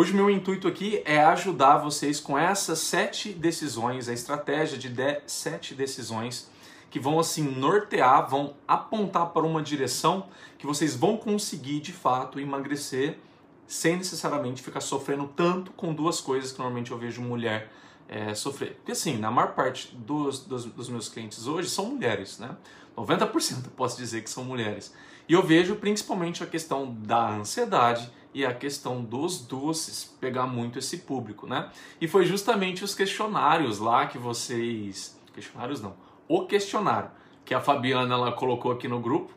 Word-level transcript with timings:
Hoje, 0.00 0.14
meu 0.14 0.30
intuito 0.30 0.68
aqui 0.68 1.02
é 1.04 1.18
ajudar 1.24 1.78
vocês 1.78 2.20
com 2.20 2.38
essas 2.38 2.78
sete 2.78 3.32
decisões, 3.32 4.08
a 4.08 4.12
estratégia 4.12 4.78
de, 4.78 4.88
sete 5.26 5.74
decisões 5.74 6.48
que 6.88 7.00
vão 7.00 7.18
assim 7.18 7.42
nortear, 7.42 8.30
vão 8.30 8.54
apontar 8.68 9.30
para 9.30 9.42
uma 9.44 9.60
direção 9.60 10.28
que 10.56 10.64
vocês 10.64 10.94
vão 10.94 11.16
conseguir 11.16 11.80
de 11.80 11.92
fato 11.92 12.38
emagrecer 12.38 13.18
sem 13.66 13.96
necessariamente 13.96 14.62
ficar 14.62 14.78
sofrendo 14.78 15.26
tanto 15.34 15.72
com 15.72 15.92
duas 15.92 16.20
coisas 16.20 16.52
que 16.52 16.60
normalmente 16.60 16.92
eu 16.92 16.96
vejo 16.96 17.20
mulher 17.20 17.68
é, 18.08 18.36
sofrer. 18.36 18.74
Porque 18.74 18.92
assim, 18.92 19.18
na 19.18 19.32
maior 19.32 19.52
parte 19.54 19.96
dos, 19.96 20.38
dos, 20.38 20.64
dos 20.64 20.88
meus 20.88 21.08
clientes 21.08 21.44
hoje 21.48 21.68
são 21.68 21.86
mulheres, 21.86 22.38
né? 22.38 22.56
90% 22.96 23.70
posso 23.76 23.96
dizer 23.96 24.22
que 24.22 24.30
são 24.30 24.44
mulheres. 24.44 24.94
E 25.28 25.32
eu 25.32 25.42
vejo 25.42 25.74
principalmente 25.74 26.40
a 26.40 26.46
questão 26.46 26.94
da 26.94 27.30
ansiedade 27.30 28.08
e 28.34 28.44
a 28.44 28.54
questão 28.54 29.02
dos 29.02 29.40
doces 29.40 30.04
pegar 30.20 30.46
muito 30.46 30.78
esse 30.78 30.98
público, 30.98 31.46
né? 31.46 31.70
E 32.00 32.06
foi 32.06 32.24
justamente 32.24 32.84
os 32.84 32.94
questionários 32.94 33.78
lá 33.78 34.06
que 34.06 34.18
vocês. 34.18 35.18
Questionários 35.34 35.80
não. 35.80 35.94
O 36.28 36.46
questionário 36.46 37.10
que 37.44 37.54
a 37.54 37.60
Fabiana 37.60 38.14
ela 38.14 38.32
colocou 38.32 38.70
aqui 38.70 38.86
no 38.86 39.00
grupo 39.00 39.32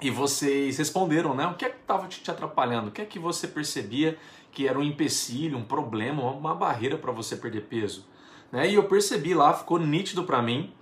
e 0.00 0.10
vocês 0.10 0.78
responderam, 0.78 1.34
né? 1.34 1.46
O 1.46 1.54
que 1.54 1.64
é 1.64 1.70
que 1.70 1.80
estava 1.80 2.06
te 2.06 2.30
atrapalhando? 2.30 2.88
O 2.88 2.90
que 2.92 3.02
é 3.02 3.04
que 3.04 3.18
você 3.18 3.48
percebia 3.48 4.18
que 4.52 4.68
era 4.68 4.78
um 4.78 4.82
empecilho, 4.82 5.58
um 5.58 5.64
problema, 5.64 6.22
uma 6.30 6.54
barreira 6.54 6.96
para 6.96 7.10
você 7.10 7.36
perder 7.36 7.62
peso? 7.62 8.06
Né? 8.52 8.70
E 8.70 8.74
eu 8.74 8.84
percebi 8.84 9.34
lá, 9.34 9.52
ficou 9.52 9.78
nítido 9.78 10.24
para 10.24 10.40
mim. 10.40 10.72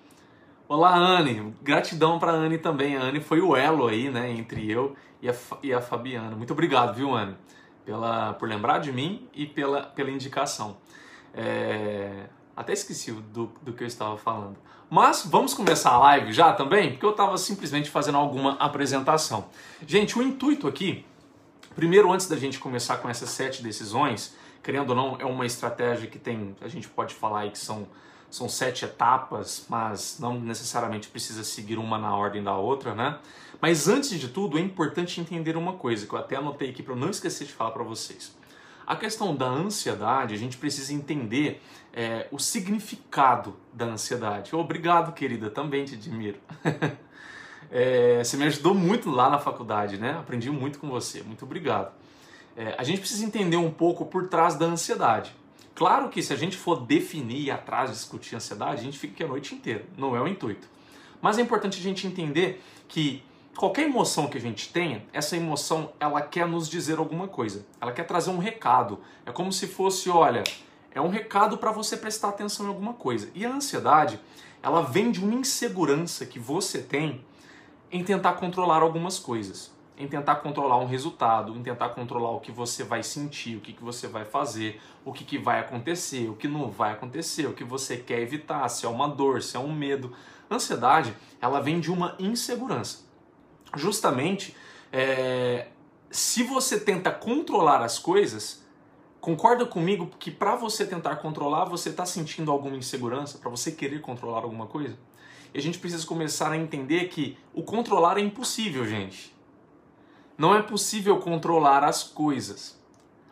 Olá, 0.75 0.97
Anne. 0.97 1.55
Gratidão 1.61 2.19
para 2.19 2.33
Anne 2.33 2.57
também. 2.57 2.97
A 2.97 3.03
Anne 3.03 3.21
foi 3.21 3.43
o 3.43 3.55
elo 3.55 3.89
aí, 3.89 4.09
né, 4.09 4.30
entre 4.30 4.71
eu 4.71 4.97
e 5.21 5.29
a, 5.29 5.35
e 5.63 5.71
a 5.71 5.83
Fabiana. 5.83 6.35
Muito 6.35 6.55
obrigado, 6.55 6.95
viu, 6.95 7.15
Anne, 7.15 7.37
pela, 7.85 8.33
por 8.33 8.49
lembrar 8.49 8.79
de 8.79 8.91
mim 8.91 9.29
e 9.35 9.45
pela, 9.45 9.83
pela 9.83 10.11
indicação. 10.11 10.79
É, 11.35 12.25
até 12.57 12.73
esqueci 12.73 13.13
do, 13.13 13.52
do 13.61 13.74
que 13.74 13.83
eu 13.83 13.87
estava 13.87 14.16
falando. 14.16 14.57
Mas 14.88 15.27
vamos 15.27 15.52
começar 15.52 15.91
a 15.91 15.99
live 15.99 16.33
já 16.33 16.55
também, 16.55 16.93
porque 16.93 17.05
eu 17.05 17.11
estava 17.11 17.37
simplesmente 17.37 17.91
fazendo 17.91 18.16
alguma 18.16 18.52
apresentação. 18.52 19.51
Gente, 19.87 20.18
o 20.18 20.23
intuito 20.23 20.66
aqui, 20.66 21.05
primeiro 21.74 22.11
antes 22.11 22.27
da 22.29 22.37
gente 22.37 22.59
começar 22.59 22.96
com 22.96 23.11
essas 23.11 23.29
sete 23.29 23.63
decisões, 23.63 24.35
querendo 24.63 24.89
ou 24.89 24.96
não, 24.96 25.16
é 25.21 25.27
uma 25.27 25.45
estratégia 25.45 26.09
que 26.09 26.18
tem, 26.18 26.57
a 26.63 26.68
gente 26.68 26.89
pode 26.89 27.15
falar 27.15 27.41
aí 27.41 27.51
que 27.51 27.59
são 27.59 27.87
são 28.33 28.49
sete 28.49 28.87
etapas, 28.87 29.66
mas 29.69 30.16
não 30.19 30.41
necessariamente 30.41 31.07
precisa 31.07 31.45
seguir 31.45 31.77
uma 31.77 31.99
na 31.99 32.16
ordem 32.16 32.43
da 32.43 32.57
outra, 32.57 32.95
né? 32.95 33.19
Mas 33.61 33.89
antes 33.89 34.19
de 34.19 34.29
tudo, 34.29 34.59
é 34.59 34.61
importante 34.61 35.21
entender 35.21 35.55
uma 35.55 35.74
coisa 35.74 36.07
que 36.07 36.15
eu 36.15 36.19
até 36.19 36.37
anotei 36.37 36.71
aqui 36.71 36.83
para 36.83 36.97
não 36.97 37.11
esquecer 37.11 37.47
de 37.47 37.52
falar 37.52 37.73
para 37.73 37.83
vocês. 37.83 38.35
A 38.87 38.97
questão 38.97 39.37
da 39.37 39.47
ansiedade, 39.47 40.35
a 40.35 40.39
gente 40.39 40.57
precisa 40.57 40.95
entender 40.95 41.63
é, 41.93 42.27
o 42.33 42.39
significado 42.39 43.55
da 43.71 43.85
ansiedade. 43.85 44.57
Obrigado, 44.57 45.13
querida, 45.13 45.51
também 45.51 45.85
te 45.85 45.95
admiro. 45.95 46.39
é, 47.71 48.24
você 48.24 48.39
me 48.39 48.45
ajudou 48.45 48.74
muito 48.74 49.11
lá 49.11 49.29
na 49.29 49.39
faculdade, 49.39 49.99
né? 49.99 50.17
Aprendi 50.19 50.51
muito 50.51 50.79
com 50.79 50.89
você, 50.89 51.23
muito 51.23 51.45
obrigado. 51.45 51.93
É, 52.57 52.74
a 52.79 52.83
gente 52.83 53.01
precisa 53.01 53.24
entender 53.27 53.59
um 53.59 53.71
pouco 53.71 54.07
por 54.07 54.29
trás 54.29 54.55
da 54.55 54.65
ansiedade. 54.65 55.37
Claro 55.74 56.09
que 56.10 56.23
se 56.23 56.32
a 56.32 56.37
gente 56.37 56.56
for 56.56 56.80
definir 56.80 57.45
e 57.45 57.51
atrás 57.51 57.90
discutir 57.90 58.37
ansiedade, 58.37 58.80
a 58.80 58.84
gente 58.84 58.98
fica 58.98 59.15
aqui 59.15 59.24
a 59.24 59.28
noite 59.28 59.54
inteira. 59.54 59.84
Não 59.96 60.15
é 60.15 60.20
o 60.20 60.28
intuito. 60.28 60.68
Mas 61.20 61.38
é 61.38 61.42
importante 61.42 61.78
a 61.78 61.82
gente 61.82 62.06
entender 62.06 62.62
que 62.88 63.23
qualquer 63.56 63.82
emoção 63.82 64.28
que 64.28 64.37
a 64.37 64.41
gente 64.41 64.72
tenha, 64.72 65.04
essa 65.12 65.37
emoção 65.37 65.93
ela 65.98 66.20
quer 66.20 66.47
nos 66.47 66.69
dizer 66.69 66.98
alguma 66.98 67.26
coisa. 67.26 67.65
Ela 67.81 67.93
quer 67.93 68.04
trazer 68.04 68.31
um 68.31 68.38
recado. 68.38 69.00
É 69.25 69.32
como 69.32 69.53
se 69.53 69.66
fosse, 69.66 70.10
olha, 70.10 70.44
é 70.94 71.00
um 71.00 71.09
recado 71.09 71.56
para 71.56 71.72
você 71.72 71.97
prestar 71.97 72.28
atenção 72.28 72.66
em 72.66 72.69
alguma 72.69 72.93
coisa. 72.93 73.31
E 73.34 73.47
a 73.47 73.50
ansiedade, 73.50 74.20
ela 74.62 74.82
vem 74.82 75.10
de 75.10 75.25
uma 75.25 75.34
insegurança 75.34 76.26
que 76.26 76.38
você 76.38 76.82
tem 76.82 77.25
em 77.91 78.05
tentar 78.05 78.34
controlar 78.34 78.82
algumas 78.82 79.19
coisas 79.19 79.72
em 80.03 80.09
tentar 80.09 80.37
controlar 80.37 80.79
um 80.79 80.87
resultado, 80.87 81.57
em 81.57 81.63
tentar 81.63 81.91
controlar 81.91 82.33
o 82.33 82.41
que 82.41 82.51
você 82.51 82.83
vai 82.83 83.05
sentir, 83.05 83.57
o 83.57 83.61
que, 83.61 83.73
que 83.73 83.85
você 83.85 84.09
vai 84.09 84.25
fazer, 84.25 84.81
o 85.05 85.13
que, 85.13 85.25
que 85.25 85.39
vai 85.39 85.61
acontecer, 85.61 86.29
o 86.29 86.35
que 86.35 86.49
não 86.49 86.71
vai 86.71 86.93
acontecer, 86.93 87.47
o 87.47 87.53
que 87.53 87.63
você 87.63 87.97
quer 87.97 88.21
evitar, 88.21 88.69
se 88.69 88.85
é 88.85 88.89
uma 88.89 89.07
dor, 89.07 89.43
se 89.43 89.57
é 89.57 89.61
um 89.61 89.73
medo. 89.73 90.12
Ansiedade, 90.51 91.17
ela 91.41 91.61
vem 91.61 91.79
de 91.79 91.91
uma 91.91 92.17
insegurança. 92.19 93.05
Justamente, 93.77 94.57
é, 94.93 95.69
se 96.11 96.43
você 96.43 96.81
tenta 96.81 97.12
controlar 97.12 97.81
as 97.81 97.99
coisas, 97.99 98.67
concorda 99.21 99.65
comigo 99.65 100.11
que 100.19 100.33
para 100.33 100.57
você 100.57 100.85
tentar 100.85 101.17
controlar, 101.17 101.65
você 101.65 101.91
está 101.91 102.05
sentindo 102.05 102.51
alguma 102.51 102.77
insegurança, 102.77 103.39
para 103.39 103.49
você 103.49 103.71
querer 103.71 104.01
controlar 104.01 104.43
alguma 104.43 104.67
coisa? 104.67 104.99
E 105.55 105.59
a 105.59 105.62
gente 105.62 105.79
precisa 105.79 106.05
começar 106.05 106.51
a 106.51 106.57
entender 106.57 107.09
que 107.09 107.39
o 107.55 107.62
controlar 107.62 108.19
é 108.19 108.21
impossível, 108.21 108.85
gente. 108.85 109.33
Não 110.43 110.57
é 110.57 110.61
possível 110.61 111.21
controlar 111.21 111.85
as 111.85 112.03
coisas. 112.03 112.77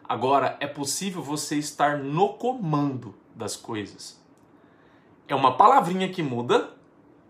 Agora, 0.09 0.56
é 0.60 0.66
possível 0.69 1.21
você 1.21 1.56
estar 1.56 1.98
no 1.98 2.34
comando 2.34 3.16
das 3.34 3.56
coisas. 3.56 4.22
É 5.26 5.34
uma 5.34 5.56
palavrinha 5.56 6.09
que 6.09 6.22
muda, 6.22 6.72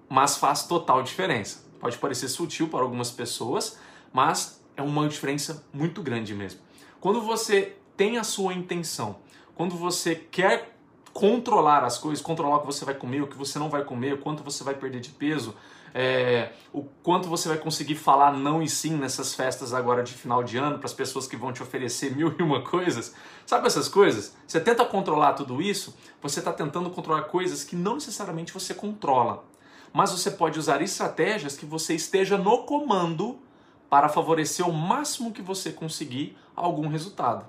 mas 0.07 0.37
faz 0.37 0.65
total 0.65 1.03
diferença. 1.03 1.65
Pode 1.81 1.97
parecer 1.97 2.29
sutil 2.29 2.69
para 2.69 2.81
algumas 2.81 3.11
pessoas, 3.11 3.79
mas 4.13 4.63
é 4.77 4.83
uma 4.83 5.09
diferença 5.09 5.67
muito 5.73 6.03
grande 6.03 6.35
mesmo. 6.35 6.61
Quando 7.01 7.23
você 7.23 7.75
tem 7.97 8.19
a 8.19 8.23
sua 8.23 8.53
intenção, 8.53 9.21
quando 9.55 9.77
você 9.77 10.15
quer 10.15 10.77
controlar 11.15 11.85
as 11.85 11.97
coisas, 11.97 12.23
controlar 12.23 12.57
o 12.57 12.61
que 12.61 12.67
você 12.67 12.85
vai 12.85 12.95
comer, 12.95 13.23
o 13.23 13.27
que 13.27 13.37
você 13.39 13.59
não 13.59 13.71
vai 13.71 13.83
comer, 13.83 14.21
quanto 14.21 14.43
você 14.43 14.62
vai 14.62 14.75
perder 14.75 15.01
de 15.01 15.09
peso, 15.09 15.57
é, 15.95 16.53
o 16.73 16.83
quanto 17.03 17.28
você 17.28 17.49
vai 17.49 17.59
conseguir 17.59 17.97
falar 17.97 18.33
não 18.33 18.62
e 18.62 18.69
sim 18.69 18.97
nessas 18.97 19.34
festas 19.34 19.75
agora 19.75 20.03
de 20.03 20.12
final 20.12 20.43
de 20.43 20.56
ano 20.56 20.78
para 20.78 20.87
as 20.87 20.93
pessoas 20.93 21.27
que 21.27 21.37
vão 21.37 21.53
te 21.53 21.62
oferecer 21.62 22.15
mil 22.17 22.34
e 22.39 22.43
uma 22.43 22.62
coisas. 22.62 23.15
Sabe 23.47 23.67
essas 23.67 23.89
coisas? 23.89 24.37
Você 24.47 24.61
tenta 24.61 24.84
controlar 24.84 25.33
tudo 25.33 25.61
isso, 25.61 25.97
você 26.23 26.39
está 26.39 26.53
tentando 26.53 26.91
controlar 26.91 27.23
coisas 27.23 27.65
que 27.65 27.75
não 27.75 27.95
necessariamente 27.95 28.53
você 28.53 28.75
controla. 28.75 29.45
Mas 29.93 30.12
você 30.12 30.31
pode 30.31 30.59
usar 30.59 30.81
estratégias 30.83 31.56
que 31.56 31.67
você 31.67 31.95
esteja 31.95 32.39
no 32.39 32.65
comando 32.65 33.41
para 33.89 34.09
favorecer 34.09 34.67
o 34.69 34.73
máximo 34.73 35.33
que 35.33 35.43
você 35.43 35.73
conseguir 35.73 36.37
algum 36.55 36.87
resultado. 36.87 37.45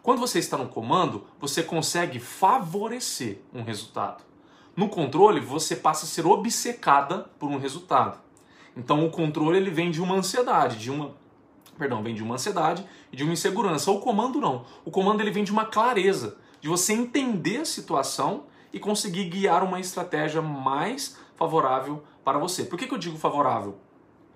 Quando 0.00 0.20
você 0.20 0.38
está 0.38 0.56
no 0.56 0.68
comando, 0.68 1.26
você 1.40 1.62
consegue 1.62 2.20
favorecer 2.20 3.40
um 3.52 3.62
resultado. 3.62 4.22
No 4.74 4.88
controle, 4.88 5.40
você 5.40 5.76
passa 5.76 6.06
a 6.06 6.08
ser 6.08 6.26
obcecada 6.26 7.30
por 7.38 7.50
um 7.50 7.58
resultado. 7.58 8.18
Então 8.76 9.04
o 9.04 9.10
controle 9.10 9.58
ele 9.58 9.70
vem 9.70 9.90
de 9.90 10.00
uma 10.00 10.14
ansiedade, 10.14 10.78
de 10.78 10.90
uma 10.90 11.14
perdão, 11.78 12.02
vem 12.02 12.14
de 12.14 12.22
uma 12.22 12.34
ansiedade 12.34 12.86
e 13.10 13.16
de 13.16 13.24
uma 13.24 13.32
insegurança. 13.32 13.90
O 13.90 14.00
comando 14.00 14.40
não. 14.40 14.64
O 14.84 14.90
comando 14.90 15.20
ele 15.20 15.30
vem 15.30 15.44
de 15.44 15.52
uma 15.52 15.64
clareza, 15.64 16.38
de 16.60 16.68
você 16.68 16.92
entender 16.92 17.58
a 17.58 17.64
situação 17.64 18.44
e 18.72 18.78
conseguir 18.78 19.24
guiar 19.24 19.62
uma 19.62 19.80
estratégia 19.80 20.40
mais 20.40 21.18
favorável 21.36 22.02
para 22.24 22.38
você. 22.38 22.64
Por 22.64 22.78
que, 22.78 22.86
que 22.86 22.94
eu 22.94 22.98
digo 22.98 23.18
favorável? 23.18 23.76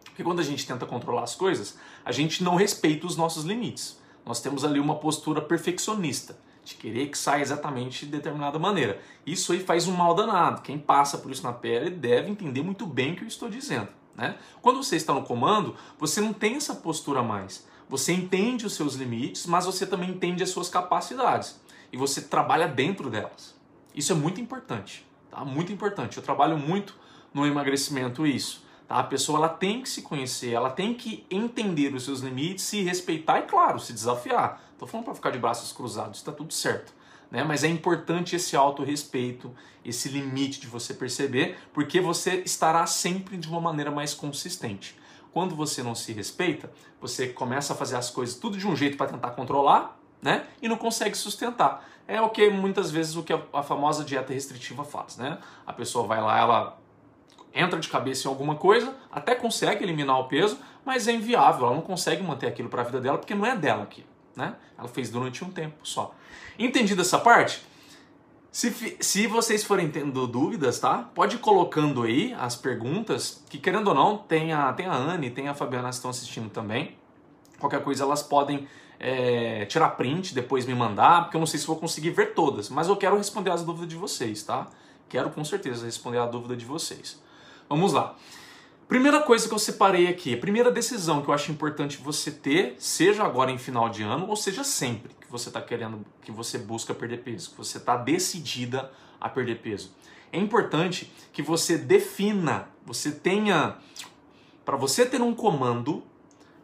Porque 0.05 0.25
quando 0.25 0.41
a 0.41 0.45
gente 0.45 0.67
tenta 0.67 0.85
controlar 0.85 1.23
as 1.23 1.35
coisas, 1.35 1.79
a 2.05 2.13
gente 2.13 2.43
não 2.43 2.57
respeita 2.57 3.07
os 3.07 3.17
nossos 3.17 3.45
limites. 3.45 3.99
Nós 4.25 4.41
temos 4.41 4.65
ali 4.65 4.81
uma 4.81 4.97
postura 4.97 5.41
perfeccionista 5.41 6.37
de 6.67 6.75
querer 6.75 7.07
que 7.07 7.17
saia 7.17 7.43
exatamente 7.43 8.05
de 8.05 8.11
determinada 8.11 8.59
maneira. 8.59 9.01
Isso 9.25 9.53
aí 9.53 9.61
faz 9.61 9.87
um 9.87 9.93
mal 9.93 10.15
danado. 10.15 10.63
Quem 10.63 10.79
passa 10.79 11.17
por 11.17 11.31
isso 11.31 11.45
na 11.45 11.53
pele 11.53 11.91
deve 11.91 12.29
entender 12.29 12.61
muito 12.63 12.85
bem 12.85 13.13
o 13.13 13.17
que 13.17 13.23
eu 13.23 13.29
estou 13.29 13.49
dizendo. 13.49 13.89
Né? 14.17 14.37
Quando 14.61 14.83
você 14.83 14.97
está 14.97 15.15
no 15.15 15.23
comando, 15.23 15.77
você 15.97 16.21
não 16.21 16.33
tem 16.33 16.57
essa 16.57 16.75
postura 16.75 17.23
mais. 17.23 17.67
Você 17.89 18.13
entende 18.13 18.67
os 18.67 18.75
seus 18.75 18.95
limites, 18.95 19.47
mas 19.47 19.65
você 19.65 19.87
também 19.87 20.11
entende 20.11 20.43
as 20.43 20.51
suas 20.51 20.69
capacidades. 20.69 21.61
E 21.93 21.97
você 21.97 22.21
trabalha 22.21 22.67
dentro 22.67 23.09
delas. 23.09 23.55
Isso 23.95 24.11
é 24.11 24.17
muito 24.17 24.41
importante. 24.41 25.07
Tá? 25.31 25.45
Muito 25.45 25.73
importante. 25.73 26.17
Eu 26.17 26.23
trabalho 26.23 26.59
muito 26.59 26.97
no 27.33 27.47
emagrecimento 27.47 28.27
isso. 28.27 28.65
Tá? 28.89 28.99
A 28.99 29.05
pessoa 29.05 29.39
ela 29.39 29.49
tem 29.49 29.83
que 29.83 29.89
se 29.89 30.03
conhecer, 30.03 30.53
ela 30.53 30.71
tem 30.71 30.95
que 30.95 31.25
entender 31.31 31.95
os 31.95 32.05
seus 32.05 32.21
limites, 32.21 32.65
se 32.65 32.83
respeitar 32.83 33.39
e, 33.39 33.43
claro, 33.43 33.79
se 33.79 33.93
desafiar. 33.93 34.66
Tô 34.79 34.87
falando 34.87 35.05
para 35.07 35.15
ficar 35.15 35.31
de 35.31 35.39
braços 35.39 35.73
cruzados, 35.73 36.19
está 36.19 36.33
tudo 36.33 36.53
certo. 36.53 36.93
Né? 37.31 37.43
Mas 37.43 37.65
é 37.65 37.69
importante 37.69 38.37
esse 38.37 38.57
autorrespeito, 38.57 39.53
esse 39.85 40.09
limite 40.09 40.61
de 40.61 40.67
você 40.67 40.95
perceber, 40.95 41.59
porque 41.73 42.01
você 42.01 42.43
estará 42.45 42.87
sempre 42.87 43.37
de 43.37 43.49
uma 43.49 43.61
maneira 43.61 43.91
mais 43.91 44.15
consistente. 44.15 44.97
Quando 45.33 45.55
você 45.55 45.83
não 45.83 45.95
se 45.95 46.13
respeita, 46.13 46.73
você 47.01 47.29
começa 47.29 47.73
a 47.73 47.77
fazer 47.77 47.97
as 47.97 48.11
coisas 48.11 48.37
tudo 48.37 48.57
de 48.57 48.67
um 48.67 48.75
jeito 48.75 48.97
para 48.97 49.07
tentar 49.07 49.31
controlar, 49.31 49.99
né? 50.23 50.47
E 50.63 50.69
não 50.69 50.77
consegue 50.77 51.17
sustentar. 51.17 51.87
É 52.09 52.21
o 52.21 52.31
que 52.31 52.49
muitas 52.49 52.91
vezes 52.91 53.17
o 53.17 53.23
que 53.23 53.33
a, 53.33 53.63
famosa 53.63 54.05
dieta 54.05 54.33
restritiva 54.33 54.85
faz, 54.85 55.17
né? 55.17 55.39
A 55.67 55.73
pessoa 55.73 56.07
vai 56.07 56.23
lá, 56.23 56.39
ela 56.39 56.79
entra 57.53 57.79
de 57.79 57.89
cabeça 57.89 58.29
em 58.29 58.31
alguma 58.31 58.55
coisa, 58.55 58.95
até 59.11 59.35
consegue 59.35 59.83
eliminar 59.85 60.19
o 60.21 60.25
peso, 60.25 60.59
mas 60.85 61.09
é 61.09 61.13
inviável, 61.13 61.67
ela 61.67 61.75
não 61.75 61.83
consegue 61.83 62.23
manter 62.23 62.47
aquilo 62.47 62.69
para 62.69 62.83
a 62.83 62.85
vida 62.85 63.01
dela 63.01 63.19
porque 63.19 63.35
não 63.35 63.45
é 63.45 63.57
dela 63.57 63.83
aqui. 63.83 64.05
Né? 64.37 64.55
Ela 64.79 64.87
fez 64.87 65.11
durante 65.11 65.43
um 65.43 65.51
tempo 65.51 65.77
só. 65.83 66.15
Entendido 66.59 67.01
essa 67.03 67.19
parte? 67.19 67.63
Se, 68.53 68.97
se 69.01 69.27
vocês 69.27 69.65
forem 69.65 69.91
tendo 69.91 70.27
dúvidas, 70.27 70.79
tá? 70.79 71.11
Pode 71.15 71.37
ir 71.37 71.39
colocando 71.41 72.03
aí 72.03 72.35
as 72.39 72.57
perguntas, 72.57 73.43
que 73.51 73.59
querendo 73.59 73.89
ou 73.89 73.95
não, 73.95 74.19
tem 74.19 74.53
a, 74.53 74.73
tem 74.73 74.87
a 74.87 74.95
Anne, 74.95 75.31
tem 75.31 75.49
a 75.49 75.55
Fabiana 75.55 75.89
que 75.89 75.95
estão 75.95 76.11
assistindo 76.11 76.49
também. 76.49 76.97
Qualquer 77.59 77.83
coisa 77.83 78.05
elas 78.05 78.23
podem 78.23 78.67
é, 78.99 79.67
tirar 79.67 79.91
print, 79.91 80.35
depois 80.35 80.65
me 80.65 80.75
mandar, 80.75 81.25
porque 81.25 81.37
eu 81.37 81.39
não 81.39 81.47
sei 81.47 81.61
se 81.61 81.67
vou 81.67 81.77
conseguir 81.77 82.11
ver 82.11 82.35
todas, 82.35 82.71
mas 82.71 82.89
eu 82.89 82.97
quero 82.97 83.17
responder 83.17 83.51
as 83.51 83.63
dúvidas 83.63 83.89
de 83.89 83.97
vocês, 83.97 84.43
tá? 84.43 84.69
Quero 85.09 85.31
com 85.31 85.45
certeza 85.45 85.85
responder 85.85 86.19
a 86.19 86.27
dúvida 86.27 86.57
de 86.57 86.65
vocês. 86.65 87.21
Vamos 87.69 87.93
lá. 87.93 88.15
Primeira 88.89 89.21
coisa 89.21 89.49
que 89.49 89.55
eu 89.55 89.59
separei 89.59 90.07
aqui, 90.07 90.35
a 90.35 90.39
primeira 90.39 90.71
decisão 90.71 91.21
que 91.21 91.29
eu 91.29 91.35
acho 91.35 91.51
importante 91.51 91.97
você 91.97 92.31
ter, 92.31 92.77
seja 92.79 93.25
agora 93.25 93.51
em 93.51 93.59
final 93.59 93.89
de 93.89 94.05
ano 94.05 94.29
ou 94.29 94.37
seja 94.37 94.63
sempre 94.63 95.13
que 95.21 95.27
você 95.29 95.49
está 95.49 95.61
querendo, 95.61 96.07
que 96.23 96.31
você 96.31 96.57
busca 96.57 96.95
perder 96.95 97.19
peso, 97.19 97.51
que 97.51 97.57
você 97.57 97.79
está 97.79 97.97
decidida 97.97 98.93
a 99.21 99.29
perder 99.29 99.57
peso. 99.57 99.91
É 100.33 100.39
importante 100.39 101.13
que 101.33 101.43
você 101.43 101.77
defina, 101.77 102.69
você 102.85 103.11
tenha, 103.11 103.77
para 104.65 104.77
você 104.77 105.05
ter 105.05 105.21
um 105.21 105.35
comando, 105.35 106.05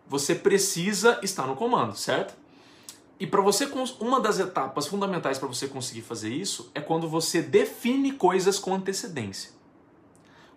você 0.07 0.33
precisa 0.33 1.19
estar 1.25 1.49
no 1.49 1.57
comando, 1.57 1.97
certo? 1.97 2.37
E 3.19 3.27
para 3.27 3.41
você, 3.41 3.69
uma 3.99 4.21
das 4.21 4.39
etapas 4.39 4.87
fundamentais 4.87 5.41
para 5.41 5.49
você 5.49 5.67
conseguir 5.67 6.03
fazer 6.03 6.33
isso 6.33 6.71
é 6.73 6.81
quando 6.81 7.09
você 7.09 7.43
define 7.43 8.13
coisas 8.13 8.61
com 8.61 8.75
antecedência. 8.75 9.51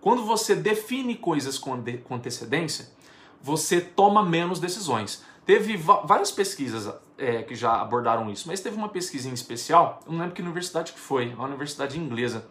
Quando 0.06 0.24
você 0.24 0.56
define 0.56 1.16
coisas 1.16 1.58
com 1.58 1.74
antecedência, 2.12 2.92
você 3.42 3.82
toma 3.82 4.24
menos 4.24 4.60
decisões. 4.60 5.24
Teve 5.48 5.76
várias 5.78 6.32
pesquisas 6.32 6.94
é, 7.18 7.42
que 7.42 7.56
já 7.56 7.82
abordaram 7.82 8.30
isso, 8.30 8.48
mas 8.48 8.62
teve 8.62 8.76
uma 8.78 8.88
pesquisa 8.88 9.28
em 9.28 9.34
especial, 9.34 10.04
eu 10.06 10.12
não 10.12 10.20
lembro 10.20 10.36
que 10.36 10.44
universidade 10.44 10.94
que 10.94 11.00
foi, 11.00 11.34
uma 11.34 11.46
universidade 11.46 11.98
inglesa, 11.98 12.48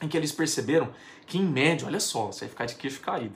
em 0.00 0.08
que 0.08 0.16
eles 0.16 0.32
perceberam 0.32 0.88
que 1.26 1.36
em 1.36 1.44
média, 1.44 1.86
olha 1.86 2.00
só, 2.00 2.28
você 2.28 2.46
vai 2.46 2.48
ficar 2.48 2.64
de 2.64 2.76
queixo 2.76 3.02
caído, 3.02 3.34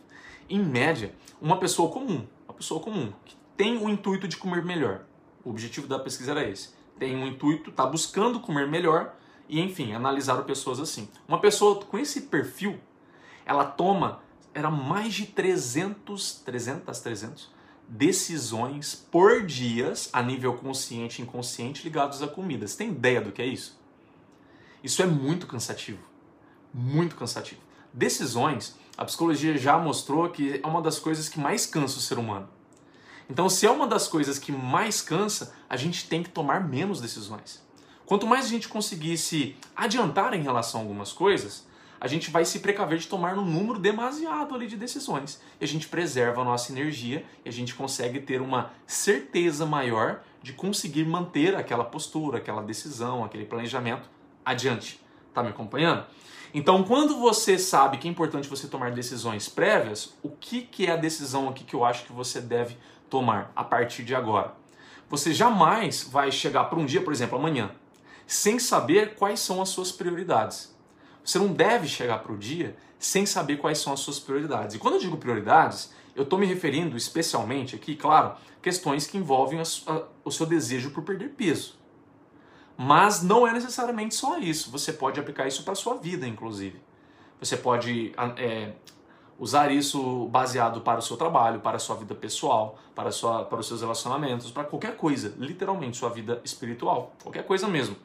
em 0.48 0.58
média, 0.58 1.14
uma 1.38 1.58
pessoa 1.58 1.92
comum, 1.92 2.26
uma 2.48 2.54
pessoa 2.54 2.80
comum, 2.80 3.12
que 3.22 3.36
tem 3.54 3.76
o 3.76 3.86
intuito 3.86 4.26
de 4.26 4.38
comer 4.38 4.64
melhor, 4.64 5.02
o 5.44 5.50
objetivo 5.50 5.86
da 5.86 5.98
pesquisa 5.98 6.30
era 6.30 6.48
esse, 6.48 6.70
tem 6.98 7.14
um 7.14 7.26
intuito, 7.26 7.68
está 7.68 7.84
buscando 7.84 8.40
comer 8.40 8.66
melhor, 8.66 9.14
e 9.46 9.60
enfim, 9.60 9.92
analisaram 9.92 10.42
pessoas 10.44 10.80
assim. 10.80 11.06
Uma 11.28 11.38
pessoa 11.38 11.84
com 11.84 11.98
esse 11.98 12.22
perfil, 12.22 12.80
ela 13.44 13.64
toma, 13.64 14.20
era 14.54 14.70
mais 14.70 15.14
de 15.14 15.26
300, 15.26 16.42
300, 16.44 17.00
300 17.00 17.50
decisões 17.88 18.94
por 18.94 19.44
dias 19.44 20.08
a 20.12 20.22
nível 20.22 20.54
consciente 20.54 21.20
e 21.20 21.24
inconsciente 21.24 21.84
ligados 21.84 22.22
a 22.22 22.28
comida. 22.28 22.66
Você 22.66 22.78
tem 22.78 22.90
ideia 22.90 23.20
do 23.20 23.32
que 23.32 23.42
é 23.42 23.46
isso? 23.46 23.78
Isso 24.82 25.02
é 25.02 25.06
muito 25.06 25.46
cansativo. 25.46 26.00
Muito 26.72 27.16
cansativo. 27.16 27.60
Decisões, 27.92 28.76
a 28.96 29.04
psicologia 29.04 29.56
já 29.58 29.78
mostrou 29.78 30.28
que 30.30 30.60
é 30.62 30.66
uma 30.66 30.80
das 30.80 30.98
coisas 30.98 31.28
que 31.28 31.38
mais 31.38 31.66
cansa 31.66 31.98
o 31.98 32.00
ser 32.00 32.18
humano. 32.18 32.48
Então, 33.28 33.48
se 33.48 33.66
é 33.66 33.70
uma 33.70 33.86
das 33.86 34.08
coisas 34.08 34.38
que 34.38 34.50
mais 34.50 35.00
cansa, 35.00 35.54
a 35.68 35.76
gente 35.76 36.08
tem 36.08 36.22
que 36.22 36.30
tomar 36.30 36.66
menos 36.66 37.00
decisões. 37.00 37.62
Quanto 38.04 38.26
mais 38.26 38.46
a 38.46 38.48
gente 38.48 38.68
conseguir 38.68 39.16
se 39.16 39.56
adiantar 39.76 40.34
em 40.34 40.42
relação 40.42 40.80
a 40.80 40.82
algumas 40.82 41.12
coisas, 41.12 41.66
a 42.02 42.08
gente 42.08 42.32
vai 42.32 42.44
se 42.44 42.58
precaver 42.58 42.98
de 42.98 43.06
tomar 43.06 43.38
um 43.38 43.44
número 43.44 43.78
demasiado 43.78 44.56
ali 44.56 44.66
de 44.66 44.76
decisões. 44.76 45.40
E 45.60 45.64
a 45.64 45.68
gente 45.68 45.86
preserva 45.86 46.40
a 46.40 46.44
nossa 46.44 46.72
energia 46.72 47.24
e 47.44 47.48
a 47.48 47.52
gente 47.52 47.76
consegue 47.76 48.18
ter 48.18 48.40
uma 48.40 48.72
certeza 48.88 49.64
maior 49.64 50.20
de 50.42 50.52
conseguir 50.52 51.04
manter 51.04 51.54
aquela 51.54 51.84
postura, 51.84 52.38
aquela 52.38 52.60
decisão, 52.60 53.24
aquele 53.24 53.44
planejamento 53.44 54.10
adiante. 54.44 55.00
Tá 55.32 55.44
me 55.44 55.50
acompanhando? 55.50 56.04
Então, 56.52 56.82
quando 56.82 57.20
você 57.20 57.56
sabe 57.56 57.98
que 57.98 58.08
é 58.08 58.10
importante 58.10 58.48
você 58.48 58.66
tomar 58.66 58.90
decisões 58.90 59.48
prévias, 59.48 60.18
o 60.24 60.28
que, 60.28 60.62
que 60.62 60.86
é 60.88 60.90
a 60.90 60.96
decisão 60.96 61.48
aqui 61.48 61.62
que 61.62 61.74
eu 61.74 61.84
acho 61.84 62.04
que 62.04 62.12
você 62.12 62.40
deve 62.40 62.76
tomar 63.08 63.52
a 63.54 63.62
partir 63.62 64.02
de 64.02 64.12
agora? 64.12 64.56
Você 65.08 65.32
jamais 65.32 66.02
vai 66.02 66.32
chegar 66.32 66.64
para 66.64 66.80
um 66.80 66.84
dia, 66.84 67.00
por 67.00 67.12
exemplo, 67.12 67.38
amanhã, 67.38 67.70
sem 68.26 68.58
saber 68.58 69.14
quais 69.14 69.38
são 69.38 69.62
as 69.62 69.68
suas 69.68 69.92
prioridades. 69.92 70.71
Você 71.24 71.38
não 71.38 71.48
deve 71.48 71.86
chegar 71.86 72.18
para 72.18 72.32
o 72.32 72.36
dia 72.36 72.76
sem 72.98 73.26
saber 73.26 73.56
quais 73.56 73.78
são 73.78 73.92
as 73.92 74.00
suas 74.00 74.18
prioridades. 74.18 74.76
E 74.76 74.78
quando 74.78 74.94
eu 74.94 75.00
digo 75.00 75.16
prioridades, 75.16 75.92
eu 76.14 76.24
estou 76.24 76.38
me 76.38 76.46
referindo 76.46 76.96
especialmente 76.96 77.74
aqui, 77.74 77.96
claro, 77.96 78.34
questões 78.60 79.06
que 79.06 79.16
envolvem 79.16 79.60
a, 79.60 79.62
a, 79.86 80.02
o 80.24 80.30
seu 80.30 80.46
desejo 80.46 80.90
por 80.90 81.02
perder 81.02 81.30
peso. 81.30 81.80
Mas 82.76 83.22
não 83.22 83.46
é 83.46 83.52
necessariamente 83.52 84.14
só 84.14 84.38
isso. 84.38 84.70
Você 84.70 84.92
pode 84.92 85.18
aplicar 85.20 85.46
isso 85.46 85.62
para 85.62 85.72
a 85.72 85.76
sua 85.76 85.94
vida, 85.94 86.26
inclusive. 86.26 86.80
Você 87.40 87.56
pode 87.56 88.12
é, 88.36 88.72
usar 89.38 89.70
isso 89.70 90.26
baseado 90.28 90.80
para 90.80 91.00
o 91.00 91.02
seu 91.02 91.16
trabalho, 91.16 91.60
para 91.60 91.76
a 91.76 91.80
sua 91.80 91.96
vida 91.96 92.14
pessoal, 92.14 92.78
para, 92.94 93.10
sua, 93.10 93.44
para 93.44 93.60
os 93.60 93.66
seus 93.66 93.80
relacionamentos, 93.80 94.50
para 94.50 94.64
qualquer 94.64 94.96
coisa, 94.96 95.34
literalmente, 95.38 95.96
sua 95.96 96.08
vida 96.08 96.40
espiritual, 96.44 97.12
qualquer 97.22 97.44
coisa 97.44 97.68
mesmo 97.68 97.96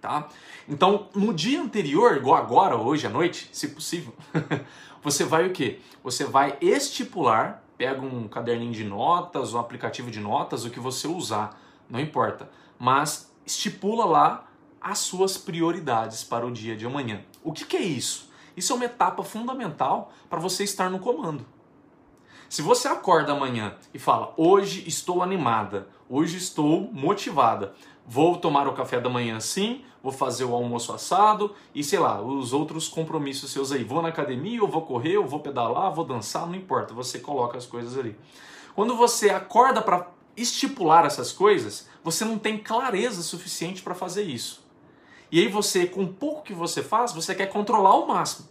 tá? 0.00 0.28
Então, 0.68 1.08
no 1.14 1.32
dia 1.32 1.60
anterior, 1.60 2.16
igual 2.16 2.36
agora, 2.36 2.76
hoje 2.76 3.06
à 3.06 3.10
noite, 3.10 3.48
se 3.52 3.68
possível, 3.68 4.14
você 5.02 5.24
vai 5.24 5.46
o 5.46 5.52
quê? 5.52 5.80
Você 6.02 6.24
vai 6.24 6.56
estipular, 6.60 7.62
pega 7.76 8.00
um 8.00 8.26
caderninho 8.26 8.72
de 8.72 8.84
notas, 8.84 9.54
um 9.54 9.58
aplicativo 9.58 10.10
de 10.10 10.20
notas, 10.20 10.64
o 10.64 10.70
que 10.70 10.80
você 10.80 11.06
usar, 11.06 11.60
não 11.88 12.00
importa, 12.00 12.50
mas 12.78 13.32
estipula 13.44 14.04
lá 14.04 14.46
as 14.80 14.98
suas 14.98 15.36
prioridades 15.36 16.24
para 16.24 16.46
o 16.46 16.50
dia 16.50 16.76
de 16.76 16.86
amanhã. 16.86 17.22
O 17.44 17.52
que, 17.52 17.64
que 17.64 17.76
é 17.76 17.82
isso? 17.82 18.30
Isso 18.56 18.72
é 18.72 18.76
uma 18.76 18.84
etapa 18.84 19.22
fundamental 19.22 20.12
para 20.28 20.40
você 20.40 20.64
estar 20.64 20.90
no 20.90 20.98
comando. 20.98 21.44
Se 22.48 22.62
você 22.62 22.88
acorda 22.88 23.32
amanhã 23.32 23.76
e 23.94 23.98
fala, 23.98 24.34
hoje 24.36 24.82
estou 24.88 25.22
animada, 25.22 25.88
hoje 26.08 26.36
estou 26.36 26.90
motivada, 26.92 27.74
vou 28.06 28.36
tomar 28.36 28.66
o 28.66 28.72
café 28.72 29.00
da 29.00 29.08
manhã 29.08 29.40
sim, 29.40 29.84
vou 30.02 30.12
fazer 30.12 30.44
o 30.44 30.54
almoço 30.54 30.92
assado 30.92 31.54
e 31.74 31.84
sei 31.84 31.98
lá, 31.98 32.20
os 32.20 32.52
outros 32.52 32.88
compromissos 32.88 33.50
seus 33.50 33.72
aí. 33.72 33.84
Vou 33.84 34.02
na 34.02 34.08
academia, 34.08 34.62
ou 34.62 34.68
vou 34.68 34.82
correr, 34.82 35.16
ou 35.18 35.26
vou 35.26 35.40
pedalar, 35.40 35.92
vou 35.92 36.04
dançar, 36.04 36.46
não 36.46 36.54
importa, 36.54 36.94
você 36.94 37.18
coloca 37.18 37.58
as 37.58 37.66
coisas 37.66 37.98
ali. 37.98 38.16
Quando 38.74 38.96
você 38.96 39.30
acorda 39.30 39.82
para 39.82 40.08
estipular 40.36 41.04
essas 41.04 41.32
coisas, 41.32 41.88
você 42.02 42.24
não 42.24 42.38
tem 42.38 42.56
clareza 42.58 43.22
suficiente 43.22 43.82
para 43.82 43.94
fazer 43.94 44.22
isso. 44.22 44.64
E 45.30 45.38
aí 45.38 45.48
você, 45.48 45.86
com 45.86 46.04
o 46.04 46.12
pouco 46.12 46.42
que 46.42 46.54
você 46.54 46.82
faz, 46.82 47.12
você 47.12 47.34
quer 47.34 47.46
controlar 47.46 47.90
ao 47.90 48.06
máximo, 48.06 48.48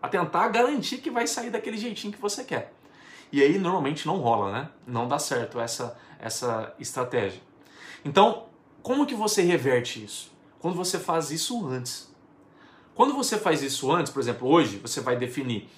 a 0.00 0.08
tentar 0.08 0.48
garantir 0.48 0.98
que 0.98 1.10
vai 1.10 1.26
sair 1.26 1.50
daquele 1.50 1.76
jeitinho 1.76 2.12
que 2.12 2.20
você 2.20 2.44
quer. 2.44 2.72
E 3.32 3.42
aí 3.42 3.58
normalmente 3.58 4.06
não 4.06 4.18
rola, 4.18 4.52
né? 4.52 4.68
Não 4.86 5.06
dá 5.06 5.18
certo 5.18 5.60
essa 5.60 5.96
essa 6.20 6.74
estratégia. 6.78 7.40
Então, 8.04 8.44
como 8.82 9.06
que 9.06 9.14
você 9.14 9.42
reverte 9.42 10.02
isso? 10.04 10.32
Quando 10.58 10.76
você 10.76 10.98
faz 10.98 11.30
isso 11.30 11.66
antes. 11.66 12.10
Quando 12.94 13.14
você 13.14 13.38
faz 13.38 13.62
isso 13.62 13.90
antes, 13.90 14.12
por 14.12 14.20
exemplo, 14.20 14.48
hoje 14.48 14.76
você 14.76 15.00
vai 15.00 15.16
definir 15.16 15.68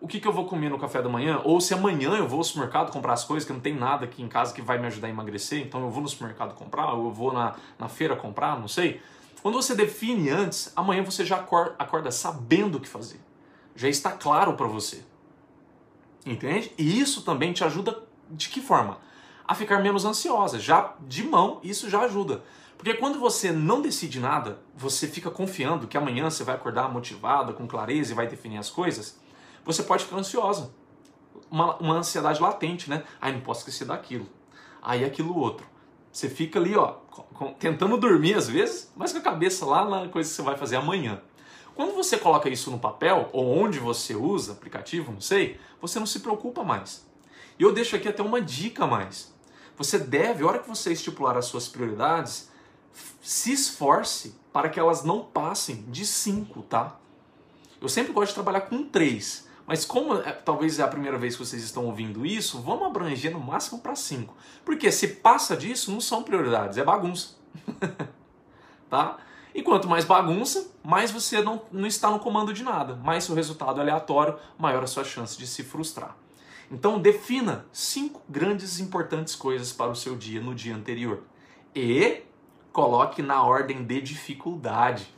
o 0.00 0.06
que, 0.06 0.20
que 0.20 0.28
eu 0.28 0.32
vou 0.32 0.44
comer 0.46 0.68
no 0.68 0.78
café 0.78 1.00
da 1.00 1.08
manhã, 1.08 1.40
ou 1.42 1.60
se 1.60 1.72
amanhã 1.72 2.16
eu 2.16 2.28
vou 2.28 2.38
ao 2.38 2.44
supermercado 2.44 2.92
comprar 2.92 3.14
as 3.14 3.24
coisas, 3.24 3.46
que 3.46 3.52
não 3.52 3.60
tem 3.60 3.74
nada 3.74 4.04
aqui 4.04 4.22
em 4.22 4.28
casa 4.28 4.52
que 4.52 4.60
vai 4.60 4.78
me 4.78 4.86
ajudar 4.86 5.06
a 5.06 5.10
emagrecer, 5.10 5.60
então 5.60 5.82
eu 5.82 5.90
vou 5.90 6.02
no 6.02 6.08
supermercado 6.08 6.54
comprar, 6.54 6.92
ou 6.92 7.06
eu 7.06 7.10
vou 7.10 7.32
na, 7.32 7.56
na 7.78 7.88
feira 7.88 8.14
comprar, 8.14 8.58
não 8.58 8.68
sei. 8.68 9.00
Quando 9.42 9.54
você 9.54 9.74
define 9.74 10.28
antes, 10.28 10.72
amanhã 10.76 11.02
você 11.02 11.24
já 11.24 11.36
acorda, 11.36 11.74
acorda 11.78 12.10
sabendo 12.10 12.76
o 12.76 12.80
que 12.80 12.88
fazer. 12.88 13.20
Já 13.74 13.88
está 13.88 14.10
claro 14.12 14.54
para 14.54 14.66
você. 14.66 15.02
Entende? 16.24 16.72
E 16.76 17.00
isso 17.00 17.22
também 17.22 17.52
te 17.52 17.64
ajuda 17.64 18.02
de 18.30 18.48
que 18.48 18.60
forma? 18.60 18.98
A 19.46 19.54
ficar 19.54 19.82
menos 19.82 20.04
ansiosa. 20.04 20.58
Já 20.58 20.94
de 21.00 21.22
mão, 21.22 21.60
isso 21.62 21.88
já 21.88 22.00
ajuda. 22.00 22.42
Porque 22.76 22.94
quando 22.94 23.18
você 23.18 23.50
não 23.50 23.80
decide 23.80 24.20
nada, 24.20 24.58
você 24.74 25.06
fica 25.06 25.30
confiando 25.30 25.86
que 25.86 25.96
amanhã 25.96 26.28
você 26.28 26.44
vai 26.44 26.54
acordar 26.54 26.92
motivada, 26.92 27.52
com 27.52 27.66
clareza 27.66 28.12
e 28.12 28.14
vai 28.14 28.26
definir 28.26 28.58
as 28.58 28.68
coisas, 28.68 29.18
você 29.64 29.82
pode 29.82 30.04
ficar 30.04 30.16
ansiosa. 30.16 30.70
Uma, 31.50 31.76
uma 31.76 31.94
ansiedade 31.94 32.40
latente, 32.40 32.90
né? 32.90 33.04
Ai, 33.20 33.32
não 33.32 33.40
posso 33.40 33.60
esquecer 33.60 33.86
daquilo. 33.86 34.26
Aí 34.82 35.04
aquilo 35.04 35.36
outro. 35.38 35.66
Você 36.12 36.28
fica 36.28 36.58
ali, 36.58 36.74
ó, 36.76 36.96
tentando 37.58 37.96
dormir 37.96 38.34
às 38.34 38.48
vezes, 38.48 38.90
mas 38.96 39.12
com 39.12 39.18
a 39.18 39.22
cabeça 39.22 39.66
lá 39.66 39.84
na 39.84 40.08
coisa 40.08 40.28
que 40.28 40.34
você 40.34 40.42
vai 40.42 40.56
fazer 40.56 40.76
amanhã. 40.76 41.20
Quando 41.74 41.94
você 41.94 42.16
coloca 42.16 42.48
isso 42.48 42.70
no 42.70 42.78
papel, 42.78 43.28
ou 43.34 43.54
onde 43.58 43.78
você 43.78 44.14
usa 44.14 44.52
aplicativo, 44.52 45.12
não 45.12 45.20
sei, 45.20 45.60
você 45.78 45.98
não 45.98 46.06
se 46.06 46.20
preocupa 46.20 46.64
mais. 46.64 47.06
E 47.58 47.62
eu 47.62 47.72
deixo 47.72 47.94
aqui 47.94 48.08
até 48.08 48.22
uma 48.22 48.40
dica 48.40 48.86
mais. 48.86 49.34
Você 49.76 49.98
deve, 49.98 50.42
a 50.42 50.46
hora 50.46 50.58
que 50.58 50.68
você 50.68 50.92
estipular 50.92 51.36
as 51.36 51.46
suas 51.46 51.68
prioridades, 51.68 52.50
se 53.20 53.52
esforce 53.52 54.34
para 54.52 54.68
que 54.68 54.80
elas 54.80 55.04
não 55.04 55.22
passem 55.22 55.84
de 55.88 56.06
5, 56.06 56.62
tá? 56.62 56.96
Eu 57.80 57.88
sempre 57.88 58.12
gosto 58.12 58.28
de 58.28 58.34
trabalhar 58.34 58.62
com 58.62 58.84
3, 58.84 59.46
Mas 59.66 59.84
como 59.84 60.14
é, 60.14 60.32
talvez 60.32 60.78
é 60.78 60.82
a 60.82 60.88
primeira 60.88 61.18
vez 61.18 61.34
que 61.34 61.44
vocês 61.44 61.62
estão 61.62 61.86
ouvindo 61.86 62.24
isso, 62.24 62.60
vamos 62.60 62.86
abranger 62.86 63.32
no 63.32 63.40
máximo 63.40 63.80
para 63.80 63.96
cinco. 63.96 64.34
Porque 64.64 64.92
se 64.92 65.08
passa 65.08 65.56
disso, 65.56 65.90
não 65.90 66.00
são 66.00 66.22
prioridades, 66.22 66.78
é 66.78 66.84
bagunça. 66.84 67.34
tá? 68.88 69.18
E 69.52 69.62
quanto 69.62 69.88
mais 69.88 70.04
bagunça, 70.04 70.70
mais 70.84 71.10
você 71.10 71.42
não, 71.42 71.62
não 71.72 71.86
está 71.86 72.10
no 72.10 72.20
comando 72.20 72.52
de 72.52 72.62
nada. 72.62 72.94
Mais 72.94 73.24
seu 73.24 73.34
resultado 73.34 73.80
é 73.80 73.82
aleatório, 73.82 74.38
maior 74.56 74.84
a 74.84 74.86
sua 74.86 75.02
chance 75.02 75.36
de 75.36 75.46
se 75.46 75.64
frustrar. 75.64 76.16
Então 76.70 76.98
defina 77.00 77.66
cinco 77.72 78.22
grandes 78.28 78.78
e 78.78 78.82
importantes 78.82 79.36
coisas 79.36 79.72
para 79.72 79.90
o 79.90 79.96
seu 79.96 80.16
dia 80.16 80.40
no 80.40 80.54
dia 80.54 80.74
anterior. 80.74 81.22
E 81.74 82.22
coloque 82.72 83.22
na 83.22 83.42
ordem 83.42 83.84
de 83.84 84.00
dificuldade. 84.00 85.14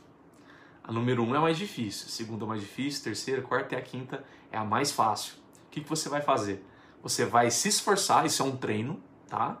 A 0.83 0.91
número 0.91 1.23
um 1.23 1.35
é 1.35 1.39
mais 1.39 1.57
difícil, 1.57 2.07
a 2.07 2.09
segunda 2.09 2.45
é 2.45 2.47
mais 2.47 2.61
difícil, 2.61 3.01
a 3.01 3.03
terceira, 3.05 3.41
a 3.41 3.43
quarta 3.43 3.75
e 3.75 3.77
a 3.77 3.81
quinta 3.81 4.23
é 4.51 4.57
a 4.57 4.63
mais 4.63 4.91
fácil. 4.91 5.33
O 5.67 5.69
que, 5.71 5.81
que 5.81 5.89
você 5.89 6.09
vai 6.09 6.21
fazer? 6.21 6.65
Você 7.03 7.25
vai 7.25 7.51
se 7.51 7.69
esforçar, 7.69 8.25
isso 8.25 8.41
é 8.41 8.45
um 8.45 8.55
treino, 8.55 9.01
tá? 9.27 9.57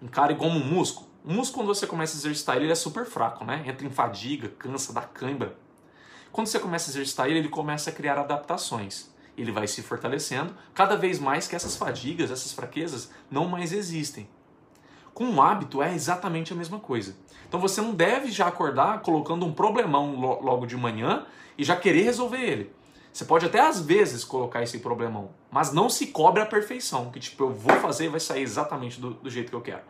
Encare 0.00 0.36
como 0.36 0.58
um 0.58 0.64
músculo. 0.64 1.08
O 1.24 1.32
músculo, 1.32 1.64
quando 1.64 1.74
você 1.74 1.86
começa 1.86 2.16
a 2.16 2.18
exercitar 2.18 2.56
ele, 2.56 2.66
ele 2.66 2.72
é 2.72 2.76
super 2.76 3.04
fraco, 3.04 3.44
né? 3.44 3.64
Entra 3.66 3.86
em 3.86 3.90
fadiga, 3.90 4.48
cansa, 4.50 4.92
dá 4.92 5.02
cãibra. 5.02 5.56
Quando 6.30 6.46
você 6.46 6.58
começa 6.58 6.90
a 6.90 6.92
exercitar 6.92 7.26
ele, 7.26 7.38
ele 7.38 7.48
começa 7.48 7.90
a 7.90 7.92
criar 7.92 8.18
adaptações. 8.18 9.10
Ele 9.36 9.52
vai 9.52 9.66
se 9.66 9.82
fortalecendo 9.82 10.54
cada 10.74 10.96
vez 10.96 11.18
mais 11.18 11.46
que 11.46 11.54
essas 11.54 11.76
fadigas, 11.76 12.30
essas 12.30 12.52
fraquezas 12.52 13.10
não 13.30 13.46
mais 13.46 13.72
existem. 13.72 14.28
Com 15.12 15.24
um 15.24 15.40
hábito 15.40 15.82
é 15.82 15.94
exatamente 15.94 16.52
a 16.52 16.56
mesma 16.56 16.78
coisa. 16.78 17.16
Então 17.48 17.60
você 17.60 17.80
não 17.80 17.94
deve 17.94 18.30
já 18.30 18.46
acordar 18.48 19.00
colocando 19.00 19.46
um 19.46 19.52
problemão 19.52 20.18
logo 20.42 20.66
de 20.66 20.76
manhã 20.76 21.24
e 21.56 21.64
já 21.64 21.76
querer 21.76 22.02
resolver 22.02 22.40
ele. 22.40 22.72
Você 23.12 23.24
pode 23.24 23.46
até 23.46 23.60
às 23.60 23.80
vezes 23.80 24.24
colocar 24.24 24.62
esse 24.62 24.78
problemão, 24.80 25.30
mas 25.50 25.72
não 25.72 25.88
se 25.88 26.08
cobre 26.08 26.42
a 26.42 26.46
perfeição, 26.46 27.10
que 27.10 27.18
tipo, 27.18 27.44
eu 27.44 27.54
vou 27.54 27.74
fazer 27.76 28.04
e 28.04 28.08
vai 28.08 28.20
sair 28.20 28.42
exatamente 28.42 29.00
do, 29.00 29.14
do 29.14 29.30
jeito 29.30 29.48
que 29.48 29.56
eu 29.56 29.62
quero. 29.62 29.80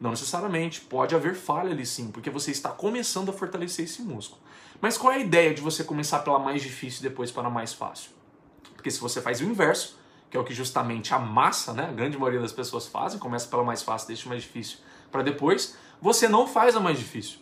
Não 0.00 0.10
necessariamente, 0.10 0.82
pode 0.82 1.14
haver 1.14 1.34
falha 1.34 1.72
ali 1.72 1.84
sim, 1.84 2.12
porque 2.12 2.30
você 2.30 2.52
está 2.52 2.68
começando 2.68 3.30
a 3.30 3.32
fortalecer 3.32 3.86
esse 3.86 4.02
músculo. 4.02 4.40
Mas 4.80 4.96
qual 4.96 5.12
é 5.12 5.16
a 5.16 5.18
ideia 5.18 5.52
de 5.52 5.60
você 5.60 5.82
começar 5.82 6.20
pela 6.20 6.38
mais 6.38 6.62
difícil 6.62 7.00
e 7.00 7.08
depois 7.08 7.32
para 7.32 7.48
a 7.48 7.50
mais 7.50 7.72
fácil? 7.72 8.10
Porque 8.86 8.94
se 8.94 9.00
você 9.00 9.20
faz 9.20 9.40
o 9.40 9.44
inverso, 9.44 9.98
que 10.30 10.36
é 10.36 10.40
o 10.40 10.44
que 10.44 10.54
justamente 10.54 11.12
a 11.12 11.18
massa, 11.18 11.72
né, 11.72 11.88
a 11.88 11.92
grande 11.92 12.16
maioria 12.16 12.38
das 12.38 12.52
pessoas 12.52 12.86
fazem, 12.86 13.18
começa 13.18 13.48
pela 13.48 13.64
mais 13.64 13.82
fácil, 13.82 14.06
deixa 14.06 14.28
mais 14.28 14.42
difícil 14.42 14.78
para 15.10 15.22
depois, 15.22 15.76
você 16.00 16.28
não 16.28 16.46
faz 16.46 16.76
a 16.76 16.78
mais 16.78 16.96
difícil. 16.96 17.40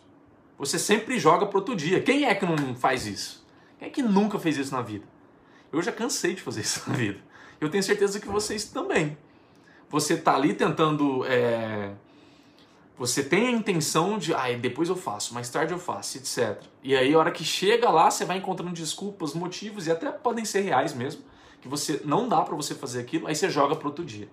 Você 0.57 0.79
sempre 0.79 1.19
joga 1.19 1.45
para 1.45 1.59
outro 1.59 1.77
dia. 1.77 2.01
Quem 2.01 2.25
é 2.25 2.35
que 2.35 2.47
não 2.47 2.75
faz 2.75 3.07
isso? 3.07 3.45
Quem 3.79 3.89
é 3.89 3.91
que 3.91 4.03
nunca 4.03 4.39
fez 4.39 4.57
isso 4.57 4.73
na 4.73 4.81
vida? 4.81 5.05
Eu 5.71 5.83
já 5.83 5.93
cansei 5.93 6.35
de 6.35 6.41
fazer 6.41 6.63
isso 6.65 6.83
na 6.89 6.97
vida. 6.97 7.21
Eu 7.61 7.69
tenho 7.69 7.83
certeza 7.83 8.19
que 8.19 8.27
vocês 8.27 8.65
também. 8.65 9.15
Você 9.91 10.17
tá 10.17 10.35
ali 10.35 10.55
tentando. 10.55 11.27
É... 11.27 11.93
Você 12.97 13.23
tem 13.23 13.49
a 13.49 13.51
intenção 13.51 14.17
de, 14.17 14.33
ah, 14.33 14.51
depois 14.59 14.89
eu 14.89 14.97
faço, 14.97 15.35
mais 15.35 15.51
tarde 15.51 15.75
eu 15.75 15.79
faço, 15.79 16.17
etc. 16.17 16.63
E 16.83 16.97
aí, 16.97 17.13
a 17.13 17.19
hora 17.19 17.31
que 17.31 17.45
chega 17.45 17.91
lá, 17.91 18.11
você 18.11 18.25
vai 18.25 18.39
encontrando 18.39 18.73
desculpas, 18.73 19.35
motivos, 19.35 19.87
e 19.87 19.91
até 19.91 20.11
podem 20.11 20.47
ser 20.47 20.61
reais 20.61 20.95
mesmo, 20.95 21.23
que 21.65 21.69
você 21.69 22.03
não 22.05 22.29
dá 22.29 22.43
para 22.43 22.55
você 22.55 22.75
fazer 22.75 23.01
aquilo, 23.01 23.27
aí 23.27 23.35
você 23.35 23.49
joga 23.49 23.75
para 23.75 23.89
outro 23.89 24.05
dia. 24.05 24.29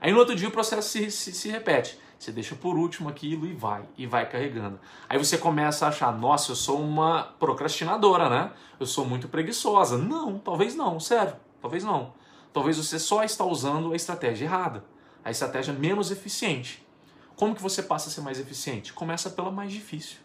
Aí 0.00 0.12
no 0.12 0.20
outro 0.20 0.36
dia 0.36 0.46
o 0.46 0.52
processo 0.52 0.88
se, 0.88 1.10
se, 1.10 1.32
se 1.32 1.48
repete. 1.48 1.98
Você 2.16 2.30
deixa 2.30 2.54
por 2.54 2.76
último 2.76 3.08
aquilo 3.08 3.44
e 3.44 3.52
vai, 3.52 3.82
e 3.98 4.06
vai 4.06 4.30
carregando. 4.30 4.78
Aí 5.08 5.18
você 5.18 5.36
começa 5.36 5.84
a 5.84 5.88
achar, 5.88 6.16
nossa, 6.16 6.52
eu 6.52 6.54
sou 6.54 6.80
uma 6.80 7.24
procrastinadora, 7.40 8.30
né? 8.30 8.52
Eu 8.78 8.86
sou 8.86 9.04
muito 9.04 9.26
preguiçosa. 9.26 9.98
Não, 9.98 10.38
talvez 10.38 10.76
não, 10.76 11.00
sério, 11.00 11.34
talvez 11.60 11.82
não. 11.82 12.14
Talvez 12.52 12.76
você 12.76 13.00
só 13.00 13.24
está 13.24 13.44
usando 13.44 13.92
a 13.92 13.96
estratégia 13.96 14.44
errada, 14.44 14.84
a 15.24 15.30
estratégia 15.32 15.74
menos 15.74 16.12
eficiente. 16.12 16.86
Como 17.34 17.52
que 17.52 17.60
você 17.60 17.82
passa 17.82 18.08
a 18.08 18.12
ser 18.12 18.20
mais 18.20 18.38
eficiente? 18.38 18.92
Começa 18.92 19.28
pela 19.28 19.50
mais 19.50 19.72
difícil. 19.72 20.18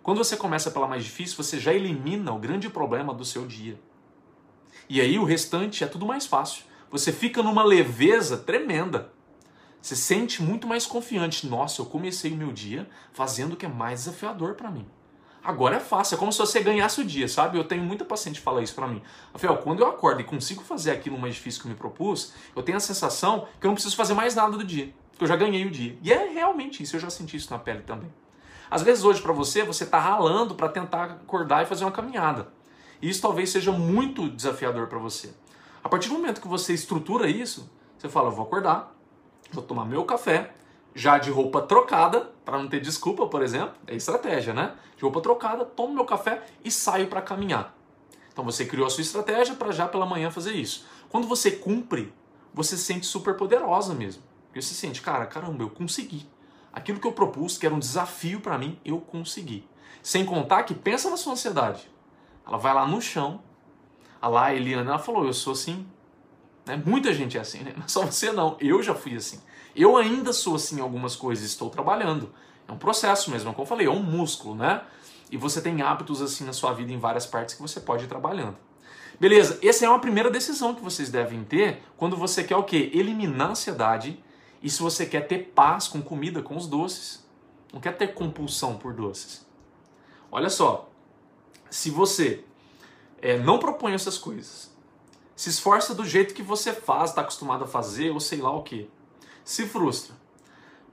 Quando 0.00 0.18
você 0.18 0.36
começa 0.36 0.70
pela 0.70 0.86
mais 0.86 1.02
difícil, 1.02 1.36
você 1.36 1.58
já 1.58 1.74
elimina 1.74 2.32
o 2.32 2.38
grande 2.38 2.70
problema 2.70 3.12
do 3.12 3.24
seu 3.24 3.44
dia. 3.44 3.80
E 4.88 5.00
aí 5.00 5.18
o 5.18 5.24
restante 5.24 5.84
é 5.84 5.86
tudo 5.86 6.06
mais 6.06 6.26
fácil. 6.26 6.64
Você 6.90 7.12
fica 7.12 7.42
numa 7.42 7.62
leveza 7.62 8.38
tremenda. 8.38 9.12
Você 9.82 9.94
sente 9.94 10.42
muito 10.42 10.66
mais 10.66 10.86
confiante. 10.86 11.46
Nossa, 11.46 11.82
eu 11.82 11.86
comecei 11.86 12.32
o 12.32 12.36
meu 12.36 12.52
dia 12.52 12.88
fazendo 13.12 13.52
o 13.52 13.56
que 13.56 13.66
é 13.66 13.68
mais 13.68 14.00
desafiador 14.00 14.54
para 14.54 14.70
mim. 14.70 14.86
Agora 15.44 15.76
é 15.76 15.80
fácil, 15.80 16.16
é 16.16 16.18
como 16.18 16.32
se 16.32 16.38
você 16.38 16.60
ganhasse 16.60 17.00
o 17.00 17.04
dia, 17.04 17.28
sabe? 17.28 17.56
Eu 17.56 17.64
tenho 17.64 17.82
muita 17.82 18.04
paciente 18.04 18.36
que 18.36 18.44
fala 18.44 18.62
isso 18.62 18.74
para 18.74 18.88
mim. 18.88 19.00
Rafael, 19.32 19.56
quando 19.58 19.80
eu 19.80 19.86
acordo 19.86 20.20
e 20.20 20.24
consigo 20.24 20.62
fazer 20.62 20.90
aquilo 20.90 21.18
mais 21.18 21.34
difícil 21.34 21.62
que 21.62 21.68
eu 21.68 21.70
me 21.70 21.76
propus, 21.76 22.32
eu 22.54 22.62
tenho 22.62 22.76
a 22.76 22.80
sensação 22.80 23.46
que 23.60 23.66
eu 23.66 23.68
não 23.68 23.74
preciso 23.74 23.96
fazer 23.96 24.14
mais 24.14 24.34
nada 24.34 24.56
do 24.56 24.64
dia, 24.64 24.92
que 25.16 25.22
eu 25.22 25.28
já 25.28 25.36
ganhei 25.36 25.64
o 25.64 25.70
dia. 25.70 25.96
E 26.02 26.12
é 26.12 26.28
realmente 26.28 26.82
isso, 26.82 26.96
eu 26.96 27.00
já 27.00 27.08
senti 27.08 27.36
isso 27.36 27.50
na 27.50 27.58
pele 27.58 27.82
também. 27.82 28.12
Às 28.70 28.82
vezes 28.82 29.04
hoje 29.04 29.22
para 29.22 29.32
você, 29.32 29.62
você 29.62 29.86
tá 29.86 29.98
ralando 29.98 30.54
para 30.54 30.68
tentar 30.68 31.04
acordar 31.04 31.62
e 31.62 31.66
fazer 31.66 31.84
uma 31.84 31.92
caminhada. 31.92 32.52
E 33.00 33.08
isso 33.08 33.22
talvez 33.22 33.50
seja 33.50 33.72
muito 33.72 34.28
desafiador 34.28 34.86
para 34.88 34.98
você. 34.98 35.32
A 35.82 35.88
partir 35.88 36.08
do 36.08 36.14
momento 36.14 36.40
que 36.40 36.48
você 36.48 36.74
estrutura 36.74 37.28
isso, 37.28 37.70
você 37.96 38.08
fala, 38.08 38.30
vou 38.30 38.44
acordar, 38.44 38.94
Vou 39.50 39.62
tomar 39.62 39.86
meu 39.86 40.04
café, 40.04 40.52
já 40.94 41.18
de 41.18 41.30
roupa 41.30 41.62
trocada, 41.62 42.30
para 42.44 42.58
não 42.58 42.68
ter 42.68 42.80
desculpa, 42.80 43.26
por 43.26 43.42
exemplo, 43.42 43.74
é 43.86 43.94
estratégia, 43.94 44.52
né? 44.52 44.74
De 44.96 45.02
roupa 45.02 45.20
trocada, 45.20 45.64
tomo 45.64 45.94
meu 45.94 46.04
café 46.04 46.44
e 46.62 46.70
saio 46.70 47.08
para 47.08 47.22
caminhar. 47.22 47.74
Então 48.30 48.44
você 48.44 48.66
criou 48.66 48.86
a 48.86 48.90
sua 48.90 49.02
estratégia 49.02 49.54
para 49.54 49.72
já 49.72 49.88
pela 49.88 50.04
manhã 50.04 50.30
fazer 50.30 50.52
isso. 50.52 50.86
Quando 51.08 51.26
você 51.26 51.50
cumpre, 51.50 52.12
você 52.52 52.76
se 52.76 52.84
sente 52.84 53.06
super 53.06 53.36
poderosa 53.36 53.94
mesmo. 53.94 54.22
Porque 54.46 54.60
você 54.60 54.74
sente, 54.74 55.00
cara, 55.00 55.26
caramba, 55.26 55.62
eu 55.62 55.70
consegui. 55.70 56.28
Aquilo 56.72 57.00
que 57.00 57.06
eu 57.06 57.12
propus, 57.12 57.56
que 57.56 57.64
era 57.64 57.74
um 57.74 57.78
desafio 57.78 58.40
para 58.40 58.58
mim, 58.58 58.78
eu 58.84 59.00
consegui. 59.00 59.66
Sem 60.02 60.24
contar 60.24 60.62
que 60.64 60.74
pensa 60.74 61.08
na 61.10 61.16
sua 61.16 61.32
ansiedade. 61.32 61.90
Ela 62.48 62.56
vai 62.56 62.74
lá 62.74 62.86
no 62.86 63.00
chão. 63.00 63.42
A 64.20 64.26
lá, 64.26 64.46
a 64.46 64.54
Eliana, 64.54 64.90
ela 64.90 64.98
falou, 64.98 65.24
eu 65.24 65.32
sou 65.32 65.52
assim, 65.52 65.86
né? 66.66 66.82
Muita 66.84 67.12
gente 67.14 67.38
é 67.38 67.40
assim, 67.40 67.60
né? 67.60 67.72
não 67.76 67.84
é 67.84 67.88
só 67.88 68.04
você 68.04 68.32
não. 68.32 68.56
Eu 68.58 68.82
já 68.82 68.94
fui 68.94 69.14
assim. 69.14 69.40
Eu 69.76 69.96
ainda 69.96 70.32
sou 70.32 70.56
assim 70.56 70.78
em 70.78 70.80
algumas 70.80 71.14
coisas, 71.14 71.44
estou 71.44 71.70
trabalhando. 71.70 72.32
É 72.66 72.72
um 72.72 72.78
processo 72.78 73.30
mesmo, 73.30 73.52
como 73.52 73.62
eu 73.62 73.68
falei, 73.68 73.86
é 73.86 73.90
um 73.90 74.02
músculo, 74.02 74.54
né? 74.54 74.82
E 75.30 75.36
você 75.36 75.60
tem 75.60 75.82
hábitos 75.82 76.20
assim 76.20 76.44
na 76.44 76.52
sua 76.52 76.72
vida 76.72 76.92
em 76.92 76.98
várias 76.98 77.26
partes 77.26 77.54
que 77.54 77.62
você 77.62 77.80
pode 77.80 78.04
ir 78.04 78.08
trabalhando. 78.08 78.56
Beleza, 79.20 79.58
essa 79.62 79.84
é 79.84 79.88
uma 79.88 79.98
primeira 79.98 80.30
decisão 80.30 80.74
que 80.74 80.82
vocês 80.82 81.10
devem 81.10 81.44
ter 81.44 81.82
quando 81.96 82.16
você 82.16 82.44
quer 82.44 82.56
o 82.56 82.62
quê? 82.62 82.90
Eliminar 82.94 83.48
a 83.48 83.50
ansiedade 83.50 84.22
e 84.62 84.68
se 84.68 84.80
você 84.80 85.06
quer 85.06 85.26
ter 85.26 85.52
paz 85.54 85.88
com 85.88 86.02
comida, 86.02 86.42
com 86.42 86.56
os 86.56 86.66
doces. 86.66 87.26
Não 87.72 87.80
quer 87.80 87.96
ter 87.96 88.14
compulsão 88.14 88.76
por 88.76 88.94
doces. 88.94 89.46
Olha 90.30 90.48
só, 90.48 90.87
se 91.70 91.90
você 91.90 92.44
é, 93.20 93.38
não 93.38 93.58
propõe 93.58 93.92
essas 93.92 94.18
coisas, 94.18 94.70
se 95.34 95.50
esforça 95.50 95.94
do 95.94 96.04
jeito 96.04 96.34
que 96.34 96.42
você 96.42 96.72
faz, 96.72 97.10
está 97.10 97.22
acostumado 97.22 97.64
a 97.64 97.66
fazer, 97.66 98.10
ou 98.10 98.18
sei 98.18 98.40
lá 98.40 98.50
o 98.50 98.62
que. 98.62 98.90
Se 99.44 99.66
frustra. 99.66 100.14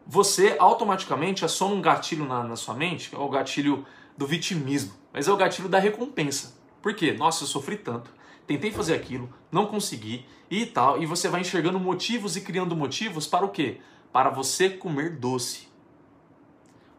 Você 0.05 0.55
automaticamente 0.59 1.43
aciona 1.43 1.73
um 1.73 1.81
gatilho 1.81 2.25
na, 2.25 2.43
na 2.43 2.55
sua 2.55 2.75
mente, 2.75 3.09
que 3.09 3.15
é 3.15 3.19
o 3.19 3.27
gatilho 3.27 3.85
do 4.15 4.27
vitimismo, 4.27 4.93
mas 5.11 5.27
é 5.27 5.31
o 5.31 5.37
gatilho 5.37 5.67
da 5.67 5.79
recompensa. 5.79 6.53
Por 6.79 6.93
quê? 6.93 7.11
Nossa, 7.11 7.43
eu 7.43 7.47
sofri 7.47 7.75
tanto, 7.75 8.11
tentei 8.45 8.71
fazer 8.71 8.93
aquilo, 8.93 9.33
não 9.51 9.65
consegui 9.65 10.25
e 10.49 10.65
tal, 10.67 11.01
e 11.01 11.07
você 11.07 11.27
vai 11.27 11.41
enxergando 11.41 11.79
motivos 11.79 12.37
e 12.37 12.41
criando 12.41 12.75
motivos 12.75 13.25
para 13.25 13.43
o 13.43 13.49
quê? 13.49 13.81
Para 14.13 14.29
você 14.29 14.69
comer 14.69 15.17
doce. 15.17 15.67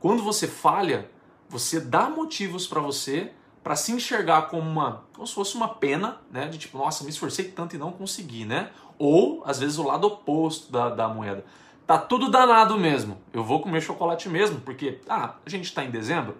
Quando 0.00 0.22
você 0.24 0.48
falha, 0.48 1.08
você 1.48 1.80
dá 1.80 2.10
motivos 2.10 2.66
para 2.66 2.80
você 2.80 3.32
para 3.66 3.74
se 3.74 3.90
enxergar 3.90 4.42
como 4.42 4.62
uma, 4.62 5.02
como 5.12 5.26
se 5.26 5.34
fosse 5.34 5.56
uma 5.56 5.66
pena, 5.66 6.20
né? 6.30 6.46
De 6.46 6.56
tipo, 6.56 6.78
nossa, 6.78 7.02
me 7.02 7.10
esforcei 7.10 7.46
tanto 7.46 7.74
e 7.74 7.78
não 7.80 7.90
consegui, 7.90 8.44
né? 8.44 8.70
Ou, 8.96 9.42
às 9.44 9.58
vezes, 9.58 9.76
o 9.76 9.82
lado 9.82 10.06
oposto 10.06 10.70
da, 10.70 10.88
da 10.88 11.08
moeda. 11.08 11.44
Tá 11.84 11.98
tudo 11.98 12.30
danado 12.30 12.78
mesmo. 12.78 13.18
Eu 13.32 13.42
vou 13.42 13.60
comer 13.60 13.80
chocolate 13.80 14.28
mesmo, 14.28 14.60
porque, 14.60 15.00
ah, 15.08 15.34
a 15.44 15.50
gente 15.50 15.64
está 15.64 15.84
em 15.84 15.90
dezembro, 15.90 16.36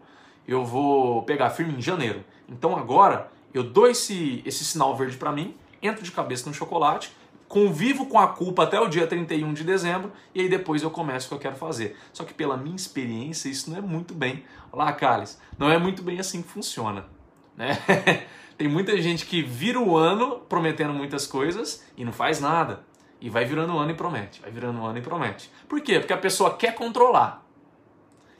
eu 0.46 0.64
vou 0.64 1.24
pegar 1.24 1.50
firme 1.50 1.74
em 1.74 1.82
janeiro. 1.82 2.24
Então 2.48 2.76
agora 2.76 3.28
eu 3.52 3.64
dou 3.64 3.88
esse, 3.88 4.40
esse 4.46 4.64
sinal 4.64 4.94
verde 4.94 5.16
para 5.16 5.32
mim, 5.32 5.56
entro 5.82 6.04
de 6.04 6.12
cabeça 6.12 6.48
no 6.48 6.54
chocolate, 6.54 7.12
convivo 7.48 8.06
com 8.06 8.20
a 8.20 8.28
culpa 8.28 8.62
até 8.62 8.78
o 8.78 8.86
dia 8.86 9.04
31 9.04 9.52
de 9.52 9.64
dezembro 9.64 10.12
e 10.32 10.42
aí 10.42 10.48
depois 10.48 10.80
eu 10.84 10.92
começo 10.92 11.26
o 11.26 11.28
que 11.30 11.34
eu 11.34 11.40
quero 11.40 11.56
fazer. 11.56 11.96
Só 12.12 12.22
que 12.22 12.32
pela 12.32 12.56
minha 12.56 12.76
experiência, 12.76 13.48
isso 13.48 13.68
não 13.68 13.78
é 13.78 13.80
muito 13.80 14.14
bem. 14.14 14.44
Olá, 14.70 14.92
Carlos, 14.92 15.38
não 15.58 15.68
é 15.68 15.76
muito 15.76 16.04
bem 16.04 16.20
assim 16.20 16.40
que 16.40 16.48
funciona. 16.48 17.15
Né? 17.56 17.78
Tem 18.56 18.68
muita 18.68 19.00
gente 19.00 19.26
que 19.26 19.42
vira 19.42 19.78
o 19.80 19.96
ano 19.96 20.38
prometendo 20.48 20.92
muitas 20.92 21.26
coisas 21.26 21.84
e 21.96 22.04
não 22.04 22.12
faz 22.12 22.40
nada. 22.40 22.84
E 23.20 23.30
vai 23.30 23.44
virando 23.44 23.74
o 23.74 23.78
ano 23.78 23.90
e 23.90 23.94
promete, 23.94 24.40
vai 24.40 24.50
virando 24.50 24.80
o 24.80 24.84
ano 24.84 24.98
e 24.98 25.02
promete. 25.02 25.50
Por 25.68 25.80
quê? 25.80 25.98
Porque 25.98 26.12
a 26.12 26.18
pessoa 26.18 26.54
quer 26.54 26.74
controlar. 26.74 27.46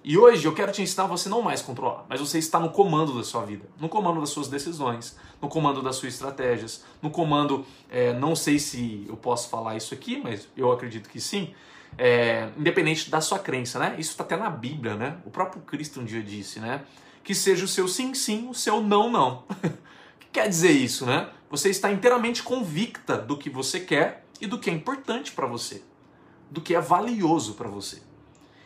E 0.08 0.16
hoje 0.16 0.46
eu 0.46 0.54
quero 0.54 0.70
te 0.70 0.80
ensinar 0.82 1.06
você 1.06 1.28
não 1.28 1.42
mais 1.42 1.60
controlar, 1.60 2.06
mas 2.08 2.20
você 2.20 2.38
está 2.38 2.60
no 2.60 2.70
comando 2.70 3.16
da 3.16 3.24
sua 3.24 3.44
vida, 3.44 3.64
no 3.80 3.88
comando 3.88 4.20
das 4.20 4.30
suas 4.30 4.46
decisões, 4.46 5.18
no 5.42 5.48
comando 5.48 5.82
das 5.82 5.96
suas 5.96 6.14
estratégias, 6.14 6.84
no 7.02 7.10
comando, 7.10 7.66
é, 7.90 8.12
não 8.12 8.36
sei 8.36 8.60
se 8.60 9.04
eu 9.08 9.16
posso 9.16 9.48
falar 9.48 9.76
isso 9.76 9.92
aqui, 9.92 10.20
mas 10.22 10.46
eu 10.56 10.70
acredito 10.70 11.08
que 11.08 11.20
sim, 11.20 11.52
é, 11.98 12.50
independente 12.56 13.10
da 13.10 13.20
sua 13.20 13.40
crença, 13.40 13.80
né? 13.80 13.96
Isso 13.98 14.12
está 14.12 14.22
até 14.22 14.36
na 14.36 14.48
Bíblia, 14.48 14.94
né? 14.94 15.16
O 15.24 15.30
próprio 15.30 15.60
Cristo 15.62 16.00
um 16.00 16.04
dia 16.04 16.22
disse, 16.22 16.60
né? 16.60 16.84
Que 17.26 17.34
seja 17.34 17.64
o 17.64 17.68
seu 17.68 17.88
sim, 17.88 18.14
sim, 18.14 18.48
o 18.48 18.54
seu 18.54 18.80
não, 18.80 19.10
não. 19.10 19.42
o 19.50 19.54
que 20.20 20.28
quer 20.32 20.48
dizer 20.48 20.70
isso, 20.70 21.04
né? 21.04 21.28
Você 21.50 21.70
está 21.70 21.90
inteiramente 21.90 22.40
convicta 22.40 23.18
do 23.18 23.36
que 23.36 23.50
você 23.50 23.80
quer 23.80 24.24
e 24.40 24.46
do 24.46 24.60
que 24.60 24.70
é 24.70 24.72
importante 24.72 25.32
para 25.32 25.44
você, 25.44 25.82
do 26.48 26.60
que 26.60 26.72
é 26.72 26.80
valioso 26.80 27.54
para 27.54 27.68
você. 27.68 28.00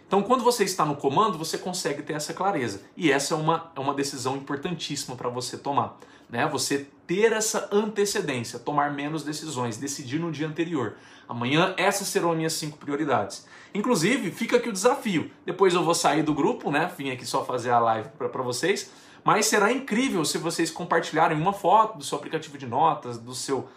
Então, 0.06 0.22
quando 0.22 0.44
você 0.44 0.62
está 0.64 0.84
no 0.84 0.94
comando, 0.94 1.38
você 1.38 1.56
consegue 1.56 2.02
ter 2.02 2.12
essa 2.12 2.34
clareza. 2.34 2.82
E 2.94 3.10
essa 3.10 3.32
é 3.32 3.36
uma, 3.38 3.72
é 3.74 3.80
uma 3.80 3.94
decisão 3.94 4.36
importantíssima 4.36 5.16
para 5.16 5.30
você 5.30 5.56
tomar. 5.56 5.98
Né? 6.30 6.46
Você 6.48 6.86
ter 7.06 7.32
essa 7.32 7.68
antecedência, 7.72 8.58
tomar 8.58 8.92
menos 8.92 9.24
decisões, 9.24 9.76
decidir 9.76 10.18
no 10.20 10.30
dia 10.30 10.46
anterior. 10.46 10.94
Amanhã 11.28 11.74
essas 11.76 12.08
serão 12.08 12.30
as 12.30 12.36
minhas 12.36 12.52
cinco 12.52 12.78
prioridades. 12.78 13.46
Inclusive, 13.74 14.30
fica 14.30 14.56
aqui 14.56 14.68
o 14.68 14.72
desafio. 14.72 15.30
Depois 15.44 15.74
eu 15.74 15.84
vou 15.84 15.94
sair 15.94 16.22
do 16.22 16.34
grupo, 16.34 16.70
né? 16.70 16.90
Vim 16.96 17.10
aqui 17.10 17.26
só 17.26 17.44
fazer 17.44 17.70
a 17.70 17.78
live 17.78 18.08
para 18.10 18.42
vocês. 18.42 18.90
Mas 19.24 19.46
será 19.46 19.72
incrível 19.72 20.24
se 20.24 20.38
vocês 20.38 20.70
compartilharem 20.70 21.36
uma 21.36 21.52
foto 21.52 21.98
do 21.98 22.04
seu 22.04 22.16
aplicativo 22.16 22.56
de 22.56 22.66
notas, 22.66 23.18
do 23.18 23.34
seu 23.34 23.68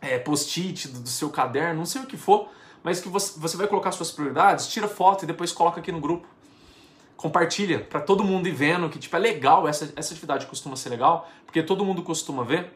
é, 0.00 0.18
post-it, 0.18 0.88
do 0.88 1.08
seu 1.08 1.30
caderno, 1.30 1.78
não 1.78 1.86
sei 1.86 2.02
o 2.02 2.06
que 2.06 2.16
for, 2.16 2.48
mas 2.82 3.00
que 3.00 3.08
você, 3.08 3.38
você 3.38 3.56
vai 3.56 3.66
colocar 3.66 3.92
suas 3.92 4.10
prioridades, 4.10 4.68
tira 4.68 4.88
foto 4.88 5.24
e 5.24 5.26
depois 5.26 5.52
coloca 5.52 5.80
aqui 5.80 5.92
no 5.92 6.00
grupo. 6.00 6.26
Compartilha 7.18 7.80
para 7.80 8.00
todo 8.00 8.22
mundo 8.22 8.46
ir 8.46 8.52
vendo 8.52 8.88
que 8.88 8.96
tipo 8.96 9.16
é 9.16 9.18
legal, 9.18 9.66
essa, 9.66 9.92
essa 9.96 10.12
atividade 10.12 10.46
costuma 10.46 10.76
ser 10.76 10.90
legal, 10.90 11.28
porque 11.44 11.60
todo 11.64 11.84
mundo 11.84 12.00
costuma 12.00 12.44
ver, 12.44 12.72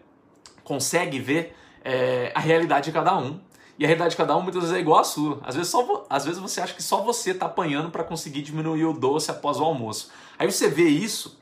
consegue 0.64 1.20
ver 1.20 1.56
é, 1.84 2.32
a 2.34 2.40
realidade 2.40 2.86
de 2.86 2.92
cada 2.92 3.16
um. 3.16 3.40
E 3.78 3.84
a 3.84 3.86
realidade 3.86 4.10
de 4.10 4.16
cada 4.16 4.36
um 4.36 4.42
muitas 4.42 4.62
vezes 4.62 4.76
é 4.76 4.80
igual 4.80 4.98
à 4.98 5.04
sua. 5.04 5.40
Às 5.44 5.54
vezes, 5.54 5.70
só, 5.70 6.06
às 6.10 6.24
vezes 6.24 6.40
você 6.40 6.60
acha 6.60 6.74
que 6.74 6.82
só 6.82 7.04
você 7.04 7.30
está 7.30 7.46
apanhando 7.46 7.90
para 7.90 8.02
conseguir 8.02 8.42
diminuir 8.42 8.84
o 8.84 8.92
doce 8.92 9.30
após 9.30 9.60
o 9.60 9.64
almoço. 9.64 10.10
Aí 10.36 10.50
você 10.50 10.68
vê 10.68 10.88
isso 10.88 11.40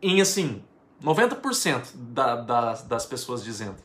em 0.00 0.22
assim, 0.22 0.62
90% 1.04 1.90
da, 1.94 2.34
das, 2.36 2.82
das 2.82 3.04
pessoas 3.04 3.44
dizendo. 3.44 3.76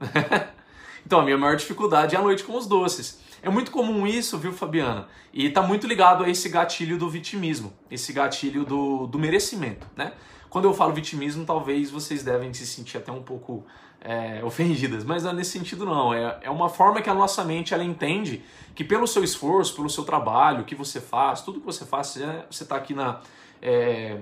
então 1.04 1.20
a 1.20 1.22
minha 1.22 1.36
maior 1.36 1.56
dificuldade 1.56 2.16
é 2.16 2.18
a 2.18 2.22
noite 2.22 2.44
com 2.44 2.56
os 2.56 2.66
doces. 2.66 3.20
É 3.42 3.50
muito 3.50 3.70
comum 3.70 4.06
isso, 4.06 4.38
viu, 4.38 4.52
Fabiana? 4.52 5.08
E 5.32 5.46
está 5.46 5.62
muito 5.62 5.86
ligado 5.86 6.24
a 6.24 6.28
esse 6.28 6.48
gatilho 6.48 6.98
do 6.98 7.08
vitimismo, 7.08 7.72
esse 7.90 8.12
gatilho 8.12 8.64
do, 8.64 9.06
do 9.06 9.18
merecimento, 9.18 9.86
né? 9.96 10.12
Quando 10.48 10.64
eu 10.64 10.74
falo 10.74 10.92
vitimismo, 10.92 11.44
talvez 11.44 11.90
vocês 11.90 12.22
devem 12.22 12.52
se 12.54 12.66
sentir 12.66 12.96
até 12.96 13.12
um 13.12 13.22
pouco 13.22 13.64
é, 14.00 14.42
ofendidas, 14.44 15.04
mas 15.04 15.24
não 15.24 15.32
é 15.32 15.34
nesse 15.34 15.50
sentido 15.50 15.84
não. 15.84 16.14
É, 16.14 16.38
é 16.42 16.50
uma 16.50 16.68
forma 16.68 17.02
que 17.02 17.10
a 17.10 17.14
nossa 17.14 17.44
mente 17.44 17.74
ela 17.74 17.84
entende 17.84 18.42
que 18.74 18.84
pelo 18.84 19.06
seu 19.06 19.22
esforço, 19.22 19.74
pelo 19.74 19.90
seu 19.90 20.04
trabalho, 20.04 20.62
o 20.62 20.64
que 20.64 20.74
você 20.74 21.00
faz, 21.00 21.42
tudo 21.42 21.60
que 21.60 21.66
você 21.66 21.84
faz, 21.84 22.18
você 22.50 22.62
está 22.62 22.76
aqui 22.76 22.94
na... 22.94 23.20
É, 23.60 24.18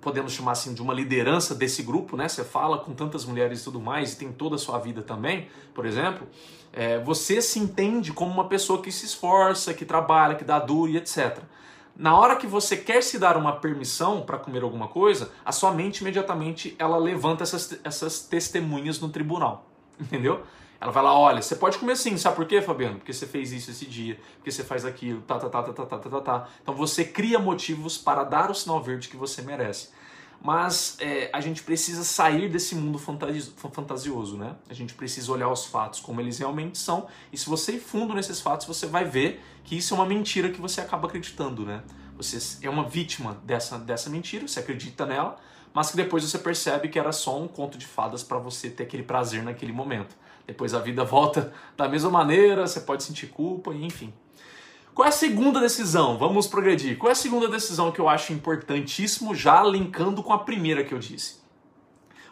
podemos 0.00 0.32
chamar 0.32 0.52
assim 0.52 0.74
de 0.74 0.82
uma 0.82 0.94
liderança 0.94 1.54
desse 1.54 1.82
grupo, 1.82 2.16
né? 2.16 2.28
Você 2.28 2.44
fala 2.44 2.78
com 2.78 2.94
tantas 2.94 3.24
mulheres 3.24 3.60
e 3.60 3.64
tudo 3.64 3.80
mais, 3.80 4.12
e 4.12 4.16
tem 4.16 4.32
toda 4.32 4.56
a 4.56 4.58
sua 4.58 4.78
vida 4.78 5.02
também, 5.02 5.48
por 5.74 5.84
exemplo 5.86 6.26
é, 6.72 6.98
você 6.98 7.42
se 7.42 7.58
entende 7.58 8.12
como 8.12 8.32
uma 8.32 8.48
pessoa 8.48 8.80
que 8.80 8.92
se 8.92 9.04
esforça, 9.06 9.74
que 9.74 9.84
trabalha, 9.84 10.34
que 10.34 10.44
dá 10.44 10.58
duro 10.58 10.90
e 10.90 10.96
etc. 10.96 11.38
Na 11.96 12.16
hora 12.16 12.36
que 12.36 12.46
você 12.46 12.76
quer 12.76 13.02
se 13.02 13.18
dar 13.18 13.36
uma 13.36 13.52
permissão 13.56 14.22
para 14.22 14.38
comer 14.38 14.62
alguma 14.62 14.88
coisa, 14.88 15.30
a 15.44 15.52
sua 15.52 15.72
mente 15.72 15.98
imediatamente 15.98 16.74
ela 16.78 16.96
levanta 16.96 17.42
essas, 17.42 17.78
essas 17.84 18.20
testemunhas 18.20 19.00
no 19.00 19.08
tribunal, 19.08 19.68
entendeu? 20.00 20.42
Ela 20.80 20.90
vai 20.90 21.02
lá, 21.02 21.18
olha, 21.18 21.42
você 21.42 21.54
pode 21.54 21.76
comer 21.78 21.96
sim, 21.96 22.16
sabe 22.16 22.36
por 22.36 22.46
quê, 22.46 22.62
Fabiano? 22.62 22.96
Porque 22.96 23.12
você 23.12 23.26
fez 23.26 23.52
isso 23.52 23.70
esse 23.70 23.84
dia, 23.84 24.18
porque 24.36 24.50
você 24.50 24.64
faz 24.64 24.84
aquilo, 24.84 25.20
tá, 25.22 25.38
tá, 25.38 25.48
tá, 25.48 25.62
tá, 25.62 25.72
tá, 25.72 25.86
tá, 25.86 25.98
tá, 25.98 26.20
tá. 26.20 26.48
Então 26.62 26.74
você 26.74 27.04
cria 27.04 27.38
motivos 27.38 27.98
para 27.98 28.24
dar 28.24 28.50
o 28.50 28.54
sinal 28.54 28.82
verde 28.82 29.08
que 29.08 29.16
você 29.16 29.42
merece 29.42 29.90
mas 30.42 30.96
é, 31.00 31.28
a 31.32 31.40
gente 31.40 31.62
precisa 31.62 32.02
sair 32.02 32.48
desse 32.48 32.74
mundo 32.74 32.98
fantasioso, 32.98 34.38
né? 34.38 34.56
A 34.70 34.74
gente 34.74 34.94
precisa 34.94 35.30
olhar 35.30 35.50
os 35.50 35.66
fatos 35.66 36.00
como 36.00 36.20
eles 36.20 36.38
realmente 36.38 36.78
são, 36.78 37.06
e 37.30 37.36
se 37.36 37.46
você 37.46 37.72
ir 37.72 37.80
fundo 37.80 38.14
nesses 38.14 38.40
fatos, 38.40 38.66
você 38.66 38.86
vai 38.86 39.04
ver 39.04 39.42
que 39.64 39.76
isso 39.76 39.92
é 39.92 39.96
uma 39.96 40.06
mentira 40.06 40.50
que 40.50 40.60
você 40.60 40.80
acaba 40.80 41.06
acreditando, 41.08 41.66
né? 41.66 41.82
Você 42.16 42.66
é 42.66 42.70
uma 42.70 42.88
vítima 42.88 43.38
dessa, 43.44 43.78
dessa 43.78 44.08
mentira, 44.08 44.48
você 44.48 44.60
acredita 44.60 45.04
nela, 45.04 45.38
mas 45.74 45.90
que 45.90 45.96
depois 45.96 46.24
você 46.24 46.38
percebe 46.38 46.88
que 46.88 46.98
era 46.98 47.12
só 47.12 47.38
um 47.38 47.46
conto 47.46 47.76
de 47.76 47.86
fadas 47.86 48.22
para 48.22 48.38
você 48.38 48.70
ter 48.70 48.84
aquele 48.84 49.02
prazer 49.02 49.42
naquele 49.42 49.72
momento. 49.72 50.16
Depois 50.50 50.74
a 50.74 50.80
vida 50.80 51.04
volta 51.04 51.52
da 51.78 51.88
mesma 51.88 52.10
maneira, 52.10 52.66
você 52.66 52.80
pode 52.80 53.04
sentir 53.04 53.28
culpa, 53.28 53.72
enfim. 53.72 54.12
Qual 54.92 55.06
é 55.06 55.08
a 55.08 55.12
segunda 55.12 55.60
decisão? 55.60 56.18
Vamos 56.18 56.48
progredir. 56.48 56.98
Qual 56.98 57.08
é 57.08 57.12
a 57.12 57.14
segunda 57.14 57.46
decisão 57.46 57.92
que 57.92 58.00
eu 58.00 58.08
acho 58.08 58.32
importantíssimo, 58.32 59.32
já 59.32 59.62
linkando 59.62 60.24
com 60.24 60.32
a 60.32 60.40
primeira 60.40 60.82
que 60.82 60.92
eu 60.92 60.98
disse? 60.98 61.38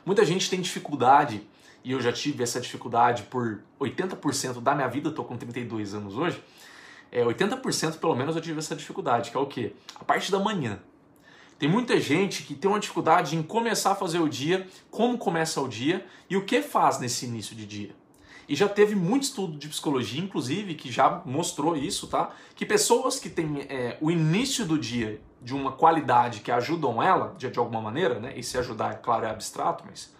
Muita 0.04 0.24
gente 0.24 0.50
tem 0.50 0.60
dificuldade, 0.60 1.48
e 1.84 1.92
eu 1.92 2.00
já 2.00 2.10
tive 2.10 2.42
essa 2.42 2.60
dificuldade 2.60 3.22
por 3.22 3.62
80% 3.80 4.60
da 4.60 4.74
minha 4.74 4.88
vida, 4.88 5.10
estou 5.10 5.24
com 5.24 5.36
32 5.36 5.94
anos 5.94 6.16
hoje. 6.16 6.42
É, 7.12 7.24
80% 7.24 7.98
pelo 8.00 8.16
menos 8.16 8.34
eu 8.34 8.42
tive 8.42 8.58
essa 8.58 8.74
dificuldade, 8.74 9.30
que 9.30 9.36
é 9.36 9.40
o 9.40 9.46
quê? 9.46 9.74
A 9.94 10.02
parte 10.02 10.32
da 10.32 10.40
manhã. 10.40 10.80
Tem 11.56 11.68
muita 11.68 12.00
gente 12.00 12.42
que 12.42 12.56
tem 12.56 12.68
uma 12.68 12.80
dificuldade 12.80 13.36
em 13.36 13.44
começar 13.44 13.92
a 13.92 13.94
fazer 13.94 14.18
o 14.18 14.28
dia, 14.28 14.66
como 14.90 15.16
começa 15.16 15.60
o 15.60 15.68
dia 15.68 16.04
e 16.28 16.36
o 16.36 16.44
que 16.44 16.62
faz 16.62 16.98
nesse 16.98 17.24
início 17.24 17.54
de 17.54 17.64
dia. 17.64 17.97
E 18.48 18.56
já 18.56 18.68
teve 18.68 18.94
muito 18.94 19.24
estudo 19.24 19.58
de 19.58 19.68
psicologia, 19.68 20.20
inclusive, 20.20 20.74
que 20.74 20.90
já 20.90 21.20
mostrou 21.26 21.76
isso, 21.76 22.06
tá? 22.06 22.30
Que 22.54 22.64
pessoas 22.64 23.18
que 23.18 23.28
têm 23.28 23.66
é, 23.68 23.98
o 24.00 24.10
início 24.10 24.64
do 24.64 24.78
dia 24.78 25.20
de 25.42 25.54
uma 25.54 25.72
qualidade 25.72 26.40
que 26.40 26.50
ajudam 26.50 27.02
ela, 27.02 27.34
de, 27.36 27.50
de 27.50 27.58
alguma 27.58 27.82
maneira, 27.82 28.18
né? 28.18 28.32
E 28.36 28.42
se 28.42 28.56
ajudar, 28.56 28.92
é 28.92 28.96
claro, 28.96 29.26
é 29.26 29.30
abstrato, 29.30 29.84
mas 29.86 30.10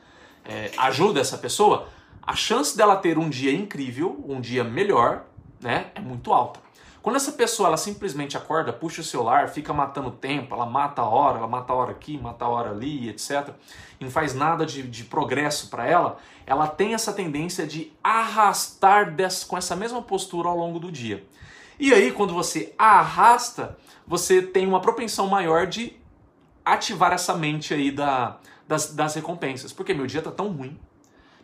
é, 0.45 0.71
ajuda 0.77 1.21
essa 1.21 1.39
pessoa, 1.39 1.89
a 2.23 2.37
chance 2.37 2.77
dela 2.77 2.97
ter 2.97 3.17
um 3.17 3.31
dia 3.31 3.53
incrível, 3.53 4.23
um 4.29 4.41
dia 4.41 4.63
melhor, 4.63 5.25
né? 5.59 5.91
É 5.95 6.01
muito 6.01 6.31
alta. 6.31 6.61
Quando 7.01 7.17
essa 7.17 7.33
pessoa 7.33 7.69
ela 7.69 7.77
simplesmente 7.79 8.37
acorda, 8.37 8.73
puxa 8.73 9.01
o 9.01 9.05
celular, 9.05 9.49
fica 9.49 9.73
matando 9.73 10.11
tempo, 10.11 10.55
ela 10.55 10.67
mata 10.67 11.01
a 11.01 11.09
hora, 11.09 11.39
ela 11.39 11.47
mata 11.47 11.73
a 11.73 11.77
hora 11.77 11.93
aqui, 11.93 12.19
mata 12.19 12.45
a 12.45 12.49
hora 12.49 12.71
ali, 12.71 13.09
etc. 13.09 13.49
E 13.99 14.05
não 14.05 14.11
faz 14.11 14.35
nada 14.35 14.67
de, 14.67 14.83
de 14.83 15.05
progresso 15.05 15.71
para 15.71 15.87
ela, 15.87 16.19
ela 16.49 16.67
tem 16.67 16.95
essa 16.95 17.13
tendência 17.13 17.67
de 17.67 17.93
arrastar 18.03 19.15
dessa, 19.15 19.45
com 19.45 19.59
essa 19.59 19.77
mesma 19.77 20.01
postura 20.01 20.49
ao 20.49 20.57
longo 20.57 20.79
do 20.79 20.91
dia. 20.91 21.23
E 21.79 21.93
aí, 21.93 22.11
quando 22.11 22.33
você 22.33 22.75
arrasta, 22.79 23.77
você 24.07 24.41
tem 24.41 24.67
uma 24.67 24.81
propensão 24.81 25.27
maior 25.27 25.67
de 25.67 25.95
ativar 26.65 27.13
essa 27.13 27.35
mente 27.35 27.75
aí 27.75 27.91
da, 27.91 28.39
das, 28.67 28.95
das 28.95 29.15
recompensas. 29.15 29.75
Porque 29.75 29.93
meu 29.93 30.07
dia 30.07 30.23
tá 30.23 30.31
tão 30.31 30.49
ruim, 30.49 30.81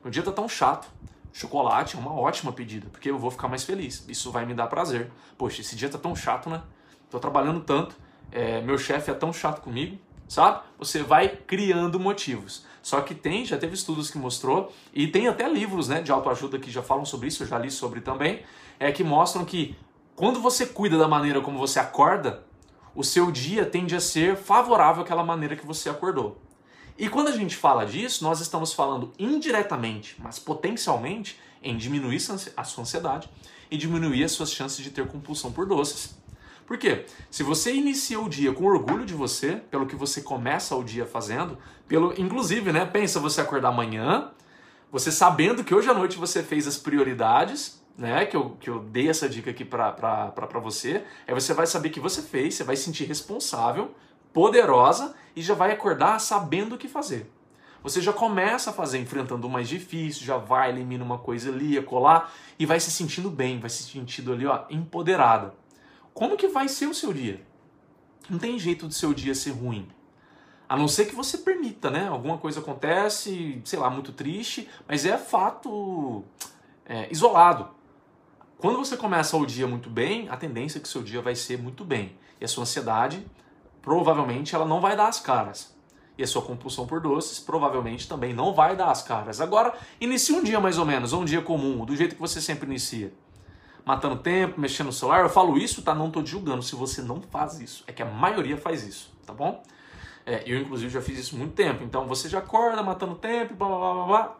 meu 0.03 0.11
dia 0.11 0.23
tá 0.23 0.33
tão 0.33 0.49
chato, 0.49 0.89
chocolate 1.35 1.97
é 1.97 1.99
uma 1.99 2.15
ótima 2.15 2.51
pedida, 2.51 2.89
porque 2.91 3.11
eu 3.11 3.19
vou 3.19 3.31
ficar 3.31 3.47
mais 3.47 3.63
feliz. 3.63 4.07
Isso 4.09 4.33
vai 4.33 4.47
me 4.47 4.55
dar 4.55 4.69
prazer. 4.69 5.11
Poxa, 5.37 5.61
esse 5.61 5.77
dia 5.77 5.91
tá 5.91 5.99
tão 5.99 6.17
chato, 6.17 6.49
né? 6.49 6.63
Tô 7.11 7.21
trabalhando 7.21 7.61
tanto, 7.61 7.95
é, 8.33 8.63
meu 8.63 8.79
chefe 8.79 9.11
é 9.11 9.15
tão 9.15 9.35
chato 9.35 9.61
comigo, 9.61 9.99
sabe? 10.29 10.63
Você 10.79 11.03
vai 11.03 11.29
criando 11.29 11.99
motivos. 12.01 12.65
Só 12.83 13.01
que 13.01 13.15
tem, 13.15 13.45
já 13.45 13.57
teve 13.57 13.75
estudos 13.75 14.11
que 14.11 14.19
mostrou, 14.19 14.73
e 14.93 15.09
tem 15.09 15.27
até 15.27 15.49
livros 15.49 15.89
né, 15.89 16.03
de 16.03 16.13
autoajuda 16.13 16.59
que 16.59 16.71
já 16.71 16.83
falam 16.83 17.05
sobre 17.05 17.29
isso, 17.29 17.43
eu 17.43 17.47
já 17.47 17.59
li 17.59 17.71
sobre 17.71 18.01
também, 18.01 18.43
é 18.79 18.93
que 18.93 19.03
mostram 19.03 19.45
que 19.45 19.75
quando 20.15 20.41
você 20.41 20.67
cuida 20.67 20.99
da 20.99 21.09
maneira 21.09 21.41
como 21.41 21.59
você 21.59 21.79
acorda, 21.79 22.45
o 22.95 23.03
seu 23.03 23.31
dia 23.33 23.65
tende 23.65 23.97
a 23.97 24.01
ser 24.01 24.37
favorável 24.37 25.03
àquela 25.03 25.25
maneira 25.25 25.57
que 25.57 25.67
você 25.67 25.89
acordou. 25.89 26.41
E 26.97 27.09
quando 27.09 27.29
a 27.29 27.33
gente 27.33 27.57
fala 27.57 27.85
disso, 27.85 28.23
nós 28.23 28.41
estamos 28.41 28.73
falando 28.73 29.13
indiretamente, 29.19 30.15
mas 30.19 30.39
potencialmente, 30.39 31.41
em 31.63 31.77
diminuir 31.77 32.19
a 32.57 32.65
sua 32.65 32.83
ansiedade 32.83 33.29
e 33.71 33.77
diminuir 33.77 34.23
as 34.23 34.33
suas 34.33 34.53
chances 34.53 34.85
de 34.85 34.91
ter 34.91 35.09
compulsão 35.09 35.51
por 35.51 35.67
doces. 35.67 36.15
Por 36.67 36.79
quê? 36.79 37.05
Se 37.31 37.43
você 37.43 37.75
inicia 37.75 38.19
o 38.19 38.29
dia 38.29 38.53
com 38.53 38.65
orgulho 38.65 39.05
de 39.05 39.15
você, 39.15 39.57
pelo 39.71 39.87
que 39.87 39.95
você 39.95 40.23
começa 40.23 40.75
o 40.75 40.83
dia 40.83 41.05
fazendo, 41.05 41.59
pelo 41.87 42.19
inclusive, 42.19 42.73
né, 42.73 42.87
pensa 42.87 43.21
você 43.21 43.41
acordar 43.41 43.69
amanhã, 43.69 44.31
você 44.91 45.13
sabendo 45.13 45.63
que 45.63 45.75
hoje 45.75 45.91
à 45.91 45.95
noite 45.95 46.17
você 46.17 46.43
fez 46.43 46.67
as 46.67 46.79
prioridades, 46.79 47.83
né, 47.99 48.25
que 48.25 48.37
eu, 48.37 48.57
que 48.59 48.71
eu 48.71 48.81
dei 48.81 49.09
essa 49.09 49.29
dica 49.29 49.51
aqui 49.51 49.65
para 49.65 50.61
você, 50.63 51.05
aí 51.27 51.35
você 51.35 51.53
vai 51.53 51.67
saber 51.67 51.91
que 51.91 52.01
você 52.01 52.23
fez, 52.23 52.55
você 52.55 52.65
vai 52.65 52.77
se 52.77 52.85
sentir 52.85 53.05
responsável 53.05 53.95
poderosa 54.33 55.15
e 55.37 55.43
já 55.43 55.55
vai 55.55 55.71
acordar 55.71 56.19
sabendo 56.19 56.75
o 56.75 56.79
que 56.79 56.89
fazer. 56.89 57.31
Você 57.83 58.01
já 58.01 58.13
começa 58.15 58.71
a 58.71 58.73
fazer 58.73 58.99
enfrentando 58.99 59.47
o 59.47 59.51
mais 59.51 59.69
difícil, 59.69 60.25
já 60.25 60.39
vai, 60.39 60.71
elimina 60.71 61.05
uma 61.05 61.19
coisa 61.19 61.51
ali, 61.51 61.81
colar 61.83 62.33
e 62.59 62.65
vai 62.65 62.81
se 62.81 62.91
sentindo 62.91 63.29
bem, 63.29 63.61
vai 63.61 63.69
se 63.69 63.83
sentindo 63.83 64.33
ali 64.33 64.47
ó, 64.47 64.65
empoderada. 64.71 65.55
Como 66.15 66.37
que 66.37 66.47
vai 66.47 66.69
ser 66.69 66.87
o 66.87 66.95
seu 66.95 67.13
dia? 67.13 67.45
Não 68.31 68.39
tem 68.39 68.57
jeito 68.57 68.87
do 68.87 68.95
seu 68.95 69.13
dia 69.13 69.35
ser 69.35 69.51
ruim. 69.51 69.89
A 70.69 70.77
não 70.77 70.87
ser 70.87 71.07
que 71.07 71.15
você 71.15 71.39
permita, 71.39 71.91
né? 71.91 72.07
Alguma 72.07 72.39
coisa 72.39 72.61
acontece, 72.61 73.61
sei 73.65 73.79
lá, 73.79 73.91
muito 73.91 74.13
triste, 74.13 74.69
mas 74.89 75.05
é 75.05 75.19
fato 75.19 76.23
é, 76.87 77.09
isolado. 77.11 77.69
Quando 78.59 78.79
você 78.79 78.97
começa 78.97 79.37
o 79.37 79.45
dia 79.45 79.67
muito 79.67 79.91
bem, 79.91 80.29
a 80.29 80.37
tendência 80.37 80.79
é 80.79 80.81
que 80.81 80.89
seu 80.89 81.03
dia 81.03 81.21
vai 81.21 81.35
ser 81.35 81.59
muito 81.59 81.85
bem. 81.85 82.17
E 82.41 82.45
a 82.45 82.49
sua 82.49 82.63
ansiedade, 82.63 83.27
provavelmente, 83.83 84.55
ela 84.55 84.65
não 84.65 84.81
vai 84.81 84.97
dar 84.97 85.09
as 85.09 85.19
caras. 85.19 85.77
E 86.17 86.23
a 86.23 86.27
sua 86.29 86.43
compulsão 86.43 86.87
por 86.87 87.01
doces, 87.01 87.41
provavelmente, 87.41 88.09
também 88.09 88.33
não 88.33 88.55
vai 88.55 88.77
dar 88.77 88.91
as 88.91 89.03
caras. 89.03 89.41
Agora, 89.41 89.75
inicie 90.01 90.35
um 90.35 90.45
dia 90.45 90.61
mais 90.61 90.79
ou 90.79 90.87
menos, 90.87 91.13
ou 91.13 91.23
um 91.23 91.25
dia 91.25 91.43
comum, 91.43 91.85
do 91.85 91.97
jeito 91.97 92.15
que 92.15 92.21
você 92.21 92.41
sempre 92.41 92.67
inicia. 92.67 93.13
Matando 93.85 94.17
tempo, 94.17 94.61
mexendo 94.61 94.87
no 94.87 94.93
celular. 94.93 95.21
Eu 95.21 95.29
falo 95.29 95.59
isso, 95.59 95.83
tá? 95.83 95.95
Não 95.95 96.11
tô 96.11 96.23
te 96.23 96.31
julgando 96.31 96.63
se 96.63 96.75
você 96.75 97.03
não 97.03 97.21
faz 97.21 97.61
isso. 97.61 97.85
É 97.87 97.93
que 97.93 98.03
a 98.03 98.07
maioria 98.07 98.57
faz 98.57 98.87
isso, 98.87 99.13
tá 99.27 99.33
bom? 99.33 99.63
É, 100.27 100.43
eu, 100.47 100.59
inclusive, 100.61 100.91
já 100.91 101.03
fiz 101.03 101.19
isso 101.19 101.37
muito 101.37 101.53
tempo. 101.55 101.85
Então, 101.85 102.07
você 102.07 102.29
já 102.29 102.39
acorda 102.39 102.83
matando 102.83 103.15
tempo, 103.15 103.55
blá, 103.55 103.69
blá, 103.69 103.79
blá, 103.79 104.07
blá. 104.07 104.37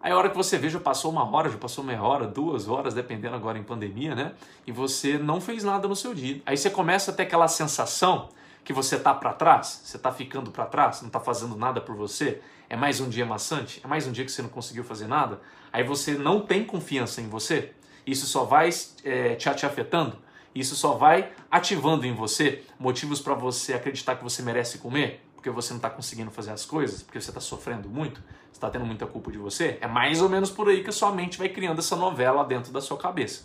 Aí 0.00 0.12
a 0.12 0.16
hora 0.16 0.30
que 0.30 0.36
você 0.36 0.56
vê, 0.58 0.68
já 0.68 0.78
passou 0.78 1.10
uma 1.10 1.28
hora, 1.28 1.50
já 1.50 1.58
passou 1.58 1.82
meia 1.82 2.02
hora, 2.02 2.26
duas 2.26 2.68
horas, 2.68 2.94
dependendo 2.94 3.34
agora 3.34 3.58
em 3.58 3.64
pandemia, 3.64 4.14
né? 4.14 4.32
E 4.66 4.70
você 4.70 5.18
não 5.18 5.40
fez 5.40 5.64
nada 5.64 5.88
no 5.88 5.96
seu 5.96 6.14
dia. 6.14 6.40
Aí 6.46 6.56
você 6.56 6.70
começa 6.70 7.10
a 7.10 7.14
ter 7.14 7.24
aquela 7.24 7.48
sensação 7.48 8.28
que 8.64 8.72
você 8.72 8.98
tá 8.98 9.12
para 9.12 9.32
trás, 9.32 9.80
você 9.82 9.98
tá 9.98 10.12
ficando 10.12 10.50
para 10.50 10.66
trás, 10.66 11.02
não 11.02 11.10
tá 11.10 11.18
fazendo 11.18 11.56
nada 11.56 11.80
por 11.80 11.96
você. 11.96 12.40
É 12.68 12.76
mais 12.76 13.00
um 13.00 13.08
dia 13.08 13.24
maçante, 13.26 13.80
é 13.82 13.88
mais 13.88 14.06
um 14.06 14.12
dia 14.12 14.24
que 14.24 14.30
você 14.30 14.42
não 14.42 14.50
conseguiu 14.50 14.84
fazer 14.84 15.08
nada. 15.08 15.40
Aí 15.72 15.82
você 15.82 16.14
não 16.14 16.42
tem 16.42 16.64
confiança 16.64 17.20
em 17.20 17.28
você. 17.28 17.72
Isso 18.08 18.26
só 18.26 18.44
vai 18.44 18.70
é, 19.04 19.34
te, 19.34 19.54
te 19.54 19.66
afetando. 19.66 20.16
Isso 20.54 20.74
só 20.74 20.94
vai 20.94 21.30
ativando 21.50 22.06
em 22.06 22.14
você 22.14 22.64
motivos 22.78 23.20
para 23.20 23.34
você 23.34 23.74
acreditar 23.74 24.16
que 24.16 24.24
você 24.24 24.40
merece 24.40 24.78
comer, 24.78 25.22
porque 25.34 25.50
você 25.50 25.74
não 25.74 25.76
está 25.76 25.90
conseguindo 25.90 26.30
fazer 26.30 26.50
as 26.50 26.64
coisas, 26.64 27.02
porque 27.02 27.20
você 27.20 27.30
está 27.30 27.40
sofrendo 27.40 27.86
muito, 27.86 28.22
está 28.50 28.70
tendo 28.70 28.86
muita 28.86 29.06
culpa 29.06 29.30
de 29.30 29.36
você. 29.36 29.76
É 29.82 29.86
mais 29.86 30.22
ou 30.22 30.28
menos 30.28 30.50
por 30.50 30.68
aí 30.70 30.82
que 30.82 30.88
a 30.88 30.92
sua 30.92 31.12
mente 31.12 31.36
vai 31.36 31.50
criando 31.50 31.80
essa 31.80 31.94
novela 31.96 32.42
dentro 32.44 32.72
da 32.72 32.80
sua 32.80 32.96
cabeça. 32.96 33.44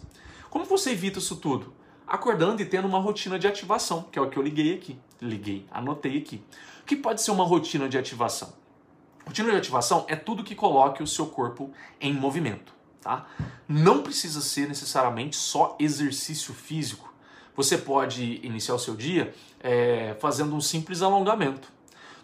Como 0.50 0.64
você 0.64 0.92
evita 0.92 1.20
isso 1.20 1.36
tudo? 1.36 1.74
Acordando 2.08 2.62
e 2.62 2.66
tendo 2.66 2.88
uma 2.88 3.00
rotina 3.00 3.38
de 3.38 3.48
ativação, 3.48 4.04
que 4.12 4.18
é 4.18 4.22
o 4.22 4.30
que 4.30 4.38
eu 4.38 4.44
liguei 4.44 4.74
aqui. 4.74 4.98
Liguei, 5.22 5.68
anotei 5.70 6.18
aqui. 6.18 6.42
O 6.82 6.86
que 6.86 6.96
pode 6.96 7.22
ser 7.22 7.32
uma 7.32 7.44
rotina 7.44 7.90
de 7.90 7.98
ativação? 7.98 8.54
Rotina 9.26 9.52
de 9.52 9.58
ativação 9.58 10.06
é 10.08 10.16
tudo 10.16 10.42
que 10.42 10.56
coloque 10.56 11.04
o 11.04 11.08
seu 11.08 11.28
corpo 11.28 11.72
em 12.00 12.14
movimento, 12.14 12.74
tá? 13.02 13.26
Não 13.74 14.04
precisa 14.04 14.42
ser 14.42 14.68
necessariamente 14.68 15.36
só 15.36 15.76
exercício 15.80 16.54
físico. 16.54 17.14
Você 17.56 17.78
pode 17.78 18.40
iniciar 18.44 18.76
o 18.76 18.80
seu 18.80 18.96
dia 18.96 19.34
é, 19.60 20.16
fazendo 20.20 20.56
um 20.56 20.62
simples 20.62 21.02
alongamento 21.02 21.74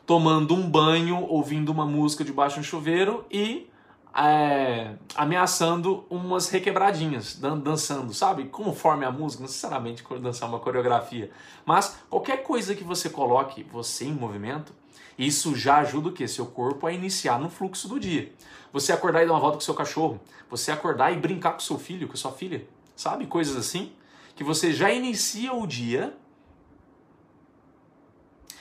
tomando 0.10 0.56
um 0.56 0.68
banho, 0.68 1.24
ouvindo 1.28 1.72
uma 1.72 1.86
música 1.86 2.24
debaixo 2.24 2.56
de 2.56 2.62
um 2.62 2.64
chuveiro 2.64 3.24
e 3.30 3.70
é, 4.12 4.96
ameaçando 5.14 6.04
umas 6.10 6.50
requebradinhas, 6.50 7.36
dan 7.36 7.60
dançando, 7.60 8.12
sabe? 8.12 8.46
Conforme 8.46 9.06
a 9.06 9.12
música, 9.12 9.42
não 9.42 9.48
necessariamente 9.48 10.04
dançar 10.20 10.50
uma 10.50 10.58
coreografia, 10.58 11.30
mas 11.64 11.96
qualquer 12.10 12.42
coisa 12.42 12.74
que 12.74 12.84
você 12.84 13.08
coloque 13.08 13.62
você 13.62 14.06
em 14.06 14.12
movimento, 14.12 14.74
isso 15.16 15.56
já 15.56 15.78
ajuda 15.78 16.10
o 16.10 16.12
que? 16.12 16.28
Seu 16.28 16.48
corpo 16.48 16.88
a 16.88 16.92
iniciar 16.92 17.40
no 17.40 17.48
fluxo 17.48 17.88
do 17.88 18.00
dia. 18.00 18.34
Você 18.72 18.92
acordar 18.92 19.24
e 19.24 19.28
dar 19.28 19.34
uma 19.34 19.40
volta 19.40 19.58
com 19.58 19.62
seu 19.62 19.74
cachorro, 19.74 20.20
você 20.50 20.72
acordar 20.72 21.12
e 21.12 21.18
brincar 21.18 21.54
com 21.54 21.60
seu 21.60 21.80
filho, 21.80 22.08
com 22.08 22.16
sua 22.16 22.32
filha, 22.32 22.68
sabe? 22.96 23.26
Coisas 23.26 23.56
assim, 23.56 23.94
que 24.36 24.44
você 24.44 24.72
já 24.72 24.92
inicia 24.92 25.54
o 25.54 25.66
dia 25.66 26.16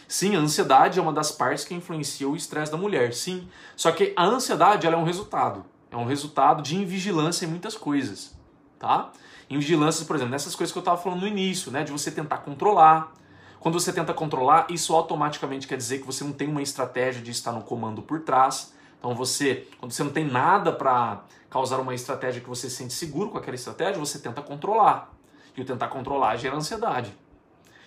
Sim, 0.09 0.35
a 0.37 0.39
ansiedade 0.39 0.99
é 0.99 1.03
uma 1.03 1.13
das 1.13 1.31
partes 1.31 1.67
que 1.67 1.75
influencia 1.75 2.27
o 2.27 2.35
estresse 2.35 2.73
da 2.73 2.79
mulher, 2.79 3.13
sim. 3.13 3.47
Só 3.77 3.93
que 3.93 4.15
a 4.17 4.25
ansiedade 4.25 4.87
ela 4.87 4.97
é 4.97 4.99
um 4.99 5.05
resultado. 5.05 5.67
É 5.91 5.97
um 5.99 6.07
resultado 6.07 6.63
de 6.63 6.77
invigilância 6.77 7.45
em 7.45 7.49
muitas 7.49 7.77
coisas, 7.77 8.35
tá? 8.79 9.13
Invigilância, 9.51 10.07
por 10.07 10.17
exemplo, 10.17 10.33
nessas 10.33 10.55
coisas 10.55 10.73
que 10.73 10.79
eu 10.79 10.81
estava 10.81 10.97
falando 10.97 11.21
no 11.21 11.27
início, 11.27 11.71
né? 11.71 11.85
De 11.85 11.93
você 11.93 12.11
tentar 12.11 12.39
controlar. 12.39 13.13
Quando 13.61 13.79
você 13.79 13.93
tenta 13.93 14.15
controlar, 14.15 14.67
isso 14.71 14.95
automaticamente 14.95 15.69
quer 15.69 15.77
dizer 15.77 15.99
que 15.99 16.07
você 16.07 16.25
não 16.25 16.33
tem 16.33 16.49
uma 16.49 16.63
estratégia 16.63 17.21
de 17.21 17.31
estar 17.31 17.53
no 17.53 17.61
comando 17.61 18.01
por 18.01 18.21
trás. 18.21 18.73
Então 18.99 19.15
você, 19.15 19.67
quando 19.79 19.93
você 19.93 20.03
não 20.03 20.11
tem 20.11 20.25
nada 20.25 20.73
para 20.73 21.23
causar 21.49 21.79
uma 21.81 21.95
estratégia 21.95 22.41
que 22.41 22.49
você 22.49 22.69
se 22.69 22.77
sente 22.77 22.93
seguro 22.93 23.31
com 23.31 23.39
aquela 23.39 23.55
estratégia, 23.55 23.99
você 23.99 24.19
tenta 24.19 24.43
controlar. 24.43 25.13
E 25.57 25.61
o 25.61 25.65
tentar 25.65 25.89
controlar 25.89 26.37
gera 26.37 26.57
ansiedade. 26.57 27.13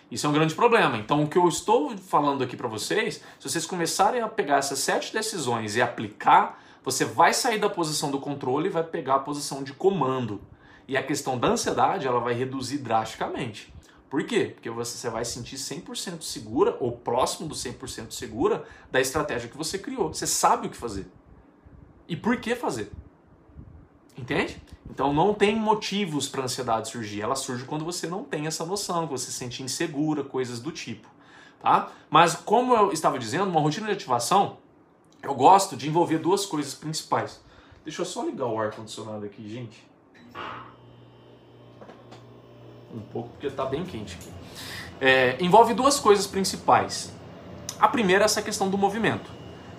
Isso 0.09 0.25
é 0.27 0.29
um 0.29 0.33
grande 0.33 0.53
problema. 0.53 0.97
Então, 0.97 1.23
o 1.23 1.27
que 1.27 1.37
eu 1.37 1.47
estou 1.47 1.97
falando 1.97 2.43
aqui 2.43 2.57
para 2.57 2.67
vocês, 2.67 3.23
se 3.39 3.49
vocês 3.49 3.65
começarem 3.65 4.21
a 4.21 4.27
pegar 4.27 4.57
essas 4.57 4.79
sete 4.79 5.13
decisões 5.13 5.77
e 5.77 5.81
aplicar, 5.81 6.61
você 6.83 7.05
vai 7.05 7.33
sair 7.33 7.59
da 7.59 7.69
posição 7.69 8.11
do 8.11 8.19
controle 8.19 8.67
e 8.67 8.71
vai 8.71 8.83
pegar 8.83 9.15
a 9.15 9.19
posição 9.19 9.63
de 9.63 9.71
comando. 9.71 10.41
E 10.85 10.97
a 10.97 11.03
questão 11.03 11.37
da 11.37 11.47
ansiedade, 11.47 12.05
ela 12.05 12.19
vai 12.19 12.33
reduzir 12.33 12.79
drasticamente. 12.79 13.73
Por 14.11 14.25
quê? 14.25 14.51
Porque 14.53 14.69
você 14.69 15.09
vai 15.09 15.23
sentir 15.23 15.55
100% 15.55 16.21
segura 16.21 16.75
ou 16.81 16.91
próximo 16.91 17.47
do 17.47 17.55
100% 17.55 18.11
segura 18.11 18.65
da 18.91 18.99
estratégia 18.99 19.47
que 19.47 19.55
você 19.55 19.79
criou. 19.79 20.13
Você 20.13 20.27
sabe 20.27 20.67
o 20.67 20.69
que 20.69 20.75
fazer. 20.75 21.09
E 22.09 22.17
por 22.17 22.35
que 22.35 22.53
fazer? 22.53 22.91
Entende? 24.17 24.61
Então 24.89 25.13
não 25.13 25.33
tem 25.33 25.55
motivos 25.55 26.27
para 26.27 26.41
a 26.41 26.43
ansiedade 26.43 26.89
surgir. 26.89 27.21
Ela 27.21 27.35
surge 27.35 27.63
quando 27.63 27.85
você 27.85 28.05
não 28.05 28.25
tem 28.25 28.47
essa 28.47 28.65
noção, 28.65 29.07
que 29.07 29.13
você 29.13 29.27
se 29.27 29.37
sente 29.37 29.63
insegura, 29.63 30.25
coisas 30.25 30.59
do 30.59 30.73
tipo. 30.73 31.07
Tá? 31.61 31.89
Mas 32.09 32.35
como 32.35 32.75
eu 32.75 32.91
estava 32.91 33.17
dizendo, 33.17 33.49
uma 33.49 33.61
rotina 33.61 33.87
de 33.87 33.93
ativação, 33.93 34.57
eu 35.23 35.33
gosto 35.33 35.77
de 35.77 35.87
envolver 35.87 36.17
duas 36.17 36.45
coisas 36.45 36.73
principais. 36.73 37.41
Deixa 37.85 38.01
eu 38.01 38.05
só 38.05 38.25
ligar 38.25 38.47
o 38.47 38.59
ar-condicionado 38.59 39.25
aqui, 39.25 39.49
gente. 39.49 39.89
Um 42.93 42.99
pouco, 42.99 43.29
porque 43.29 43.47
está 43.47 43.65
bem 43.65 43.83
quente 43.83 44.15
aqui. 44.19 44.29
É, 44.99 45.37
envolve 45.39 45.73
duas 45.73 45.99
coisas 45.99 46.27
principais. 46.27 47.11
A 47.79 47.87
primeira 47.87 48.23
é 48.23 48.25
essa 48.25 48.41
questão 48.41 48.69
do 48.69 48.77
movimento. 48.77 49.29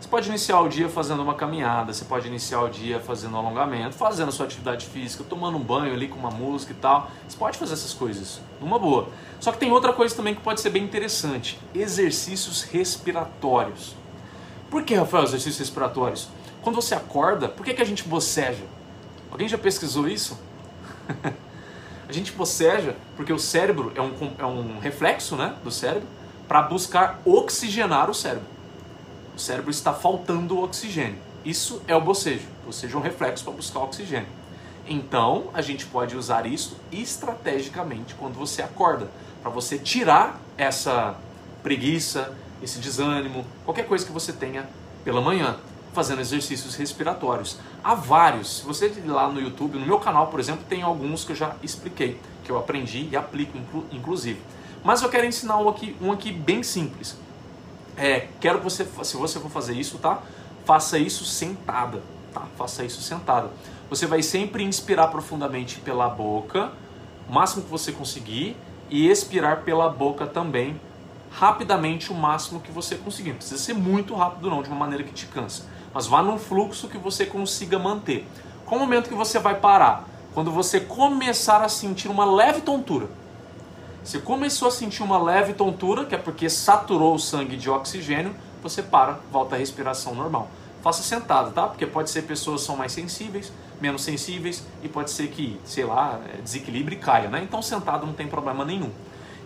Você 0.00 0.08
pode 0.08 0.28
iniciar 0.28 0.60
o 0.60 0.68
dia 0.68 0.88
fazendo 0.88 1.22
uma 1.22 1.34
caminhada, 1.34 1.92
você 1.92 2.04
pode 2.04 2.26
iniciar 2.26 2.60
o 2.62 2.68
dia 2.68 2.98
fazendo 2.98 3.34
um 3.34 3.38
alongamento, 3.38 3.94
fazendo 3.94 4.30
a 4.30 4.32
sua 4.32 4.46
atividade 4.46 4.86
física, 4.86 5.22
tomando 5.22 5.56
um 5.56 5.62
banho 5.62 5.92
ali 5.92 6.08
com 6.08 6.18
uma 6.18 6.30
música 6.30 6.72
e 6.72 6.74
tal. 6.74 7.08
Você 7.28 7.36
pode 7.36 7.56
fazer 7.56 7.74
essas 7.74 7.94
coisas, 7.94 8.40
numa 8.60 8.80
boa. 8.80 9.08
Só 9.38 9.52
que 9.52 9.58
tem 9.58 9.70
outra 9.70 9.92
coisa 9.92 10.12
também 10.16 10.34
que 10.34 10.40
pode 10.40 10.60
ser 10.60 10.70
bem 10.70 10.82
interessante: 10.82 11.56
exercícios 11.72 12.64
respiratórios. 12.64 13.94
Por 14.68 14.82
que, 14.82 14.96
Rafael, 14.96 15.22
exercícios 15.22 15.58
respiratórios? 15.58 16.28
Quando 16.62 16.74
você 16.74 16.96
acorda, 16.96 17.48
por 17.48 17.64
que, 17.64 17.72
que 17.72 17.82
a 17.82 17.86
gente 17.86 18.02
boceja? 18.02 18.64
Alguém 19.30 19.46
já 19.46 19.56
pesquisou 19.56 20.08
isso? 20.08 20.36
a 22.12 22.14
gente 22.14 22.32
boceja 22.32 22.94
porque 23.16 23.32
o 23.32 23.38
cérebro 23.38 23.90
é 23.94 24.00
um, 24.02 24.12
é 24.38 24.44
um 24.44 24.78
reflexo 24.78 25.34
né, 25.34 25.56
do 25.64 25.70
cérebro 25.70 26.06
para 26.46 26.60
buscar 26.60 27.20
oxigenar 27.24 28.10
o 28.10 28.14
cérebro. 28.14 28.46
O 29.34 29.40
cérebro 29.40 29.70
está 29.70 29.94
faltando 29.94 30.62
oxigênio. 30.62 31.18
Isso 31.42 31.80
é 31.88 31.96
o 31.96 32.00
bocejo. 32.00 32.46
O 32.62 32.66
bocejo 32.66 32.98
é 32.98 33.00
um 33.00 33.02
reflexo 33.02 33.42
para 33.44 33.54
buscar 33.54 33.80
oxigênio. 33.80 34.28
Então, 34.86 35.48
a 35.54 35.62
gente 35.62 35.86
pode 35.86 36.14
usar 36.14 36.44
isso 36.44 36.76
estrategicamente 36.92 38.14
quando 38.14 38.34
você 38.34 38.60
acorda, 38.60 39.08
para 39.40 39.50
você 39.50 39.78
tirar 39.78 40.38
essa 40.58 41.16
preguiça, 41.62 42.36
esse 42.62 42.78
desânimo, 42.78 43.46
qualquer 43.64 43.86
coisa 43.86 44.04
que 44.04 44.12
você 44.12 44.32
tenha 44.32 44.68
pela 45.02 45.20
manhã, 45.22 45.56
fazendo 45.92 46.20
exercícios 46.20 46.74
respiratórios. 46.74 47.58
Há 47.82 47.94
vários. 47.94 48.58
Se 48.58 48.64
você 48.64 48.86
ir 48.86 49.06
lá 49.06 49.28
no 49.28 49.40
YouTube, 49.40 49.78
no 49.78 49.86
meu 49.86 49.98
canal, 49.98 50.28
por 50.28 50.40
exemplo, 50.40 50.64
tem 50.68 50.82
alguns 50.82 51.24
que 51.24 51.32
eu 51.32 51.36
já 51.36 51.54
expliquei, 51.62 52.18
que 52.44 52.50
eu 52.50 52.58
aprendi 52.58 53.08
e 53.10 53.16
aplico 53.16 53.58
inclusive. 53.92 54.40
Mas 54.82 55.02
eu 55.02 55.08
quero 55.08 55.26
ensinar 55.26 55.58
um 55.58 55.68
aqui, 55.68 55.96
um 56.00 56.10
aqui 56.10 56.32
bem 56.32 56.62
simples. 56.62 57.16
É, 57.96 58.28
quero 58.40 58.58
que 58.58 58.64
você, 58.64 58.84
se 59.02 59.16
você 59.16 59.38
for 59.38 59.50
fazer 59.50 59.74
isso, 59.74 59.98
tá? 59.98 60.20
Faça 60.64 60.98
isso 60.98 61.24
sentada, 61.24 62.02
tá? 62.32 62.42
Faça 62.56 62.84
isso 62.84 63.00
sentada. 63.00 63.50
Você 63.88 64.06
vai 64.06 64.22
sempre 64.22 64.64
inspirar 64.64 65.08
profundamente 65.08 65.78
pela 65.80 66.08
boca, 66.08 66.72
o 67.28 67.32
máximo 67.32 67.62
que 67.62 67.70
você 67.70 67.92
conseguir, 67.92 68.56
e 68.88 69.08
expirar 69.08 69.62
pela 69.62 69.88
boca 69.88 70.26
também, 70.26 70.80
rapidamente 71.30 72.10
o 72.10 72.14
máximo 72.14 72.60
que 72.60 72.70
você 72.72 72.96
conseguir. 72.96 73.30
Não 73.30 73.36
precisa 73.36 73.62
ser 73.62 73.74
muito 73.74 74.14
rápido 74.14 74.50
não, 74.50 74.62
de 74.62 74.68
uma 74.68 74.78
maneira 74.78 75.04
que 75.04 75.12
te 75.12 75.26
cansa. 75.26 75.64
Mas 75.92 76.06
vá 76.06 76.22
num 76.22 76.38
fluxo 76.38 76.88
que 76.88 76.98
você 76.98 77.26
consiga 77.26 77.78
manter. 77.78 78.26
Qual 78.64 78.80
o 78.80 78.82
momento 78.82 79.08
que 79.08 79.14
você 79.14 79.38
vai 79.38 79.56
parar? 79.56 80.08
Quando 80.34 80.50
você 80.50 80.80
começar 80.80 81.62
a 81.62 81.68
sentir 81.68 82.08
uma 82.08 82.24
leve 82.24 82.62
tontura 82.62 83.08
se 84.04 84.18
começou 84.18 84.66
a 84.66 84.70
sentir 84.70 85.02
uma 85.02 85.16
leve 85.22 85.52
tontura, 85.52 86.04
que 86.04 86.14
é 86.14 86.18
porque 86.18 86.50
saturou 86.50 87.14
o 87.14 87.18
sangue 87.18 87.56
de 87.56 87.70
oxigênio, 87.70 88.34
você 88.60 88.82
para, 88.82 89.20
volta 89.30 89.54
à 89.54 89.58
respiração 89.58 90.14
normal. 90.14 90.50
Faça 90.82 91.02
sentado, 91.04 91.52
tá? 91.52 91.68
Porque 91.68 91.86
pode 91.86 92.10
ser 92.10 92.22
pessoas 92.22 92.62
são 92.62 92.76
mais 92.76 92.90
sensíveis, 92.90 93.52
menos 93.80 94.02
sensíveis 94.02 94.64
e 94.82 94.88
pode 94.88 95.12
ser 95.12 95.28
que, 95.28 95.60
sei 95.64 95.84
lá, 95.84 96.20
é, 96.34 96.42
desequilibre 96.42 96.96
e 96.96 96.98
caia, 96.98 97.28
né? 97.28 97.40
Então 97.42 97.62
sentado 97.62 98.04
não 98.04 98.12
tem 98.12 98.26
problema 98.26 98.64
nenhum. 98.64 98.90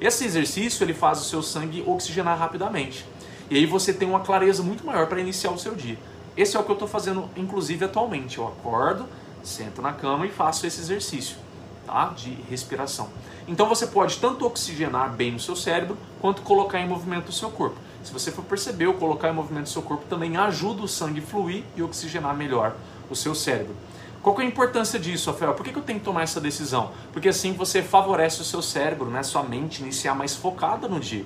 Esse 0.01 0.25
exercício 0.25 0.83
ele 0.83 0.95
faz 0.95 1.21
o 1.21 1.25
seu 1.25 1.43
sangue 1.43 1.85
oxigenar 1.87 2.39
rapidamente. 2.39 3.05
E 3.51 3.57
aí 3.57 3.67
você 3.67 3.93
tem 3.93 4.09
uma 4.09 4.21
clareza 4.21 4.63
muito 4.63 4.85
maior 4.87 5.07
para 5.07 5.21
iniciar 5.21 5.51
o 5.51 5.59
seu 5.59 5.75
dia. 5.75 5.99
Esse 6.37 6.57
é 6.57 6.61
o 6.61 6.65
que 6.65 6.71
eu 6.71 6.75
estou 6.75 6.89
fazendo, 6.89 7.29
inclusive, 7.37 7.85
atualmente. 7.85 8.39
Eu 8.39 8.47
acordo, 8.47 9.07
sento 9.43 9.81
na 9.81 9.93
cama 9.93 10.27
e 10.27 10.31
faço 10.31 10.67
esse 10.67 10.81
exercício 10.81 11.37
tá? 11.87 12.13
de 12.17 12.31
respiração. 12.51 13.09
Então 13.49 13.69
você 13.69 13.87
pode 13.87 14.19
tanto 14.19 14.45
oxigenar 14.45 15.13
bem 15.13 15.37
o 15.37 15.41
seu 15.41 15.55
cérebro, 15.55 15.97
quanto 16.21 16.43
colocar 16.43 16.81
em 16.81 16.89
movimento 16.89 17.29
o 17.29 17.33
seu 17.33 17.51
corpo. 17.51 17.77
Se 18.03 18.13
você 18.13 18.31
for 18.31 18.45
perceber, 18.45 18.87
o 18.87 18.95
colocar 18.95 19.31
em 19.31 19.33
movimento 19.33 19.67
o 19.67 19.71
seu 19.71 19.83
corpo 19.83 20.05
também 20.09 20.37
ajuda 20.37 20.83
o 20.83 20.89
sangue 20.89 21.21
fluir 21.21 21.65
e 21.77 21.83
oxigenar 21.83 22.37
melhor 22.37 22.75
o 23.09 23.15
seu 23.15 23.35
cérebro. 23.35 23.75
Qual 24.23 24.41
é 24.41 24.43
a 24.43 24.47
importância 24.47 24.99
disso, 24.99 25.31
Rafael? 25.31 25.55
Por 25.55 25.65
que, 25.65 25.77
eu 25.77 25.83
tenho 25.83 26.01
que 26.01 26.05
tomar 26.05 26.23
essa 26.23 26.41
decisão? 26.41 26.91
Porque 27.13 27.29
assim 27.29 27.53
você 27.53 27.81
favorece 27.81 28.41
o 28.41 28.45
seu 28.45 28.61
cérebro, 28.61 29.09
né, 29.09 29.23
sua 29.23 29.45
mente 29.45 29.83
iniciar 29.83 30.17
mais 30.17 30.35
focada 30.35 30.89
no 30.89 30.99
dia. 30.99 31.25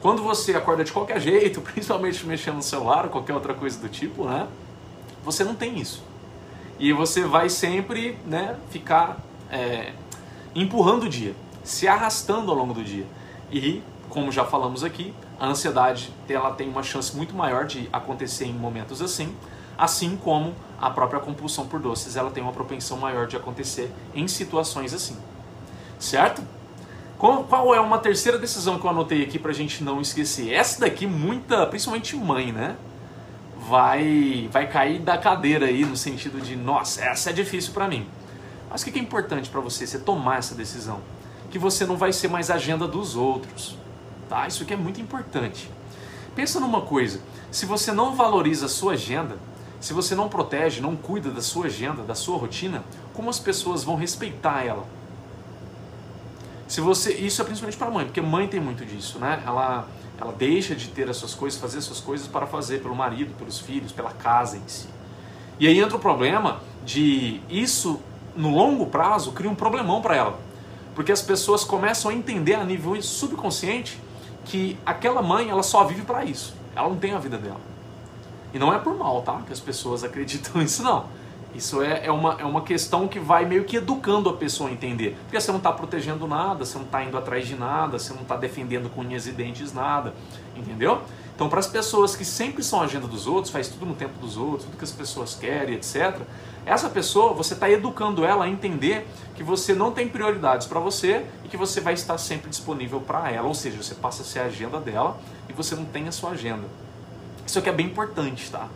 Quando 0.00 0.22
você 0.22 0.54
acorda 0.54 0.84
de 0.84 0.92
qualquer 0.92 1.20
jeito, 1.20 1.60
principalmente 1.72 2.24
mexendo 2.26 2.56
no 2.56 2.62
celular 2.62 3.04
ou 3.04 3.10
qualquer 3.10 3.34
outra 3.34 3.54
coisa 3.54 3.78
do 3.78 3.88
tipo, 3.88 4.24
né, 4.24 4.46
você 5.24 5.44
não 5.44 5.54
tem 5.54 5.78
isso. 5.78 6.02
E 6.78 6.92
você 6.92 7.22
vai 7.22 7.48
sempre 7.48 8.16
né, 8.24 8.56
ficar 8.70 9.18
é, 9.50 9.92
empurrando 10.54 11.04
o 11.04 11.08
dia, 11.08 11.34
se 11.64 11.88
arrastando 11.88 12.50
ao 12.50 12.56
longo 12.56 12.72
do 12.72 12.84
dia. 12.84 13.04
E, 13.50 13.82
como 14.08 14.30
já 14.30 14.44
falamos 14.44 14.84
aqui, 14.84 15.12
a 15.40 15.46
ansiedade 15.46 16.12
ela 16.28 16.52
tem 16.52 16.68
uma 16.68 16.82
chance 16.82 17.16
muito 17.16 17.34
maior 17.34 17.66
de 17.66 17.88
acontecer 17.92 18.44
em 18.44 18.52
momentos 18.52 19.02
assim, 19.02 19.34
assim 19.76 20.16
como 20.16 20.54
a 20.80 20.90
própria 20.90 21.20
compulsão 21.20 21.66
por 21.66 21.80
doces, 21.80 22.16
ela 22.16 22.30
tem 22.30 22.42
uma 22.42 22.52
propensão 22.52 22.96
maior 22.96 23.26
de 23.26 23.36
acontecer 23.36 23.90
em 24.14 24.28
situações 24.28 24.94
assim. 24.94 25.16
Certo? 25.98 26.42
Qual 27.18 27.74
é 27.74 27.80
uma 27.80 27.98
terceira 27.98 28.38
decisão 28.38 28.78
que 28.78 28.86
eu 28.86 28.90
anotei 28.90 29.24
aqui 29.24 29.40
para 29.40 29.50
a 29.50 29.54
gente 29.54 29.82
não 29.82 30.00
esquecer? 30.00 30.52
Essa 30.52 30.80
daqui, 30.82 31.04
muita, 31.04 31.66
principalmente 31.66 32.14
mãe, 32.14 32.52
né? 32.52 32.76
Vai, 33.68 34.48
vai 34.52 34.68
cair 34.68 35.00
da 35.00 35.18
cadeira 35.18 35.66
aí 35.66 35.84
no 35.84 35.96
sentido 35.96 36.40
de, 36.40 36.54
nossa, 36.54 37.04
essa 37.04 37.30
é 37.30 37.32
difícil 37.32 37.72
para 37.72 37.88
mim. 37.88 38.06
Mas 38.70 38.82
o 38.82 38.84
que 38.84 38.96
é 38.96 39.02
importante 39.02 39.50
para 39.50 39.60
você? 39.60 39.84
Você 39.84 39.98
tomar 39.98 40.38
essa 40.38 40.54
decisão. 40.54 41.00
Que 41.50 41.58
você 41.58 41.84
não 41.84 41.96
vai 41.96 42.12
ser 42.12 42.28
mais 42.28 42.52
agenda 42.52 42.86
dos 42.86 43.16
outros. 43.16 43.76
Tá? 44.28 44.46
Isso 44.46 44.62
aqui 44.62 44.74
é 44.74 44.76
muito 44.76 45.00
importante. 45.00 45.68
Pensa 46.36 46.60
numa 46.60 46.82
coisa: 46.82 47.20
se 47.50 47.66
você 47.66 47.90
não 47.90 48.14
valoriza 48.14 48.66
a 48.66 48.68
sua 48.68 48.92
agenda, 48.92 49.38
se 49.80 49.92
você 49.92 50.14
não 50.14 50.28
protege, 50.28 50.80
não 50.80 50.94
cuida 50.94 51.30
da 51.30 51.42
sua 51.42 51.66
agenda, 51.66 52.04
da 52.04 52.14
sua 52.14 52.38
rotina, 52.38 52.84
como 53.12 53.28
as 53.28 53.40
pessoas 53.40 53.82
vão 53.82 53.96
respeitar 53.96 54.64
ela? 54.64 54.86
Se 56.68 56.82
você, 56.82 57.14
isso 57.14 57.40
é 57.40 57.44
principalmente 57.44 57.78
para 57.78 57.90
mãe, 57.90 58.04
porque 58.04 58.20
mãe 58.20 58.46
tem 58.46 58.60
muito 58.60 58.84
disso, 58.84 59.18
né? 59.18 59.42
Ela, 59.46 59.88
ela 60.20 60.32
deixa 60.32 60.74
de 60.76 60.88
ter 60.88 61.08
as 61.08 61.16
suas 61.16 61.34
coisas, 61.34 61.58
fazer 61.58 61.78
as 61.78 61.84
suas 61.84 61.98
coisas 61.98 62.28
para 62.28 62.46
fazer 62.46 62.82
pelo 62.82 62.94
marido, 62.94 63.34
pelos 63.38 63.58
filhos, 63.58 63.90
pela 63.90 64.10
casa 64.10 64.58
em 64.58 64.68
si. 64.68 64.86
E 65.58 65.66
aí 65.66 65.80
entra 65.80 65.96
o 65.96 66.00
problema 66.00 66.60
de 66.84 67.40
isso 67.48 68.00
no 68.36 68.50
longo 68.50 68.86
prazo 68.86 69.32
cria 69.32 69.50
um 69.50 69.54
problemão 69.54 70.02
para 70.02 70.14
ela. 70.14 70.38
Porque 70.94 71.10
as 71.10 71.22
pessoas 71.22 71.64
começam 71.64 72.10
a 72.10 72.14
entender 72.14 72.54
a 72.54 72.64
nível 72.64 73.00
subconsciente 73.02 73.98
que 74.44 74.78
aquela 74.84 75.22
mãe 75.22 75.48
ela 75.48 75.62
só 75.62 75.84
vive 75.84 76.02
para 76.02 76.24
isso. 76.24 76.54
Ela 76.76 76.88
não 76.88 76.96
tem 76.96 77.12
a 77.12 77.18
vida 77.18 77.38
dela. 77.38 77.60
E 78.52 78.58
não 78.58 78.72
é 78.72 78.78
por 78.78 78.96
mal, 78.96 79.22
tá? 79.22 79.40
Que 79.46 79.52
as 79.52 79.60
pessoas 79.60 80.04
acreditam 80.04 80.60
nisso, 80.62 80.82
não. 80.82 81.06
Isso 81.54 81.82
é, 81.82 82.06
é, 82.06 82.12
uma, 82.12 82.34
é 82.34 82.44
uma 82.44 82.60
questão 82.60 83.08
que 83.08 83.18
vai 83.18 83.44
meio 83.44 83.64
que 83.64 83.76
educando 83.76 84.28
a 84.28 84.34
pessoa 84.34 84.68
a 84.68 84.72
entender. 84.72 85.16
Porque 85.24 85.40
você 85.40 85.50
não 85.50 85.58
está 85.58 85.72
protegendo 85.72 86.26
nada, 86.26 86.64
você 86.64 86.76
não 86.76 86.84
está 86.84 87.02
indo 87.02 87.16
atrás 87.16 87.46
de 87.46 87.56
nada, 87.56 87.98
você 87.98 88.12
não 88.12 88.22
está 88.22 88.36
defendendo 88.36 88.90
com 88.90 89.00
unhas 89.00 89.26
e 89.26 89.32
dentes 89.32 89.72
nada. 89.72 90.14
Entendeu? 90.54 91.02
Então, 91.34 91.48
para 91.48 91.60
as 91.60 91.68
pessoas 91.68 92.16
que 92.16 92.24
sempre 92.24 92.64
são 92.64 92.82
agenda 92.82 93.06
dos 93.06 93.26
outros, 93.26 93.52
faz 93.52 93.68
tudo 93.68 93.86
no 93.86 93.94
tempo 93.94 94.18
dos 94.18 94.36
outros, 94.36 94.64
tudo 94.64 94.76
que 94.76 94.84
as 94.84 94.90
pessoas 94.90 95.36
querem, 95.36 95.76
etc. 95.76 96.20
Essa 96.66 96.88
pessoa, 96.90 97.32
você 97.32 97.54
está 97.54 97.70
educando 97.70 98.24
ela 98.24 98.44
a 98.44 98.48
entender 98.48 99.06
que 99.34 99.42
você 99.42 99.72
não 99.72 99.92
tem 99.92 100.08
prioridades 100.08 100.66
para 100.66 100.80
você 100.80 101.24
e 101.44 101.48
que 101.48 101.56
você 101.56 101.80
vai 101.80 101.94
estar 101.94 102.18
sempre 102.18 102.50
disponível 102.50 103.00
para 103.00 103.30
ela. 103.30 103.46
Ou 103.46 103.54
seja, 103.54 103.80
você 103.80 103.94
passa 103.94 104.22
a 104.22 104.24
ser 104.24 104.40
a 104.40 104.44
agenda 104.46 104.80
dela 104.80 105.16
e 105.48 105.52
você 105.52 105.74
não 105.76 105.84
tem 105.84 106.08
a 106.08 106.12
sua 106.12 106.30
agenda. 106.30 106.64
Isso 107.46 107.58
aqui 107.58 107.68
é 107.68 107.72
bem 107.72 107.86
importante, 107.86 108.50
tá? 108.50 108.68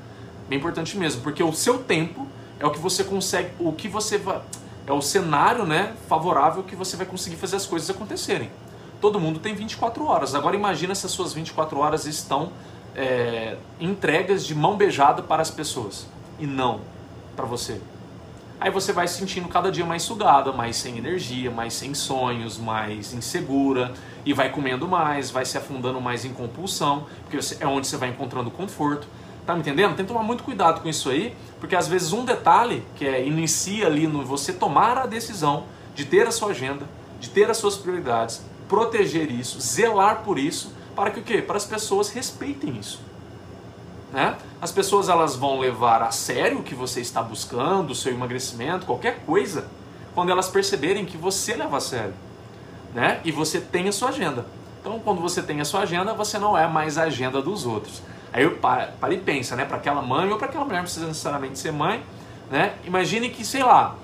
Bem 0.49 0.59
importante 0.59 0.97
mesmo, 0.97 1.21
porque 1.21 1.43
o 1.43 1.53
seu 1.53 1.81
tempo 1.81 2.29
é 2.63 2.67
o 2.67 2.71
que 2.71 2.79
você 2.79 3.03
consegue, 3.03 3.51
o 3.59 3.73
que 3.73 3.89
você 3.89 4.17
vai, 4.17 4.41
é 4.87 4.93
o 4.93 5.03
cenário, 5.03 5.67
né, 5.67 5.95
favorável 6.09 6.63
que 6.63 6.77
você 6.77 6.97
vai 6.97 7.05
conseguir 7.05 7.35
fazer 7.35 7.57
as 7.57 7.67
coisas 7.67 7.91
acontecerem. 7.91 8.51
Todo 9.01 9.19
mundo 9.19 9.41
tem 9.41 9.53
24 9.53 10.05
horas. 10.07 10.33
Agora 10.33 10.55
imagina 10.55 10.95
se 10.95 11.05
as 11.05 11.11
suas 11.11 11.33
24 11.33 11.77
horas 11.81 12.07
estão 12.07 12.53
é, 12.95 13.57
entregas 13.81 14.47
de 14.47 14.55
mão 14.55 14.77
beijada 14.77 15.23
para 15.23 15.43
as 15.43 15.51
pessoas 15.51 16.07
e 16.39 16.47
não 16.47 16.81
para 17.35 17.47
você. 17.47 17.81
Aí 18.61 18.71
você 18.71 18.93
vai 18.93 19.09
se 19.09 19.19
sentindo 19.19 19.49
cada 19.49 19.73
dia 19.73 19.85
mais 19.85 20.05
sugada, 20.05 20.53
mais 20.53 20.77
sem 20.77 20.97
energia, 20.97 21.51
mais 21.51 21.75
sem 21.75 21.95
sonhos, 21.95 22.59
mais 22.59 23.13
insegura 23.13 23.93
e 24.25 24.33
vai 24.33 24.51
comendo 24.51 24.87
mais, 24.87 25.33
vai 25.33 25.45
se 25.45 25.59
afundando 25.59 26.01
mais 26.01 26.25
em 26.25 26.33
compulsão, 26.33 27.07
porque 27.29 27.41
é 27.59 27.67
onde 27.67 27.89
você 27.89 27.97
vai 27.97 28.11
encontrando 28.11 28.53
conforto. 28.53 29.09
Tá 29.47 29.55
me 29.55 29.61
entendendo? 29.61 29.97
Tem 29.97 30.05
que 30.05 30.13
tomar 30.13 30.23
muito 30.23 30.45
cuidado 30.45 30.81
com 30.81 30.89
isso 30.89 31.11
aí, 31.11 31.37
porque 31.59 31.75
às 31.75 31.89
vezes 31.89 32.13
um 32.13 32.25
detalhe 32.25 32.85
que 32.97 33.07
é, 33.07 33.27
inicia 33.27 33.87
ali 33.87 34.07
no 34.07 34.25
você 34.25 34.53
tomar 34.53 34.99
a 34.99 35.07
decisão 35.07 35.65
de 35.95 36.05
ter 36.05 36.27
a 36.27 36.33
sua 36.33 36.51
agenda, 36.51 36.87
de 37.21 37.29
ter 37.29 37.51
as 37.51 37.57
suas 37.57 37.77
prioridades, 37.77 38.43
proteger 38.69 39.31
isso, 39.31 39.61
zelar 39.61 40.23
por 40.23 40.39
isso, 40.39 40.73
para 40.95 41.11
que 41.11 41.21
o 41.21 41.23
quê? 41.23 41.43
Para 41.43 41.57
as 41.57 41.65
pessoas 41.65 42.11
respeitem 42.11 42.79
isso. 42.79 43.01
Né? 44.13 44.37
As 44.61 44.71
pessoas 44.71 45.09
elas 45.09 45.35
vão 45.35 45.59
levar 45.59 46.03
a 46.03 46.11
sério 46.11 46.59
o 46.59 46.63
que 46.63 46.75
você 46.75 47.01
está 47.01 47.23
buscando, 47.23 47.91
o 47.91 47.95
seu 47.95 48.13
emagrecimento, 48.13 48.87
qualquer 48.87 49.21
coisa, 49.25 49.67
quando 50.15 50.31
elas 50.31 50.49
perceberem 50.49 51.05
que 51.05 51.17
você 51.17 51.55
leva 51.55 51.79
a 51.79 51.81
sério. 51.81 52.15
Né? 52.95 53.21
E 53.25 53.33
você 53.33 53.61
tem 53.61 53.89
a 53.89 53.93
sua 53.93 54.11
agenda. 54.11 54.47
Então, 54.81 55.01
quando 55.01 55.21
você 55.21 55.43
tem 55.43 55.61
a 55.61 55.65
sua 55.65 55.81
agenda, 55.81 56.13
você 56.13 56.39
não 56.39 56.59
é 56.59 56.67
mais 56.67 56.99
a 56.99 57.05
agenda 57.05 57.41
dos 57.41 57.65
outros. 57.65 58.03
Aí 58.33 58.45
eu 58.45 58.57
para 58.57 59.13
e 59.13 59.19
pensa, 59.19 59.55
né? 59.55 59.65
Para 59.65 59.77
aquela 59.77 60.01
mãe 60.01 60.31
ou 60.31 60.39
para 60.39 60.47
aquela 60.47 60.65
mulher, 60.65 60.79
não 60.79 60.85
precisa 60.85 61.07
necessariamente 61.07 61.59
ser 61.59 61.73
mãe, 61.73 62.03
né? 62.51 62.75
Imagine 62.85 63.29
que, 63.29 63.45
sei 63.45 63.63
lá, 63.63 63.97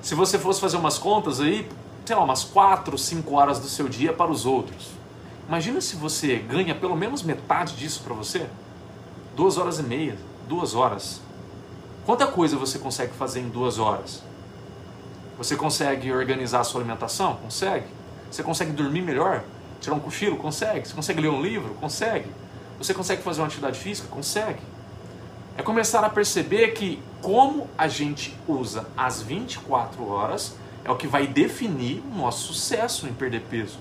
se 0.00 0.14
você 0.14 0.38
fosse 0.38 0.60
fazer 0.60 0.76
umas 0.76 0.98
contas 0.98 1.40
aí, 1.40 1.68
sei 2.04 2.16
lá, 2.16 2.24
umas 2.24 2.42
4, 2.42 2.98
5 2.98 3.34
horas 3.34 3.60
do 3.60 3.68
seu 3.68 3.88
dia 3.88 4.12
para 4.12 4.30
os 4.30 4.44
outros. 4.44 4.90
Imagina 5.46 5.80
se 5.80 5.96
você 5.96 6.36
ganha 6.36 6.74
pelo 6.74 6.96
menos 6.96 7.22
metade 7.22 7.76
disso 7.76 8.02
para 8.02 8.14
você. 8.14 8.46
Duas 9.36 9.58
horas 9.58 9.78
e 9.78 9.82
meia, 9.82 10.16
duas 10.48 10.74
horas. 10.74 11.20
Quanta 12.04 12.26
coisa 12.26 12.56
você 12.56 12.78
consegue 12.78 13.12
fazer 13.12 13.40
em 13.40 13.48
duas 13.48 13.78
horas? 13.78 14.22
Você 15.38 15.56
consegue 15.56 16.12
organizar 16.12 16.60
a 16.60 16.64
sua 16.64 16.80
alimentação? 16.80 17.36
Consegue. 17.36 17.86
Você 18.30 18.42
consegue 18.42 18.72
dormir 18.72 19.02
melhor? 19.02 19.44
Tirar 19.80 19.94
um 19.94 20.00
cochilo? 20.00 20.36
Consegue. 20.36 20.88
Você 20.88 20.94
consegue 20.94 21.20
ler 21.20 21.28
um 21.28 21.40
livro? 21.40 21.74
Consegue. 21.74 22.28
Você 22.78 22.92
consegue 22.94 23.22
fazer 23.22 23.40
uma 23.40 23.46
atividade 23.46 23.78
física? 23.78 24.08
Consegue. 24.08 24.60
É 25.56 25.62
começar 25.62 26.04
a 26.04 26.08
perceber 26.08 26.68
que 26.68 27.00
como 27.20 27.68
a 27.76 27.86
gente 27.86 28.36
usa 28.48 28.86
as 28.96 29.22
24 29.22 30.08
horas 30.08 30.56
é 30.84 30.90
o 30.90 30.96
que 30.96 31.06
vai 31.06 31.26
definir 31.26 32.02
o 32.10 32.16
nosso 32.16 32.52
sucesso 32.52 33.06
em 33.06 33.12
perder 33.12 33.42
peso. 33.42 33.78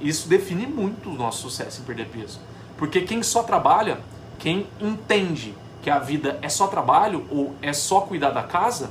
Isso 0.00 0.28
define 0.28 0.66
muito 0.66 1.10
o 1.10 1.14
nosso 1.14 1.42
sucesso 1.42 1.80
em 1.80 1.84
perder 1.84 2.08
peso. 2.08 2.38
Porque 2.76 3.02
quem 3.02 3.22
só 3.22 3.42
trabalha, 3.42 4.00
quem 4.38 4.66
entende 4.80 5.54
que 5.82 5.90
a 5.90 5.98
vida 5.98 6.38
é 6.42 6.48
só 6.48 6.66
trabalho 6.66 7.26
ou 7.30 7.54
é 7.62 7.72
só 7.72 8.00
cuidar 8.02 8.30
da 8.30 8.42
casa, 8.42 8.90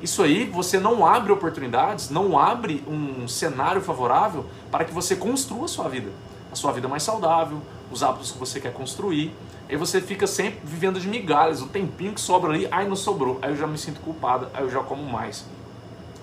isso 0.00 0.22
aí 0.22 0.44
você 0.44 0.78
não 0.78 1.04
abre 1.04 1.32
oportunidades, 1.32 2.08
não 2.08 2.38
abre 2.38 2.84
um 2.86 3.26
cenário 3.26 3.80
favorável 3.80 4.46
para 4.70 4.84
que 4.84 4.92
você 4.92 5.16
construa 5.16 5.64
a 5.64 5.68
sua 5.68 5.88
vida. 5.88 6.10
A 6.50 6.56
sua 6.56 6.72
vida 6.72 6.88
mais 6.88 7.02
saudável, 7.02 7.60
os 7.90 8.02
hábitos 8.02 8.32
que 8.32 8.38
você 8.38 8.60
quer 8.60 8.72
construir. 8.72 9.34
Aí 9.68 9.76
você 9.76 10.00
fica 10.00 10.26
sempre 10.26 10.60
vivendo 10.64 10.98
de 10.98 11.08
migalhas, 11.08 11.60
o 11.60 11.66
tempinho 11.66 12.14
que 12.14 12.20
sobra 12.20 12.52
ali, 12.52 12.66
ai 12.70 12.88
não 12.88 12.96
sobrou, 12.96 13.38
aí 13.42 13.50
eu 13.50 13.56
já 13.56 13.66
me 13.66 13.76
sinto 13.76 14.00
culpada, 14.00 14.50
aí 14.54 14.62
eu 14.62 14.70
já 14.70 14.80
como 14.80 15.02
mais. 15.02 15.44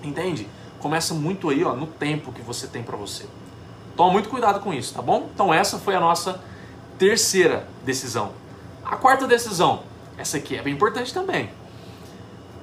Entende? 0.02 0.48
Começa 0.80 1.14
muito 1.14 1.48
aí, 1.48 1.64
ó, 1.64 1.74
no 1.74 1.86
tempo 1.86 2.32
que 2.32 2.42
você 2.42 2.66
tem 2.66 2.82
para 2.82 2.96
você. 2.96 3.26
Toma 3.96 4.12
muito 4.12 4.28
cuidado 4.28 4.60
com 4.60 4.74
isso, 4.74 4.94
tá 4.94 5.00
bom? 5.00 5.30
Então 5.32 5.54
essa 5.54 5.78
foi 5.78 5.94
a 5.94 6.00
nossa 6.00 6.40
terceira 6.98 7.68
decisão. 7.84 8.32
A 8.84 8.96
quarta 8.96 9.26
decisão, 9.26 9.82
essa 10.18 10.36
aqui 10.36 10.56
é 10.56 10.62
bem 10.62 10.74
importante 10.74 11.14
também. 11.14 11.50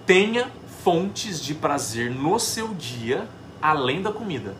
Tenha 0.05 0.51
fontes 0.83 1.41
de 1.41 1.53
prazer 1.53 2.11
no 2.11 2.37
seu 2.39 2.73
dia 2.73 3.27
além 3.61 4.01
da 4.01 4.11
comida. 4.11 4.53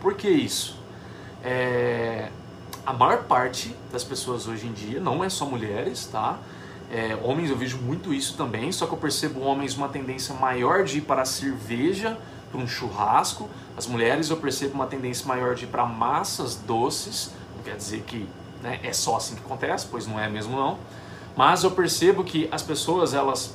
Por 0.00 0.14
que 0.14 0.28
isso? 0.28 0.77
É... 1.44 2.30
A 2.84 2.92
maior 2.92 3.24
parte 3.24 3.74
das 3.92 4.02
pessoas 4.02 4.48
hoje 4.48 4.66
em 4.66 4.72
dia, 4.72 4.98
não 4.98 5.22
é 5.22 5.28
só 5.28 5.44
mulheres, 5.44 6.06
tá? 6.06 6.38
É, 6.90 7.18
homens 7.22 7.50
eu 7.50 7.56
vejo 7.56 7.76
muito 7.76 8.14
isso 8.14 8.34
também, 8.34 8.72
só 8.72 8.86
que 8.86 8.94
eu 8.94 8.98
percebo 8.98 9.40
homens 9.40 9.76
uma 9.76 9.90
tendência 9.90 10.34
maior 10.34 10.84
de 10.84 10.98
ir 10.98 11.00
para 11.02 11.20
a 11.20 11.24
cerveja 11.26 12.16
para 12.50 12.58
um 12.58 12.66
churrasco. 12.66 13.48
As 13.76 13.86
mulheres 13.86 14.30
eu 14.30 14.38
percebo 14.38 14.74
uma 14.74 14.86
tendência 14.86 15.26
maior 15.26 15.54
de 15.54 15.64
ir 15.64 15.68
para 15.68 15.84
massas 15.84 16.54
doces, 16.54 17.30
não 17.54 17.62
quer 17.62 17.76
dizer 17.76 18.02
que 18.06 18.26
né, 18.62 18.80
é 18.82 18.92
só 18.92 19.16
assim 19.16 19.34
que 19.34 19.42
acontece, 19.42 19.86
pois 19.90 20.06
não 20.06 20.18
é 20.18 20.28
mesmo 20.28 20.56
não. 20.56 20.78
Mas 21.36 21.62
eu 21.62 21.70
percebo 21.70 22.24
que 22.24 22.48
as 22.50 22.62
pessoas, 22.62 23.14
elas, 23.14 23.54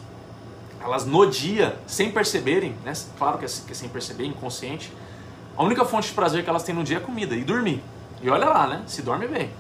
elas 0.80 1.06
no 1.06 1.26
dia, 1.26 1.78
sem 1.88 2.12
perceberem, 2.12 2.76
né, 2.86 2.94
claro 3.18 3.40
que 3.40 3.46
é, 3.46 3.48
que 3.48 3.72
é 3.72 3.76
sem 3.76 3.90
perceber, 3.90 4.26
inconsciente, 4.26 4.94
a 5.56 5.64
única 5.64 5.86
fonte 5.86 6.08
de 6.08 6.14
prazer 6.14 6.44
que 6.44 6.50
elas 6.50 6.64
têm 6.64 6.74
no 6.74 6.84
dia 6.84 6.98
é 6.98 7.00
comida 7.00 7.36
e 7.36 7.44
dormir. 7.44 7.84
E 8.22 8.30
olha 8.30 8.48
lá, 8.48 8.68
né? 8.68 8.84
Se 8.88 9.02
dorme 9.02 9.28
bem. 9.28 9.52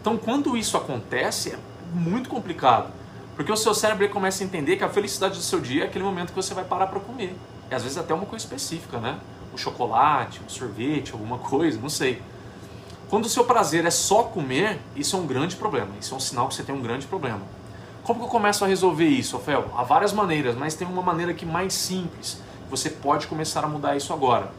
Então, 0.00 0.16
quando 0.16 0.56
isso 0.56 0.76
acontece, 0.76 1.50
é 1.50 1.58
muito 1.92 2.28
complicado. 2.28 2.90
Porque 3.36 3.52
o 3.52 3.56
seu 3.56 3.74
cérebro 3.74 4.08
começa 4.08 4.42
a 4.42 4.46
entender 4.46 4.76
que 4.76 4.84
a 4.84 4.88
felicidade 4.88 5.36
do 5.36 5.42
seu 5.42 5.60
dia 5.60 5.84
é 5.84 5.86
aquele 5.86 6.04
momento 6.04 6.30
que 6.30 6.36
você 6.36 6.54
vai 6.54 6.64
parar 6.64 6.88
para 6.88 6.98
comer. 7.00 7.36
E 7.70 7.74
às 7.74 7.82
vezes 7.82 7.98
até 7.98 8.12
uma 8.12 8.26
coisa 8.26 8.44
específica, 8.44 8.98
né? 8.98 9.18
Um 9.54 9.56
chocolate, 9.56 10.40
um 10.44 10.48
sorvete, 10.48 11.12
alguma 11.12 11.38
coisa, 11.38 11.78
não 11.80 11.88
sei. 11.88 12.20
Quando 13.08 13.26
o 13.26 13.28
seu 13.28 13.44
prazer 13.44 13.84
é 13.84 13.90
só 13.90 14.24
comer, 14.24 14.78
isso 14.96 15.16
é 15.16 15.18
um 15.18 15.26
grande 15.26 15.56
problema. 15.56 15.90
Isso 16.00 16.14
é 16.14 16.16
um 16.16 16.20
sinal 16.20 16.48
que 16.48 16.54
você 16.54 16.62
tem 16.62 16.74
um 16.74 16.82
grande 16.82 17.06
problema. 17.06 17.42
Como 18.02 18.20
que 18.20 18.26
eu 18.26 18.30
começo 18.30 18.64
a 18.64 18.68
resolver 18.68 19.06
isso, 19.06 19.36
Rafael? 19.36 19.70
Há 19.76 19.82
várias 19.82 20.12
maneiras, 20.12 20.56
mas 20.56 20.74
tem 20.74 20.86
uma 20.86 21.02
maneira 21.02 21.34
que 21.34 21.44
mais 21.44 21.74
simples. 21.74 22.40
Você 22.70 22.88
pode 22.88 23.26
começar 23.26 23.64
a 23.64 23.68
mudar 23.68 23.96
isso 23.96 24.12
agora. 24.12 24.50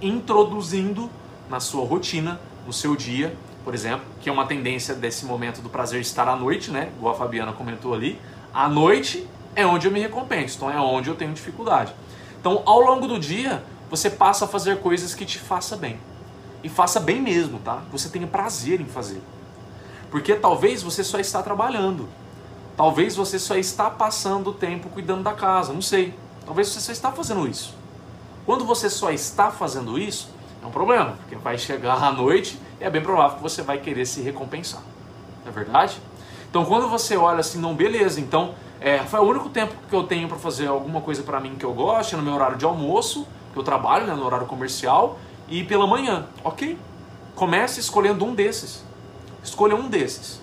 Introduzindo 0.00 1.10
na 1.48 1.60
sua 1.60 1.84
rotina, 1.86 2.40
no 2.66 2.72
seu 2.72 2.96
dia, 2.96 3.36
por 3.64 3.74
exemplo, 3.74 4.06
que 4.20 4.28
é 4.28 4.32
uma 4.32 4.46
tendência 4.46 4.94
desse 4.94 5.24
momento 5.24 5.60
do 5.60 5.68
prazer 5.68 6.00
estar 6.00 6.28
à 6.28 6.36
noite, 6.36 6.70
né? 6.70 6.90
Igual 6.96 7.14
a 7.14 7.18
Fabiana 7.18 7.52
comentou 7.52 7.94
ali. 7.94 8.20
À 8.52 8.68
noite 8.68 9.26
é 9.54 9.66
onde 9.66 9.86
eu 9.86 9.92
me 9.92 10.00
recompenso, 10.00 10.56
então 10.56 10.70
é 10.70 10.80
onde 10.80 11.08
eu 11.08 11.16
tenho 11.16 11.32
dificuldade. 11.32 11.94
Então, 12.40 12.62
ao 12.64 12.80
longo 12.80 13.08
do 13.08 13.18
dia, 13.18 13.64
você 13.90 14.10
passa 14.10 14.44
a 14.44 14.48
fazer 14.48 14.80
coisas 14.80 15.14
que 15.14 15.24
te 15.24 15.38
façam 15.38 15.78
bem. 15.78 15.98
E 16.62 16.68
faça 16.68 17.00
bem 17.00 17.20
mesmo, 17.20 17.58
tá? 17.58 17.82
Você 17.92 18.08
tenha 18.08 18.26
prazer 18.26 18.80
em 18.80 18.86
fazer. 18.86 19.20
Porque 20.10 20.34
talvez 20.34 20.82
você 20.82 21.02
só 21.04 21.18
está 21.18 21.42
trabalhando. 21.42 22.08
Talvez 22.76 23.16
você 23.16 23.38
só 23.38 23.56
está 23.56 23.90
passando 23.90 24.50
o 24.50 24.52
tempo 24.52 24.88
cuidando 24.88 25.22
da 25.22 25.32
casa, 25.32 25.72
não 25.72 25.82
sei. 25.82 26.14
Talvez 26.44 26.68
você 26.68 26.80
só 26.80 26.92
está 26.92 27.12
fazendo 27.12 27.48
isso. 27.48 27.75
Quando 28.46 28.64
você 28.64 28.88
só 28.88 29.10
está 29.10 29.50
fazendo 29.50 29.98
isso, 29.98 30.30
é 30.62 30.66
um 30.66 30.70
problema, 30.70 31.16
porque 31.18 31.34
vai 31.34 31.58
chegar 31.58 32.02
à 32.02 32.12
noite 32.12 32.58
e 32.80 32.84
é 32.84 32.88
bem 32.88 33.02
provável 33.02 33.36
que 33.36 33.42
você 33.42 33.60
vai 33.60 33.78
querer 33.78 34.06
se 34.06 34.22
recompensar. 34.22 34.80
Não 35.44 35.50
é 35.50 35.54
verdade? 35.54 36.00
Então 36.48 36.64
quando 36.64 36.88
você 36.88 37.16
olha 37.16 37.40
assim, 37.40 37.58
não, 37.58 37.74
beleza, 37.74 38.20
então 38.20 38.54
é, 38.80 38.98
foi 39.00 39.18
o 39.18 39.24
único 39.24 39.48
tempo 39.48 39.74
que 39.88 39.94
eu 39.94 40.04
tenho 40.04 40.28
para 40.28 40.38
fazer 40.38 40.68
alguma 40.68 41.00
coisa 41.00 41.24
para 41.24 41.40
mim 41.40 41.56
que 41.56 41.64
eu 41.64 41.74
goste, 41.74 42.14
no 42.14 42.22
meu 42.22 42.34
horário 42.34 42.56
de 42.56 42.64
almoço, 42.64 43.26
que 43.52 43.58
eu 43.58 43.64
trabalho 43.64 44.06
né, 44.06 44.14
no 44.14 44.24
horário 44.24 44.46
comercial, 44.46 45.18
e 45.48 45.64
pela 45.64 45.86
manhã. 45.86 46.26
Ok? 46.44 46.78
Comece 47.34 47.80
escolhendo 47.80 48.24
um 48.24 48.32
desses. 48.32 48.84
Escolha 49.42 49.74
um 49.74 49.88
desses. 49.88 50.40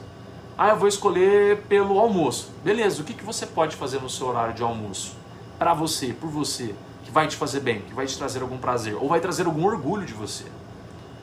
Ah, 0.57 0.69
eu 0.69 0.77
vou 0.77 0.87
escolher 0.87 1.61
pelo 1.69 1.99
almoço. 1.99 2.49
Beleza, 2.63 3.01
o 3.01 3.05
que, 3.05 3.13
que 3.13 3.23
você 3.23 3.45
pode 3.45 3.75
fazer 3.75 4.01
no 4.01 4.09
seu 4.09 4.27
horário 4.27 4.53
de 4.53 4.61
almoço? 4.61 5.15
Para 5.57 5.73
você, 5.73 6.13
por 6.13 6.29
você, 6.29 6.75
vai 7.13 7.28
te 7.28 7.38
fazer 7.38 7.62
bem, 7.62 7.82
que 7.82 7.93
vai 7.93 8.06
te 8.06 8.17
trazer 8.17 8.41
algum 8.41 8.58
prazer, 8.58 8.95
ou 8.95 9.08
vai 9.08 9.19
trazer 9.19 9.45
algum 9.45 9.65
orgulho 9.65 10.06
de 10.06 10.13
você, 10.13 10.45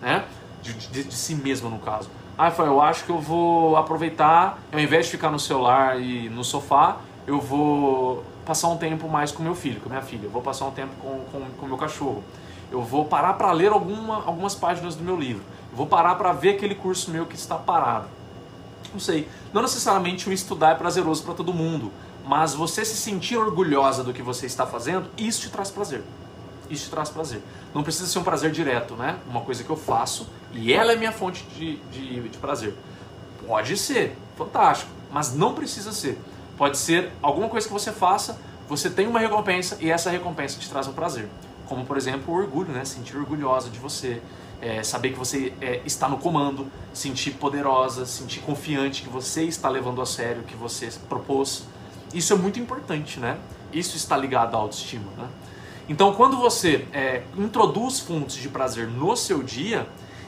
né? 0.01 0.25
De, 0.63 0.73
de, 0.73 1.05
de 1.05 1.15
si 1.15 1.35
mesmo, 1.35 1.69
no 1.69 1.79
caso. 1.79 2.09
Ah, 2.39 2.53
eu 2.59 2.81
acho 2.81 3.05
que 3.05 3.11
eu 3.11 3.19
vou 3.19 3.77
aproveitar, 3.77 4.59
ao 4.73 4.81
invés 4.81 5.07
de 5.07 5.13
ficar 5.13 5.31
no 5.31 5.39
celular 5.39 6.01
e 6.01 6.31
no 6.31 6.43
sofá, 6.43 6.97
eu 7.27 7.41
vou 7.41 8.25
passar 8.47 8.69
um 8.69 8.79
tempo 8.79 9.09
mais 9.09 9.31
com 9.31 9.43
meu 9.43 9.55
filho, 9.55 9.81
com 9.81 9.91
minha 9.91 10.01
filha. 10.01 10.25
Eu 10.25 10.31
vou 10.31 10.41
passar 10.41 10.65
um 10.67 10.71
tempo 10.71 10.93
com 11.03 11.21
com, 11.31 11.45
com 11.59 11.67
meu 11.67 11.77
cachorro 11.77 12.25
eu 12.71 12.83
vou 12.83 13.05
parar 13.05 13.35
para 13.35 13.51
ler 13.53 13.73
alguma, 13.73 14.25
algumas 14.25 14.55
páginas 14.55 14.95
do 14.95 15.03
meu 15.03 15.19
livro, 15.19 15.43
eu 15.71 15.77
vou 15.77 15.87
parar 15.87 16.15
para 16.15 16.33
ver 16.33 16.51
aquele 16.51 16.75
curso 16.75 17.11
meu 17.11 17.27
que 17.27 17.35
está 17.35 17.57
parado. 17.57 18.07
Não 18.93 19.01
sei, 19.01 19.29
não 19.53 19.63
necessariamente 19.63 20.29
o 20.29 20.33
estudar 20.33 20.73
é 20.73 20.75
prazeroso 20.75 21.23
para 21.23 21.35
todo 21.35 21.53
mundo, 21.53 21.93
mas 22.25 22.55
você 22.55 22.85
se 22.85 22.97
sentir 22.97 23.37
orgulhosa 23.37 24.05
do 24.05 24.13
que 24.13 24.23
você 24.23 24.47
está 24.47 24.67
fazendo, 24.67 25.09
isso 25.17 25.43
te 25.43 25.51
traz 25.51 25.71
prazer. 25.71 26.03
Isso 26.69 26.85
te 26.85 26.91
traz 26.91 27.09
prazer. 27.09 27.43
Não 27.75 27.83
precisa 27.83 28.07
ser 28.07 28.19
um 28.19 28.23
prazer 28.23 28.51
direto, 28.53 28.95
né? 28.95 29.19
Uma 29.29 29.41
coisa 29.41 29.65
que 29.65 29.71
eu 29.71 29.77
faço 29.77 30.29
e 30.53 30.73
ela 30.73 30.93
é 30.93 30.97
minha 30.97 31.13
fonte 31.13 31.45
de, 31.57 31.77
de, 31.91 32.29
de 32.29 32.39
prazer. 32.39 32.75
Pode 33.47 33.77
ser, 33.77 34.17
fantástico, 34.37 34.91
mas 35.11 35.35
não 35.35 35.55
precisa 35.55 35.93
ser. 35.93 36.19
Pode 36.57 36.79
ser 36.79 37.11
alguma 37.21 37.49
coisa 37.49 37.67
que 37.67 37.73
você 37.73 37.91
faça, 37.91 38.39
você 38.69 38.89
tem 38.89 39.07
uma 39.07 39.19
recompensa 39.19 39.77
e 39.81 39.91
essa 39.91 40.11
recompensa 40.11 40.59
te 40.59 40.69
traz 40.69 40.87
um 40.87 40.93
prazer 40.93 41.29
como 41.71 41.87
por 41.87 41.97
exemplo 41.97 42.35
o 42.35 42.37
orgulho, 42.37 42.73
né? 42.73 42.85
Sentir 42.85 43.17
orgulhosa 43.17 43.71
de 43.71 43.79
você, 43.79 44.21
é, 44.61 44.83
saber 44.83 45.11
que 45.11 45.19
você 45.19 45.53
é, 45.61 45.81
está 45.87 46.09
no 46.09 46.19
comando, 46.19 46.67
sentir 46.93 47.31
poderosa, 47.35 48.05
sentir 48.05 48.41
confiante 48.41 49.03
que 49.03 49.09
você 49.09 49.45
está 49.45 49.69
levando 49.69 50.03
a 50.03 50.07
sério 50.07 50.43
o 50.43 50.45
que 50.45 50.57
você 50.57 50.91
propôs. 51.09 51.63
Isso 52.13 52.33
é 52.33 52.37
muito 52.37 52.59
importante, 52.59 53.21
né? 53.21 53.39
Isso 53.73 53.97
está 53.97 54.17
ligado 54.17 54.55
à 54.55 54.59
autoestima, 54.59 55.11
né? 55.17 55.29
Então, 55.89 56.15
quando 56.15 56.37
você 56.37 56.87
é, 56.93 57.23
introduz 57.37 57.99
fontes 57.99 58.37
de 58.37 58.49
prazer 58.49 58.87
no 58.87 59.17
seu 59.17 59.43
dia, 59.43 59.87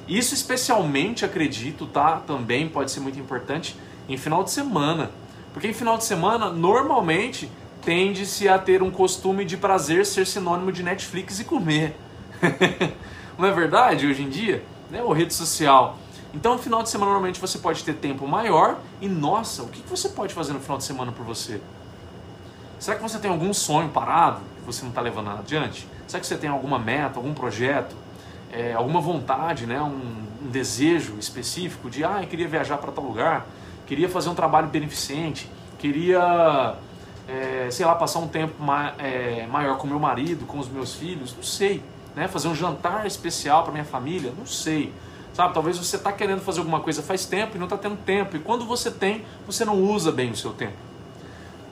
isso 0.08 0.34
especialmente, 0.34 1.24
acredito, 1.24 1.86
tá? 1.86 2.16
Também 2.26 2.68
pode 2.68 2.90
ser 2.90 3.00
muito 3.00 3.18
importante 3.18 3.76
em 4.08 4.16
final 4.16 4.42
de 4.42 4.50
semana. 4.50 5.10
Porque 5.52 5.68
em 5.68 5.72
final 5.72 5.96
de 5.96 6.04
semana, 6.04 6.50
normalmente, 6.50 7.48
tende-se 7.84 8.48
a 8.48 8.58
ter 8.58 8.82
um 8.82 8.90
costume 8.90 9.44
de 9.44 9.56
prazer 9.56 10.04
ser 10.06 10.26
sinônimo 10.26 10.72
de 10.72 10.82
Netflix 10.82 11.38
e 11.40 11.44
comer. 11.44 11.96
Não 13.38 13.46
é 13.46 13.52
verdade 13.52 14.06
hoje 14.06 14.22
em 14.22 14.28
dia? 14.28 14.64
Né? 14.90 15.02
Ou 15.02 15.12
rede 15.12 15.32
social. 15.34 15.98
Então, 16.34 16.54
no 16.54 16.58
final 16.58 16.82
de 16.82 16.88
semana, 16.88 17.10
normalmente 17.10 17.40
você 17.40 17.58
pode 17.58 17.84
ter 17.84 17.94
tempo 17.94 18.26
maior 18.26 18.78
e, 19.00 19.08
nossa, 19.08 19.62
o 19.62 19.68
que 19.68 19.82
você 19.88 20.08
pode 20.08 20.32
fazer 20.32 20.52
no 20.52 20.60
final 20.60 20.78
de 20.78 20.84
semana 20.84 21.12
por 21.12 21.24
você? 21.24 21.60
Será 22.78 22.96
que 22.96 23.02
você 23.02 23.18
tem 23.18 23.30
algum 23.30 23.52
sonho 23.52 23.90
parado 23.90 24.40
que 24.58 24.66
você 24.66 24.82
não 24.82 24.88
está 24.88 25.00
levando 25.00 25.30
adiante? 25.30 25.86
Será 26.08 26.20
que 26.20 26.26
você 26.26 26.36
tem 26.36 26.48
alguma 26.48 26.78
meta, 26.78 27.18
algum 27.18 27.34
projeto, 27.34 27.94
é, 28.50 28.72
alguma 28.72 29.00
vontade, 29.00 29.66
né? 29.66 29.80
um, 29.80 30.46
um 30.46 30.48
desejo 30.50 31.16
específico 31.18 31.88
de, 31.88 32.04
ah, 32.04 32.18
eu 32.22 32.26
queria 32.26 32.48
viajar 32.48 32.78
para 32.78 32.90
tal 32.90 33.04
lugar, 33.04 33.46
queria 33.86 34.08
fazer 34.08 34.30
um 34.30 34.34
trabalho 34.34 34.68
beneficente, 34.68 35.48
queria 35.78 36.76
é, 37.28 37.68
sei 37.70 37.86
lá, 37.86 37.94
passar 37.94 38.18
um 38.18 38.28
tempo 38.28 38.62
ma 38.62 38.94
é, 38.98 39.46
maior 39.46 39.78
com 39.78 39.86
meu 39.86 39.98
marido, 39.98 40.44
com 40.46 40.58
os 40.58 40.68
meus 40.68 40.94
filhos, 40.94 41.34
não 41.34 41.42
sei. 41.42 41.82
Né? 42.14 42.28
Fazer 42.28 42.48
um 42.48 42.54
jantar 42.54 43.06
especial 43.06 43.62
para 43.62 43.72
minha 43.72 43.84
família, 43.84 44.32
não 44.36 44.46
sei. 44.46 44.92
Sabe, 45.34 45.54
talvez 45.54 45.78
você 45.78 45.96
está 45.96 46.12
querendo 46.12 46.42
fazer 46.42 46.58
alguma 46.58 46.80
coisa 46.80 47.02
faz 47.02 47.24
tempo 47.24 47.56
e 47.56 47.58
não 47.58 47.64
está 47.64 47.78
tendo 47.78 47.96
tempo. 47.96 48.36
E 48.36 48.40
quando 48.40 48.66
você 48.66 48.90
tem, 48.90 49.24
você 49.46 49.64
não 49.64 49.82
usa 49.82 50.12
bem 50.12 50.30
o 50.30 50.36
seu 50.36 50.52
tempo. 50.52 50.76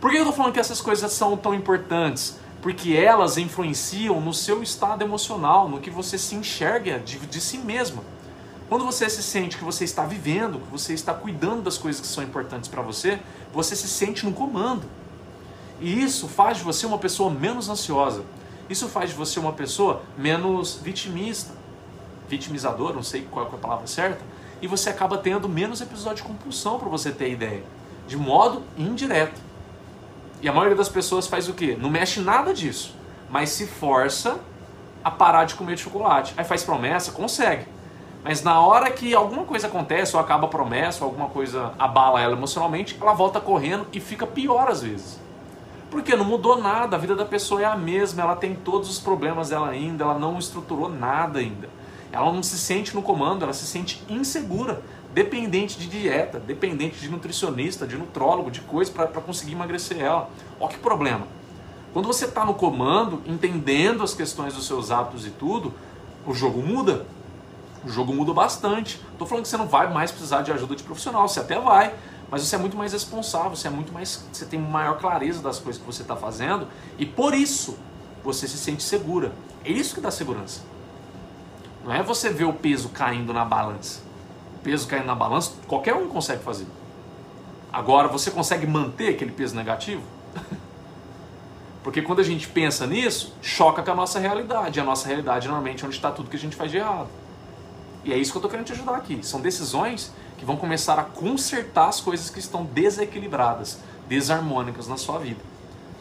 Por 0.01 0.11
que 0.11 0.17
eu 0.17 0.23
estou 0.23 0.35
falando 0.35 0.55
que 0.55 0.61
essas 0.61 0.81
coisas 0.81 1.13
são 1.13 1.37
tão 1.37 1.55
importantes? 1.55 2.39
Porque 2.63 2.95
elas 2.95 3.37
influenciam 3.37 4.19
no 4.21 4.33
seu 4.33 4.63
estado 4.63 5.03
emocional, 5.03 5.69
no 5.69 5.79
que 5.79 5.91
você 5.91 6.17
se 6.17 6.35
enxerga 6.35 6.99
de, 6.99 7.19
de 7.19 7.41
si 7.41 7.59
mesmo. 7.59 8.03
Quando 8.69 8.85
você 8.85 9.11
se 9.11 9.23
sente 9.23 9.59
que 9.59 9.65
você 9.65 9.85
está 9.85 10.05
vivendo, 10.05 10.61
que 10.61 10.71
você 10.71 10.95
está 10.95 11.13
cuidando 11.13 11.63
das 11.63 11.77
coisas 11.77 12.01
que 12.01 12.07
são 12.07 12.25
importantes 12.25 12.69
para 12.69 12.81
você, 12.81 13.19
você 13.53 13.77
se 13.77 13.89
sente 13.89 14.25
no 14.25 14.33
comando. 14.33 14.85
E 15.81 16.03
isso 16.03 16.29
faz 16.29 16.59
de 16.59 16.63
você 16.63 16.87
uma 16.87 16.99
pessoa 16.99 17.31
menos 17.31 17.69
ansiosa. 17.69 18.23
Isso 18.71 18.89
faz 18.89 19.11
de 19.11 19.17
você 19.17 19.41
uma 19.41 19.53
pessoa 19.53 20.03
menos 20.17 20.79
vitimista, 20.83 21.53
vitimizador, 22.31 22.95
não 22.95 23.03
sei 23.03 23.27
qual 23.29 23.45
é 23.45 23.49
a 23.49 23.59
palavra 23.59 23.87
certa, 23.87 24.21
e 24.63 24.67
você 24.67 24.89
acaba 24.89 25.19
tendo 25.19 25.49
menos 25.49 25.81
episódio 25.81 26.19
de 26.19 26.23
compulsão 26.23 26.79
para 26.79 26.89
você 26.89 27.11
ter 27.11 27.31
ideia, 27.31 27.65
de 28.07 28.17
modo 28.17 28.63
indireto. 28.79 29.41
E 30.41 30.49
a 30.49 30.53
maioria 30.53 30.77
das 30.77 30.89
pessoas 30.89 31.27
faz 31.27 31.49
o 31.49 31.53
quê? 31.53 31.77
Não 31.79 31.91
mexe 31.91 32.21
nada 32.21 32.55
disso, 32.55 32.95
mas 33.29 33.51
se 33.51 33.67
força 33.67 34.39
a 35.03 35.11
parar 35.11 35.45
de 35.45 35.55
comer 35.55 35.77
chocolate. 35.79 36.33
Aí 36.37 36.45
faz 36.45 36.63
promessa, 36.63 37.13
consegue. 37.13 37.67
Mas 38.23 38.43
na 38.43 38.61
hora 38.61 38.91
que 38.91 39.15
alguma 39.15 39.45
coisa 39.45 39.67
acontece, 39.67 40.15
ou 40.15 40.23
acaba 40.23 40.47
a 40.47 40.51
promessa, 40.51 41.05
ou 41.05 41.11
alguma 41.11 41.29
coisa 41.29 41.73
abala 41.79 42.21
ela 42.21 42.35
emocionalmente, 42.35 42.97
ela 43.01 43.15
volta 43.15 43.41
correndo 43.41 43.87
e 43.93 44.01
fica 44.01 44.27
pior 44.27 44.69
às 44.69 44.83
vezes. 44.83 45.19
Porque 45.91 46.15
não 46.15 46.25
mudou 46.25 46.61
nada, 46.61 46.97
a 46.97 46.99
vida 46.99 47.17
da 47.17 47.25
pessoa 47.25 47.63
é 47.63 47.65
a 47.65 47.77
mesma, 47.77 48.23
ela 48.23 48.37
tem 48.37 48.55
todos 48.55 48.89
os 48.89 48.99
problemas 48.99 49.49
dela 49.49 49.69
ainda, 49.69 50.05
ela 50.05 50.19
não 50.19 50.39
estruturou 50.39 50.89
nada 50.89 51.39
ainda. 51.39 51.69
Ela 52.13 52.33
não 52.33 52.43
se 52.43 52.59
sente 52.59 52.95
no 52.95 53.03
comando, 53.03 53.45
ela 53.45 53.53
se 53.53 53.67
sente 53.67 54.03
insegura, 54.09 54.83
dependente 55.15 55.79
de 55.79 55.87
dieta, 55.87 56.41
dependente 56.41 56.99
de 56.99 57.09
nutricionista, 57.09 57.87
de 57.87 57.97
nutrólogo, 57.97 58.51
de 58.51 58.61
coisa 58.61 58.91
para 58.91 59.21
conseguir 59.21 59.53
emagrecer 59.53 60.01
ela. 60.01 60.29
Olha 60.59 60.73
que 60.73 60.79
problema. 60.79 61.27
Quando 61.93 62.07
você 62.07 62.25
está 62.25 62.45
no 62.45 62.55
comando, 62.55 63.23
entendendo 63.27 64.03
as 64.03 64.15
questões 64.15 64.55
dos 64.55 64.67
seus 64.67 64.91
hábitos 64.91 65.27
e 65.27 65.31
tudo, 65.31 65.75
o 66.27 66.33
jogo 66.33 66.63
muda. 66.63 67.07
O 67.85 67.89
jogo 67.89 68.13
muda 68.13 68.33
bastante. 68.33 69.01
Estou 69.13 69.27
falando 69.27 69.45
que 69.45 69.49
você 69.49 69.57
não 69.57 69.67
vai 69.67 69.93
mais 69.93 70.11
precisar 70.11 70.43
de 70.43 70.53
ajuda 70.53 70.77
de 70.77 70.83
profissional, 70.83 71.27
você 71.27 71.41
até 71.41 71.59
vai, 71.59 71.95
mas 72.31 72.43
você 72.43 72.55
é 72.55 72.59
muito 72.59 72.77
mais 72.77 72.93
responsável, 72.93 73.57
você 73.57 73.67
é 73.67 73.71
muito 73.71 73.93
mais, 73.93 74.25
você 74.33 74.45
tem 74.45 74.61
maior 74.61 74.99
clareza 74.99 75.43
das 75.43 75.59
coisas 75.59 75.81
que 75.81 75.87
você 75.87 76.03
está 76.03 76.15
fazendo 76.15 76.69
e 76.99 77.07
por 77.07 77.35
isso 77.35 77.77
você 78.23 78.47
se 78.47 78.59
sente 78.59 78.83
segura. 78.83 79.33
É 79.65 79.73
isso 79.73 79.95
que 79.95 80.01
dá 80.01 80.11
segurança. 80.11 80.61
Não 81.85 81.93
é 81.93 82.03
você 82.03 82.31
ver 82.31 82.45
o 82.45 82.53
peso 82.53 82.91
caindo 82.91 83.33
na 83.33 83.45
balança. 83.45 84.01
O 84.57 84.59
peso 84.59 84.87
caindo 84.87 85.07
na 85.07 85.15
balança, 85.15 85.53
qualquer 85.67 85.95
um 85.95 86.09
consegue 86.09 86.43
fazer. 86.43 86.67
Agora, 87.73 88.09
você 88.09 88.31
consegue 88.31 88.67
manter 88.67 89.15
aquele 89.15 89.31
peso 89.31 89.55
negativo? 89.55 90.03
Porque 91.83 92.03
quando 92.03 92.21
a 92.21 92.25
gente 92.25 92.49
pensa 92.49 92.87
nisso, 92.87 93.35
choca 93.41 93.83
com 93.83 93.91
a 93.91 93.95
nossa 93.95 94.19
realidade. 94.19 94.79
E 94.79 94.83
a 94.83 94.85
nossa 94.85 95.07
realidade 95.09 95.47
normalmente 95.49 95.83
é 95.83 95.87
onde 95.87 95.97
está 95.97 96.11
tudo 96.11 96.29
que 96.29 96.37
a 96.37 96.39
gente 96.39 96.57
faz 96.57 96.71
de 96.71 96.77
errado. 96.77 97.09
E 98.05 98.13
é 98.13 98.17
isso 98.17 98.33
que 98.33 98.37
eu 98.37 98.41
estou 98.41 98.51
querendo 98.51 98.67
te 98.67 98.73
ajudar 98.73 98.97
aqui. 98.97 99.25
São 99.25 99.41
decisões 99.41 100.13
que 100.37 100.45
vão 100.45 100.57
começar 100.57 100.99
a 100.99 101.05
consertar 101.05 101.89
as 101.89 102.01
coisas 102.01 102.31
que 102.31 102.39
estão 102.39 102.65
desequilibradas, 102.65 103.79
desarmônicas 104.09 104.89
na 104.89 104.97
sua 104.97 105.19
vida. 105.19 105.41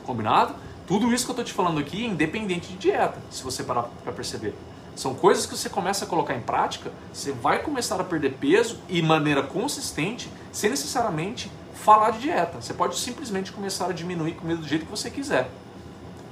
Combinado? 0.06 0.56
Tudo 0.88 1.14
isso 1.14 1.26
que 1.26 1.32
eu 1.32 1.34
estou 1.34 1.46
te 1.46 1.54
falando 1.54 1.80
aqui 1.80 2.04
é 2.04 2.08
independente 2.08 2.70
de 2.70 2.78
dieta, 2.78 3.20
se 3.30 3.44
você 3.44 3.64
parar 3.64 3.84
para 4.04 4.12
perceber. 4.12 4.56
São 5.00 5.16
coisas 5.16 5.46
que 5.46 5.56
você 5.56 5.70
começa 5.70 6.04
a 6.04 6.08
colocar 6.10 6.36
em 6.36 6.42
prática, 6.42 6.92
você 7.14 7.32
vai 7.32 7.64
começar 7.64 8.02
a 8.02 8.04
perder 8.04 8.34
peso 8.34 8.82
e 8.90 9.02
maneira 9.02 9.42
consistente, 9.42 10.30
sem 10.52 10.70
necessariamente 10.70 11.50
falar 11.74 12.12
de 12.12 12.20
dieta. 12.20 12.60
Você 12.60 12.74
pode 12.74 13.00
simplesmente 13.00 13.54
começar 13.54 13.86
a 13.86 13.94
diminuir 13.94 14.34
comida 14.34 14.60
do 14.60 14.68
jeito 14.68 14.84
que 14.84 14.92
você 14.92 15.10
quiser, 15.10 15.50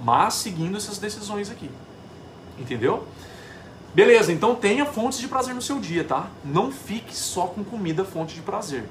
mas 0.03 0.33
seguindo 0.33 0.75
essas 0.75 0.97
decisões 0.97 1.49
aqui. 1.49 1.71
Entendeu? 2.59 3.07
Beleza, 3.95 4.33
então 4.33 4.53
tenha 4.53 4.85
fontes 4.85 5.19
de 5.19 5.29
prazer 5.29 5.55
no 5.55 5.61
seu 5.61 5.79
dia, 5.79 6.03
tá? 6.03 6.27
Não 6.43 6.69
fique 6.69 7.15
só 7.15 7.47
com 7.47 7.63
comida 7.63 8.03
fonte 8.03 8.35
de 8.35 8.41
prazer. 8.41 8.83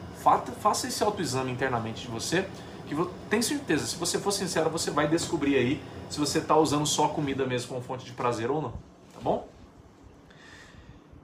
Faça 0.58 0.88
esse 0.88 1.04
autoexame 1.04 1.52
internamente 1.52 2.00
de 2.00 2.08
você, 2.08 2.48
que 2.86 2.96
tem 3.28 3.42
certeza, 3.42 3.86
se 3.86 3.96
você 3.96 4.18
for 4.18 4.32
sincero, 4.32 4.70
você 4.70 4.90
vai 4.90 5.06
descobrir 5.06 5.54
aí 5.56 5.82
se 6.08 6.18
você 6.18 6.38
está 6.38 6.56
usando 6.56 6.86
só 6.86 7.08
comida 7.08 7.44
mesmo 7.44 7.68
como 7.68 7.82
fonte 7.82 8.06
de 8.06 8.12
prazer 8.12 8.50
ou 8.50 8.62
não, 8.62 8.70
tá 9.12 9.20
bom? 9.22 9.54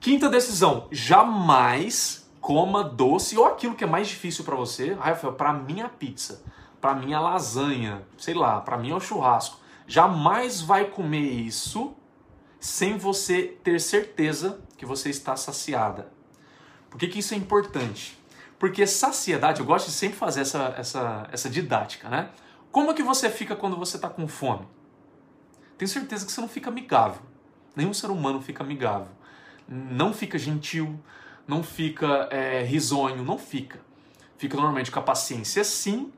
Quinta 0.03 0.29
decisão: 0.29 0.89
jamais 0.91 2.29
coma 2.41 2.83
doce 2.83 3.37
ou 3.37 3.45
aquilo 3.45 3.73
que 3.73 3.85
é 3.85 3.87
mais 3.87 4.09
difícil 4.09 4.43
para 4.43 4.53
você. 4.53 4.97
Ah, 4.99 5.05
Rafael, 5.05 5.31
para 5.31 5.53
mim 5.53 5.79
a 5.79 5.87
pizza, 5.87 6.43
para 6.81 6.93
mim 6.93 7.13
a 7.13 7.21
lasanha, 7.21 8.05
sei 8.17 8.33
lá, 8.33 8.59
para 8.59 8.77
mim 8.77 8.91
é 8.91 8.95
o 8.95 8.99
churrasco. 8.99 9.57
Jamais 9.87 10.59
vai 10.59 10.89
comer 10.89 11.21
isso 11.21 11.95
sem 12.59 12.97
você 12.97 13.57
ter 13.63 13.79
certeza 13.79 14.59
que 14.77 14.85
você 14.85 15.09
está 15.09 15.37
saciada. 15.37 16.11
Por 16.89 16.99
que, 16.99 17.07
que 17.07 17.19
isso 17.19 17.33
é 17.33 17.37
importante? 17.37 18.19
Porque 18.59 18.85
saciedade, 18.85 19.61
eu 19.61 19.65
gosto 19.65 19.85
de 19.85 19.93
sempre 19.93 20.17
fazer 20.17 20.41
essa, 20.41 20.75
essa, 20.77 21.29
essa 21.31 21.49
didática, 21.49 22.09
né? 22.09 22.29
Como 22.73 22.93
que 22.93 23.03
você 23.03 23.29
fica 23.29 23.55
quando 23.55 23.77
você 23.77 23.95
está 23.95 24.09
com 24.09 24.27
fome? 24.27 24.67
Tenho 25.77 25.87
certeza 25.87 26.25
que 26.25 26.31
você 26.33 26.41
não 26.41 26.49
fica 26.49 26.69
amigável. 26.69 27.21
Nenhum 27.73 27.93
ser 27.93 28.11
humano 28.11 28.41
fica 28.41 28.63
amigável 28.63 29.22
não 29.67 30.13
fica 30.13 30.37
gentil, 30.37 30.99
não 31.47 31.63
fica 31.63 32.27
é, 32.31 32.63
risonho, 32.63 33.23
não 33.23 33.37
fica. 33.37 33.79
Fica 34.37 34.55
normalmente 34.55 34.91
com 34.91 34.99
a 34.99 35.03
paciência 35.03 35.63
sim, 35.63 36.11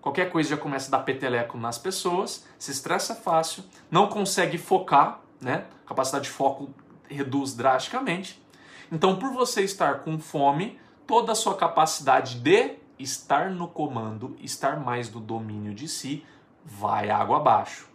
qualquer 0.00 0.30
coisa 0.30 0.50
já 0.50 0.56
começa 0.56 0.88
a 0.88 0.98
dar 0.98 1.04
peteleco 1.04 1.58
nas 1.58 1.78
pessoas, 1.78 2.46
se 2.58 2.70
estressa 2.70 3.14
fácil, 3.14 3.64
não 3.90 4.08
consegue 4.08 4.58
focar, 4.58 5.20
né? 5.40 5.66
Capacidade 5.86 6.24
de 6.24 6.30
foco 6.30 6.70
reduz 7.08 7.54
drasticamente. 7.54 8.42
Então, 8.90 9.18
por 9.18 9.32
você 9.32 9.62
estar 9.62 10.00
com 10.00 10.18
fome, 10.18 10.78
toda 11.06 11.32
a 11.32 11.34
sua 11.34 11.54
capacidade 11.54 12.40
de 12.40 12.76
estar 12.98 13.50
no 13.50 13.68
comando, 13.68 14.36
estar 14.40 14.80
mais 14.80 15.08
do 15.08 15.20
domínio 15.20 15.74
de 15.74 15.86
si, 15.86 16.24
vai 16.64 17.10
água 17.10 17.36
abaixo. 17.36 17.88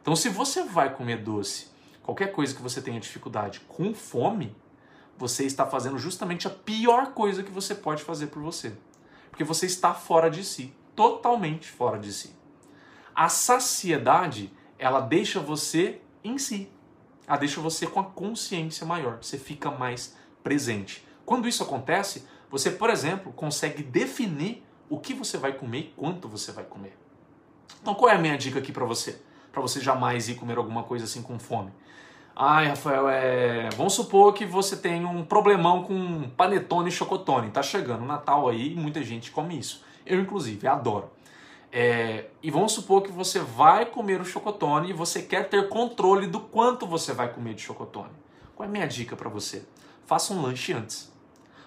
Então, 0.00 0.14
se 0.14 0.28
você 0.28 0.62
vai 0.62 0.94
comer 0.94 1.22
doce 1.22 1.73
qualquer 2.04 2.30
coisa 2.30 2.54
que 2.54 2.62
você 2.62 2.80
tenha 2.80 3.00
dificuldade 3.00 3.60
com 3.60 3.92
fome, 3.92 4.54
você 5.16 5.44
está 5.44 5.66
fazendo 5.66 5.98
justamente 5.98 6.46
a 6.46 6.50
pior 6.50 7.12
coisa 7.12 7.42
que 7.42 7.50
você 7.50 7.74
pode 7.74 8.02
fazer 8.02 8.28
por 8.28 8.42
você. 8.42 8.76
Porque 9.30 9.42
você 9.42 9.66
está 9.66 9.92
fora 9.94 10.30
de 10.30 10.44
si, 10.44 10.72
totalmente 10.94 11.68
fora 11.68 11.98
de 11.98 12.12
si. 12.12 12.36
A 13.14 13.28
saciedade, 13.28 14.52
ela 14.78 15.00
deixa 15.00 15.40
você 15.40 16.00
em 16.22 16.38
si. 16.38 16.68
Ela 17.26 17.38
deixa 17.38 17.60
você 17.60 17.86
com 17.86 18.00
a 18.00 18.04
consciência 18.04 18.86
maior, 18.86 19.18
você 19.20 19.38
fica 19.38 19.70
mais 19.70 20.16
presente. 20.42 21.06
Quando 21.24 21.48
isso 21.48 21.62
acontece, 21.62 22.26
você, 22.50 22.70
por 22.70 22.90
exemplo, 22.90 23.32
consegue 23.32 23.82
definir 23.82 24.62
o 24.90 25.00
que 25.00 25.14
você 25.14 25.38
vai 25.38 25.54
comer 25.54 25.78
e 25.78 25.94
quanto 25.96 26.28
você 26.28 26.52
vai 26.52 26.64
comer. 26.64 26.96
Então, 27.80 27.94
qual 27.94 28.10
é 28.10 28.14
a 28.14 28.18
minha 28.18 28.36
dica 28.36 28.58
aqui 28.58 28.72
para 28.72 28.84
você? 28.84 29.20
Para 29.50 29.62
você 29.62 29.80
jamais 29.80 30.28
ir 30.28 30.34
comer 30.34 30.58
alguma 30.58 30.82
coisa 30.82 31.06
assim 31.06 31.22
com 31.22 31.38
fome. 31.38 31.72
Ai, 32.36 32.66
Rafael, 32.66 33.08
é... 33.08 33.68
vamos 33.76 33.92
supor 33.92 34.34
que 34.34 34.44
você 34.44 34.76
tem 34.76 35.04
um 35.04 35.24
problemão 35.24 35.84
com 35.84 36.28
panetone 36.30 36.88
e 36.88 36.92
chocotone. 36.92 37.50
Tá 37.50 37.62
chegando 37.62 38.02
o 38.02 38.06
Natal 38.06 38.48
aí 38.48 38.72
e 38.72 38.74
muita 38.74 39.04
gente 39.04 39.30
come 39.30 39.56
isso. 39.56 39.84
Eu, 40.04 40.20
inclusive, 40.20 40.66
adoro. 40.66 41.10
É... 41.70 42.26
E 42.42 42.50
vamos 42.50 42.72
supor 42.72 43.02
que 43.02 43.12
você 43.12 43.38
vai 43.38 43.86
comer 43.86 44.20
o 44.20 44.24
chocotone 44.24 44.90
e 44.90 44.92
você 44.92 45.22
quer 45.22 45.48
ter 45.48 45.68
controle 45.68 46.26
do 46.26 46.40
quanto 46.40 46.88
você 46.88 47.12
vai 47.12 47.32
comer 47.32 47.54
de 47.54 47.62
chocotone. 47.62 48.10
Qual 48.56 48.66
é 48.66 48.68
a 48.68 48.72
minha 48.72 48.88
dica 48.88 49.14
para 49.14 49.30
você? 49.30 49.64
Faça 50.04 50.34
um 50.34 50.42
lanche 50.42 50.72
antes. 50.72 51.12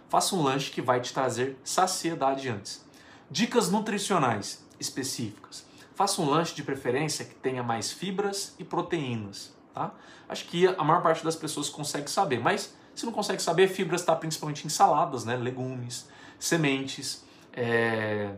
Faça 0.09 0.36
um 0.36 0.43
lanche 0.43 0.70
que 0.70 0.82
vai 0.82 0.99
te 0.99 1.13
trazer 1.13 1.57
saciedade 1.63 2.49
antes. 2.49 2.86
Dicas 3.32 3.72
nutricionais 3.72 4.65
específicas. 4.78 5.65
Faça 5.95 6.22
um 6.22 6.30
lanche 6.30 6.53
de 6.53 6.61
preferência 6.61 7.24
que 7.24 7.36
tenha 7.36 7.63
mais 7.63 7.89
fibras 7.89 8.53
e 8.59 8.65
proteínas 8.65 9.57
tá? 9.78 9.94
Acho 10.28 10.46
que 10.46 10.68
a 10.68 10.84
maior 10.84 11.02
parte 11.02 11.24
das 11.24 11.36
pessoas 11.36 11.70
consegue 11.70 12.10
saber, 12.10 12.40
mas 12.40 12.76
se 12.96 13.06
não 13.06 13.14
consegue 13.14 13.42
saber, 13.42 13.68
fibras 13.68 14.02
está 14.02 14.16
principalmente 14.16 14.66
em 14.66 14.70
saladas, 14.70 15.24
né? 15.24 15.36
Legumes, 15.36 16.10
sementes, 16.40 17.24
é... 17.54 18.32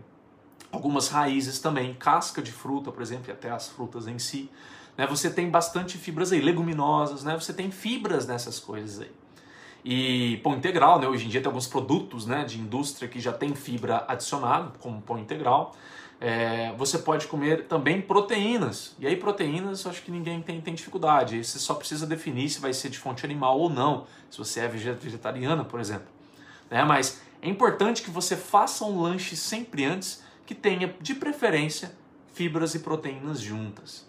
algumas 0.71 1.07
raízes 1.07 1.59
também, 1.59 1.93
casca 1.93 2.41
de 2.41 2.51
fruta, 2.51 2.91
por 2.91 3.01
exemplo, 3.01 3.29
e 3.29 3.31
até 3.31 3.49
as 3.49 3.69
frutas 3.69 4.07
em 4.07 4.19
si. 4.19 4.49
Né? 4.97 5.07
Você 5.07 5.29
tem 5.29 5.49
bastante 5.49 5.97
fibras 5.97 6.33
aí, 6.33 6.41
leguminosas, 6.41 7.23
né? 7.23 7.35
Você 7.35 7.53
tem 7.53 7.71
fibras 7.71 8.27
nessas 8.27 8.59
coisas 8.59 8.99
aí. 8.99 9.11
E 9.83 10.37
pão 10.43 10.55
integral, 10.55 10.99
né? 10.99 11.07
Hoje 11.07 11.25
em 11.25 11.29
dia 11.29 11.39
tem 11.39 11.47
alguns 11.47 11.67
produtos 11.67 12.25
né, 12.25 12.43
de 12.43 12.59
indústria 12.59 13.07
que 13.07 13.17
já 13.17 13.31
tem 13.31 13.55
fibra 13.55 14.03
adicionada, 14.09 14.73
como 14.79 15.01
pão 15.01 15.17
integral. 15.17 15.73
É, 16.21 16.73
você 16.77 16.97
pode 16.97 17.27
comer 17.27 17.65
também 17.67 18.01
proteínas. 18.01 18.95
E 18.99 19.07
aí, 19.07 19.15
proteínas, 19.15 19.87
acho 19.87 20.01
que 20.01 20.11
ninguém 20.11 20.41
tem, 20.41 20.59
tem 20.59 20.73
dificuldade. 20.73 21.43
Você 21.43 21.59
só 21.59 21.73
precisa 21.73 22.05
definir 22.05 22.49
se 22.49 22.59
vai 22.59 22.73
ser 22.73 22.89
de 22.89 22.97
fonte 22.97 23.25
animal 23.25 23.57
ou 23.57 23.69
não, 23.69 24.05
se 24.29 24.37
você 24.37 24.59
é 24.59 24.67
vegetariana, 24.67 25.63
por 25.63 25.79
exemplo. 25.79 26.07
Né? 26.69 26.83
Mas 26.83 27.21
é 27.41 27.47
importante 27.47 28.01
que 28.01 28.11
você 28.11 28.35
faça 28.35 28.83
um 28.83 29.01
lanche 29.01 29.35
sempre 29.35 29.85
antes 29.85 30.21
que 30.45 30.53
tenha, 30.53 30.93
de 30.99 31.15
preferência, 31.15 31.95
fibras 32.33 32.75
e 32.75 32.79
proteínas 32.79 33.39
juntas. 33.39 34.05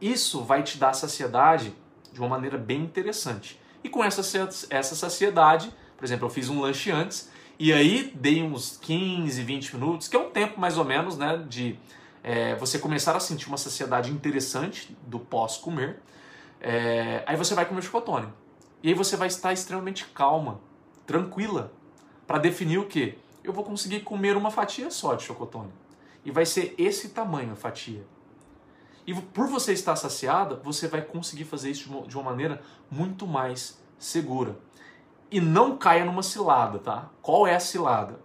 Isso 0.00 0.42
vai 0.42 0.62
te 0.62 0.76
dar 0.76 0.92
saciedade 0.92 1.72
de 2.12 2.20
uma 2.20 2.28
maneira 2.28 2.58
bem 2.58 2.82
interessante. 2.82 3.60
E 3.82 3.88
com 3.88 4.02
essa, 4.02 4.22
essa 4.70 4.94
saciedade, 4.94 5.72
por 5.96 6.04
exemplo, 6.04 6.26
eu 6.26 6.30
fiz 6.30 6.48
um 6.48 6.60
lanche 6.60 6.90
antes, 6.90 7.30
e 7.58 7.72
aí 7.72 8.12
dei 8.14 8.42
uns 8.42 8.76
15, 8.78 9.42
20 9.42 9.76
minutos, 9.76 10.08
que 10.08 10.16
é 10.16 10.18
um 10.18 10.30
tempo 10.30 10.58
mais 10.60 10.76
ou 10.76 10.84
menos, 10.84 11.16
né, 11.16 11.44
de 11.48 11.78
é, 12.22 12.56
você 12.56 12.78
começar 12.78 13.14
a 13.16 13.20
sentir 13.20 13.46
uma 13.46 13.56
saciedade 13.56 14.10
interessante 14.10 14.96
do 15.06 15.20
pós-comer. 15.20 16.00
É, 16.60 17.22
aí 17.26 17.36
você 17.36 17.54
vai 17.54 17.64
comer 17.66 17.82
chocotone. 17.82 18.28
E 18.82 18.88
aí 18.88 18.94
você 18.94 19.16
vai 19.16 19.28
estar 19.28 19.52
extremamente 19.52 20.06
calma, 20.06 20.60
tranquila, 21.06 21.72
para 22.26 22.38
definir 22.38 22.78
o 22.78 22.86
que? 22.86 23.18
Eu 23.42 23.52
vou 23.52 23.62
conseguir 23.62 24.00
comer 24.00 24.36
uma 24.36 24.50
fatia 24.50 24.90
só 24.90 25.14
de 25.14 25.22
chocotone. 25.22 25.70
E 26.24 26.30
vai 26.30 26.46
ser 26.46 26.74
esse 26.76 27.10
tamanho 27.10 27.52
a 27.52 27.56
fatia. 27.56 28.04
E 29.06 29.14
por 29.14 29.46
você 29.46 29.72
estar 29.72 29.94
saciada, 29.96 30.56
você 30.56 30.88
vai 30.88 31.02
conseguir 31.02 31.44
fazer 31.44 31.70
isso 31.70 32.04
de 32.08 32.16
uma 32.16 32.24
maneira 32.24 32.62
muito 32.90 33.26
mais 33.26 33.78
segura 33.98 34.56
e 35.34 35.40
não 35.40 35.76
caia 35.76 36.04
numa 36.04 36.22
cilada, 36.22 36.78
tá? 36.78 37.10
Qual 37.20 37.44
é 37.44 37.56
a 37.56 37.60
cilada? 37.60 38.20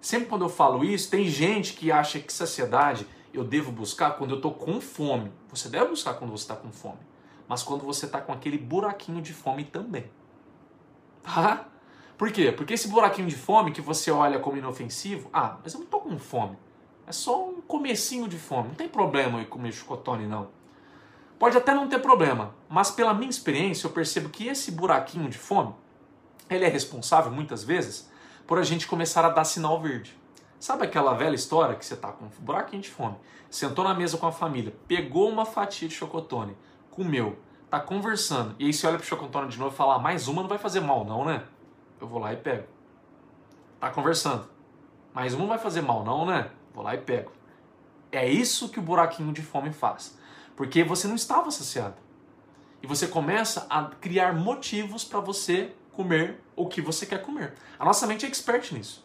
Sempre 0.00 0.28
quando 0.28 0.44
eu 0.44 0.48
falo 0.48 0.84
isso, 0.84 1.10
tem 1.10 1.26
gente 1.26 1.72
que 1.72 1.90
acha 1.90 2.20
que 2.20 2.32
saciedade 2.32 3.04
eu 3.34 3.42
devo 3.42 3.72
buscar 3.72 4.12
quando 4.12 4.30
eu 4.30 4.36
estou 4.36 4.54
com 4.54 4.80
fome. 4.80 5.32
Você 5.50 5.68
deve 5.68 5.86
buscar 5.86 6.14
quando 6.14 6.30
você 6.30 6.44
está 6.44 6.54
com 6.54 6.70
fome, 6.70 7.00
mas 7.48 7.64
quando 7.64 7.84
você 7.84 8.06
está 8.06 8.20
com 8.20 8.32
aquele 8.32 8.56
buraquinho 8.56 9.20
de 9.20 9.32
fome 9.32 9.64
também. 9.64 10.08
Tá? 11.24 11.66
Por 12.16 12.30
quê? 12.30 12.52
Porque 12.52 12.74
esse 12.74 12.86
buraquinho 12.86 13.26
de 13.26 13.34
fome 13.34 13.72
que 13.72 13.80
você 13.80 14.12
olha 14.12 14.38
como 14.38 14.56
inofensivo, 14.56 15.28
ah, 15.32 15.56
mas 15.64 15.74
eu 15.74 15.80
não 15.80 15.86
estou 15.86 16.00
com 16.00 16.16
fome. 16.16 16.56
É 17.08 17.10
só 17.10 17.44
um 17.44 17.60
comecinho 17.60 18.28
de 18.28 18.38
fome. 18.38 18.68
Não 18.68 18.76
tem 18.76 18.88
problema 18.88 19.40
eu 19.40 19.46
comer 19.46 19.72
chocotone, 19.72 20.28
não. 20.28 20.50
Pode 21.40 21.56
até 21.56 21.74
não 21.74 21.88
ter 21.88 21.98
problema, 21.98 22.54
mas 22.68 22.92
pela 22.92 23.12
minha 23.12 23.30
experiência 23.30 23.88
eu 23.88 23.90
percebo 23.90 24.28
que 24.28 24.46
esse 24.46 24.70
buraquinho 24.70 25.28
de 25.28 25.38
fome 25.38 25.74
ele 26.54 26.64
é 26.64 26.68
responsável 26.68 27.30
muitas 27.32 27.64
vezes 27.64 28.10
por 28.46 28.58
a 28.58 28.62
gente 28.62 28.86
começar 28.86 29.24
a 29.24 29.30
dar 29.30 29.44
sinal 29.44 29.80
verde. 29.80 30.16
Sabe 30.58 30.84
aquela 30.84 31.14
velha 31.14 31.34
história 31.34 31.74
que 31.74 31.84
você 31.84 31.94
está 31.94 32.12
com 32.12 32.26
um 32.26 32.30
buraquinho 32.38 32.82
de 32.82 32.90
fome, 32.90 33.16
sentou 33.50 33.84
na 33.84 33.94
mesa 33.94 34.16
com 34.16 34.26
a 34.26 34.32
família, 34.32 34.74
pegou 34.86 35.28
uma 35.28 35.44
fatia 35.44 35.88
de 35.88 35.94
chocotone, 35.94 36.56
comeu, 36.90 37.38
tá 37.68 37.80
conversando, 37.80 38.54
e 38.58 38.66
aí 38.66 38.72
você 38.72 38.86
olha 38.86 38.98
pro 38.98 39.06
Chocotone 39.06 39.48
de 39.48 39.58
novo 39.58 39.74
e 39.74 39.76
fala, 39.76 39.94
ah, 39.94 39.98
mais 39.98 40.28
uma 40.28 40.42
não 40.42 40.48
vai 40.48 40.58
fazer 40.58 40.80
mal 40.80 41.04
não, 41.04 41.24
né? 41.24 41.42
Eu 41.98 42.06
vou 42.06 42.20
lá 42.20 42.32
e 42.32 42.36
pego. 42.36 42.66
Tá 43.80 43.90
conversando. 43.90 44.46
Mais 45.14 45.32
uma 45.32 45.40
não 45.40 45.48
vai 45.48 45.58
fazer 45.58 45.80
mal 45.80 46.04
não, 46.04 46.26
né? 46.26 46.50
Vou 46.74 46.84
lá 46.84 46.94
e 46.94 46.98
pego. 46.98 47.32
É 48.12 48.28
isso 48.28 48.68
que 48.68 48.78
o 48.78 48.82
buraquinho 48.82 49.32
de 49.32 49.40
fome 49.40 49.72
faz. 49.72 50.18
Porque 50.54 50.84
você 50.84 51.08
não 51.08 51.14
estava 51.14 51.50
saciado. 51.50 51.94
E 52.82 52.86
você 52.86 53.06
começa 53.06 53.66
a 53.70 53.84
criar 53.84 54.34
motivos 54.34 55.02
para 55.02 55.20
você 55.20 55.72
comer 55.92 56.40
o 56.56 56.66
que 56.66 56.80
você 56.80 57.06
quer 57.06 57.22
comer. 57.22 57.54
A 57.78 57.84
nossa 57.84 58.06
mente 58.06 58.24
é 58.24 58.28
expert 58.28 58.72
nisso. 58.72 59.04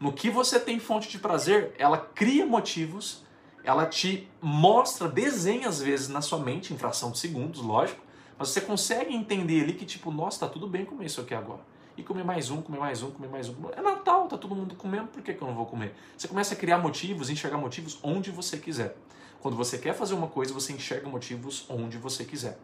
No 0.00 0.12
que 0.12 0.30
você 0.30 0.60
tem 0.60 0.78
fonte 0.78 1.08
de 1.08 1.18
prazer, 1.18 1.74
ela 1.78 1.98
cria 1.98 2.46
motivos, 2.46 3.24
ela 3.64 3.84
te 3.84 4.28
mostra, 4.40 5.08
desenha 5.08 5.68
às 5.68 5.80
vezes 5.80 6.08
na 6.08 6.20
sua 6.20 6.38
mente, 6.38 6.72
em 6.72 6.78
fração 6.78 7.10
de 7.10 7.18
segundos, 7.18 7.60
lógico, 7.60 8.00
mas 8.38 8.50
você 8.50 8.60
consegue 8.60 9.12
entender 9.12 9.62
ali 9.62 9.72
que 9.72 9.84
tipo, 9.84 10.12
nossa, 10.12 10.40
tá 10.40 10.48
tudo 10.48 10.68
bem 10.68 10.84
comer 10.84 11.06
isso 11.06 11.20
aqui 11.20 11.34
agora. 11.34 11.60
E 11.96 12.02
comer 12.04 12.24
mais 12.24 12.48
um, 12.48 12.62
comer 12.62 12.78
mais 12.78 13.02
um, 13.02 13.10
comer 13.10 13.28
mais 13.28 13.48
um. 13.48 13.54
É 13.76 13.82
Natal, 13.82 14.28
tá 14.28 14.38
todo 14.38 14.54
mundo 14.54 14.76
comendo, 14.76 15.08
por 15.08 15.20
que, 15.20 15.34
que 15.34 15.42
eu 15.42 15.48
não 15.48 15.54
vou 15.54 15.66
comer? 15.66 15.92
Você 16.16 16.28
começa 16.28 16.54
a 16.54 16.56
criar 16.56 16.78
motivos, 16.78 17.28
enxergar 17.28 17.58
motivos 17.58 17.98
onde 18.04 18.30
você 18.30 18.56
quiser. 18.56 18.96
Quando 19.40 19.56
você 19.56 19.76
quer 19.78 19.94
fazer 19.94 20.14
uma 20.14 20.28
coisa, 20.28 20.54
você 20.54 20.72
enxerga 20.72 21.08
motivos 21.08 21.66
onde 21.68 21.98
você 21.98 22.24
quiser. 22.24 22.56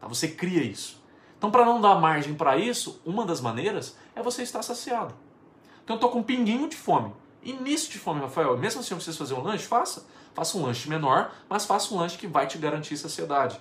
Tá? 0.00 0.08
Você 0.08 0.26
cria 0.26 0.62
isso. 0.62 1.00
Então, 1.40 1.50
para 1.50 1.64
não 1.64 1.80
dar 1.80 1.94
margem 1.94 2.34
para 2.34 2.58
isso, 2.58 3.00
uma 3.02 3.24
das 3.24 3.40
maneiras 3.40 3.96
é 4.14 4.22
você 4.22 4.42
estar 4.42 4.60
saciado. 4.60 5.14
Então, 5.82 5.96
eu 5.96 6.00
tô 6.00 6.10
com 6.10 6.18
um 6.18 6.22
pinguinho 6.22 6.68
de 6.68 6.76
fome. 6.76 7.14
Início 7.42 7.90
de 7.90 7.98
fome, 7.98 8.20
Rafael. 8.20 8.58
Mesmo 8.58 8.82
assim, 8.82 8.92
eu 8.92 8.98
preciso 8.98 9.16
fazer 9.16 9.32
um 9.32 9.42
lanche? 9.42 9.64
Faça. 9.64 10.04
Faça 10.34 10.58
um 10.58 10.66
lanche 10.66 10.86
menor, 10.86 11.32
mas 11.48 11.64
faça 11.64 11.94
um 11.94 11.96
lanche 11.96 12.18
que 12.18 12.26
vai 12.26 12.46
te 12.46 12.58
garantir 12.58 12.94
saciedade. 12.98 13.58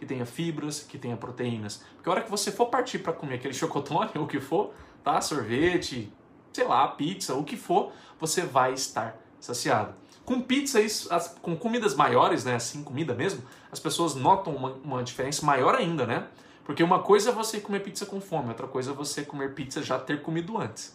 Que 0.00 0.06
tenha 0.06 0.24
fibras, 0.24 0.80
que 0.80 0.96
tenha 0.96 1.18
proteínas. 1.18 1.84
Porque 1.96 2.08
a 2.08 2.12
hora 2.12 2.22
que 2.22 2.30
você 2.30 2.50
for 2.50 2.70
partir 2.70 3.00
para 3.00 3.12
comer 3.12 3.34
aquele 3.34 3.52
chocotone 3.52 4.10
ou 4.16 4.24
o 4.24 4.26
que 4.26 4.40
for, 4.40 4.72
tá? 5.04 5.20
Sorvete, 5.20 6.10
sei 6.50 6.64
lá, 6.64 6.88
pizza, 6.88 7.34
o 7.34 7.44
que 7.44 7.58
for, 7.58 7.92
você 8.18 8.40
vai 8.40 8.72
estar 8.72 9.18
saciado. 9.38 9.94
Com 10.24 10.40
pizza, 10.40 10.80
isso, 10.80 11.12
as, 11.12 11.28
com 11.42 11.54
comidas 11.54 11.94
maiores, 11.94 12.44
né, 12.44 12.54
assim, 12.54 12.82
comida 12.82 13.14
mesmo, 13.14 13.42
as 13.70 13.78
pessoas 13.78 14.14
notam 14.14 14.56
uma, 14.56 14.70
uma 14.82 15.02
diferença 15.02 15.44
maior 15.44 15.74
ainda, 15.74 16.06
né? 16.06 16.26
Porque 16.68 16.82
uma 16.82 16.98
coisa 16.98 17.30
é 17.30 17.32
você 17.32 17.60
comer 17.60 17.80
pizza 17.80 18.04
com 18.04 18.20
fome, 18.20 18.50
outra 18.50 18.68
coisa 18.68 18.90
é 18.90 18.94
você 18.94 19.24
comer 19.24 19.54
pizza 19.54 19.82
já 19.82 19.98
ter 19.98 20.20
comido 20.20 20.58
antes, 20.58 20.94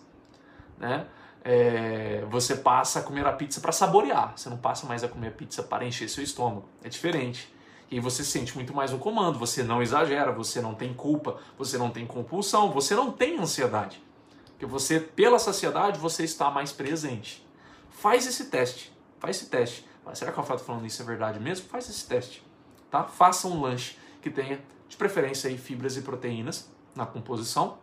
né? 0.77 1.07
É, 1.43 2.23
você 2.29 2.57
passa 2.57 2.99
a 2.99 3.01
comer 3.01 3.25
a 3.25 3.33
pizza 3.33 3.59
para 3.59 3.71
saborear, 3.71 4.33
você 4.37 4.51
não 4.51 4.57
passa 4.59 4.85
mais 4.85 5.03
a 5.03 5.07
comer 5.07 5.29
a 5.29 5.31
pizza 5.31 5.63
para 5.63 5.83
encher 5.83 6.07
seu 6.07 6.23
estômago. 6.23 6.69
É 6.83 6.89
diferente. 6.89 7.51
E 7.89 7.99
você 7.99 8.23
sente 8.23 8.53
muito 8.53 8.71
mais 8.71 8.93
um 8.93 8.99
comando, 8.99 9.39
você 9.39 9.63
não 9.63 9.81
exagera, 9.81 10.31
você 10.31 10.61
não 10.61 10.75
tem 10.75 10.93
culpa, 10.93 11.39
você 11.57 11.75
não 11.75 11.89
tem 11.89 12.05
compulsão, 12.05 12.69
você 12.69 12.93
não 12.93 13.11
tem 13.11 13.39
ansiedade. 13.39 13.99
Porque 14.49 14.67
você, 14.67 14.99
pela 14.99 15.39
saciedade, 15.39 15.97
você 15.97 16.23
está 16.23 16.51
mais 16.51 16.71
presente. 16.71 17.43
Faz 17.89 18.27
esse 18.27 18.45
teste. 18.45 18.95
Faz 19.17 19.37
esse 19.37 19.49
teste. 19.49 19.89
Mas 20.05 20.19
será 20.19 20.31
que 20.31 20.39
o 20.39 20.43
fato 20.43 20.63
falando 20.63 20.85
isso 20.85 21.01
é 21.01 21.05
verdade 21.05 21.39
mesmo? 21.39 21.67
Faz 21.67 21.89
esse 21.89 22.07
teste. 22.07 22.45
Tá? 22.91 23.05
Faça 23.05 23.47
um 23.47 23.59
lanche 23.59 23.97
que 24.21 24.29
tenha, 24.29 24.61
de 24.93 24.97
preferência, 24.97 25.49
aí, 25.49 25.57
fibras 25.57 25.97
e 25.97 26.01
proteínas 26.01 26.69
na 26.95 27.05
composição. 27.05 27.77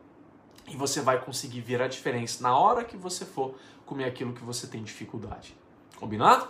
E 0.69 0.77
você 0.77 1.01
vai 1.01 1.21
conseguir 1.21 1.61
ver 1.61 1.83
a 1.83 1.89
diferença 1.89 2.43
na 2.43 2.57
hora 2.57 2.85
que 2.85 2.97
você 2.97 3.25
for 3.25 3.55
comer 3.85 4.05
aquilo 4.05 4.33
que 4.33 4.43
você 4.43 4.67
tem 4.67 4.83
dificuldade. 4.83 5.57
Combinado? 5.97 6.49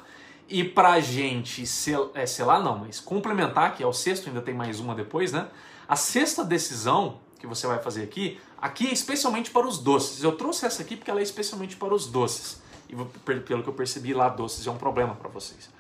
E 0.49 0.63
pra 0.63 1.01
gente, 1.01 1.67
sel, 1.67 2.11
é, 2.15 2.25
lá 2.45 2.61
não, 2.61 2.79
mas 2.79 3.01
complementar, 3.01 3.75
que 3.75 3.83
é 3.83 3.87
o 3.87 3.93
sexto, 3.93 4.29
ainda 4.29 4.43
tem 4.43 4.55
mais 4.55 4.81
uma 4.81 4.95
depois, 4.95 5.33
né? 5.33 5.49
A 5.89 5.97
sexta 5.97 6.45
decisão 6.45 7.21
que 7.39 7.47
você 7.47 7.67
vai 7.67 7.79
fazer 7.79 8.03
aqui, 8.03 8.39
aqui 8.61 8.89
é 8.89 8.93
especialmente 8.93 9.51
para 9.51 9.67
os 9.67 9.79
doces. 9.79 10.23
Eu 10.23 10.33
trouxe 10.33 10.67
essa 10.67 10.83
aqui 10.83 10.97
porque 10.97 11.11
ela 11.11 11.21
é 11.21 11.23
especialmente 11.23 11.77
para 11.77 11.95
os 11.95 12.07
doces 12.07 12.61
e 12.89 12.95
pelo 13.23 13.63
que 13.63 13.69
eu 13.69 13.73
percebi 13.73 14.13
lá, 14.13 14.29
doces 14.29 14.67
é 14.67 14.71
um 14.71 14.77
problema 14.77 15.15
para 15.15 15.29
vocês. 15.29 15.71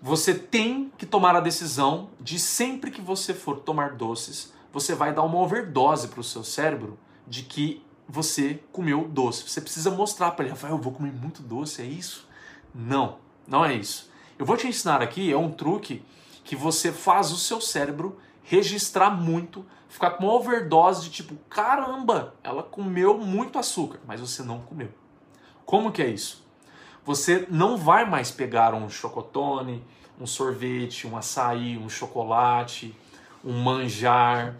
Você 0.00 0.34
tem 0.34 0.92
que 0.96 1.06
tomar 1.06 1.34
a 1.34 1.40
decisão 1.40 2.10
de 2.20 2.38
sempre 2.38 2.90
que 2.90 3.00
você 3.00 3.32
for 3.32 3.60
tomar 3.60 3.94
doces, 3.94 4.52
você 4.72 4.94
vai 4.94 5.12
dar 5.12 5.22
uma 5.22 5.38
overdose 5.38 6.08
para 6.08 6.20
o 6.20 6.24
seu 6.24 6.44
cérebro 6.44 6.98
de 7.26 7.42
que 7.42 7.82
você 8.08 8.62
comeu 8.70 9.08
doce. 9.08 9.48
Você 9.48 9.60
precisa 9.60 9.90
mostrar 9.90 10.32
para 10.32 10.44
ele, 10.44 10.52
Rafael, 10.52 10.74
eu 10.74 10.82
vou 10.82 10.92
comer 10.92 11.12
muito 11.12 11.42
doce, 11.42 11.82
é 11.82 11.84
isso? 11.84 12.28
Não, 12.74 13.16
não 13.46 13.64
é 13.64 13.74
isso. 13.74 14.10
Eu 14.38 14.44
vou 14.44 14.56
te 14.56 14.66
ensinar 14.66 15.02
aqui, 15.02 15.32
é 15.32 15.36
um 15.36 15.50
truque 15.50 16.04
que 16.44 16.54
você 16.54 16.92
faz 16.92 17.32
o 17.32 17.36
seu 17.36 17.60
cérebro 17.60 18.18
registrar 18.44 19.10
muito, 19.10 19.66
ficar 19.88 20.10
com 20.12 20.24
uma 20.24 20.34
overdose 20.34 21.02
de 21.02 21.10
tipo, 21.10 21.34
caramba, 21.50 22.34
ela 22.44 22.62
comeu 22.62 23.18
muito 23.18 23.58
açúcar, 23.58 23.98
mas 24.06 24.20
você 24.20 24.42
não 24.42 24.60
comeu. 24.60 24.90
Como 25.64 25.90
que 25.90 26.02
é 26.02 26.08
isso? 26.08 26.45
Você 27.06 27.46
não 27.48 27.76
vai 27.76 28.04
mais 28.04 28.32
pegar 28.32 28.74
um 28.74 28.90
chocotone, 28.90 29.80
um 30.20 30.26
sorvete, 30.26 31.06
um 31.06 31.16
açaí, 31.16 31.78
um 31.78 31.88
chocolate, 31.88 32.92
um 33.44 33.62
manjar, 33.62 34.56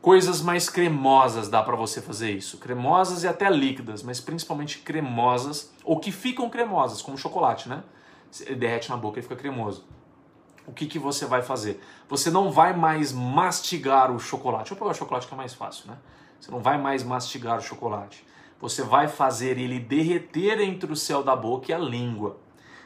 coisas 0.00 0.40
mais 0.40 0.70
cremosas 0.70 1.48
dá 1.48 1.60
para 1.64 1.74
você 1.74 2.00
fazer 2.00 2.30
isso. 2.30 2.58
Cremosas 2.58 3.24
e 3.24 3.28
até 3.28 3.50
líquidas, 3.50 4.04
mas 4.04 4.20
principalmente 4.20 4.78
cremosas, 4.78 5.72
ou 5.82 5.98
que 5.98 6.12
ficam 6.12 6.48
cremosas, 6.48 7.02
como 7.02 7.18
chocolate, 7.18 7.68
né? 7.68 7.82
Ele 8.42 8.54
derrete 8.54 8.88
na 8.88 8.96
boca 8.96 9.18
e 9.18 9.22
fica 9.22 9.34
cremoso. 9.34 9.84
O 10.68 10.72
que, 10.72 10.86
que 10.86 10.98
você 10.98 11.26
vai 11.26 11.42
fazer? 11.42 11.82
Você 12.08 12.30
não 12.30 12.52
vai 12.52 12.72
mais 12.72 13.12
mastigar 13.12 14.12
o 14.12 14.20
chocolate. 14.20 14.70
Vou 14.70 14.78
pegar 14.78 14.92
o 14.92 14.94
chocolate 14.94 15.26
que 15.26 15.34
é 15.34 15.36
mais 15.36 15.54
fácil, 15.54 15.90
né? 15.90 15.98
Você 16.40 16.52
não 16.52 16.60
vai 16.60 16.78
mais 16.78 17.02
mastigar 17.02 17.58
o 17.58 17.60
chocolate 17.60 18.24
você 18.60 18.82
vai 18.82 19.08
fazer 19.08 19.58
ele 19.58 19.80
derreter 19.80 20.60
entre 20.60 20.92
o 20.92 20.96
céu 20.96 21.22
da 21.22 21.34
boca 21.34 21.70
e 21.70 21.74
a 21.74 21.78
língua. 21.78 22.38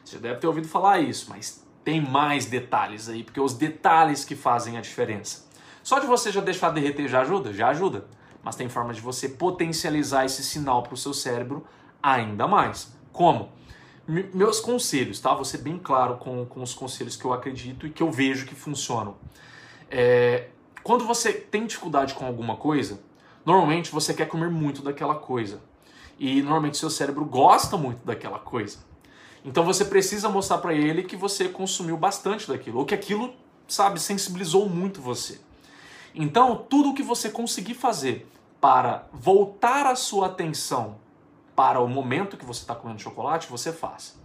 Você 0.04 0.18
deve 0.18 0.38
ter 0.38 0.46
ouvido 0.46 0.68
falar 0.68 1.00
isso, 1.00 1.26
mas 1.28 1.64
tem 1.82 2.00
mais 2.00 2.46
detalhes 2.46 3.08
aí, 3.08 3.24
porque 3.24 3.40
os 3.40 3.54
detalhes 3.54 4.24
que 4.24 4.36
fazem 4.36 4.78
a 4.78 4.80
diferença. 4.80 5.44
Só 5.82 5.98
de 5.98 6.06
você 6.06 6.30
já 6.30 6.40
deixar 6.40 6.70
derreter 6.70 7.08
já 7.08 7.20
ajuda? 7.20 7.52
Já 7.52 7.68
ajuda. 7.68 8.06
Mas 8.42 8.56
tem 8.56 8.68
forma 8.68 8.92
de 8.92 9.00
você 9.00 9.28
potencializar 9.28 10.24
esse 10.24 10.42
sinal 10.42 10.82
para 10.82 10.94
o 10.94 10.96
seu 10.96 11.12
cérebro 11.12 11.66
ainda 12.02 12.46
mais. 12.46 12.94
Como? 13.12 13.50
Me 14.06 14.22
meus 14.34 14.60
conselhos, 14.60 15.18
tá? 15.18 15.34
Vou 15.34 15.44
ser 15.44 15.58
bem 15.58 15.78
claro 15.78 16.16
com, 16.16 16.44
com 16.44 16.62
os 16.62 16.74
conselhos 16.74 17.16
que 17.16 17.24
eu 17.24 17.32
acredito 17.32 17.86
e 17.86 17.90
que 17.90 18.02
eu 18.02 18.10
vejo 18.10 18.46
que 18.46 18.54
funcionam. 18.54 19.16
É, 19.90 20.48
quando 20.82 21.06
você 21.06 21.32
tem 21.32 21.66
dificuldade 21.66 22.12
com 22.14 22.26
alguma 22.26 22.56
coisa, 22.56 23.00
Normalmente 23.44 23.90
você 23.90 24.14
quer 24.14 24.26
comer 24.26 24.50
muito 24.50 24.82
daquela 24.82 25.14
coisa. 25.14 25.60
E 26.18 26.40
normalmente 26.42 26.76
seu 26.76 26.90
cérebro 26.90 27.24
gosta 27.24 27.76
muito 27.76 28.04
daquela 28.04 28.38
coisa. 28.38 28.78
Então 29.44 29.64
você 29.64 29.84
precisa 29.84 30.28
mostrar 30.28 30.58
para 30.58 30.72
ele 30.72 31.02
que 31.02 31.16
você 31.16 31.48
consumiu 31.48 31.96
bastante 31.96 32.48
daquilo, 32.48 32.78
ou 32.78 32.86
que 32.86 32.94
aquilo, 32.94 33.34
sabe, 33.68 34.00
sensibilizou 34.00 34.68
muito 34.68 35.02
você. 35.02 35.38
Então, 36.14 36.64
tudo 36.70 36.90
o 36.90 36.94
que 36.94 37.02
você 37.02 37.28
conseguir 37.28 37.74
fazer 37.74 38.26
para 38.60 39.06
voltar 39.12 39.84
a 39.84 39.96
sua 39.96 40.26
atenção 40.26 40.96
para 41.56 41.80
o 41.80 41.88
momento 41.88 42.36
que 42.36 42.44
você 42.44 42.60
está 42.60 42.74
comendo 42.74 43.02
chocolate, 43.02 43.48
você 43.50 43.72
faz. 43.72 44.16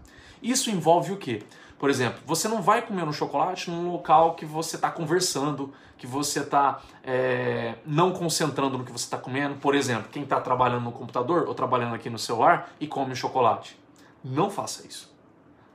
Isso 0.42 0.70
envolve 0.70 1.12
o 1.12 1.18
quê? 1.18 1.44
Por 1.80 1.90
exemplo, 1.90 2.20
você 2.26 2.50
não 2.50 2.62
vai 2.62 2.82
comer 2.82 3.04
um 3.04 3.14
chocolate 3.14 3.72
num 3.72 3.90
local 3.90 4.36
que 4.36 4.46
você 4.46 4.76
está 4.76 4.92
conversando, 4.92 5.74
que 5.98 6.06
você 6.06 6.42
está 6.42 6.82
é, 7.02 7.76
não 7.86 8.12
concentrando 8.12 8.78
no 8.78 8.84
que 8.84 8.92
você 8.92 9.06
está 9.06 9.18
comendo. 9.18 9.56
Por 9.56 9.74
exemplo, 9.74 10.10
quem 10.12 10.24
está 10.24 10.42
trabalhando 10.42 10.84
no 10.84 10.92
computador 10.92 11.48
ou 11.48 11.56
trabalhando 11.56 11.96
aqui 11.96 12.10
no 12.10 12.20
celular 12.20 12.70
e 12.82 12.86
come 12.86 13.16
chocolate. 13.16 13.80
Não 14.22 14.50
faça 14.50 14.86
isso. 14.86 15.10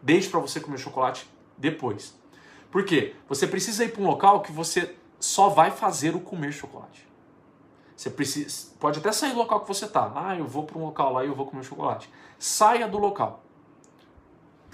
Deixe 0.03 0.29
para 0.29 0.41
você 0.41 0.61
comer 0.61 0.77
chocolate 0.77 1.27
depois. 1.57 2.15
Por 2.71 2.85
quê? 2.85 3.17
Você 3.27 3.47
precisa 3.47 3.83
ir 3.83 3.93
para 3.93 4.03
um 4.03 4.07
local 4.07 4.43
que 4.43 4.53
você 4.53 4.95
só 5.19 5.49
vai 5.49 5.71
fazer 5.71 6.15
o 6.15 6.21
comer 6.21 6.53
chocolate. 6.53 7.09
Você 7.97 8.11
precisa, 8.11 8.73
pode 8.79 8.99
até 8.99 9.11
sair 9.11 9.33
do 9.33 9.39
local 9.39 9.61
que 9.61 9.69
você 9.69 9.87
está. 9.87 10.13
Ah, 10.15 10.37
eu 10.37 10.47
vou 10.47 10.65
para 10.65 10.77
um 10.77 10.85
local 10.85 11.15
lá 11.15 11.25
e 11.25 11.29
eu 11.29 11.35
vou 11.35 11.47
comer 11.47 11.63
chocolate. 11.63 12.11
Saia 12.39 12.87
do 12.87 12.99
local 12.99 13.44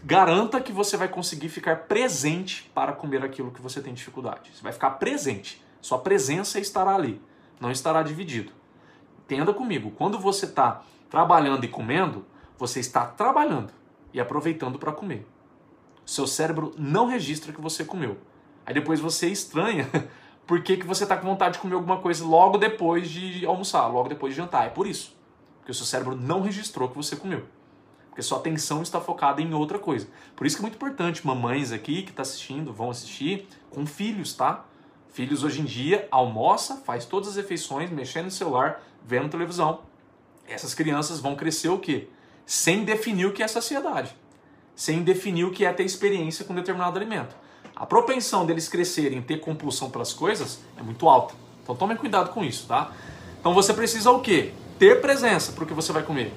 garanta 0.03 0.61
que 0.61 0.73
você 0.73 0.97
vai 0.97 1.09
conseguir 1.09 1.49
ficar 1.49 1.85
presente 1.85 2.71
para 2.75 2.93
comer 2.93 3.25
aquilo 3.25 3.51
que 3.51 3.61
você 3.61 3.81
tem 3.81 3.93
dificuldade. 3.93 4.51
Você 4.55 4.63
vai 4.63 4.73
ficar 4.73 4.91
presente. 4.93 5.63
Sua 5.81 5.99
presença 5.99 6.59
estará 6.59 6.95
ali, 6.95 7.21
não 7.61 7.71
estará 7.71 8.03
dividido. 8.03 8.53
Entenda 9.25 9.53
comigo, 9.53 9.91
quando 9.93 10.19
você 10.19 10.47
está 10.47 10.83
trabalhando 11.09 11.65
e 11.65 11.69
comendo, 11.69 12.25
você 12.59 12.81
está 12.81 13.07
trabalhando 13.07 13.73
e 14.13 14.21
aproveitando 14.21 14.79
para 14.79 14.93
comer. 14.93 15.27
Seu 16.05 16.27
cérebro 16.27 16.75
não 16.77 17.07
registra 17.07 17.53
que 17.53 17.61
você 17.61 17.85
comeu. 17.85 18.19
Aí 18.67 18.75
depois 18.75 19.01
você 19.01 19.29
estranha 19.29 19.89
por 20.47 20.63
que, 20.63 20.77
que 20.77 20.87
você 20.87 21.05
está 21.05 21.17
com 21.17 21.27
vontade 21.27 21.55
de 21.55 21.61
comer 21.61 21.75
alguma 21.75 21.99
coisa 21.99 22.25
logo 22.25 22.59
depois 22.59 23.09
de 23.09 23.47
almoçar, 23.47 23.87
logo 23.87 24.09
depois 24.09 24.35
de 24.35 24.39
jantar. 24.39 24.67
É 24.67 24.71
por 24.71 24.87
isso. 24.87 25.17
Porque 25.59 25.71
o 25.71 25.75
seu 25.75 25.87
cérebro 25.87 26.17
não 26.17 26.43
registrou 26.43 26.89
que 26.89 26.97
você 26.97 27.17
comeu 27.17 27.47
porque 28.11 28.23
sua 28.23 28.39
atenção 28.39 28.83
está 28.83 29.01
focada 29.01 29.41
em 29.41 29.55
outra 29.55 29.79
coisa. 29.79 30.07
Por 30.37 30.47
isso 30.47 30.57
que 30.57 30.61
é 30.61 30.65
muito 30.65 30.75
importante, 30.75 31.27
mamães 31.27 31.73
aqui 31.73 32.03
que 32.03 32.11
estão 32.11 32.17
tá 32.17 32.23
assistindo, 32.23 32.73
vão 32.73 32.91
assistir 32.91 33.49
com 33.71 33.87
filhos, 33.87 34.35
tá? 34.35 34.65
Filhos 35.13 35.43
hoje 35.43 35.61
em 35.61 35.65
dia 35.65 36.07
almoça, 36.11 36.77
faz 36.85 37.05
todas 37.05 37.31
as 37.31 37.37
refeições, 37.37 37.91
mexendo 37.91 38.27
no 38.27 38.31
celular, 38.31 38.83
vendo 39.05 39.29
televisão. 39.29 39.81
Essas 40.47 40.75
crianças 40.75 41.21
vão 41.21 41.37
crescer 41.37 41.69
o 41.69 41.79
quê? 41.79 42.09
Sem 42.45 42.85
definir 42.85 43.27
o 43.27 43.33
que 43.33 43.43
é 43.43 43.49
saciedade. 43.49 44.15
Sem 44.75 45.03
definir 45.03 45.45
o 45.45 45.53
que 45.53 45.65
é 45.65 45.73
ter 45.73 45.85
experiência 45.85 46.45
com 46.45 46.55
determinado 46.55 46.99
alimento. 46.99 47.35
A 47.77 47.87
propensão 47.87 48.45
deles 48.45 48.69
crescerem, 48.69 49.23
ter 49.23 49.39
compulsão 49.41 49.89
pelas 49.89 50.13
coisas 50.13 50.61
é 50.77 50.83
muito 50.83 51.09
alta. 51.09 51.35
Então 51.63 51.77
tomem 51.77 51.97
cuidado 51.97 52.31
com 52.31 52.45
isso, 52.45 52.67
tá? 52.67 52.93
Então 53.39 53.55
você 53.55 53.73
precisa 53.73 54.11
o 54.11 54.21
quê? 54.21 54.53
Ter 54.79 55.01
presença 55.01 55.53
para 55.53 55.65
o 55.65 55.67
que 55.67 55.75
você 55.75 55.93
vai 55.93 56.03
comer. 56.03 56.33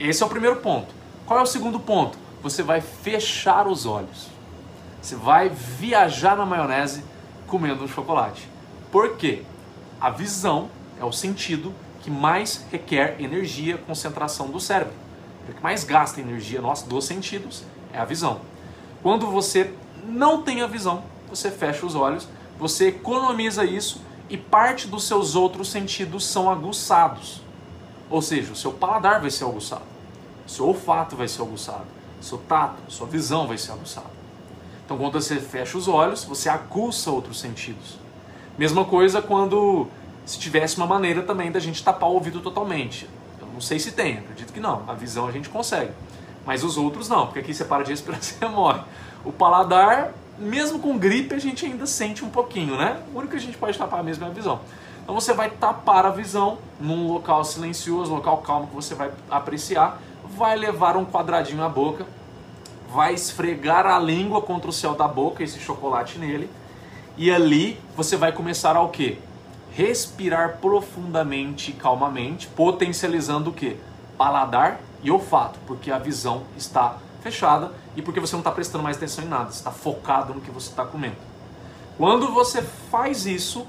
Esse 0.00 0.22
é 0.22 0.26
o 0.26 0.28
primeiro 0.28 0.56
ponto. 0.56 0.94
Qual 1.26 1.40
é 1.40 1.42
o 1.42 1.46
segundo 1.46 1.80
ponto? 1.80 2.16
Você 2.40 2.62
vai 2.62 2.80
fechar 2.80 3.66
os 3.66 3.84
olhos. 3.84 4.28
Você 5.02 5.16
vai 5.16 5.48
viajar 5.48 6.36
na 6.36 6.46
maionese 6.46 7.02
comendo 7.48 7.82
um 7.82 7.88
chocolate. 7.88 8.48
Por 8.92 9.16
quê? 9.16 9.42
A 10.00 10.10
visão 10.10 10.70
é 11.00 11.04
o 11.04 11.10
sentido 11.10 11.74
que 12.00 12.10
mais 12.10 12.64
requer 12.70 13.16
energia, 13.18 13.76
concentração 13.76 14.48
do 14.48 14.60
cérebro. 14.60 14.94
O 15.48 15.52
que 15.52 15.62
mais 15.62 15.82
gasta 15.82 16.20
energia 16.20 16.60
nossa 16.60 16.86
dos 16.86 17.04
sentidos 17.04 17.64
é 17.92 17.98
a 17.98 18.04
visão. 18.04 18.40
Quando 19.02 19.26
você 19.26 19.74
não 20.04 20.42
tem 20.42 20.62
a 20.62 20.66
visão, 20.68 21.02
você 21.28 21.50
fecha 21.50 21.84
os 21.84 21.96
olhos, 21.96 22.28
você 22.56 22.88
economiza 22.88 23.64
isso 23.64 24.00
e 24.30 24.36
parte 24.36 24.86
dos 24.86 25.04
seus 25.04 25.34
outros 25.34 25.70
sentidos 25.70 26.24
são 26.24 26.48
aguçados. 26.48 27.42
Ou 28.10 28.22
seja, 28.22 28.52
o 28.52 28.56
seu 28.56 28.72
paladar 28.72 29.20
vai 29.20 29.30
ser 29.30 29.44
aguçado, 29.44 29.82
o 30.46 30.50
seu 30.50 30.66
olfato 30.66 31.14
vai 31.14 31.28
ser 31.28 31.42
aguçado, 31.42 31.84
o 32.20 32.24
seu 32.24 32.38
tato, 32.38 32.76
sua 32.88 33.06
visão 33.06 33.46
vai 33.46 33.58
ser 33.58 33.72
aguçada. 33.72 34.18
Então, 34.84 34.96
quando 34.96 35.20
você 35.20 35.36
fecha 35.36 35.76
os 35.76 35.86
olhos, 35.86 36.24
você 36.24 36.48
aguça 36.48 37.10
outros 37.10 37.38
sentidos. 37.38 37.98
Mesma 38.56 38.86
coisa 38.86 39.20
quando 39.20 39.86
se 40.24 40.38
tivesse 40.38 40.78
uma 40.78 40.86
maneira 40.86 41.22
também 41.22 41.52
da 41.52 41.60
gente 41.60 41.84
tapar 41.84 42.08
o 42.08 42.14
ouvido 42.14 42.40
totalmente. 42.40 43.08
Eu 43.40 43.46
não 43.52 43.60
sei 43.60 43.78
se 43.78 43.92
tem, 43.92 44.18
acredito 44.18 44.52
que 44.52 44.60
não. 44.60 44.82
A 44.88 44.94
visão 44.94 45.26
a 45.26 45.30
gente 45.30 45.50
consegue. 45.50 45.92
Mas 46.46 46.64
os 46.64 46.78
outros 46.78 47.08
não, 47.08 47.26
porque 47.26 47.40
aqui 47.40 47.52
você 47.52 47.64
para 47.64 47.82
de 47.82 47.90
respirar, 47.90 48.20
você 48.22 48.46
morre. 48.46 48.80
O 49.24 49.30
paladar, 49.30 50.14
mesmo 50.38 50.78
com 50.78 50.96
gripe, 50.96 51.34
a 51.34 51.38
gente 51.38 51.66
ainda 51.66 51.86
sente 51.86 52.24
um 52.24 52.30
pouquinho, 52.30 52.76
né? 52.76 53.02
O 53.12 53.18
único 53.18 53.32
que 53.32 53.36
a 53.36 53.40
gente 53.40 53.58
pode 53.58 53.76
tapar 53.76 54.02
mesmo 54.02 54.24
é 54.24 54.28
a 54.28 54.30
visão. 54.30 54.60
Então 55.08 55.18
você 55.18 55.32
vai 55.32 55.48
tapar 55.48 56.04
a 56.04 56.10
visão 56.10 56.58
num 56.78 57.10
local 57.10 57.42
silencioso, 57.42 58.14
local 58.14 58.38
calmo 58.38 58.66
que 58.66 58.74
você 58.74 58.94
vai 58.94 59.10
apreciar, 59.30 59.98
vai 60.36 60.54
levar 60.54 60.98
um 60.98 61.06
quadradinho 61.06 61.64
à 61.64 61.68
boca 61.68 62.04
vai 62.88 63.12
esfregar 63.12 63.86
a 63.86 63.98
língua 63.98 64.40
contra 64.40 64.70
o 64.70 64.72
céu 64.72 64.94
da 64.94 65.06
boca, 65.06 65.42
esse 65.42 65.58
chocolate 65.58 66.18
nele, 66.18 66.50
e 67.16 67.30
ali 67.30 67.78
você 67.94 68.16
vai 68.16 68.32
começar 68.32 68.76
a 68.76 68.88
quê? 68.88 69.18
Respirar 69.72 70.58
profundamente 70.60 71.70
e 71.70 71.74
calmamente, 71.74 72.46
potencializando 72.48 73.50
o 73.50 73.52
quê? 73.52 73.76
Paladar 74.16 74.80
e 75.02 75.10
olfato, 75.10 75.58
porque 75.66 75.90
a 75.90 75.98
visão 75.98 76.44
está 76.56 76.96
fechada 77.20 77.72
e 77.94 78.00
porque 78.00 78.20
você 78.20 78.34
não 78.34 78.40
está 78.40 78.50
prestando 78.50 78.82
mais 78.82 78.96
atenção 78.96 79.24
em 79.24 79.28
nada, 79.28 79.50
está 79.50 79.70
focado 79.70 80.32
no 80.32 80.40
que 80.40 80.50
você 80.50 80.70
está 80.70 80.84
comendo. 80.84 81.16
Quando 81.96 82.32
você 82.32 82.62
faz 82.62 83.26
isso, 83.26 83.66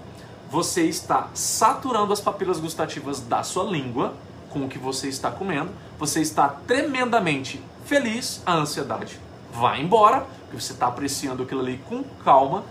você 0.49 0.83
está 0.83 1.29
saturando 1.33 2.11
as 2.11 2.19
papilas 2.19 2.59
gustativas 2.59 3.19
da 3.19 3.43
sua 3.43 3.63
língua 3.63 4.13
com 4.49 4.65
o 4.65 4.69
que 4.69 4.79
você 4.79 5.07
está 5.07 5.29
comendo, 5.29 5.69
você 5.97 6.21
está 6.21 6.49
tremendamente 6.49 7.61
feliz, 7.85 8.41
a 8.45 8.53
ansiedade 8.53 9.19
vai 9.53 9.81
embora, 9.81 10.25
porque 10.43 10.59
você 10.59 10.73
está 10.73 10.87
apreciando 10.87 11.43
aquilo 11.43 11.61
ali 11.61 11.77
com 11.87 12.03
calma, 12.23 12.63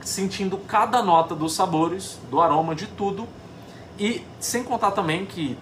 sentindo 0.00 0.56
cada 0.56 1.02
nota 1.02 1.34
dos 1.34 1.54
sabores, 1.54 2.18
do 2.30 2.40
aroma, 2.40 2.74
de 2.74 2.86
tudo. 2.86 3.28
E 3.98 4.24
sem 4.38 4.64
contar 4.64 4.92
também 4.92 5.26
que 5.26 5.58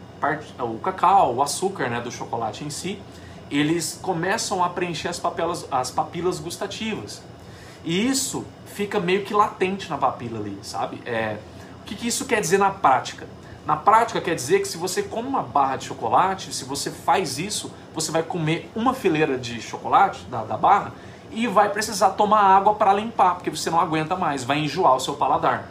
o 0.61 0.79
cacau, 0.79 1.35
o 1.35 1.43
açúcar 1.43 1.89
né, 1.89 2.01
do 2.01 2.11
chocolate 2.11 2.65
em 2.65 2.71
si, 2.71 3.01
eles 3.51 3.99
começam 4.01 4.63
a 4.63 4.69
preencher 4.69 5.09
as, 5.09 5.19
papilas, 5.19 5.67
as 5.71 5.91
papilas 5.91 6.39
gustativas. 6.39 7.23
E 7.85 8.07
isso 8.07 8.45
fica 8.79 9.01
meio 9.01 9.25
que 9.25 9.35
latente 9.35 9.91
na 9.91 9.99
papila 9.99 10.39
ali, 10.39 10.57
sabe? 10.63 11.03
É, 11.05 11.37
o 11.81 11.85
que, 11.85 11.97
que 11.97 12.07
isso 12.07 12.25
quer 12.27 12.41
dizer 12.41 12.59
na 12.59 12.71
prática? 12.71 13.27
Na 13.67 13.75
prática, 13.75 14.21
quer 14.21 14.37
dizer 14.37 14.61
que 14.61 14.69
se 14.69 14.79
você 14.79 15.03
come 15.03 15.27
uma 15.27 15.43
barra 15.43 15.75
de 15.75 15.87
chocolate, 15.87 16.55
se 16.55 16.65
você 16.65 16.89
faz 16.89 17.41
isso, 17.41 17.73
você 17.93 18.13
vai 18.13 18.23
comer 18.23 18.71
uma 18.77 18.95
fileira 18.95 19.37
de 19.37 19.61
chocolate 19.61 20.25
da, 20.27 20.45
da 20.45 20.57
barra 20.57 20.93
e 21.33 21.49
vai 21.49 21.71
precisar 21.71 22.11
tomar 22.11 22.41
água 22.41 22.77
para 22.77 22.93
limpar, 22.93 23.35
porque 23.35 23.51
você 23.51 23.69
não 23.69 23.81
aguenta 23.81 24.15
mais, 24.15 24.45
vai 24.45 24.61
enjoar 24.61 24.95
o 24.95 25.01
seu 25.01 25.15
paladar. 25.15 25.69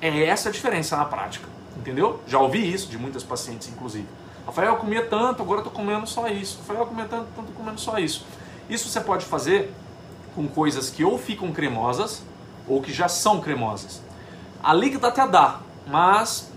É 0.00 0.24
essa 0.24 0.48
a 0.48 0.52
diferença 0.52 0.96
na 0.96 1.04
prática, 1.04 1.46
entendeu? 1.76 2.22
Já 2.26 2.38
ouvi 2.38 2.72
isso 2.72 2.88
de 2.88 2.96
muitas 2.96 3.22
pacientes, 3.22 3.68
inclusive. 3.68 4.08
Rafael, 4.46 4.70
eu 4.70 4.76
comia 4.76 5.04
tanto, 5.04 5.42
agora 5.42 5.60
tô 5.60 5.68
comendo 5.70 6.06
só 6.06 6.28
isso. 6.28 6.60
Rafael, 6.60 6.80
eu 6.80 6.86
comia 6.86 7.04
tanto, 7.04 7.26
tanto, 7.36 7.52
comendo 7.52 7.78
só 7.78 7.98
isso. 7.98 8.24
Isso 8.70 8.88
você 8.88 9.02
pode 9.02 9.26
fazer 9.26 9.70
com 10.36 10.46
coisas 10.46 10.90
que 10.90 11.02
ou 11.02 11.18
ficam 11.18 11.50
cremosas 11.50 12.22
ou 12.68 12.80
que 12.80 12.92
já 12.92 13.08
são 13.08 13.40
cremosas. 13.40 14.02
A 14.62 14.72
líquida 14.74 15.08
até 15.08 15.26
dá, 15.26 15.60
mas 15.86 16.52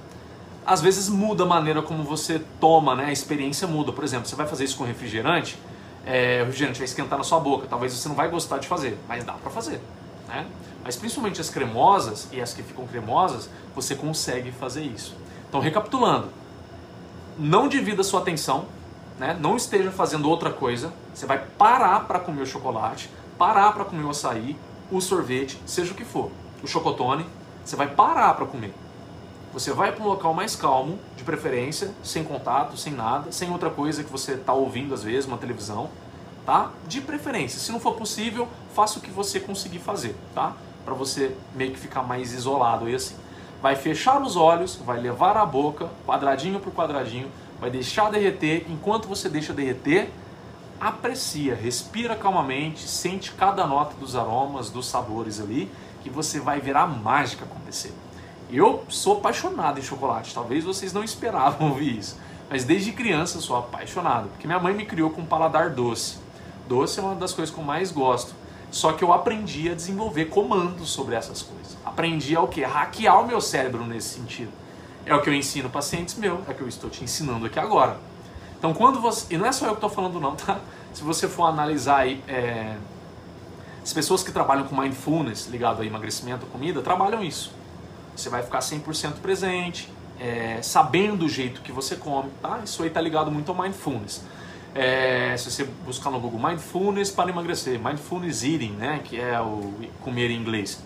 às 0.66 0.82
vezes 0.82 1.10
muda 1.10 1.44
a 1.44 1.48
maneira 1.48 1.82
como 1.82 2.04
você 2.04 2.40
toma, 2.60 2.96
né? 2.96 3.06
A 3.06 3.12
experiência 3.12 3.68
muda. 3.68 3.92
Por 3.92 4.04
exemplo, 4.04 4.28
você 4.28 4.36
vai 4.36 4.46
fazer 4.46 4.66
isso 4.66 4.78
com 4.78 4.84
refrigerante, 4.84 5.58
é, 6.06 6.42
o 6.42 6.46
refrigerante 6.46 6.78
vai 6.78 6.86
esquentar 6.86 7.18
na 7.18 7.24
sua 7.24 7.40
boca. 7.40 7.66
Talvez 7.68 7.94
você 7.94 8.08
não 8.08 8.16
vai 8.16 8.30
gostar 8.30 8.60
de 8.60 8.68
fazer, 8.68 8.98
mas 9.08 9.24
dá 9.24 9.34
para 9.34 9.50
fazer, 9.50 9.82
né? 10.28 10.46
Mas 10.84 10.96
principalmente 10.96 11.40
as 11.40 11.50
cremosas 11.50 12.28
e 12.32 12.42
as 12.42 12.54
que 12.54 12.62
ficam 12.62 12.86
cremosas, 12.86 13.50
você 13.74 13.96
consegue 13.96 14.52
fazer 14.52 14.82
isso. 14.82 15.16
Então, 15.48 15.60
recapitulando, 15.60 16.30
não 17.38 17.68
divida 17.68 18.04
sua 18.04 18.20
atenção, 18.20 18.66
né? 19.18 19.38
Não 19.40 19.56
esteja 19.56 19.92
fazendo 19.92 20.30
outra 20.30 20.52
coisa. 20.52 20.94
Você 21.14 21.26
vai 21.26 21.40
parar 21.58 22.02
para 22.02 22.20
comer 22.20 22.42
o 22.42 22.46
chocolate, 22.46 23.10
parar 23.40 23.72
para 23.72 23.86
comer 23.86 24.04
o 24.04 24.10
açaí, 24.10 24.58
o 24.92 25.00
sorvete, 25.00 25.58
seja 25.66 25.94
o 25.94 25.96
que 25.96 26.04
for, 26.04 26.30
o 26.62 26.68
chocotone. 26.68 27.26
Você 27.64 27.78
vai 27.78 27.88
parar 27.88 28.34
para 28.34 28.46
comer. 28.46 28.74
Você 29.54 29.72
vai 29.72 29.94
para 29.94 30.04
um 30.04 30.08
local 30.08 30.34
mais 30.34 30.58
calmo, 30.58 31.00
de 31.16 31.24
preferência, 31.24 31.92
sem 32.04 32.24
contato, 32.24 32.76
sem 32.76 32.94
nada, 32.94 33.32
sem 33.32 33.50
outra 33.50 33.70
coisa 33.70 34.04
que 34.04 34.12
você 34.12 34.34
está 34.34 34.54
ouvindo 34.54 34.94
às 34.94 35.04
vezes, 35.04 35.26
uma 35.26 35.38
televisão, 35.38 35.90
tá? 36.46 36.72
De 36.86 37.00
preferência. 37.00 37.60
Se 37.60 37.72
não 37.72 37.80
for 37.80 37.94
possível, 37.96 38.48
faça 38.76 39.00
o 39.00 39.02
que 39.02 39.10
você 39.10 39.40
conseguir 39.40 39.80
fazer, 39.80 40.16
tá? 40.36 40.54
Para 40.84 40.94
você 40.94 41.34
meio 41.56 41.72
que 41.72 41.80
ficar 41.80 42.04
mais 42.04 42.34
isolado 42.34 42.90
e 42.90 42.96
assim. 42.96 43.16
Vai 43.62 43.76
fechar 43.76 44.22
os 44.22 44.36
olhos, 44.36 44.76
vai 44.76 45.00
levar 45.00 45.38
a 45.38 45.46
boca, 45.46 45.90
quadradinho 46.06 46.60
por 46.60 46.74
quadradinho, 46.74 47.32
vai 47.60 47.70
deixar 47.70 48.12
derreter. 48.12 48.66
Enquanto 48.70 49.08
você 49.08 49.30
deixa 49.30 49.54
derreter, 49.54 50.12
aprecia, 50.80 51.56
respira 51.56 52.16
calmamente, 52.16 52.88
sente 52.88 53.32
cada 53.34 53.68
nota 53.68 53.96
dos 53.96 54.16
aromas, 54.16 54.70
dos 54.70 54.88
sabores 54.88 55.40
ali, 55.40 55.70
que 56.02 56.10
você 56.10 56.40
vai 56.40 56.60
ver 56.60 56.76
a 56.76 56.88
mágica 56.88 57.46
acontecer. 57.46 57.94
Eu 58.52 58.84
sou 58.90 59.18
apaixonado 59.18 59.80
em 59.80 59.84
chocolate. 59.84 60.34
Talvez 60.34 60.64
vocês 60.64 60.92
não 60.92 61.04
esperavam 61.04 61.70
ouvir 61.70 62.00
isso. 62.00 62.18
Mas 62.50 62.64
desde 62.64 62.92
criança 62.92 63.40
sou 63.40 63.56
apaixonado. 63.56 64.30
Porque 64.30 64.48
minha 64.48 64.60
mãe 64.60 64.74
me 64.74 64.86
criou 64.86 65.12
com 65.12 65.22
um 65.22 65.26
paladar 65.26 65.70
doce. 65.70 66.18
Doce 66.68 67.00
é 67.00 67.04
uma 67.04 67.16
das 67.16 67.34
coisas 67.34 67.54
que 67.54 67.60
eu 67.60 67.66
mais 67.66 67.92
gosto. 67.92 68.34
Só 68.72 68.94
que 68.94 69.04
eu 69.04 69.14
aprendi 69.14 69.70
a 69.70 69.76
desenvolver 69.76 70.26
comandos 70.26 70.90
sobre 70.90 71.16
essas 71.16 71.42
coisas. 71.42 71.78
Aprendi 71.86 72.36
a 72.36 72.42
o 72.42 72.48
quê? 72.48 72.64
Hackear 72.64 73.22
o 73.22 73.28
meu 73.28 73.42
cérebro 73.42 73.86
nesse 73.86 74.16
sentido. 74.20 74.52
É 75.06 75.14
o 75.14 75.22
que 75.22 75.30
eu 75.30 75.34
ensino 75.34 75.70
pacientes 75.70 76.16
meus, 76.16 76.48
é 76.48 76.52
o 76.52 76.56
que 76.56 76.62
eu 76.62 76.68
estou 76.68 76.90
te 76.90 77.04
ensinando 77.04 77.46
aqui 77.48 77.60
agora. 77.60 77.98
Então 78.60 78.74
quando 78.74 79.02
você. 79.02 79.34
E 79.34 79.38
não 79.38 79.46
é 79.46 79.52
só 79.52 79.66
eu 79.66 79.72
que 79.72 79.78
estou 79.78 79.90
falando, 79.90 80.20
não, 80.20 80.36
tá? 80.36 80.60
Se 80.94 81.02
você 81.02 81.28
for 81.28 81.46
analisar 81.46 82.02
aí. 82.02 82.24
É... 82.28 82.76
As 83.82 83.94
pessoas 83.94 84.22
que 84.22 84.32
trabalham 84.32 84.66
com 84.66 84.76
mindfulness 84.76 85.48
ligado 85.48 85.82
a 85.82 85.86
emagrecimento, 85.86 86.46
comida, 86.48 86.82
trabalham 86.82 87.24
isso. 87.24 87.52
Você 88.16 88.30
vai 88.30 88.44
ficar 88.44 88.60
100% 88.60 89.14
presente, 89.22 89.90
é, 90.20 90.62
sabendo 90.62 91.26
o 91.26 91.30
jeito 91.30 91.62
que 91.62 91.72
você 91.72 91.96
come, 91.96 92.30
tá? 92.42 92.60
Isso 92.64 92.84
aí 92.84 92.90
tá 92.90 93.00
ligado 93.00 93.32
muito 93.32 93.50
ao 93.52 93.58
mindfulness. 93.58 94.22
É, 94.76 95.36
se 95.38 95.50
você 95.50 95.64
buscar 95.86 96.12
no 96.12 96.20
Google 96.20 96.40
Mindfulness 96.40 97.10
para 97.10 97.30
emagrecer, 97.30 97.80
Mindfulness 97.80 98.44
Eating, 98.44 98.74
né, 98.74 99.02
que 99.04 99.20
é 99.20 99.40
o 99.42 99.74
comer 100.02 100.30
em 100.30 100.40
inglês. 100.40 100.84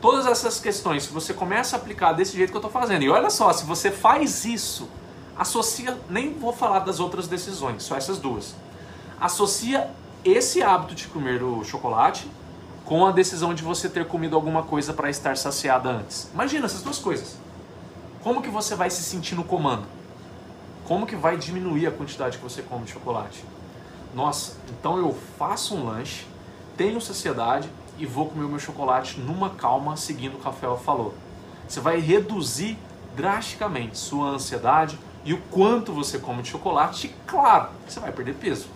Todas 0.00 0.26
essas 0.26 0.60
questões, 0.60 1.04
se 1.04 1.12
você 1.12 1.34
começa 1.34 1.76
a 1.76 1.78
aplicar 1.78 2.12
desse 2.12 2.36
jeito 2.36 2.50
que 2.50 2.56
eu 2.56 2.60
estou 2.60 2.70
fazendo, 2.70 3.02
e 3.02 3.08
olha 3.08 3.30
só, 3.30 3.52
se 3.52 3.64
você 3.64 3.90
faz 3.90 4.44
isso, 4.44 4.88
associa, 5.36 5.98
nem 6.08 6.32
vou 6.34 6.52
falar 6.52 6.80
das 6.80 7.00
outras 7.00 7.26
decisões, 7.26 7.82
só 7.82 7.96
essas 7.96 8.18
duas. 8.18 8.54
Associa 9.20 9.90
esse 10.24 10.62
hábito 10.62 10.94
de 10.94 11.06
comer 11.08 11.42
o 11.42 11.64
chocolate 11.64 12.28
com 12.84 13.06
a 13.06 13.10
decisão 13.10 13.54
de 13.54 13.62
você 13.62 13.88
ter 13.88 14.06
comido 14.06 14.36
alguma 14.36 14.62
coisa 14.62 14.92
para 14.92 15.08
estar 15.08 15.36
saciada 15.36 15.88
antes. 15.90 16.28
Imagina 16.32 16.66
essas 16.66 16.82
duas 16.82 16.98
coisas. 16.98 17.36
Como 18.22 18.42
que 18.42 18.48
você 18.48 18.74
vai 18.74 18.90
se 18.90 19.02
sentir 19.02 19.34
no 19.34 19.44
comando? 19.44 19.84
Como 20.86 21.06
que 21.06 21.16
vai 21.16 21.36
diminuir 21.36 21.86
a 21.86 21.90
quantidade 21.90 22.38
que 22.38 22.44
você 22.44 22.62
come 22.62 22.84
de 22.84 22.92
chocolate? 22.92 23.44
Nossa, 24.14 24.56
então 24.68 24.98
eu 24.98 25.16
faço 25.38 25.74
um 25.74 25.86
lanche, 25.86 26.26
tenho 26.76 27.00
saciedade 27.00 27.68
e 27.98 28.06
vou 28.06 28.28
comer 28.28 28.44
o 28.44 28.48
meu 28.48 28.58
chocolate 28.58 29.18
numa 29.18 29.50
calma, 29.50 29.96
seguindo 29.96 30.34
o 30.34 30.38
que 30.38 30.44
Rafael 30.44 30.76
falou. 30.76 31.14
Você 31.66 31.80
vai 31.80 31.98
reduzir 32.00 32.78
drasticamente 33.16 33.96
sua 33.96 34.28
ansiedade 34.28 34.98
e 35.24 35.32
o 35.32 35.38
quanto 35.50 35.92
você 35.92 36.18
come 36.18 36.42
de 36.42 36.50
chocolate, 36.50 37.14
claro, 37.26 37.70
você 37.88 37.98
vai 37.98 38.12
perder 38.12 38.34
peso, 38.34 38.66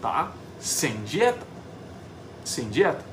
tá? 0.00 0.32
Sem 0.58 1.02
dieta. 1.04 1.46
Sem 2.44 2.70
dieta. 2.70 3.04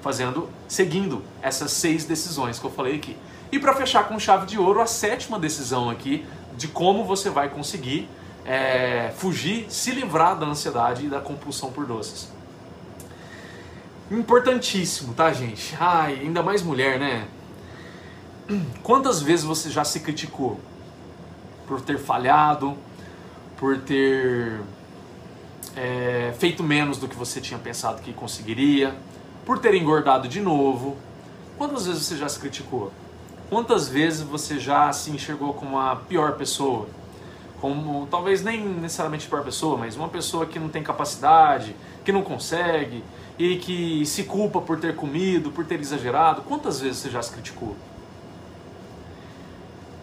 Fazendo, 0.00 0.48
seguindo 0.66 1.22
essas 1.42 1.72
seis 1.72 2.04
decisões 2.04 2.58
que 2.58 2.64
eu 2.64 2.70
falei 2.70 2.96
aqui. 2.96 3.16
E 3.52 3.58
para 3.58 3.74
fechar 3.74 4.08
com 4.08 4.18
chave 4.18 4.46
de 4.46 4.58
ouro, 4.58 4.80
a 4.80 4.86
sétima 4.86 5.38
decisão 5.38 5.90
aqui 5.90 6.24
de 6.56 6.68
como 6.68 7.04
você 7.04 7.28
vai 7.28 7.50
conseguir 7.50 8.08
é, 8.46 9.12
fugir, 9.16 9.66
se 9.68 9.90
livrar 9.90 10.38
da 10.38 10.46
ansiedade 10.46 11.06
e 11.06 11.08
da 11.08 11.20
compulsão 11.20 11.70
por 11.70 11.84
doces. 11.86 12.32
Importantíssimo, 14.10 15.12
tá, 15.14 15.32
gente? 15.32 15.76
Ai, 15.78 16.20
ainda 16.20 16.42
mais 16.42 16.62
mulher, 16.62 16.98
né? 16.98 17.26
Quantas 18.82 19.20
vezes 19.20 19.44
você 19.44 19.70
já 19.70 19.84
se 19.84 20.00
criticou 20.00 20.60
por 21.66 21.80
ter 21.80 21.98
falhado, 21.98 22.76
por 23.56 23.78
ter 23.78 24.60
é, 25.76 26.34
feito 26.38 26.62
menos 26.62 26.98
do 26.98 27.08
que 27.08 27.16
você 27.16 27.40
tinha 27.40 27.58
pensado 27.58 28.02
que 28.02 28.12
conseguiria, 28.12 28.94
por 29.44 29.58
ter 29.58 29.74
engordado 29.74 30.28
de 30.28 30.40
novo? 30.40 30.96
Quantas 31.58 31.86
vezes 31.86 32.02
você 32.04 32.16
já 32.16 32.28
se 32.28 32.38
criticou? 32.38 32.92
Quantas 33.48 33.88
vezes 33.88 34.22
você 34.22 34.58
já 34.58 34.92
se 34.92 35.10
enxergou 35.10 35.54
como 35.54 35.78
a 35.78 35.96
pior 35.96 36.32
pessoa? 36.32 36.88
Como 37.60 38.06
talvez 38.10 38.42
nem 38.42 38.64
necessariamente 38.64 39.28
pior 39.28 39.42
pessoa, 39.44 39.76
mas 39.76 39.96
uma 39.96 40.08
pessoa 40.08 40.44
que 40.46 40.58
não 40.58 40.68
tem 40.68 40.82
capacidade, 40.82 41.74
que 42.04 42.12
não 42.12 42.22
consegue 42.22 43.02
e 43.38 43.56
que 43.56 44.04
se 44.06 44.24
culpa 44.24 44.60
por 44.60 44.78
ter 44.78 44.94
comido, 44.96 45.50
por 45.50 45.64
ter 45.64 45.80
exagerado. 45.80 46.42
Quantas 46.42 46.80
vezes 46.80 46.98
você 46.98 47.10
já 47.10 47.22
se 47.22 47.32
criticou? 47.32 47.76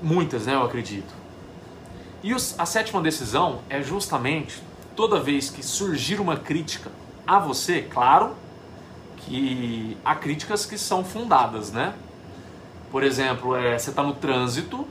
Muitas, 0.01 0.45
né? 0.45 0.55
Eu 0.55 0.64
acredito. 0.64 1.20
E 2.24 2.34
os, 2.34 2.59
a 2.59 2.65
sétima 2.65 3.01
decisão 3.01 3.61
é 3.69 3.82
justamente 3.82 4.61
toda 4.95 5.19
vez 5.19 5.49
que 5.49 5.63
surgir 5.65 6.19
uma 6.19 6.38
crítica 6.38 6.91
a 7.26 7.39
você, 7.39 7.82
claro 7.82 8.36
que 9.17 9.97
há 10.03 10.15
críticas 10.15 10.65
que 10.65 10.78
são 10.78 11.03
fundadas, 11.03 11.72
né? 11.72 11.93
Por 12.91 13.03
exemplo, 13.03 13.55
é, 13.55 13.78
você 13.78 13.89
está 13.89 14.03
no 14.03 14.13
trânsito 14.13 14.86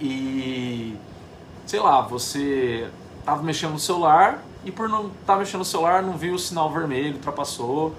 e, 0.00 0.96
sei 1.66 1.80
lá, 1.80 2.00
você 2.00 2.88
estava 3.18 3.42
mexendo 3.42 3.72
no 3.72 3.78
celular 3.78 4.42
e 4.64 4.70
por 4.70 4.88
não 4.88 5.06
estar 5.06 5.34
tá 5.34 5.36
mexendo 5.36 5.60
no 5.60 5.64
celular 5.64 6.02
não 6.02 6.16
viu 6.16 6.34
o 6.34 6.38
sinal 6.38 6.70
vermelho, 6.72 7.14
ultrapassou, 7.14 7.94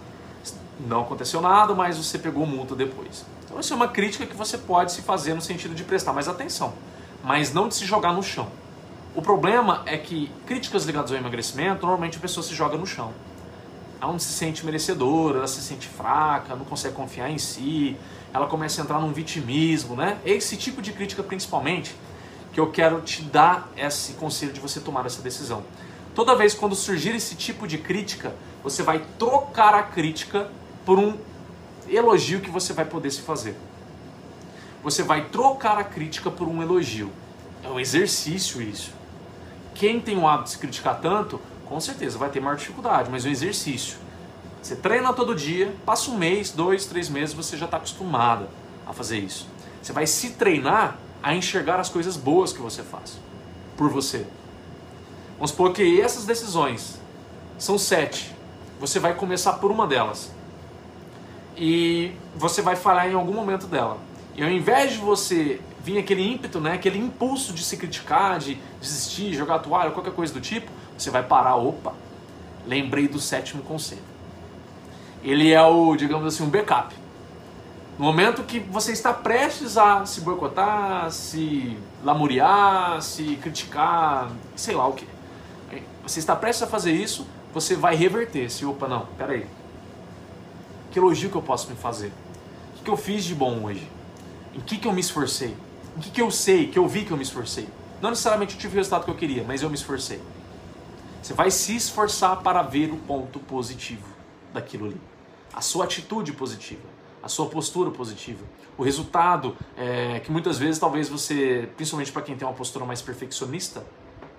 não 0.80 1.02
aconteceu 1.02 1.42
nada, 1.42 1.74
mas 1.74 1.98
você 1.98 2.18
pegou 2.18 2.46
multa 2.46 2.76
depois. 2.76 3.26
Então, 3.44 3.60
isso 3.60 3.74
é 3.74 3.76
uma 3.76 3.88
crítica 3.88 4.26
que 4.26 4.36
você 4.36 4.58
pode 4.58 4.92
se 4.92 5.02
fazer 5.02 5.34
no 5.34 5.42
sentido 5.42 5.74
de 5.74 5.84
prestar 5.84 6.14
mais 6.14 6.28
atenção, 6.28 6.74
mas 7.24 7.54
não 7.54 7.68
de 7.68 7.76
se 7.76 7.86
jogar 7.86 8.14
no 8.14 8.24
chão. 8.24 8.48
O 9.16 9.22
problema 9.22 9.82
é 9.86 9.98
que 9.98 10.32
críticas 10.46 10.86
ligadas 10.86 11.12
ao 11.12 11.18
emagrecimento, 11.18 11.82
normalmente 11.82 12.18
a 12.18 12.22
pessoa 12.22 12.44
se 12.44 12.54
joga 12.54 12.78
no 12.78 12.86
chão. 12.86 13.14
Ela 14.00 14.12
não 14.12 14.20
se 14.20 14.32
sente 14.32 14.64
merecedora, 14.64 15.40
ela 15.40 15.48
se 15.48 15.62
sente 15.62 15.88
fraca, 15.88 16.56
não 16.56 16.66
consegue 16.66 16.94
confiar 16.94 17.30
em 17.30 17.40
si, 17.40 17.98
ela 18.32 18.46
começa 18.46 18.80
a 18.80 18.84
entrar 18.84 19.00
num 19.00 19.12
vitimismo, 19.12 19.96
né? 19.96 20.20
Esse 20.24 20.56
tipo 20.56 20.82
de 20.82 20.94
crítica, 20.94 21.24
principalmente, 21.24 21.96
que 22.54 22.60
eu 22.60 22.72
quero 22.72 23.02
te 23.02 23.24
dar 23.24 23.70
esse 23.76 24.14
conselho 24.14 24.54
de 24.54 24.60
você 24.60 24.80
tomar 24.80 25.06
essa 25.06 25.22
decisão. 25.22 25.64
Toda 26.14 26.36
vez 26.36 26.54
quando 26.54 26.76
surgir 26.76 27.16
esse 27.16 27.36
tipo 27.36 27.68
de 27.68 27.78
crítica, 27.78 28.36
você 28.64 28.84
vai 28.84 29.04
trocar 29.18 29.74
a 29.74 29.84
crítica 29.84 30.50
por 30.86 31.00
um 31.00 31.18
elogio 31.88 32.42
que 32.42 32.50
você 32.50 32.74
vai 32.74 32.86
poder 32.86 33.12
se 33.12 33.22
fazer. 33.22 33.56
Você 34.88 35.04
vai 35.04 35.26
trocar 35.26 35.78
a 35.78 35.84
crítica 35.84 36.32
por 36.32 36.48
um 36.48 36.62
elogio. 36.62 37.12
É 37.62 37.68
um 37.68 37.78
exercício 37.78 38.62
isso. 38.62 38.94
Quem 39.76 40.00
tem 40.00 40.18
o 40.18 40.26
hábito 40.26 40.46
de 40.46 40.52
se 40.52 40.58
criticar 40.58 41.02
tanto, 41.02 41.42
com 41.66 41.78
certeza 41.82 42.18
vai 42.18 42.30
ter 42.30 42.40
maior 42.40 42.56
dificuldade, 42.56 43.10
mas 43.12 43.26
é 43.26 43.28
um 43.28 43.32
exercício. 43.34 43.98
Você 44.64 44.78
treina 44.78 45.12
todo 45.12 45.36
dia, 45.36 45.76
passa 45.86 46.10
um 46.10 46.18
mês, 46.18 46.52
dois, 46.52 46.86
três 46.86 47.10
meses, 47.10 47.36
você 47.36 47.58
já 47.58 47.66
está 47.66 47.76
acostumada 47.76 48.48
a 48.88 48.94
fazer 48.94 49.18
isso. 49.18 49.46
Você 49.84 49.92
vai 49.92 50.08
se 50.08 50.30
treinar 50.30 50.98
a 51.22 51.36
enxergar 51.36 51.82
as 51.82 51.90
coisas 51.90 52.16
boas 52.16 52.54
que 52.54 52.62
você 52.62 52.82
faz 52.82 53.20
por 53.76 53.90
você. 53.90 54.26
Vamos 55.36 55.52
supor 55.52 55.74
que 55.74 56.00
essas 56.00 56.24
decisões 56.24 56.98
são 57.60 57.78
sete. 57.78 58.34
Você 58.80 59.02
vai 59.02 59.14
começar 59.16 59.52
por 59.56 59.70
uma 59.70 59.86
delas. 59.86 60.32
E 61.58 62.14
você 62.38 62.62
vai 62.62 62.78
falhar 62.78 63.10
em 63.10 63.16
algum 63.16 63.34
momento 63.34 63.68
dela. 63.68 64.07
E 64.38 64.44
ao 64.44 64.52
invés 64.52 64.94
de 64.94 65.00
você 65.00 65.60
vir 65.84 65.98
aquele 65.98 66.22
ímpeto, 66.22 66.60
né, 66.62 66.74
aquele 66.74 67.00
impulso 67.00 67.52
de 67.54 67.64
se 67.64 67.76
criticar, 67.76 68.38
de 68.38 68.60
desistir, 68.80 69.34
jogar 69.34 69.56
a 69.56 69.60
toalha, 69.60 69.90
qualquer 69.90 70.14
coisa 70.14 70.32
do 70.32 70.40
tipo, 70.40 70.70
você 70.96 71.10
vai 71.10 71.24
parar, 71.24 71.56
opa, 71.56 71.94
lembrei 72.68 73.08
do 73.08 73.20
sétimo 73.20 73.64
conselho. 73.64 74.04
Ele 75.24 75.52
é 75.52 75.62
o, 75.64 75.96
digamos 75.96 76.28
assim, 76.28 76.44
um 76.44 76.50
backup. 76.50 76.94
No 77.98 78.06
momento 78.06 78.44
que 78.44 78.60
você 78.60 78.92
está 78.92 79.12
prestes 79.12 79.76
a 79.76 80.06
se 80.06 80.22
boicotar, 80.22 81.12
se 81.12 81.76
lamuriar, 82.04 83.02
se 83.02 83.38
criticar, 83.38 84.30
sei 84.56 84.76
lá 84.76 84.88
o 84.88 84.94
que. 84.94 85.08
Você 86.04 86.20
está 86.20 86.36
prestes 86.36 86.62
a 86.62 86.68
fazer 86.68 86.92
isso, 86.92 87.26
você 87.52 87.76
vai 87.76 87.96
reverter. 87.96 88.52
Se, 88.52 88.64
opa, 88.64 88.88
não, 88.88 89.08
peraí. 89.18 89.48
Que 90.92 91.00
elogio 91.00 91.32
que 91.32 91.36
eu 91.36 91.42
posso 91.42 91.70
me 91.70 91.76
fazer? 91.76 92.14
O 92.80 92.84
que 92.84 92.92
eu 92.92 92.96
fiz 92.96 93.24
de 93.24 93.34
bom 93.34 93.64
hoje? 93.64 93.97
Em 94.54 94.60
que, 94.60 94.78
que 94.78 94.88
eu 94.88 94.94
me 94.94 95.02
esforcei? 95.02 95.56
Em 95.96 96.00
que, 96.00 96.12
que 96.12 96.22
eu 96.22 96.30
sei, 96.32 96.68
que 96.68 96.78
eu 96.78 96.88
vi 96.88 97.06
que 97.06 97.12
eu 97.12 97.18
me 97.18 97.24
esforcei? 97.24 97.68
Não 98.02 98.10
necessariamente 98.10 98.56
eu 98.56 98.60
tive 98.60 98.74
o 98.74 98.78
resultado 98.78 99.06
que 99.06 99.12
eu 99.12 99.16
queria, 99.16 99.44
mas 99.44 99.62
eu 99.62 99.70
me 99.70 99.76
esforcei. 99.76 100.22
Você 101.22 101.34
vai 101.34 101.50
se 101.50 101.76
esforçar 101.76 102.42
para 102.42 102.62
ver 102.62 102.92
o 102.92 102.98
ponto 102.98 103.40
positivo 103.40 104.08
daquilo 104.54 104.86
ali. 104.86 105.02
A 105.54 105.62
sua 105.62 105.86
atitude 105.86 106.32
positiva, 106.34 106.88
a 107.22 107.28
sua 107.28 107.48
postura 107.48 107.90
positiva. 107.90 108.46
O 108.78 108.84
resultado 108.84 109.58
é 109.76 110.20
que 110.20 110.32
muitas 110.32 110.58
vezes 110.58 110.80
talvez 110.80 111.10
você, 111.10 111.70
principalmente 111.76 112.12
para 112.12 112.22
quem 112.22 112.38
tem 112.38 112.48
uma 112.48 112.54
postura 112.54 112.86
mais 112.86 113.02
perfeccionista, 113.02 113.84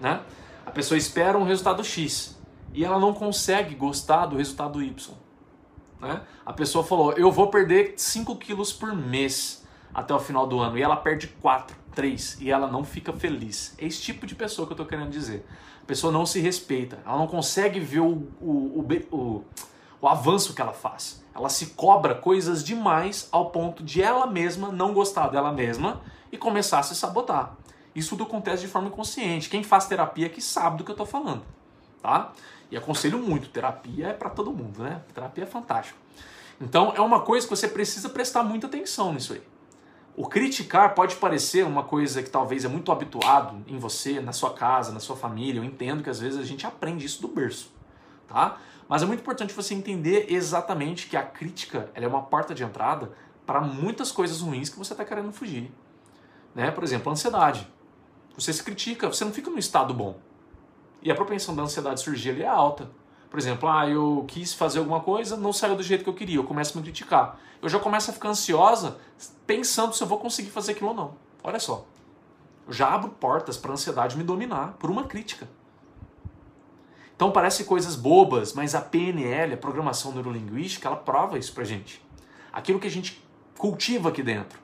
né? 0.00 0.22
A 0.64 0.70
pessoa 0.70 0.96
espera 0.96 1.36
um 1.36 1.44
resultado 1.44 1.82
X 1.82 2.38
e 2.72 2.84
ela 2.84 2.98
não 2.98 3.12
consegue 3.12 3.74
gostar 3.74 4.26
do 4.26 4.36
resultado 4.36 4.82
Y. 4.82 5.14
Né? 6.00 6.20
A 6.44 6.52
pessoa 6.52 6.84
falou, 6.84 7.12
eu 7.12 7.32
vou 7.32 7.48
perder 7.48 7.94
5 7.96 8.36
quilos 8.36 8.72
por 8.72 8.94
mês 8.94 9.57
até 9.98 10.14
o 10.14 10.18
final 10.18 10.46
do 10.46 10.60
ano 10.60 10.78
e 10.78 10.82
ela 10.82 10.96
perde 10.96 11.26
4, 11.26 11.76
3 11.94 12.38
e 12.40 12.50
ela 12.50 12.68
não 12.68 12.84
fica 12.84 13.12
feliz. 13.12 13.74
É 13.78 13.84
esse 13.86 14.00
tipo 14.00 14.26
de 14.26 14.34
pessoa 14.34 14.66
que 14.66 14.72
eu 14.72 14.74
estou 14.74 14.86
querendo 14.86 15.10
dizer 15.10 15.44
pessoa 15.88 16.12
não 16.12 16.26
se 16.26 16.38
respeita, 16.38 16.98
ela 17.04 17.16
não 17.16 17.26
consegue 17.26 17.80
ver 17.80 18.00
o, 18.00 18.28
o, 18.42 18.84
o, 18.84 18.86
o, 19.10 19.44
o 20.02 20.06
avanço 20.06 20.52
que 20.52 20.60
ela 20.60 20.74
faz. 20.74 21.24
Ela 21.34 21.48
se 21.48 21.68
cobra 21.68 22.14
coisas 22.14 22.62
demais 22.62 23.26
ao 23.32 23.50
ponto 23.50 23.82
de 23.82 24.02
ela 24.02 24.26
mesma 24.26 24.70
não 24.70 24.92
gostar 24.92 25.28
dela 25.28 25.50
mesma 25.50 26.02
e 26.30 26.36
começar 26.36 26.80
a 26.80 26.82
se 26.82 26.94
sabotar. 26.94 27.56
Isso 27.94 28.10
tudo 28.10 28.24
acontece 28.24 28.62
de 28.62 28.68
forma 28.68 28.88
inconsciente. 28.88 29.48
Quem 29.48 29.64
faz 29.64 29.86
terapia 29.86 30.26
é 30.26 30.28
que 30.28 30.42
sabe 30.42 30.76
do 30.76 30.84
que 30.84 30.90
eu 30.90 30.94
estou 30.94 31.06
falando, 31.06 31.42
tá? 32.02 32.32
E 32.70 32.76
aconselho 32.76 33.18
muito, 33.18 33.48
terapia 33.48 34.08
é 34.08 34.12
para 34.12 34.28
todo 34.28 34.52
mundo, 34.52 34.82
né? 34.82 35.00
Terapia 35.14 35.44
é 35.44 35.46
fantástico. 35.46 35.98
Então 36.60 36.92
é 36.94 37.00
uma 37.00 37.20
coisa 37.20 37.46
que 37.46 37.56
você 37.56 37.66
precisa 37.66 38.10
prestar 38.10 38.42
muita 38.42 38.66
atenção 38.66 39.14
nisso 39.14 39.32
aí. 39.32 39.42
O 40.18 40.26
criticar 40.26 40.96
pode 40.96 41.14
parecer 41.14 41.64
uma 41.64 41.84
coisa 41.84 42.20
que 42.24 42.28
talvez 42.28 42.64
é 42.64 42.68
muito 42.68 42.90
habituado 42.90 43.62
em 43.68 43.78
você, 43.78 44.18
na 44.18 44.32
sua 44.32 44.52
casa, 44.52 44.90
na 44.90 44.98
sua 44.98 45.14
família. 45.14 45.60
Eu 45.60 45.64
entendo 45.64 46.02
que 46.02 46.10
às 46.10 46.18
vezes 46.18 46.40
a 46.40 46.42
gente 46.42 46.66
aprende 46.66 47.06
isso 47.06 47.22
do 47.22 47.28
berço, 47.28 47.72
tá? 48.26 48.58
Mas 48.88 49.00
é 49.00 49.06
muito 49.06 49.20
importante 49.20 49.54
você 49.54 49.74
entender 49.74 50.26
exatamente 50.28 51.06
que 51.06 51.16
a 51.16 51.22
crítica 51.22 51.88
é 51.94 52.04
uma 52.04 52.20
porta 52.20 52.52
de 52.52 52.64
entrada 52.64 53.12
para 53.46 53.60
muitas 53.60 54.10
coisas 54.10 54.40
ruins 54.40 54.68
que 54.68 54.76
você 54.76 54.92
está 54.92 55.04
querendo 55.04 55.30
fugir. 55.30 55.70
Né? 56.52 56.72
Por 56.72 56.82
exemplo, 56.82 57.10
a 57.10 57.12
ansiedade. 57.12 57.68
Você 58.36 58.52
se 58.52 58.64
critica, 58.64 59.06
você 59.06 59.24
não 59.24 59.32
fica 59.32 59.48
no 59.48 59.58
estado 59.58 59.94
bom. 59.94 60.18
E 61.00 61.12
a 61.12 61.14
propensão 61.14 61.54
da 61.54 61.62
ansiedade 61.62 62.00
surgir 62.00 62.40
é 62.40 62.46
alta. 62.48 62.90
Por 63.30 63.38
exemplo, 63.38 63.68
ah, 63.68 63.88
eu 63.88 64.24
quis 64.26 64.54
fazer 64.54 64.78
alguma 64.78 65.00
coisa, 65.00 65.36
não 65.36 65.52
saiu 65.52 65.76
do 65.76 65.82
jeito 65.82 66.02
que 66.02 66.10
eu 66.10 66.14
queria, 66.14 66.36
eu 66.36 66.44
começo 66.44 66.76
a 66.76 66.80
me 66.80 66.82
criticar. 66.82 67.38
Eu 67.60 67.68
já 67.68 67.78
começo 67.78 68.10
a 68.10 68.14
ficar 68.14 68.30
ansiosa 68.30 68.98
pensando 69.46 69.94
se 69.94 70.02
eu 70.02 70.06
vou 70.06 70.18
conseguir 70.18 70.50
fazer 70.50 70.72
aquilo 70.72 70.90
ou 70.90 70.94
não. 70.94 71.14
Olha 71.42 71.58
só. 71.58 71.84
Eu 72.66 72.72
já 72.72 72.94
abro 72.94 73.10
portas 73.10 73.56
para 73.56 73.70
a 73.70 73.74
ansiedade 73.74 74.16
me 74.16 74.22
dominar 74.22 74.74
por 74.78 74.90
uma 74.90 75.04
crítica. 75.04 75.48
Então 77.16 77.32
parece 77.32 77.64
coisas 77.64 77.96
bobas, 77.96 78.52
mas 78.52 78.76
a 78.76 78.80
PNL, 78.80 79.54
a 79.54 79.56
programação 79.56 80.12
neurolinguística, 80.12 80.86
ela 80.86 80.96
prova 80.96 81.36
isso 81.36 81.52
pra 81.52 81.64
gente. 81.64 82.00
Aquilo 82.52 82.78
que 82.78 82.86
a 82.86 82.90
gente 82.90 83.22
cultiva 83.56 84.10
aqui 84.10 84.22
dentro, 84.22 84.60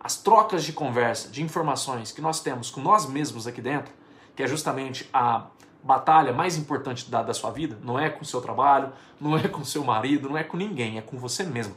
as 0.00 0.16
trocas 0.16 0.64
de 0.64 0.72
conversa, 0.72 1.28
de 1.28 1.42
informações 1.42 2.10
que 2.10 2.20
nós 2.20 2.40
temos 2.40 2.70
com 2.70 2.80
nós 2.80 3.06
mesmos 3.06 3.46
aqui 3.46 3.62
dentro, 3.62 3.94
que 4.34 4.42
é 4.42 4.48
justamente 4.48 5.08
a 5.12 5.46
batalha 5.82 6.32
mais 6.32 6.56
importante 6.56 7.10
da, 7.10 7.22
da 7.22 7.34
sua 7.34 7.50
vida 7.50 7.76
não 7.82 7.98
é 7.98 8.08
com 8.08 8.22
o 8.22 8.24
seu 8.24 8.40
trabalho, 8.40 8.92
não 9.20 9.36
é 9.36 9.48
com 9.48 9.62
o 9.62 9.64
seu 9.64 9.82
marido, 9.82 10.28
não 10.28 10.38
é 10.38 10.44
com 10.44 10.56
ninguém, 10.56 10.98
é 10.98 11.02
com 11.02 11.18
você 11.18 11.42
mesmo. 11.42 11.76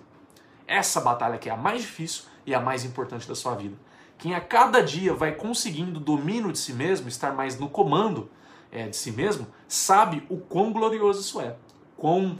Essa 0.68 1.01
batalha 1.01 1.38
que 1.38 1.49
é 1.49 1.51
a 1.51 1.58
mais 1.58 1.82
difícil 1.82 2.24
e 2.45 2.53
a 2.53 2.60
mais 2.60 2.86
importante 2.86 3.28
da 3.28 3.36
sua 3.36 3.56
vida. 3.56 3.76
Quem 4.18 4.34
a 4.34 4.41
cada 4.41 4.82
dia 4.82 5.14
vai 5.14 5.34
conseguindo 5.34 5.99
domínio 5.99 6.51
de 6.51 6.58
si 6.58 6.74
mesmo, 6.74 7.08
estar 7.08 7.34
mais 7.34 7.60
no 7.60 7.70
comando 7.70 8.30
é, 8.72 8.88
de 8.88 8.95
si 8.95 9.12
mesmo, 9.12 9.47
sabe 9.68 10.26
o 10.30 10.38
quão 10.38 10.72
glorioso 10.72 11.22
isso 11.22 11.41
é, 11.41 11.56
quão 11.97 12.39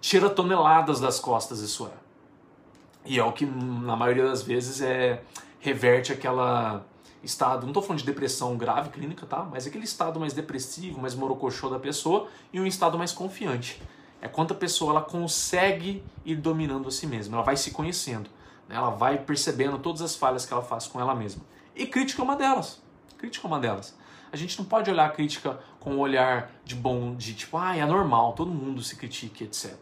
tira 0.00 0.30
toneladas 0.30 1.00
das 1.00 1.18
costas 1.18 1.60
isso 1.60 1.86
é. 1.86 2.08
E 3.04 3.18
é 3.18 3.24
o 3.24 3.32
que 3.32 3.46
na 3.46 3.96
maioria 3.96 4.24
das 4.24 4.42
vezes 4.42 4.80
é 4.80 5.22
reverte 5.60 6.12
aquela 6.12 6.84
estado, 7.22 7.62
não 7.62 7.68
estou 7.68 7.82
falando 7.82 8.00
de 8.00 8.06
depressão 8.06 8.56
grave 8.56 8.90
clínica, 8.90 9.26
tá? 9.26 9.42
Mas 9.42 9.66
aquele 9.66 9.84
estado 9.84 10.20
mais 10.20 10.32
depressivo, 10.32 11.00
mais 11.00 11.14
morocochô 11.14 11.68
da 11.68 11.78
pessoa 11.78 12.28
e 12.52 12.60
um 12.60 12.66
estado 12.66 12.98
mais 12.98 13.12
confiante. 13.12 13.80
É 14.20 14.28
quando 14.28 14.52
a 14.52 14.54
pessoa 14.54 14.92
ela 14.92 15.02
consegue 15.02 16.02
ir 16.24 16.36
dominando 16.36 16.88
a 16.88 16.90
si 16.90 17.06
mesma, 17.06 17.36
ela 17.36 17.44
vai 17.44 17.56
se 17.56 17.70
conhecendo, 17.70 18.28
né? 18.68 18.76
ela 18.76 18.90
vai 18.90 19.18
percebendo 19.18 19.78
todas 19.78 20.02
as 20.02 20.16
falhas 20.16 20.44
que 20.44 20.52
ela 20.52 20.62
faz 20.62 20.86
com 20.86 21.00
ela 21.00 21.14
mesma. 21.14 21.42
E 21.74 21.86
crítica 21.86 22.22
é 22.22 22.24
uma 22.24 22.36
delas. 22.36 22.82
Crítica 23.16 23.46
é 23.46 23.48
uma 23.48 23.60
delas. 23.60 23.96
A 24.30 24.36
gente 24.36 24.58
não 24.58 24.64
pode 24.64 24.90
olhar 24.90 25.06
a 25.06 25.10
crítica 25.10 25.58
com 25.80 25.94
um 25.94 25.98
olhar 25.98 26.50
de 26.64 26.74
bom, 26.74 27.14
de 27.14 27.34
tipo, 27.34 27.56
ah, 27.56 27.76
é 27.76 27.86
normal, 27.86 28.32
todo 28.32 28.50
mundo 28.50 28.82
se 28.82 28.96
critique, 28.96 29.44
etc. 29.44 29.74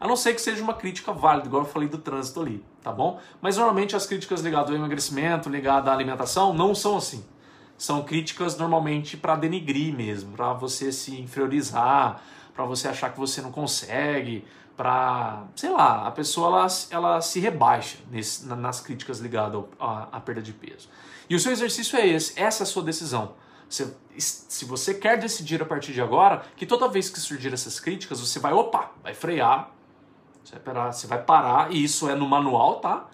A 0.00 0.08
não 0.08 0.16
ser 0.16 0.32
que 0.32 0.40
seja 0.40 0.62
uma 0.62 0.72
crítica 0.72 1.12
válida, 1.12 1.46
igual 1.46 1.64
eu 1.64 1.68
falei 1.68 1.86
do 1.86 1.98
trânsito 1.98 2.40
ali, 2.40 2.64
tá 2.82 2.90
bom? 2.90 3.20
Mas 3.42 3.58
normalmente 3.58 3.94
as 3.94 4.06
críticas 4.06 4.40
ligadas 4.40 4.70
ao 4.70 4.76
emagrecimento, 4.76 5.50
ligadas 5.50 5.88
à 5.88 5.92
alimentação, 5.92 6.54
não 6.54 6.74
são 6.74 6.96
assim. 6.96 7.22
São 7.76 8.02
críticas 8.02 8.56
normalmente 8.56 9.18
para 9.18 9.36
denigrir 9.36 9.94
mesmo, 9.94 10.32
para 10.32 10.54
você 10.54 10.90
se 10.90 11.20
inferiorizar, 11.20 12.22
para 12.54 12.64
você 12.64 12.88
achar 12.88 13.12
que 13.12 13.18
você 13.18 13.42
não 13.42 13.52
consegue, 13.52 14.46
para, 14.74 15.44
sei 15.54 15.68
lá, 15.68 16.06
a 16.06 16.10
pessoa 16.10 16.48
ela, 16.48 16.66
ela 16.90 17.20
se 17.20 17.38
rebaixa 17.38 17.98
nesse, 18.10 18.46
nas 18.46 18.80
críticas 18.80 19.18
ligadas 19.18 19.62
à, 19.78 20.18
perda 20.20 20.40
de 20.40 20.54
peso. 20.54 20.88
E 21.28 21.34
o 21.34 21.38
seu 21.38 21.52
exercício 21.52 21.98
é 21.98 22.08
esse, 22.08 22.32
essa 22.40 22.62
é 22.62 22.64
a 22.64 22.66
sua 22.66 22.82
decisão. 22.82 23.34
Se, 23.68 23.94
se 24.16 24.64
você 24.64 24.94
quer 24.94 25.18
decidir 25.18 25.60
a 25.60 25.66
partir 25.66 25.92
de 25.92 26.00
agora 26.00 26.42
que 26.56 26.64
toda 26.64 26.88
vez 26.88 27.10
que 27.10 27.20
surgir 27.20 27.52
essas 27.52 27.78
críticas, 27.78 28.18
você 28.20 28.38
vai, 28.38 28.54
opa, 28.54 28.90
vai 29.02 29.12
frear, 29.12 29.70
você 30.44 30.54
vai, 30.54 30.62
parar, 30.62 30.92
você 30.92 31.06
vai 31.06 31.22
parar, 31.22 31.72
e 31.72 31.84
isso 31.84 32.08
é 32.08 32.14
no 32.14 32.28
manual, 32.28 32.80
tá? 32.80 33.06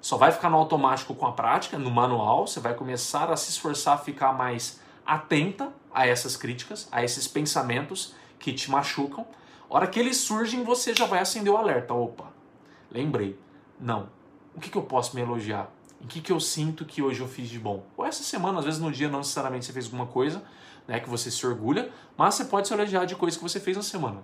Só 0.00 0.16
vai 0.16 0.32
ficar 0.32 0.50
no 0.50 0.56
automático 0.56 1.14
com 1.14 1.26
a 1.26 1.32
prática, 1.32 1.78
no 1.78 1.90
manual. 1.90 2.46
Você 2.46 2.58
vai 2.58 2.74
começar 2.74 3.30
a 3.30 3.36
se 3.36 3.50
esforçar 3.50 3.94
a 3.94 3.98
ficar 3.98 4.32
mais 4.32 4.80
atenta 5.06 5.72
a 5.94 6.06
essas 6.06 6.36
críticas, 6.36 6.88
a 6.90 7.04
esses 7.04 7.28
pensamentos 7.28 8.14
que 8.38 8.52
te 8.52 8.68
machucam. 8.68 9.24
A 9.70 9.76
hora 9.76 9.86
que 9.86 10.00
eles 10.00 10.16
surgem, 10.16 10.64
você 10.64 10.92
já 10.92 11.06
vai 11.06 11.20
acender 11.20 11.52
o 11.52 11.56
alerta. 11.56 11.94
Opa, 11.94 12.26
lembrei. 12.90 13.38
Não. 13.78 14.08
O 14.56 14.60
que, 14.60 14.70
que 14.70 14.76
eu 14.76 14.82
posso 14.82 15.14
me 15.14 15.22
elogiar? 15.22 15.70
Em 16.00 16.06
que, 16.06 16.20
que 16.20 16.32
eu 16.32 16.40
sinto 16.40 16.84
que 16.84 17.00
hoje 17.00 17.20
eu 17.20 17.28
fiz 17.28 17.48
de 17.48 17.60
bom? 17.60 17.84
Ou 17.96 18.04
essa 18.04 18.24
semana, 18.24 18.58
às 18.58 18.64
vezes 18.64 18.80
no 18.80 18.90
dia, 18.90 19.08
não 19.08 19.18
necessariamente 19.18 19.66
você 19.66 19.72
fez 19.72 19.84
alguma 19.84 20.06
coisa 20.06 20.42
né, 20.86 20.98
que 20.98 21.08
você 21.08 21.30
se 21.30 21.46
orgulha, 21.46 21.92
mas 22.16 22.34
você 22.34 22.44
pode 22.44 22.66
se 22.66 22.74
elogiar 22.74 23.04
de 23.04 23.14
coisas 23.14 23.36
que 23.36 23.42
você 23.42 23.60
fez 23.60 23.76
na 23.76 23.84
semana. 23.84 24.22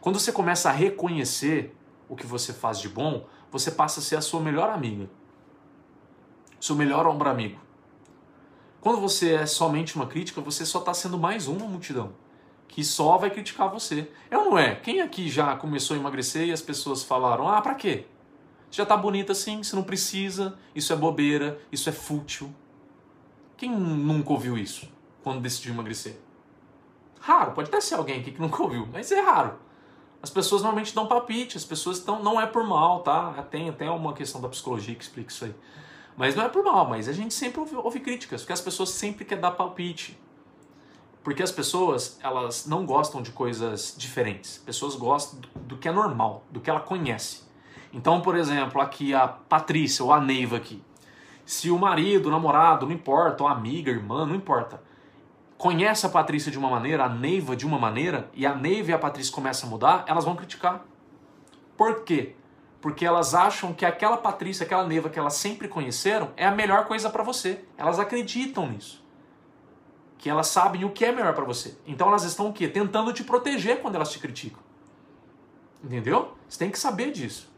Quando 0.00 0.18
você 0.18 0.32
começa 0.32 0.68
a 0.68 0.72
reconhecer 0.72 1.74
o 2.08 2.16
que 2.16 2.26
você 2.26 2.52
faz 2.52 2.78
de 2.78 2.88
bom, 2.88 3.26
você 3.50 3.70
passa 3.70 4.00
a 4.00 4.02
ser 4.02 4.16
a 4.16 4.20
sua 4.20 4.40
melhor 4.40 4.70
amiga, 4.70 5.08
seu 6.60 6.76
melhor 6.76 7.06
ombro 7.06 7.28
amigo. 7.28 7.58
Quando 8.80 9.00
você 9.00 9.34
é 9.34 9.46
somente 9.46 9.96
uma 9.96 10.06
crítica, 10.06 10.40
você 10.40 10.64
só 10.64 10.78
está 10.78 10.94
sendo 10.94 11.18
mais 11.18 11.48
uma 11.48 11.66
multidão 11.66 12.12
que 12.68 12.84
só 12.84 13.16
vai 13.16 13.30
criticar 13.30 13.70
você. 13.70 14.10
É 14.30 14.36
ou 14.36 14.44
não 14.44 14.58
é? 14.58 14.76
Quem 14.76 15.00
aqui 15.00 15.28
já 15.28 15.56
começou 15.56 15.96
a 15.96 15.98
emagrecer 15.98 16.46
e 16.46 16.52
as 16.52 16.62
pessoas 16.62 17.02
falaram: 17.02 17.48
ah, 17.48 17.60
pra 17.60 17.74
quê? 17.74 18.06
Já 18.70 18.84
tá 18.84 18.96
bonita 18.96 19.32
assim, 19.32 19.62
você 19.62 19.74
não 19.74 19.82
precisa, 19.82 20.58
isso 20.74 20.92
é 20.92 20.96
bobeira, 20.96 21.58
isso 21.72 21.88
é 21.88 21.92
fútil. 21.92 22.54
Quem 23.56 23.70
nunca 23.70 24.30
ouviu 24.30 24.56
isso 24.56 24.88
quando 25.24 25.40
decidiu 25.40 25.72
emagrecer? 25.72 26.20
Raro, 27.18 27.52
pode 27.52 27.68
até 27.68 27.80
ser 27.80 27.94
alguém 27.94 28.20
aqui 28.20 28.30
que 28.30 28.40
nunca 28.40 28.62
ouviu, 28.62 28.86
mas 28.92 29.10
é 29.10 29.20
raro. 29.20 29.58
As 30.22 30.30
pessoas 30.30 30.62
normalmente 30.62 30.94
dão 30.94 31.06
palpite, 31.06 31.56
as 31.56 31.64
pessoas 31.64 31.98
estão. 31.98 32.22
Não 32.22 32.40
é 32.40 32.46
por 32.46 32.64
mal, 32.64 33.00
tá? 33.00 33.32
Tem 33.50 33.68
até 33.68 33.88
uma 33.90 34.12
questão 34.12 34.40
da 34.40 34.48
psicologia 34.48 34.94
que 34.94 35.02
explica 35.02 35.30
isso 35.30 35.44
aí. 35.44 35.54
Mas 36.16 36.34
não 36.34 36.44
é 36.44 36.48
por 36.48 36.64
mal, 36.64 36.88
mas 36.88 37.08
a 37.08 37.12
gente 37.12 37.32
sempre 37.32 37.60
ouve, 37.60 37.76
ouve 37.76 38.00
críticas, 38.00 38.40
porque 38.40 38.52
as 38.52 38.60
pessoas 38.60 38.90
sempre 38.90 39.24
querem 39.24 39.40
dar 39.40 39.52
palpite. 39.52 40.18
Porque 41.22 41.42
as 41.42 41.52
pessoas, 41.52 42.18
elas 42.22 42.66
não 42.66 42.84
gostam 42.84 43.22
de 43.22 43.30
coisas 43.30 43.94
diferentes. 43.96 44.58
Pessoas 44.58 44.96
gostam 44.96 45.40
do, 45.40 45.48
do 45.60 45.76
que 45.76 45.88
é 45.88 45.92
normal, 45.92 46.42
do 46.50 46.60
que 46.60 46.68
ela 46.68 46.80
conhece. 46.80 47.42
Então, 47.92 48.20
por 48.20 48.36
exemplo, 48.36 48.80
aqui 48.80 49.14
a 49.14 49.28
Patrícia 49.28 50.04
ou 50.04 50.12
a 50.12 50.20
Neiva 50.20 50.56
aqui. 50.56 50.82
Se 51.46 51.70
o 51.70 51.78
marido, 51.78 52.26
o 52.26 52.30
namorado, 52.30 52.86
não 52.86 52.92
importa, 52.92 53.44
ou 53.44 53.48
a 53.48 53.52
amiga, 53.52 53.92
a 53.92 53.94
irmã, 53.94 54.26
não 54.26 54.34
importa 54.34 54.87
conhece 55.58 56.06
a 56.06 56.08
Patrícia 56.08 56.52
de 56.52 56.58
uma 56.58 56.70
maneira, 56.70 57.04
a 57.04 57.08
Neiva 57.08 57.56
de 57.56 57.66
uma 57.66 57.78
maneira, 57.78 58.30
e 58.32 58.46
a 58.46 58.54
Neiva 58.54 58.92
e 58.92 58.94
a 58.94 58.98
Patrícia 58.98 59.34
começam 59.34 59.68
a 59.68 59.72
mudar, 59.72 60.04
elas 60.06 60.24
vão 60.24 60.36
criticar. 60.36 60.86
Por 61.76 62.04
quê? 62.04 62.36
Porque 62.80 63.04
elas 63.04 63.34
acham 63.34 63.74
que 63.74 63.84
aquela 63.84 64.16
Patrícia, 64.16 64.64
aquela 64.64 64.86
Neiva 64.86 65.10
que 65.10 65.18
elas 65.18 65.34
sempre 65.34 65.66
conheceram 65.66 66.30
é 66.36 66.46
a 66.46 66.52
melhor 66.52 66.86
coisa 66.86 67.10
para 67.10 67.24
você. 67.24 67.64
Elas 67.76 67.98
acreditam 67.98 68.68
nisso. 68.70 69.04
Que 70.16 70.30
elas 70.30 70.46
sabem 70.46 70.84
o 70.84 70.90
que 70.90 71.04
é 71.04 71.10
melhor 71.10 71.34
para 71.34 71.44
você. 71.44 71.76
Então 71.84 72.06
elas 72.06 72.22
estão 72.22 72.48
o 72.48 72.52
quê? 72.52 72.68
Tentando 72.68 73.12
te 73.12 73.24
proteger 73.24 73.82
quando 73.82 73.96
elas 73.96 74.12
te 74.12 74.20
criticam. 74.20 74.62
Entendeu? 75.82 76.36
Você 76.48 76.58
tem 76.58 76.70
que 76.70 76.78
saber 76.78 77.10
disso. 77.10 77.52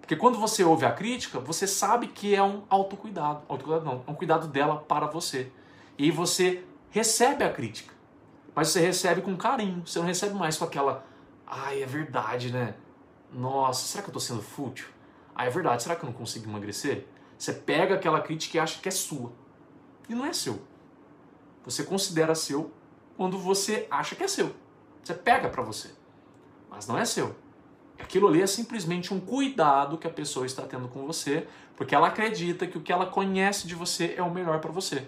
Porque 0.00 0.16
quando 0.16 0.38
você 0.38 0.64
ouve 0.64 0.86
a 0.86 0.92
crítica, 0.92 1.38
você 1.38 1.66
sabe 1.66 2.06
que 2.08 2.34
é 2.34 2.42
um 2.42 2.62
autocuidado. 2.70 3.42
Autocuidado 3.48 3.84
não, 3.84 4.04
é 4.06 4.10
um 4.10 4.14
cuidado 4.14 4.46
dela 4.46 4.76
para 4.76 5.06
você. 5.06 5.50
E 5.98 6.10
você 6.10 6.62
recebe 6.96 7.44
a 7.44 7.52
crítica, 7.52 7.92
mas 8.54 8.68
você 8.68 8.80
recebe 8.80 9.20
com 9.20 9.36
carinho, 9.36 9.86
você 9.86 9.98
não 9.98 10.06
recebe 10.06 10.34
mais 10.34 10.56
com 10.56 10.64
aquela, 10.64 11.04
ai, 11.46 11.82
é 11.82 11.86
verdade, 11.86 12.50
né? 12.50 12.74
Nossa, 13.30 13.86
será 13.86 14.02
que 14.02 14.08
eu 14.08 14.16
estou 14.16 14.20
sendo 14.20 14.40
fútil? 14.40 14.86
Ah, 15.34 15.44
é 15.44 15.50
verdade, 15.50 15.82
será 15.82 15.94
que 15.94 16.02
eu 16.02 16.06
não 16.06 16.16
consigo 16.16 16.48
emagrecer? 16.48 17.06
Você 17.36 17.52
pega 17.52 17.96
aquela 17.96 18.22
crítica 18.22 18.56
e 18.56 18.60
acha 18.60 18.80
que 18.80 18.88
é 18.88 18.90
sua. 18.90 19.30
E 20.08 20.14
não 20.14 20.24
é 20.24 20.32
seu. 20.32 20.62
Você 21.66 21.84
considera 21.84 22.34
seu 22.34 22.72
quando 23.14 23.36
você 23.36 23.86
acha 23.90 24.16
que 24.16 24.24
é 24.24 24.28
seu. 24.28 24.56
Você 25.04 25.12
pega 25.12 25.50
para 25.50 25.62
você. 25.62 25.90
Mas 26.70 26.86
não 26.86 26.96
é 26.96 27.04
seu. 27.04 27.36
Aquilo 27.98 28.26
ali 28.26 28.40
é 28.40 28.46
simplesmente 28.46 29.12
um 29.12 29.20
cuidado 29.20 29.98
que 29.98 30.06
a 30.06 30.10
pessoa 30.10 30.46
está 30.46 30.62
tendo 30.62 30.88
com 30.88 31.06
você, 31.06 31.46
porque 31.76 31.94
ela 31.94 32.08
acredita 32.08 32.66
que 32.66 32.78
o 32.78 32.80
que 32.80 32.90
ela 32.90 33.04
conhece 33.04 33.66
de 33.66 33.74
você 33.74 34.14
é 34.16 34.22
o 34.22 34.30
melhor 34.30 34.60
para 34.60 34.72
você. 34.72 35.06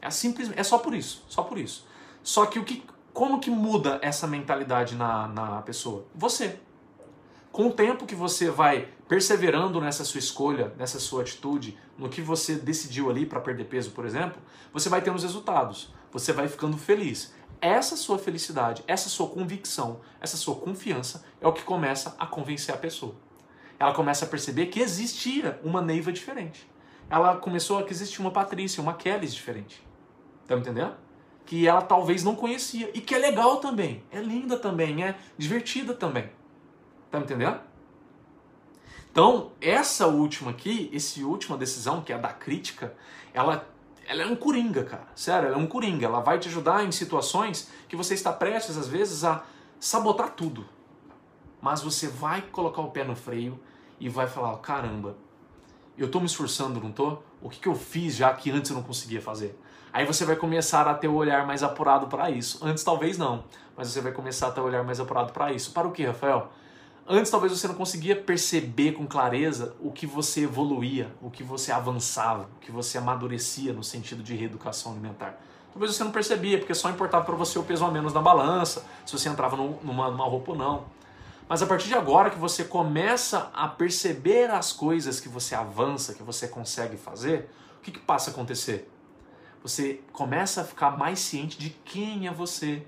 É 0.00 0.10
simples, 0.10 0.50
é 0.56 0.62
só 0.62 0.78
por 0.78 0.94
isso, 0.94 1.24
só 1.28 1.42
por 1.42 1.58
isso. 1.58 1.86
Só 2.22 2.46
que 2.46 2.58
o 2.58 2.64
que, 2.64 2.84
como 3.12 3.40
que 3.40 3.50
muda 3.50 3.98
essa 4.02 4.26
mentalidade 4.26 4.94
na, 4.94 5.28
na 5.28 5.62
pessoa? 5.62 6.06
Você. 6.14 6.58
Com 7.52 7.66
o 7.66 7.72
tempo 7.72 8.06
que 8.06 8.14
você 8.14 8.48
vai 8.48 8.88
perseverando 9.08 9.80
nessa 9.80 10.04
sua 10.04 10.20
escolha, 10.20 10.72
nessa 10.78 11.00
sua 11.00 11.22
atitude, 11.22 11.76
no 11.98 12.08
que 12.08 12.22
você 12.22 12.54
decidiu 12.54 13.10
ali 13.10 13.26
para 13.26 13.40
perder 13.40 13.64
peso, 13.64 13.90
por 13.90 14.06
exemplo, 14.06 14.40
você 14.72 14.88
vai 14.88 15.02
tendo 15.02 15.16
os 15.16 15.24
resultados. 15.24 15.92
Você 16.12 16.32
vai 16.32 16.46
ficando 16.46 16.78
feliz. 16.78 17.34
Essa 17.60 17.96
sua 17.96 18.18
felicidade, 18.18 18.84
essa 18.86 19.08
sua 19.08 19.28
convicção, 19.28 20.00
essa 20.20 20.36
sua 20.36 20.54
confiança 20.54 21.24
é 21.40 21.46
o 21.46 21.52
que 21.52 21.62
começa 21.62 22.14
a 22.18 22.26
convencer 22.26 22.72
a 22.72 22.78
pessoa. 22.78 23.16
Ela 23.78 23.92
começa 23.92 24.24
a 24.24 24.28
perceber 24.28 24.66
que 24.66 24.78
existia 24.78 25.60
uma 25.64 25.82
Neiva 25.82 26.12
diferente. 26.12 26.70
Ela 27.10 27.36
começou 27.36 27.78
a 27.78 27.82
que 27.82 27.92
existia 27.92 28.20
uma 28.20 28.30
Patrícia, 28.30 28.80
uma 28.80 28.94
Kelly 28.94 29.26
diferente. 29.26 29.82
Tá 30.50 30.56
me 30.56 30.62
entendendo? 30.62 30.94
Que 31.46 31.68
ela 31.68 31.80
talvez 31.80 32.24
não 32.24 32.34
conhecia. 32.34 32.90
E 32.92 33.00
que 33.00 33.14
é 33.14 33.18
legal 33.18 33.58
também. 33.58 34.02
É 34.10 34.20
linda 34.20 34.58
também. 34.58 35.04
É 35.04 35.14
divertida 35.38 35.94
também. 35.94 36.28
Tá 37.08 37.18
me 37.18 37.24
entendendo? 37.24 37.60
Então, 39.12 39.52
essa 39.60 40.08
última 40.08 40.50
aqui, 40.50 40.90
essa 40.92 41.20
última 41.24 41.56
decisão, 41.56 42.02
que 42.02 42.12
é 42.12 42.16
a 42.16 42.18
da 42.18 42.32
crítica, 42.32 42.96
ela, 43.32 43.64
ela 44.08 44.22
é 44.22 44.26
um 44.26 44.34
coringa, 44.34 44.82
cara. 44.82 45.06
Sério, 45.14 45.46
ela 45.46 45.56
é 45.56 45.58
um 45.60 45.68
coringa. 45.68 46.04
Ela 46.04 46.18
vai 46.18 46.36
te 46.36 46.48
ajudar 46.48 46.84
em 46.84 46.90
situações 46.90 47.70
que 47.88 47.94
você 47.94 48.14
está 48.14 48.32
prestes, 48.32 48.76
às 48.76 48.88
vezes, 48.88 49.22
a 49.22 49.44
sabotar 49.78 50.30
tudo. 50.30 50.66
Mas 51.62 51.80
você 51.80 52.08
vai 52.08 52.42
colocar 52.42 52.82
o 52.82 52.90
pé 52.90 53.04
no 53.04 53.14
freio 53.14 53.56
e 54.00 54.08
vai 54.08 54.26
falar: 54.26 54.56
caramba, 54.58 55.16
eu 55.96 56.06
estou 56.06 56.20
me 56.20 56.26
esforçando, 56.26 56.80
não 56.80 56.90
estou? 56.90 57.24
O 57.40 57.48
que, 57.48 57.60
que 57.60 57.68
eu 57.68 57.76
fiz 57.76 58.16
já 58.16 58.34
que 58.34 58.50
antes 58.50 58.68
eu 58.72 58.76
não 58.76 58.82
conseguia 58.82 59.22
fazer? 59.22 59.56
Aí 59.92 60.06
você 60.06 60.24
vai 60.24 60.36
começar 60.36 60.86
a 60.86 60.94
ter 60.94 61.08
o 61.08 61.14
olhar 61.14 61.46
mais 61.46 61.62
apurado 61.62 62.06
para 62.06 62.30
isso. 62.30 62.64
Antes 62.64 62.84
talvez 62.84 63.18
não, 63.18 63.44
mas 63.76 63.88
você 63.88 64.00
vai 64.00 64.12
começar 64.12 64.48
a 64.48 64.50
ter 64.52 64.60
o 64.60 64.64
olhar 64.64 64.84
mais 64.84 65.00
apurado 65.00 65.32
para 65.32 65.52
isso. 65.52 65.72
Para 65.72 65.88
o 65.88 65.90
que, 65.90 66.04
Rafael? 66.04 66.50
Antes 67.08 67.28
talvez 67.28 67.52
você 67.52 67.66
não 67.66 67.74
conseguia 67.74 68.14
perceber 68.14 68.92
com 68.92 69.04
clareza 69.04 69.74
o 69.80 69.90
que 69.90 70.06
você 70.06 70.44
evoluía, 70.44 71.12
o 71.20 71.28
que 71.28 71.42
você 71.42 71.72
avançava, 71.72 72.48
o 72.56 72.60
que 72.60 72.70
você 72.70 72.98
amadurecia 72.98 73.72
no 73.72 73.82
sentido 73.82 74.22
de 74.22 74.36
reeducação 74.36 74.92
alimentar. 74.92 75.40
Talvez 75.72 75.96
você 75.96 76.04
não 76.04 76.12
percebia, 76.12 76.58
porque 76.58 76.72
só 76.72 76.88
importava 76.88 77.24
para 77.24 77.34
você 77.34 77.58
o 77.58 77.64
peso 77.64 77.84
a 77.84 77.90
menos 77.90 78.12
na 78.12 78.20
balança, 78.20 78.84
se 79.04 79.12
você 79.12 79.28
entrava 79.28 79.56
numa, 79.56 80.08
numa 80.08 80.24
roupa 80.24 80.52
ou 80.52 80.56
não. 80.56 80.84
Mas 81.48 81.62
a 81.62 81.66
partir 81.66 81.88
de 81.88 81.94
agora 81.94 82.30
que 82.30 82.38
você 82.38 82.62
começa 82.62 83.50
a 83.52 83.66
perceber 83.66 84.48
as 84.50 84.72
coisas 84.72 85.18
que 85.18 85.28
você 85.28 85.56
avança, 85.56 86.14
que 86.14 86.22
você 86.22 86.46
consegue 86.46 86.96
fazer, 86.96 87.50
o 87.78 87.82
que, 87.82 87.90
que 87.90 87.98
passa 87.98 88.30
a 88.30 88.32
acontecer? 88.32 88.88
Você 89.62 90.00
começa 90.12 90.62
a 90.62 90.64
ficar 90.64 90.96
mais 90.96 91.18
ciente 91.18 91.58
de 91.58 91.70
quem 91.70 92.26
é 92.26 92.32
você, 92.32 92.86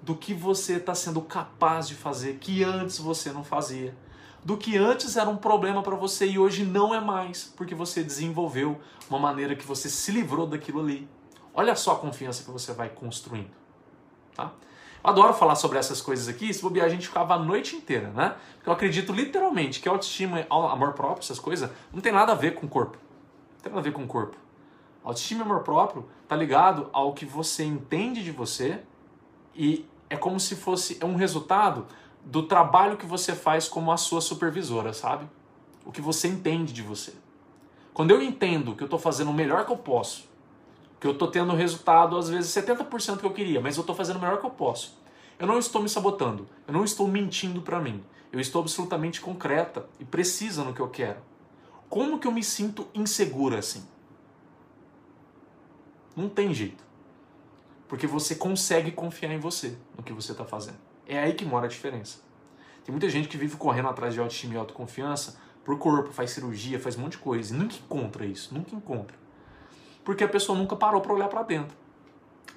do 0.00 0.14
que 0.14 0.32
você 0.32 0.74
está 0.74 0.94
sendo 0.94 1.20
capaz 1.20 1.86
de 1.86 1.94
fazer, 1.94 2.38
que 2.38 2.64
antes 2.64 2.98
você 2.98 3.30
não 3.30 3.44
fazia. 3.44 3.94
Do 4.42 4.56
que 4.56 4.76
antes 4.76 5.16
era 5.16 5.28
um 5.28 5.36
problema 5.36 5.82
para 5.82 5.96
você 5.96 6.26
e 6.26 6.38
hoje 6.38 6.64
não 6.64 6.94
é 6.94 7.00
mais, 7.00 7.52
porque 7.56 7.74
você 7.74 8.02
desenvolveu 8.02 8.80
uma 9.08 9.18
maneira 9.18 9.54
que 9.56 9.64
você 9.64 9.88
se 9.88 10.12
livrou 10.12 10.46
daquilo 10.46 10.80
ali. 10.80 11.08
Olha 11.54 11.74
só 11.74 11.92
a 11.92 11.96
confiança 11.96 12.42
que 12.42 12.50
você 12.50 12.72
vai 12.72 12.88
construindo. 12.88 13.50
Tá? 14.34 14.52
Eu 15.02 15.10
adoro 15.10 15.34
falar 15.34 15.54
sobre 15.54 15.78
essas 15.78 16.00
coisas 16.00 16.28
aqui, 16.28 16.52
se 16.52 16.62
bobear 16.62 16.86
a 16.86 16.88
gente 16.88 17.06
ficava 17.06 17.34
a 17.34 17.38
noite 17.38 17.76
inteira, 17.76 18.08
né? 18.10 18.36
Porque 18.56 18.68
eu 18.68 18.72
acredito 18.72 19.12
literalmente 19.12 19.80
que 19.80 19.88
autoestima, 19.88 20.46
amor 20.50 20.94
próprio, 20.94 21.20
essas 21.22 21.38
coisas, 21.38 21.70
não 21.92 22.00
tem 22.00 22.12
nada 22.12 22.32
a 22.32 22.34
ver 22.34 22.54
com 22.54 22.66
o 22.66 22.68
corpo. 22.68 22.98
Não 23.56 23.60
tem 23.62 23.70
nada 23.70 23.80
a 23.80 23.84
ver 23.84 23.92
com 23.92 24.02
o 24.02 24.06
corpo. 24.06 24.43
Autoestima 25.04 25.42
e 25.42 25.44
amor 25.44 25.62
próprio 25.62 26.08
tá 26.26 26.34
ligado 26.34 26.88
ao 26.92 27.12
que 27.12 27.26
você 27.26 27.62
entende 27.62 28.24
de 28.24 28.32
você 28.32 28.80
e 29.54 29.86
é 30.08 30.16
como 30.16 30.40
se 30.40 30.56
fosse 30.56 30.98
um 31.04 31.14
resultado 31.14 31.86
do 32.24 32.44
trabalho 32.44 32.96
que 32.96 33.04
você 33.04 33.34
faz 33.34 33.68
como 33.68 33.92
a 33.92 33.98
sua 33.98 34.20
supervisora, 34.20 34.94
sabe? 34.94 35.28
O 35.84 35.92
que 35.92 36.00
você 36.00 36.26
entende 36.26 36.72
de 36.72 36.80
você. 36.82 37.12
Quando 37.92 38.12
eu 38.12 38.22
entendo 38.22 38.74
que 38.74 38.82
eu 38.82 38.86
estou 38.86 38.98
fazendo 38.98 39.30
o 39.30 39.34
melhor 39.34 39.66
que 39.66 39.72
eu 39.72 39.76
posso, 39.76 40.28
que 40.98 41.06
eu 41.06 41.12
estou 41.12 41.28
tendo 41.28 41.52
o 41.52 41.56
resultado, 41.56 42.16
às 42.16 42.30
vezes 42.30 42.50
70% 42.50 43.18
que 43.18 43.26
eu 43.26 43.32
queria, 43.32 43.60
mas 43.60 43.76
eu 43.76 43.82
estou 43.82 43.94
fazendo 43.94 44.16
o 44.16 44.20
melhor 44.20 44.40
que 44.40 44.46
eu 44.46 44.50
posso. 44.50 44.98
Eu 45.38 45.46
não 45.46 45.58
estou 45.58 45.82
me 45.82 45.88
sabotando, 45.88 46.48
eu 46.66 46.72
não 46.72 46.82
estou 46.82 47.06
mentindo 47.06 47.60
para 47.60 47.78
mim. 47.78 48.02
Eu 48.32 48.40
estou 48.40 48.62
absolutamente 48.62 49.20
concreta 49.20 49.86
e 50.00 50.04
precisa 50.04 50.64
no 50.64 50.72
que 50.72 50.80
eu 50.80 50.88
quero. 50.88 51.18
Como 51.88 52.18
que 52.18 52.26
eu 52.26 52.32
me 52.32 52.42
sinto 52.42 52.88
insegura 52.94 53.58
assim? 53.58 53.86
Não 56.16 56.28
tem 56.28 56.54
jeito. 56.54 56.84
Porque 57.88 58.06
você 58.06 58.34
consegue 58.34 58.90
confiar 58.90 59.32
em 59.32 59.38
você, 59.38 59.76
no 59.96 60.02
que 60.02 60.12
você 60.12 60.32
está 60.32 60.44
fazendo. 60.44 60.78
É 61.06 61.18
aí 61.18 61.34
que 61.34 61.44
mora 61.44 61.66
a 61.66 61.68
diferença. 61.68 62.18
Tem 62.84 62.92
muita 62.92 63.08
gente 63.08 63.28
que 63.28 63.36
vive 63.36 63.56
correndo 63.56 63.88
atrás 63.88 64.14
de 64.14 64.20
autoestima 64.20 64.54
e 64.54 64.56
autoconfiança 64.56 65.38
por 65.64 65.78
corpo, 65.78 66.12
faz 66.12 66.30
cirurgia, 66.30 66.78
faz 66.78 66.96
um 66.96 67.02
monte 67.02 67.12
de 67.12 67.18
coisa. 67.18 67.54
E 67.54 67.56
nunca 67.56 67.74
encontra 67.76 68.26
isso, 68.26 68.54
nunca 68.54 68.74
encontra. 68.74 69.16
Porque 70.04 70.22
a 70.22 70.28
pessoa 70.28 70.56
nunca 70.56 70.76
parou 70.76 71.00
para 71.00 71.12
olhar 71.12 71.28
para 71.28 71.42
dentro, 71.42 71.76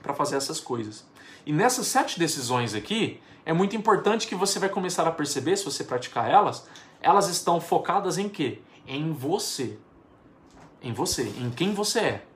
para 0.01 0.14
fazer 0.14 0.36
essas 0.36 0.60
coisas. 0.60 1.05
E 1.45 1.53
nessas 1.53 1.88
sete 1.88 2.20
decisões 2.20 2.74
aqui, 2.74 3.22
é 3.45 3.53
muito 3.53 3.76
importante 3.76 4.28
que 4.28 4.36
você 4.36 4.60
vai 4.60 4.68
começar 4.68 5.08
a 5.08 5.12
perceber, 5.12 5.55
se 5.55 5.64
você 5.64 5.84
praticar 5.84 6.30
elas, 6.30 6.68
elas 6.99 7.30
estão 7.30 7.62
focadas 7.62 8.18
em 8.18 8.28
quê? 8.28 8.62
Em 8.86 9.14
você. 9.14 9.80
Em 10.82 10.91
você, 10.91 11.24
em 11.24 11.49
quem 11.49 11.74
você 11.74 11.99
é 11.99 12.26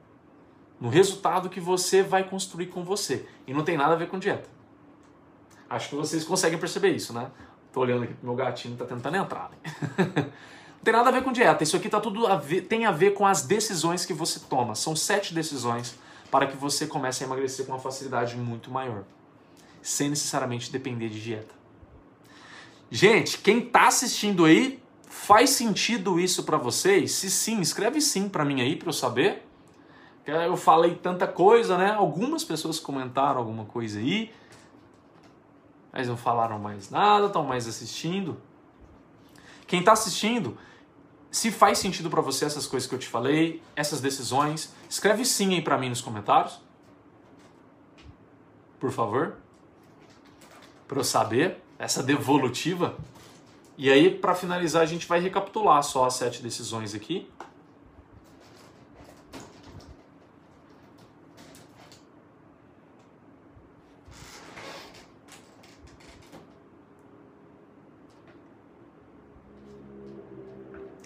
no 0.82 0.90
resultado 0.90 1.48
que 1.48 1.60
você 1.60 2.02
vai 2.02 2.28
construir 2.28 2.66
com 2.66 2.84
você. 2.84 3.28
E 3.46 3.54
não 3.54 3.64
tem 3.64 3.78
nada 3.78 3.94
a 3.94 3.96
ver 3.96 4.08
com 4.10 4.18
dieta. 4.18 4.50
Acho 5.70 5.90
que 5.90 5.96
vocês 5.96 6.24
conseguem 6.24 6.58
perceber 6.58 6.90
isso, 6.90 7.14
né? 7.14 7.30
Tô 7.72 7.82
olhando 7.82 8.04
aqui 8.04 8.14
pro 8.16 8.26
meu 8.26 8.36
gatinho, 8.36 8.76
tá 8.76 8.84
tentando 8.84 9.16
entrar. 9.16 9.52
Né? 9.52 9.72
não 10.18 10.84
tem 10.84 10.92
nada 10.92 11.10
a 11.10 11.12
ver 11.12 11.24
com 11.24 11.32
dieta. 11.32 11.64
Isso 11.64 11.78
aqui 11.78 11.88
tá 11.88 12.00
tudo 12.00 12.26
a 12.26 12.36
ver, 12.36 12.62
tem 12.62 12.88
a 12.88 12.92
ver 12.92 13.12
com 13.12 13.28
as 13.28 13.44
decisões 13.44 14.06
que 14.06 14.14
você 14.14 14.40
toma. 14.40 14.74
São 14.74 14.96
sete 14.96 15.36
decisões 15.36 15.98
para 16.32 16.48
que 16.48 16.58
você 16.58 16.88
comece 16.88 17.24
a 17.24 17.28
emagrecer 17.28 17.66
com 17.66 17.74
uma 17.74 17.80
facilidade 17.80 18.36
muito 18.36 18.72
maior, 18.72 19.04
sem 19.82 20.10
necessariamente 20.10 20.72
depender 20.72 21.10
de 21.10 21.22
dieta. 21.22 21.54
Gente, 22.90 23.38
quem 23.38 23.62
tá 23.62 23.88
assistindo 23.88 24.46
aí, 24.46 24.82
faz 25.08 25.52
sentido 25.52 26.20
isso 26.20 26.44
para 26.44 26.58
vocês? 26.58 27.12
Se 27.12 27.30
sim, 27.30 27.62
escreve 27.62 28.02
sim 28.02 28.28
para 28.28 28.44
mim 28.44 28.62
aí 28.62 28.76
para 28.76 28.90
eu 28.90 28.94
saber. 28.94 29.46
Eu 30.26 30.56
falei 30.56 30.96
tanta 30.96 31.28
coisa, 31.28 31.78
né? 31.78 31.92
Algumas 31.92 32.44
pessoas 32.44 32.80
comentaram 32.80 33.40
alguma 33.40 33.66
coisa 33.66 34.00
aí, 34.00 34.32
mas 35.92 36.08
não 36.08 36.16
falaram 36.16 36.60
mais 36.60 36.90
nada, 36.90 37.26
estão 37.26 37.44
mais 37.44 37.68
assistindo. 37.68 38.40
Quem 39.66 39.80
está 39.80 39.94
assistindo, 39.94 40.58
se 41.32 41.50
faz 41.50 41.80
sentido 41.80 42.10
para 42.10 42.22
você 42.22 42.46
essas 42.46 42.68
coisas 42.68 42.88
que 42.88 42.94
eu 42.94 43.00
te 43.00 43.08
falei, 43.08 43.64
essas 43.76 44.02
decisões, 44.02 44.74
escreve 44.90 45.26
sim 45.26 45.56
aí 45.56 45.62
para 45.62 45.78
mim 45.78 45.90
nos 45.90 46.02
comentários. 46.02 46.62
Por 48.80 48.92
favor. 48.92 49.38
Para 50.88 51.00
eu 51.00 51.04
saber 51.04 51.64
essa 51.80 52.04
devolutiva. 52.04 52.96
E 53.78 53.90
aí, 53.90 54.14
para 54.14 54.36
finalizar, 54.36 54.84
a 54.84 54.86
gente 54.86 55.08
vai 55.08 55.20
recapitular 55.20 55.82
só 55.82 56.06
as 56.06 56.16
sete 56.16 56.44
decisões 56.44 56.94
aqui. 56.94 57.28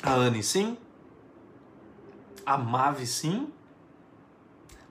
A 0.05 0.13
Anne 0.13 0.43
sim. 0.43 0.77
A 2.45 2.57
Mave 2.57 3.07
sim. 3.07 3.51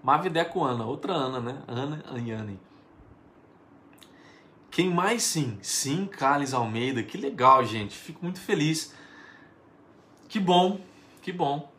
Mave 0.02 0.28
Deco 0.28 0.64
Ana, 0.64 0.84
outra 0.84 1.12
Ana, 1.12 1.40
né? 1.40 1.62
Ana 1.68 2.02
e 2.18 2.32
Anne. 2.32 2.58
Quem 4.70 4.92
mais 4.92 5.22
sim? 5.22 5.56
Sim, 5.62 6.06
Carlos 6.06 6.52
Almeida. 6.52 7.02
Que 7.02 7.16
legal, 7.16 7.64
gente. 7.64 7.96
Fico 7.96 8.18
muito 8.22 8.40
feliz. 8.40 8.92
Que 10.28 10.40
bom, 10.40 10.80
que 11.22 11.32
bom. 11.32 11.72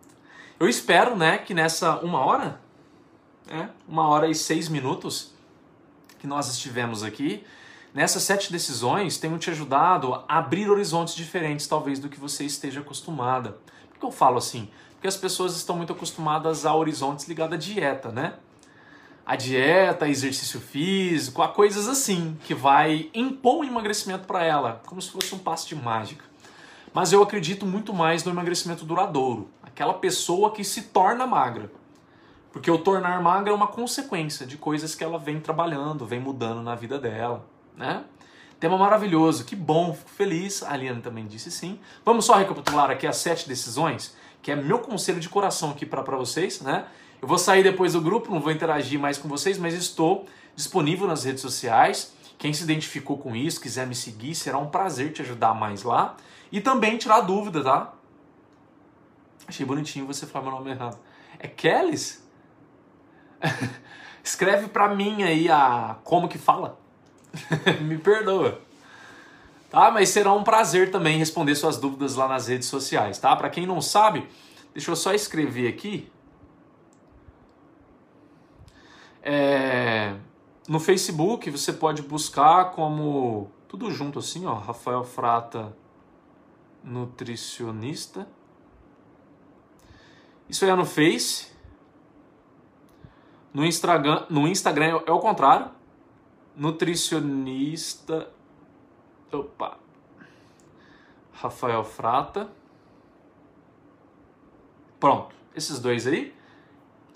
Eu 0.58 0.70
espero, 0.70 1.14
né, 1.18 1.38
que 1.38 1.54
nessa 1.54 2.00
uma 2.00 2.20
hora, 2.20 2.62
é, 3.50 3.68
uma 3.86 4.08
hora 4.08 4.30
e 4.30 4.34
seis 4.34 4.70
minutos 4.70 5.34
que 6.20 6.26
nós 6.26 6.50
estivemos 6.50 7.04
aqui, 7.04 7.46
nessas 7.96 8.24
sete 8.24 8.52
decisões 8.52 9.18
tenham 9.18 9.38
te 9.38 9.50
ajudado 9.50 10.14
a 10.28 10.38
abrir 10.38 10.70
horizontes 10.70 11.16
diferentes, 11.16 11.66
talvez, 11.66 11.98
do 11.98 12.10
que 12.10 12.20
você 12.20 12.44
esteja 12.44 12.82
acostumada. 12.82 13.58
Por 13.90 13.98
que 13.98 14.06
eu 14.06 14.12
falo 14.12 14.38
assim? 14.38 14.70
Porque 14.92 15.08
as 15.08 15.16
pessoas 15.16 15.56
estão 15.56 15.78
muito 15.78 15.94
acostumadas 15.94 16.66
a 16.66 16.76
horizontes 16.76 17.26
ligados 17.26 17.56
à 17.56 17.58
dieta, 17.58 18.12
né? 18.12 18.34
A 19.26 19.38
dieta, 19.38 20.10
exercício 20.10 20.60
físico, 20.60 21.42
a 21.42 21.48
coisas 21.48 21.88
assim, 21.88 22.38
que 22.44 22.54
vai 22.54 23.10
impor 23.14 23.62
um 23.62 23.64
emagrecimento 23.64 24.28
para 24.28 24.44
ela, 24.44 24.82
como 24.86 25.02
se 25.02 25.10
fosse 25.10 25.34
um 25.34 25.40
passe 25.40 25.66
de 25.66 25.76
mágica. 25.76 26.26
Mas 26.94 27.14
eu 27.14 27.24
acredito 27.24 27.66
muito 27.66 27.94
mais 27.94 28.26
no 28.26 28.32
emagrecimento 28.32 28.84
duradouro, 28.84 29.50
aquela 29.64 29.94
pessoa 29.94 30.52
que 30.52 30.66
se 30.66 30.84
torna 30.84 31.26
magra. 31.26 31.72
Porque 32.52 32.70
o 32.70 32.78
tornar 32.78 33.22
magra 33.22 33.52
é 33.52 33.56
uma 33.56 33.68
consequência 33.68 34.46
de 34.46 34.58
coisas 34.58 34.94
que 34.94 35.04
ela 35.04 35.18
vem 35.18 35.40
trabalhando, 35.40 36.06
vem 36.06 36.20
mudando 36.20 36.62
na 36.62 36.76
vida 36.76 37.00
dela 37.00 37.55
né? 37.78 38.04
Tema 38.60 38.78
maravilhoso, 38.78 39.44
que 39.44 39.56
bom, 39.56 39.94
fico 39.94 40.10
feliz. 40.10 40.64
A 40.64 40.72
Aliane 40.72 41.02
também 41.02 41.28
disse 41.28 41.52
sim. 41.52 41.80
Vamos 42.04 42.26
só 42.26 42.36
recapitular 42.36 42.90
aqui 42.90 43.06
as 43.06 43.18
sete 43.18 43.48
decisões, 43.48 44.16
que 44.42 44.52
é 44.52 44.56
meu 44.56 44.80
conselho 44.80 45.20
de 45.20 45.30
coração 45.30 45.72
aqui 45.72 45.86
para 45.86 46.02
vocês, 46.02 46.62
né? 46.62 46.86
Eu 47.22 47.28
vou 47.28 47.38
sair 47.38 47.64
depois 47.64 47.94
do 47.94 48.02
grupo, 48.02 48.32
não 48.32 48.40
vou 48.40 48.52
interagir 48.52 49.00
mais 49.00 49.18
com 49.18 49.28
vocês, 49.28 49.58
mas 49.58 49.74
estou 49.74 50.26
disponível 50.56 51.08
nas 51.08 51.24
redes 51.24 51.42
sociais. 51.42 52.14
Quem 52.38 52.54
se 52.54 52.64
identificou 52.64 53.18
com 53.18 53.36
isso, 53.36 53.60
quiser 53.60 53.88
me 53.88 53.96
seguir, 53.96 54.36
será 54.36 54.58
um 54.58 54.68
prazer 54.68 55.12
te 55.12 55.22
ajudar 55.22 55.54
mais 55.54 55.84
lá. 55.84 56.16
E 56.52 56.62
também 56.62 56.98
tirar 56.98 57.22
dúvida, 57.22 57.64
tá? 57.64 57.94
Achei 59.48 59.66
bonitinho 59.66 60.06
você 60.06 60.26
falar 60.26 60.46
meu 60.46 60.54
nome 60.54 60.72
errado. 60.72 60.98
É 61.40 61.48
Kellys? 61.48 62.24
Escreve 64.24 64.68
pra 64.68 64.94
mim 64.94 65.24
aí 65.24 65.50
a 65.50 65.98
como 66.04 66.28
que 66.28 66.38
fala. 66.38 66.80
Me 67.82 67.98
perdoa. 67.98 68.62
Tá? 69.70 69.92
Mas 69.92 70.10
será 70.10 70.34
um 70.34 70.44
prazer 70.44 70.92
também 70.92 71.18
responder 71.18 71.56
suas 71.56 71.78
dúvidas 71.78 72.16
lá 72.16 72.28
nas 72.28 72.48
redes 72.48 72.68
sociais, 72.68 73.18
tá? 73.18 73.36
Para 73.36 73.50
quem 73.50 73.66
não 73.66 73.82
sabe, 73.82 74.28
deixa 74.74 74.92
eu 74.92 74.96
só 74.96 75.14
escrever 75.14 75.68
aqui. 75.68 76.10
É... 79.22 80.16
No 80.68 80.80
Facebook 80.80 81.50
você 81.50 81.74
pode 81.74 82.02
buscar 82.02 82.72
como 82.72 83.52
tudo 83.68 83.92
junto 83.92 84.20
assim, 84.20 84.46
ó, 84.46 84.54
Rafael 84.54 85.04
Frata 85.04 85.76
nutricionista. 86.84 88.28
Isso 90.48 90.64
aí 90.64 90.72
é 90.72 90.76
no 90.76 90.86
Face. 90.86 91.54
No 93.52 93.66
Instagram, 93.66 94.26
no 94.30 94.48
Instagram 94.48 95.02
é 95.06 95.12
o 95.12 95.20
contrário 95.20 95.72
nutricionista. 96.56 98.32
Opa! 99.32 99.78
Rafael 101.34 101.84
Frata. 101.84 102.50
Pronto, 105.00 105.36
esses 105.56 105.80
dois 105.80 106.08
aí. 106.08 106.34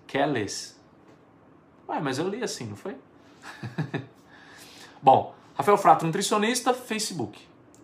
Kellys. 0.06 0.80
Ué, 1.88 2.00
mas 2.00 2.20
eu 2.20 2.28
li 2.28 2.44
assim, 2.44 2.66
não 2.66 2.76
foi? 2.76 2.96
Bom, 5.02 5.34
Rafael 5.56 5.78
Frata, 5.78 6.06
nutricionista, 6.06 6.74
Facebook. 6.74 7.40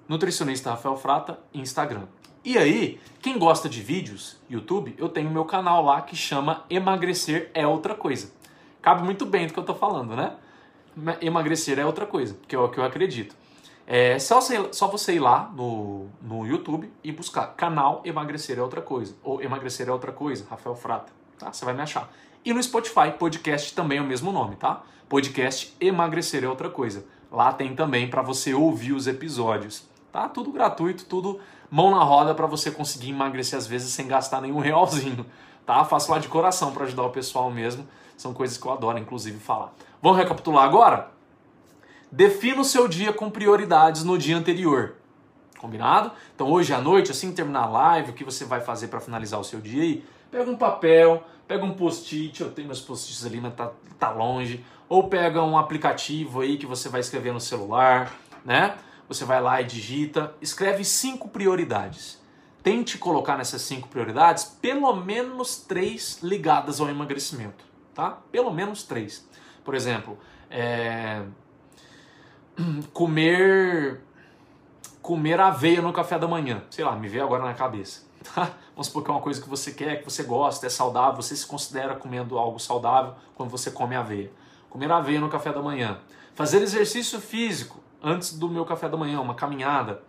Nutricionista 0.07 0.71
Rafael 0.71 0.97
Frata, 0.97 1.39
Instagram. 1.53 2.07
E 2.43 2.57
aí, 2.57 2.99
quem 3.21 3.39
gosta 3.39 3.67
de 3.67 3.81
vídeos, 3.81 4.37
YouTube, 4.47 4.93
eu 4.99 5.09
tenho 5.09 5.31
meu 5.31 5.45
canal 5.45 5.83
lá 5.83 6.01
que 6.01 6.15
chama 6.15 6.63
Emagrecer 6.69 7.49
é 7.55 7.65
Outra 7.65 7.95
Coisa. 7.95 8.31
Cabe 8.81 9.03
muito 9.03 9.25
bem 9.25 9.47
do 9.47 9.53
que 9.53 9.59
eu 9.59 9.63
tô 9.63 9.73
falando, 9.73 10.15
né? 10.15 10.35
Emagrecer 11.21 11.79
é 11.79 11.85
outra 11.85 12.05
coisa, 12.05 12.37
que 12.47 12.55
é 12.55 12.59
o 12.59 12.69
que 12.69 12.77
eu 12.77 12.83
acredito. 12.83 13.35
É 13.87 14.17
só 14.17 14.41
você, 14.41 14.67
só 14.71 14.87
você 14.87 15.15
ir 15.15 15.19
lá 15.19 15.51
no, 15.55 16.07
no 16.21 16.45
YouTube 16.45 16.91
e 17.03 17.11
buscar 17.11 17.47
canal 17.55 18.01
Emagrecer 18.03 18.57
é 18.57 18.61
Outra 18.61 18.81
Coisa. 18.81 19.15
Ou 19.23 19.41
Emagrecer 19.41 19.87
é 19.87 19.91
Outra 19.91 20.11
Coisa, 20.11 20.45
Rafael 20.49 20.75
Frata. 20.75 21.13
Tá? 21.37 21.53
Você 21.53 21.63
vai 21.63 21.73
me 21.73 21.81
achar. 21.81 22.11
E 22.43 22.51
no 22.51 22.61
Spotify, 22.61 23.11
podcast 23.17 23.75
também 23.75 23.99
é 23.99 24.01
o 24.01 24.05
mesmo 24.05 24.31
nome, 24.31 24.55
tá? 24.55 24.81
Podcast 25.07 25.75
Emagrecer 25.79 26.43
é 26.43 26.47
Outra 26.47 26.69
Coisa. 26.69 27.05
Lá 27.31 27.53
tem 27.53 27.75
também 27.75 28.09
para 28.09 28.23
você 28.23 28.53
ouvir 28.55 28.93
os 28.93 29.05
episódios. 29.05 29.87
Tá? 30.11 30.29
Tudo 30.29 30.51
gratuito, 30.51 31.05
tudo 31.05 31.39
mão 31.69 31.91
na 31.91 32.03
roda 32.03 32.33
para 32.33 32.47
você 32.47 32.71
conseguir 32.71 33.09
emagrecer 33.09 33.57
às 33.57 33.67
vezes 33.67 33.91
sem 33.91 34.07
gastar 34.07 34.41
nenhum 34.41 34.59
realzinho. 34.59 35.25
Tá? 35.65 35.83
Faço 35.83 36.11
lá 36.11 36.19
de 36.19 36.27
coração 36.27 36.71
para 36.71 36.85
ajudar 36.85 37.03
o 37.03 37.09
pessoal 37.09 37.51
mesmo. 37.51 37.87
São 38.15 38.33
coisas 38.33 38.57
que 38.57 38.65
eu 38.65 38.71
adoro, 38.71 38.97
inclusive, 38.97 39.37
falar. 39.39 39.73
Vamos 40.05 40.19
recapitular 40.19 40.63
agora? 40.63 41.09
Defina 42.11 42.61
o 42.61 42.63
seu 42.63 42.87
dia 42.87 43.11
com 43.11 43.27
prioridades 43.27 44.03
no 44.03 44.19
dia 44.19 44.37
anterior. 44.37 44.97
Combinado? 45.57 46.11
Então 46.35 46.51
hoje 46.51 46.75
à 46.75 46.79
noite, 46.79 47.09
assim 47.09 47.31
que 47.31 47.35
terminar 47.35 47.63
a 47.63 47.69
live, 47.69 48.11
o 48.11 48.13
que 48.13 48.23
você 48.23 48.45
vai 48.45 48.61
fazer 48.61 48.89
para 48.89 48.99
finalizar 48.99 49.39
o 49.39 49.43
seu 49.43 49.59
dia 49.59 49.81
aí? 49.81 50.05
Pega 50.29 50.51
um 50.51 50.55
papel, 50.55 51.23
pega 51.47 51.65
um 51.65 51.73
post-it, 51.73 52.39
eu 52.39 52.51
tenho 52.51 52.67
meus 52.67 52.81
post-its 52.81 53.25
ali, 53.25 53.41
mas 53.41 53.55
tá, 53.55 53.71
tá 53.97 54.11
longe. 54.11 54.63
Ou 54.87 55.07
pega 55.09 55.41
um 55.41 55.57
aplicativo 55.57 56.41
aí 56.41 56.59
que 56.59 56.67
você 56.67 56.87
vai 56.87 57.01
escrever 57.01 57.33
no 57.33 57.41
celular, 57.41 58.13
né? 58.45 58.75
Você 59.07 59.25
vai 59.25 59.41
lá 59.41 59.59
e 59.59 59.65
digita, 59.65 60.35
escreve 60.39 60.85
cinco 60.85 61.29
prioridades. 61.29 62.21
Tente 62.61 62.99
colocar 62.99 63.39
nessas 63.39 63.63
cinco 63.63 63.87
prioridades 63.87 64.43
pelo 64.43 64.95
menos 64.95 65.57
três 65.57 66.19
ligadas 66.21 66.79
ao 66.79 66.89
emagrecimento, 66.89 67.65
tá? 67.95 68.19
Pelo 68.31 68.53
menos 68.53 68.83
três. 68.83 69.27
Por 69.65 69.75
exemplo, 69.75 70.17
é... 70.49 71.23
comer 72.93 73.99
comer 75.01 75.39
aveia 75.39 75.81
no 75.81 75.93
café 75.93 76.17
da 76.17 76.27
manhã. 76.27 76.63
Sei 76.69 76.83
lá, 76.83 76.95
me 76.95 77.07
veio 77.07 77.23
agora 77.23 77.43
na 77.43 77.53
cabeça. 77.53 78.03
Tá? 78.33 78.51
Vamos 78.73 78.87
supor 78.87 79.03
que 79.03 79.11
é 79.11 79.13
uma 79.13 79.21
coisa 79.21 79.41
que 79.41 79.47
você 79.47 79.71
quer, 79.71 79.99
que 79.99 80.03
você 80.03 80.23
gosta, 80.23 80.65
é 80.65 80.69
saudável, 80.69 81.21
você 81.21 81.35
se 81.35 81.45
considera 81.45 81.95
comendo 81.95 82.37
algo 82.37 82.59
saudável 82.59 83.13
quando 83.35 83.49
você 83.49 83.69
come 83.69 83.95
aveia. 83.95 84.31
Comer 84.69 84.91
aveia 84.91 85.19
no 85.19 85.29
café 85.29 85.53
da 85.53 85.61
manhã. 85.61 85.99
Fazer 86.33 86.61
exercício 86.61 87.19
físico 87.19 87.79
antes 88.01 88.37
do 88.37 88.49
meu 88.49 88.65
café 88.65 88.89
da 88.89 88.97
manhã, 88.97 89.21
uma 89.21 89.35
caminhada 89.35 90.01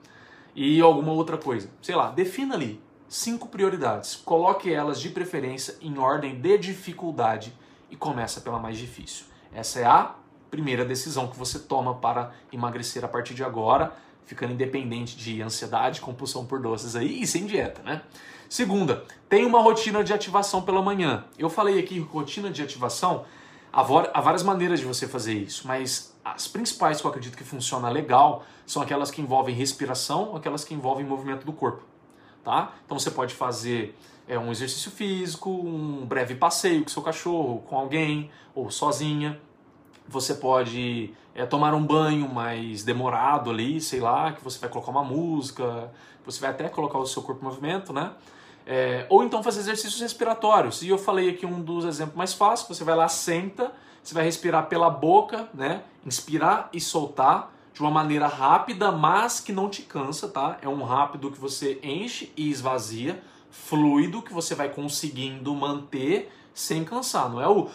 e 0.55 0.81
alguma 0.81 1.13
outra 1.13 1.37
coisa. 1.37 1.71
Sei 1.83 1.95
lá, 1.95 2.11
defina 2.11 2.55
ali 2.55 2.83
cinco 3.09 3.49
prioridades. 3.49 4.17
Coloque 4.17 4.73
elas 4.73 5.01
de 5.01 5.11
preferência 5.11 5.77
em 5.81 5.99
ordem 5.99 6.41
de 6.41 6.59
dificuldade 6.59 7.53
e 7.91 7.97
começa 7.97 8.41
pela 8.41 8.59
mais 8.59 8.79
difícil. 8.79 9.27
Essa 9.53 9.81
é 9.81 9.85
a 9.85 10.15
primeira 10.51 10.85
decisão 10.85 11.29
que 11.29 11.37
você 11.37 11.59
toma 11.59 11.95
para 11.95 12.33
emagrecer 12.53 13.05
a 13.05 13.09
partir 13.09 13.35
de 13.35 13.45
agora, 13.45 13.93
ficando 14.25 14.53
independente 14.53 15.17
de 15.17 15.43
ansiedade, 15.43 16.01
compulsão 16.01 16.45
por 16.45 16.61
doces 16.61 16.97
aí 16.97 17.23
e 17.23 17.27
sem 17.27 17.47
dieta, 17.47 17.83
né? 17.83 18.03
Segunda, 18.49 19.05
tem 19.29 19.45
uma 19.45 19.61
rotina 19.61 20.05
de 20.05 20.13
ativação 20.13 20.63
pela 20.63 20.81
manhã. 20.81 21.25
Eu 21.39 21.51
falei 21.51 21.79
aqui 21.81 21.99
rotina 21.99 22.49
de 22.51 22.63
ativação, 22.63 23.25
há 23.73 23.83
várias 23.83 24.43
maneiras 24.43 24.81
de 24.81 24.87
você 24.87 25.07
fazer 25.09 25.35
isso, 25.35 25.67
mas 25.67 26.17
as 26.25 26.47
principais 26.49 27.01
que 27.01 27.07
eu 27.07 27.11
acredito 27.11 27.37
que 27.37 27.45
funciona 27.45 27.89
legal 27.89 28.45
são 28.65 28.81
aquelas 28.83 29.11
que 29.11 29.21
envolvem 29.21 29.55
respiração, 29.55 30.37
aquelas 30.37 30.65
que 30.65 30.75
envolvem 30.75 31.05
movimento 31.05 31.45
do 31.45 31.53
corpo, 31.53 31.83
tá? 32.45 32.73
Então 32.85 32.99
você 32.99 33.11
pode 33.11 33.35
fazer 33.35 33.97
é 34.29 34.39
um 34.39 34.51
exercício 34.51 34.91
físico, 34.91 35.51
um 35.51 36.05
breve 36.05 36.35
passeio 36.35 36.83
com 36.83 36.89
seu 36.89 37.03
cachorro, 37.03 37.63
com 37.67 37.79
alguém 37.79 38.31
ou 38.55 38.71
sozinha. 38.71 39.41
Você 40.09 40.35
pode 40.35 41.13
é, 41.35 41.45
tomar 41.47 41.75
um 41.75 41.85
banho 41.85 42.29
mais 42.29 42.83
demorado 42.83 43.51
ali, 43.51 43.81
sei 43.81 44.01
lá, 44.01 44.33
que 44.33 44.43
você 44.43 44.59
vai 44.59 44.69
colocar 44.69 44.91
uma 44.91 45.05
música, 45.05 45.93
você 46.25 46.41
vai 46.41 46.51
até 46.51 46.69
colocar 46.69 46.99
o 46.99 47.07
seu 47.07 47.23
corpo 47.23 47.43
em 47.43 47.45
movimento, 47.45 47.93
né? 47.93 48.13
É, 48.67 49.07
ou 49.09 49.23
então 49.23 49.43
fazer 49.43 49.61
exercícios 49.61 50.01
respiratórios. 50.01 50.83
E 50.83 50.89
eu 50.89 50.99
falei 50.99 51.31
aqui 51.31 51.47
um 51.47 51.61
dos 51.61 51.85
exemplos 51.85 52.17
mais 52.17 52.35
fáceis: 52.35 52.69
você 52.69 52.83
vai 52.83 52.97
lá, 52.97 53.09
senta, 53.09 53.73
você 54.03 54.13
vai 54.13 54.25
respirar 54.25 54.67
pela 54.67 54.91
boca, 54.91 55.49
né? 55.55 55.83
Inspirar 56.05 56.69
e 56.73 56.81
soltar 56.81 57.53
de 57.73 57.81
uma 57.81 57.91
maneira 57.91 58.27
rápida, 58.27 58.91
mas 58.91 59.39
que 59.39 59.53
não 59.53 59.69
te 59.69 59.83
cansa, 59.83 60.29
tá? 60.29 60.59
É 60.63 60.69
um 60.69 60.83
rápido 60.83 61.31
que 61.31 61.39
você 61.39 61.79
enche 61.83 62.33
e 62.37 62.51
esvazia 62.51 63.23
fluido 63.65 64.23
que 64.23 64.33
você 64.33 64.55
vai 64.55 64.69
conseguindo 64.69 65.55
manter 65.55 66.33
sem 66.55 66.85
cansar. 66.85 67.29
Não 67.29 67.41
é 67.41 67.49
o 67.49 67.69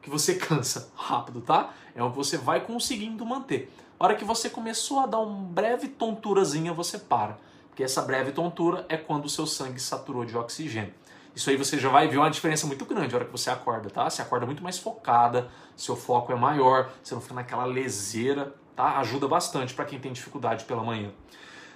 que 0.00 0.10
você 0.10 0.34
cansa 0.36 0.90
rápido, 0.94 1.40
tá? 1.40 1.72
É 1.94 2.02
o 2.02 2.10
que 2.10 2.16
você 2.16 2.36
vai 2.36 2.60
conseguindo 2.60 3.24
manter. 3.24 3.72
A 3.98 4.04
hora 4.04 4.14
que 4.14 4.24
você 4.24 4.50
começou 4.50 5.00
a 5.00 5.06
dar 5.06 5.20
uma 5.20 5.48
breve 5.48 5.88
tonturazinha, 5.88 6.72
você 6.72 6.98
para. 6.98 7.38
Porque 7.68 7.82
essa 7.82 8.02
breve 8.02 8.32
tontura 8.32 8.86
é 8.88 8.96
quando 8.96 9.24
o 9.24 9.28
seu 9.28 9.46
sangue 9.46 9.80
saturou 9.80 10.24
de 10.24 10.36
oxigênio. 10.36 10.94
Isso 11.34 11.50
aí 11.50 11.56
você 11.56 11.78
já 11.78 11.88
vai 11.88 12.06
ver 12.06 12.18
uma 12.18 12.30
diferença 12.30 12.66
muito 12.66 12.84
grande 12.84 13.08
na 13.08 13.16
hora 13.16 13.24
que 13.24 13.32
você 13.32 13.50
acorda, 13.50 13.90
tá? 13.90 14.08
Você 14.08 14.22
acorda 14.22 14.46
muito 14.46 14.62
mais 14.62 14.78
focada, 14.78 15.50
seu 15.76 15.96
foco 15.96 16.32
é 16.32 16.36
maior, 16.36 16.90
você 17.02 17.14
não 17.14 17.20
fica 17.20 17.34
naquela 17.34 17.64
leseira, 17.64 18.54
tá? 18.76 18.98
Ajuda 18.98 19.26
bastante 19.26 19.74
para 19.74 19.84
quem 19.84 19.98
tem 19.98 20.12
dificuldade 20.12 20.64
pela 20.64 20.84
manhã. 20.84 21.10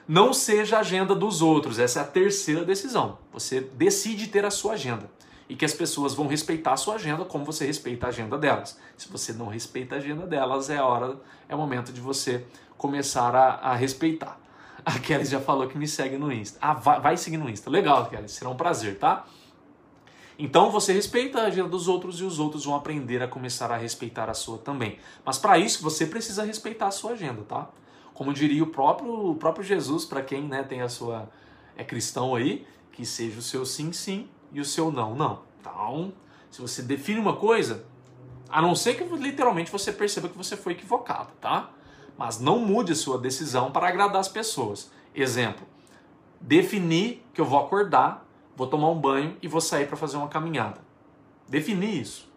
Não 0.09 0.33
seja 0.33 0.79
a 0.79 0.81
agenda 0.81 1.15
dos 1.15 1.43
outros. 1.43 1.79
Essa 1.79 1.99
é 1.99 2.03
a 2.03 2.07
terceira 2.07 2.65
decisão. 2.65 3.19
Você 3.31 3.61
decide 3.61 4.29
ter 4.29 4.43
a 4.43 4.51
sua 4.51 4.73
agenda. 4.73 5.11
E 5.51 5.55
que 5.55 5.67
as 5.67 5.75
pessoas 5.75 6.15
vão 6.15 6.27
respeitar 6.27 6.73
a 6.73 6.77
sua 6.79 6.95
agenda 6.95 7.27
como 7.27 7.45
você 7.45 7.67
respeita 7.67 8.07
a 8.07 8.09
agenda 8.09 8.39
delas. 8.39 8.79
Se 8.97 9.07
você 9.11 9.35
não 9.35 9.49
respeita 9.49 9.97
a 9.97 9.99
agenda 9.99 10.27
delas, 10.27 10.71
é 10.71 10.81
hora, 10.81 11.21
é 11.47 11.55
momento 11.55 11.93
de 11.93 12.01
você 12.01 12.47
começar 12.79 13.35
a, 13.35 13.55
a 13.57 13.75
respeitar. 13.75 14.41
A 14.83 14.99
Kelly 14.99 15.27
já 15.27 15.41
falou 15.41 15.69
que 15.69 15.77
me 15.77 15.87
segue 15.87 16.17
no 16.17 16.33
Insta. 16.33 16.59
Ah, 16.63 16.73
vai, 16.73 17.01
vai 17.01 17.17
seguir 17.19 17.37
no 17.37 17.49
Insta. 17.51 17.69
Legal, 17.69 18.07
Kelly. 18.09 18.31
Será 18.31 18.49
um 18.49 18.57
prazer, 18.57 18.99
tá? 18.99 19.27
Então 20.39 20.71
você 20.71 20.93
respeita 20.93 21.41
a 21.41 21.47
agenda 21.47 21.69
dos 21.69 21.87
outros 21.87 22.21
e 22.21 22.25
os 22.25 22.39
outros 22.39 22.65
vão 22.65 22.75
aprender 22.75 23.23
a 23.23 23.29
começar 23.29 23.71
a 23.71 23.77
respeitar 23.77 24.31
a 24.31 24.35
sua 24.35 24.57
também. 24.57 24.99
Mas 25.23 25.37
para 25.37 25.59
isso 25.59 25.83
você 25.83 26.07
precisa 26.07 26.45
respeitar 26.45 26.87
a 26.87 26.91
sua 26.91 27.13
agenda, 27.13 27.43
tá? 27.43 27.69
Como 28.19 28.33
diria 28.33 28.65
o 28.65 28.67
próprio, 28.67 29.31
o 29.31 29.37
próprio 29.37 29.65
Jesus, 29.65 30.05
para 30.05 30.21
quem 30.21 30.43
né, 30.43 30.65
tem 30.65 30.83
a 30.83 30.89
sua 30.89 31.31
é 31.77 31.85
cristão 31.85 32.35
aí, 32.35 32.67
que 32.91 33.07
seja 33.07 33.39
o 33.39 33.43
seu 33.43 33.65
sim, 33.65 33.93
sim 33.93 34.29
e 34.53 34.61
o 34.61 34.65
seu 34.65 34.91
não, 34.91 35.15
não. 35.15 35.43
Então, 35.61 36.13
se 36.51 36.61
você 36.61 36.83
define 36.83 37.21
uma 37.21 37.37
coisa, 37.37 37.85
a 38.49 38.61
não 38.61 38.75
ser 38.75 38.95
que 38.95 39.05
literalmente 39.05 39.71
você 39.71 39.93
perceba 39.93 40.29
que 40.29 40.37
você 40.37 40.57
foi 40.57 40.73
equivocado, 40.73 41.29
tá? 41.41 41.71
Mas 42.19 42.41
não 42.41 42.59
mude 42.59 42.91
a 42.91 42.97
sua 42.97 43.19
decisão 43.19 43.71
para 43.71 43.87
agradar 43.87 44.19
as 44.19 44.29
pessoas. 44.29 44.91
Exemplo, 45.15 45.65
definir 46.41 47.25
que 47.33 47.41
eu 47.41 47.45
vou 47.45 47.61
acordar, 47.61 48.27
vou 48.57 48.67
tomar 48.67 48.91
um 48.91 49.01
banho 49.01 49.37
e 49.41 49.47
vou 49.47 49.61
sair 49.61 49.87
para 49.87 49.97
fazer 49.97 50.17
uma 50.17 50.27
caminhada. 50.27 50.81
Definir 51.49 52.01
isso. 52.01 52.29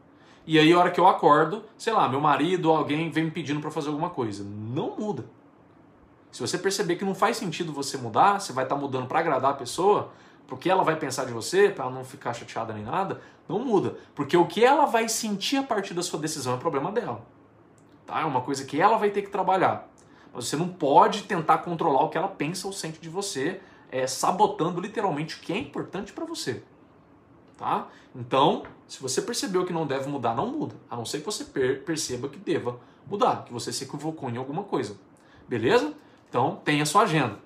E 0.46 0.60
aí, 0.60 0.72
a 0.72 0.78
hora 0.78 0.92
que 0.92 1.00
eu 1.00 1.08
acordo, 1.08 1.66
sei 1.76 1.92
lá, 1.92 2.08
meu 2.08 2.22
marido 2.22 2.70
ou 2.70 2.78
alguém 2.78 3.10
vem 3.10 3.24
me 3.24 3.32
pedindo 3.32 3.60
para 3.60 3.72
fazer 3.72 3.88
alguma 3.88 4.12
coisa. 4.12 4.44
Não 4.44 4.96
muda. 4.96 5.41
Se 6.32 6.40
você 6.40 6.58
perceber 6.58 6.96
que 6.96 7.06
não 7.06 7.14
faz 7.14 7.38
sentido 7.38 7.74
você 7.74 7.98
mudar, 7.98 8.40
você 8.40 8.54
vai 8.54 8.64
estar 8.64 8.76
tá 8.76 8.82
mudando 8.82 9.08
para 9.08 9.20
agradar 9.20 9.52
a 9.52 9.56
pessoa, 9.56 10.12
porque 10.48 10.70
ela 10.70 10.84
vai 10.84 10.96
pensar 10.96 11.26
de 11.26 11.32
você, 11.32 11.70
para 11.70 11.86
ela 11.86 11.94
não 11.94 12.04
ficar 12.04 12.34
chateada 12.34 12.74
nem 12.74 12.84
nada, 12.84 13.22
não 13.48 13.60
muda. 13.60 13.98
Porque 14.16 14.36
o 14.36 14.46
que 14.46 14.64
ela 14.64 14.86
vai 14.86 15.10
sentir 15.10 15.58
a 15.58 15.64
partir 15.64 15.94
da 15.94 16.02
sua 16.02 16.20
decisão 16.20 16.56
é 16.56 16.58
problema 16.58 16.92
dela. 16.92 17.26
Tá? 18.06 18.22
É 18.22 18.26
uma 18.26 18.42
coisa 18.42 18.66
que 18.66 18.80
ela 18.80 18.98
vai 18.98 19.10
ter 19.10 19.22
que 19.22 19.30
trabalhar. 19.30 19.90
Mas 20.34 20.48
você 20.48 20.56
não 20.56 20.70
pode 20.70 21.24
tentar 21.24 21.60
controlar 21.60 22.04
o 22.04 22.10
que 22.10 22.18
ela 22.18 22.30
pensa 22.30 22.66
ou 22.68 22.74
sente 22.74 23.00
de 23.00 23.10
você, 23.10 23.60
é, 23.92 24.08
sabotando 24.08 24.80
literalmente 24.80 25.36
o 25.36 25.40
que 25.40 25.52
é 25.52 25.58
importante 25.58 26.14
para 26.14 26.24
você. 26.24 26.64
Tá? 27.58 27.88
Então, 28.16 28.64
se 28.88 29.02
você 29.02 29.22
percebeu 29.22 29.66
que 29.66 29.74
não 29.74 29.86
deve 29.86 30.10
mudar, 30.10 30.34
não 30.34 30.48
muda. 30.48 30.76
A 30.90 30.96
não 30.96 31.06
ser 31.06 31.20
que 31.20 31.26
você 31.26 31.44
perceba 31.46 32.28
que 32.28 32.38
deva 32.38 32.80
mudar, 33.06 33.44
que 33.46 33.54
você 33.54 33.72
se 33.72 33.84
equivocou 33.84 34.30
em 34.30 34.38
alguma 34.38 34.64
coisa. 34.64 34.98
Beleza? 35.48 35.94
Então, 36.32 36.62
tenha 36.64 36.86
sua 36.86 37.02
agenda. 37.02 37.38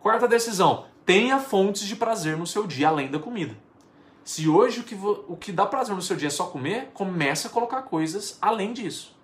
Quarta 0.00 0.26
decisão: 0.26 0.86
tenha 1.04 1.38
fontes 1.38 1.82
de 1.82 1.94
prazer 1.94 2.34
no 2.34 2.46
seu 2.46 2.66
dia 2.66 2.88
além 2.88 3.10
da 3.10 3.18
comida. 3.18 3.54
Se 4.24 4.48
hoje 4.48 4.80
o 4.80 4.84
que, 4.84 4.94
o 4.94 5.36
que 5.36 5.52
dá 5.52 5.66
prazer 5.66 5.94
no 5.94 6.00
seu 6.00 6.16
dia 6.16 6.28
é 6.28 6.30
só 6.30 6.46
comer, 6.46 6.90
comece 6.94 7.46
a 7.46 7.50
colocar 7.50 7.82
coisas 7.82 8.38
além 8.40 8.72
disso. 8.72 9.14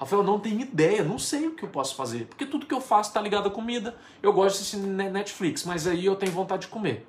Rafael, 0.00 0.24
não 0.24 0.40
tenho 0.40 0.60
ideia, 0.60 1.04
não 1.04 1.16
sei 1.16 1.46
o 1.46 1.54
que 1.54 1.62
eu 1.62 1.68
posso 1.68 1.94
fazer, 1.94 2.26
porque 2.26 2.44
tudo 2.44 2.66
que 2.66 2.74
eu 2.74 2.80
faço 2.80 3.10
está 3.10 3.20
ligado 3.20 3.46
à 3.46 3.50
comida. 3.50 3.96
Eu 4.20 4.32
gosto 4.32 4.56
de 4.56 4.62
assistir 4.62 4.78
Netflix, 4.78 5.62
mas 5.64 5.86
aí 5.86 6.04
eu 6.04 6.16
tenho 6.16 6.32
vontade 6.32 6.62
de 6.62 6.68
comer. 6.68 7.06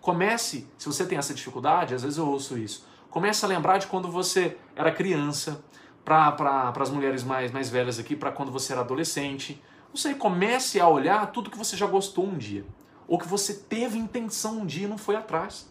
Comece, 0.00 0.68
se 0.78 0.86
você 0.86 1.04
tem 1.04 1.18
essa 1.18 1.34
dificuldade, 1.34 1.94
às 1.94 2.02
vezes 2.02 2.16
eu 2.16 2.28
ouço 2.28 2.56
isso. 2.56 2.86
Comece 3.10 3.44
a 3.44 3.48
lembrar 3.48 3.78
de 3.78 3.88
quando 3.88 4.08
você 4.08 4.56
era 4.76 4.92
criança, 4.92 5.62
para 6.04 6.32
pra, 6.32 6.72
as 6.80 6.90
mulheres 6.90 7.22
mais, 7.22 7.50
mais 7.50 7.68
velhas 7.68 7.98
aqui, 7.98 8.14
para 8.14 8.30
quando 8.30 8.52
você 8.52 8.72
era 8.72 8.82
adolescente. 8.82 9.60
Não 9.92 9.96
sei, 10.00 10.14
comece 10.14 10.80
a 10.80 10.88
olhar 10.88 11.30
tudo 11.32 11.50
que 11.50 11.58
você 11.58 11.76
já 11.76 11.86
gostou 11.86 12.26
um 12.26 12.38
dia. 12.38 12.64
Ou 13.06 13.18
que 13.18 13.28
você 13.28 13.52
teve 13.52 13.98
intenção 13.98 14.60
um 14.60 14.66
dia 14.66 14.86
e 14.86 14.88
não 14.88 14.96
foi 14.96 15.16
atrás. 15.16 15.70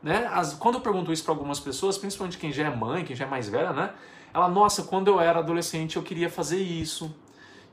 Né? 0.00 0.28
As, 0.32 0.54
quando 0.54 0.76
eu 0.76 0.80
pergunto 0.80 1.12
isso 1.12 1.24
para 1.24 1.32
algumas 1.32 1.58
pessoas, 1.58 1.98
principalmente 1.98 2.38
quem 2.38 2.52
já 2.52 2.64
é 2.66 2.70
mãe, 2.70 3.04
quem 3.04 3.16
já 3.16 3.24
é 3.24 3.28
mais 3.28 3.48
velha, 3.48 3.72
né? 3.72 3.92
Ela, 4.32 4.48
nossa, 4.48 4.84
quando 4.84 5.08
eu 5.08 5.20
era 5.20 5.40
adolescente 5.40 5.96
eu 5.96 6.02
queria 6.02 6.30
fazer 6.30 6.58
isso, 6.58 7.12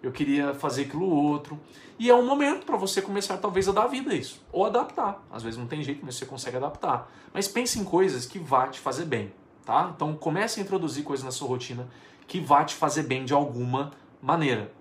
eu 0.01 0.11
queria 0.11 0.53
fazer 0.55 0.83
aquilo 0.83 1.07
outro. 1.07 1.59
E 1.99 2.09
é 2.09 2.15
um 2.15 2.25
momento 2.25 2.65
para 2.65 2.77
você 2.77 3.01
começar 3.01 3.37
talvez 3.37 3.67
a 3.69 3.71
dar 3.71 3.87
vida 3.87 4.11
a 4.11 4.15
isso, 4.15 4.41
ou 4.51 4.65
adaptar. 4.65 5.23
Às 5.31 5.43
vezes 5.43 5.59
não 5.59 5.67
tem 5.67 5.83
jeito, 5.83 6.03
mas 6.03 6.15
você 6.15 6.25
consegue 6.25 6.57
adaptar. 6.57 7.11
Mas 7.33 7.47
pense 7.47 7.79
em 7.79 7.83
coisas 7.83 8.25
que 8.25 8.39
vá 8.39 8.67
te 8.67 8.79
fazer 8.79 9.05
bem, 9.05 9.31
tá? 9.63 9.91
Então 9.95 10.15
comece 10.15 10.59
a 10.59 10.63
introduzir 10.63 11.03
coisas 11.03 11.23
na 11.23 11.31
sua 11.31 11.47
rotina 11.47 11.87
que 12.27 12.39
vá 12.39 12.63
te 12.63 12.73
fazer 12.73 13.03
bem 13.03 13.23
de 13.23 13.33
alguma 13.33 13.91
maneira, 14.21 14.71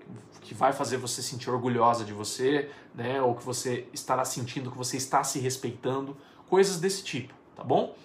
que 0.44 0.54
vai 0.54 0.72
fazer 0.74 0.98
você 0.98 1.22
sentir 1.22 1.50
orgulhosa 1.50 2.04
de 2.04 2.12
você, 2.12 2.70
né? 2.94 3.20
Ou 3.20 3.34
que 3.34 3.42
você 3.42 3.88
estará 3.92 4.24
sentindo 4.24 4.70
que 4.70 4.76
você 4.76 4.98
está 4.98 5.24
se 5.24 5.38
respeitando, 5.38 6.16
coisas 6.48 6.78
desse 6.78 7.02
tipo, 7.02 7.34
tá 7.56 7.64
bom? 7.64 7.96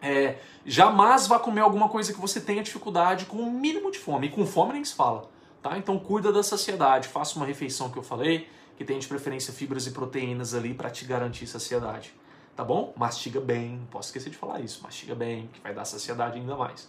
É, 0.00 0.36
jamais 0.66 1.26
vá 1.26 1.38
comer 1.38 1.62
alguma 1.62 1.88
coisa 1.88 2.12
que 2.12 2.20
você 2.20 2.40
tenha 2.40 2.62
dificuldade 2.62 3.24
com 3.24 3.38
o 3.38 3.50
mínimo 3.50 3.90
de 3.90 3.98
fome. 3.98 4.26
E 4.26 4.30
com 4.30 4.46
fome 4.46 4.74
nem 4.74 4.84
se 4.84 4.94
fala. 4.94 5.30
Tá? 5.62 5.78
Então 5.78 5.98
cuida 5.98 6.30
da 6.30 6.42
saciedade, 6.42 7.08
faça 7.08 7.36
uma 7.36 7.46
refeição 7.46 7.90
que 7.90 7.96
eu 7.96 8.02
falei, 8.02 8.48
que 8.76 8.84
tem 8.84 8.98
de 8.98 9.08
preferência 9.08 9.52
fibras 9.52 9.86
e 9.86 9.90
proteínas 9.90 10.52
ali 10.54 10.74
para 10.74 10.90
te 10.90 11.06
garantir 11.06 11.46
saciedade. 11.46 12.14
Tá 12.54 12.62
bom? 12.62 12.92
Mastiga 12.96 13.40
bem, 13.40 13.78
não 13.78 13.86
posso 13.86 14.08
esquecer 14.08 14.30
de 14.30 14.36
falar 14.36 14.60
isso, 14.60 14.82
mastiga 14.82 15.14
bem, 15.14 15.48
que 15.52 15.60
vai 15.60 15.74
dar 15.74 15.86
saciedade 15.86 16.38
ainda 16.38 16.54
mais. 16.54 16.88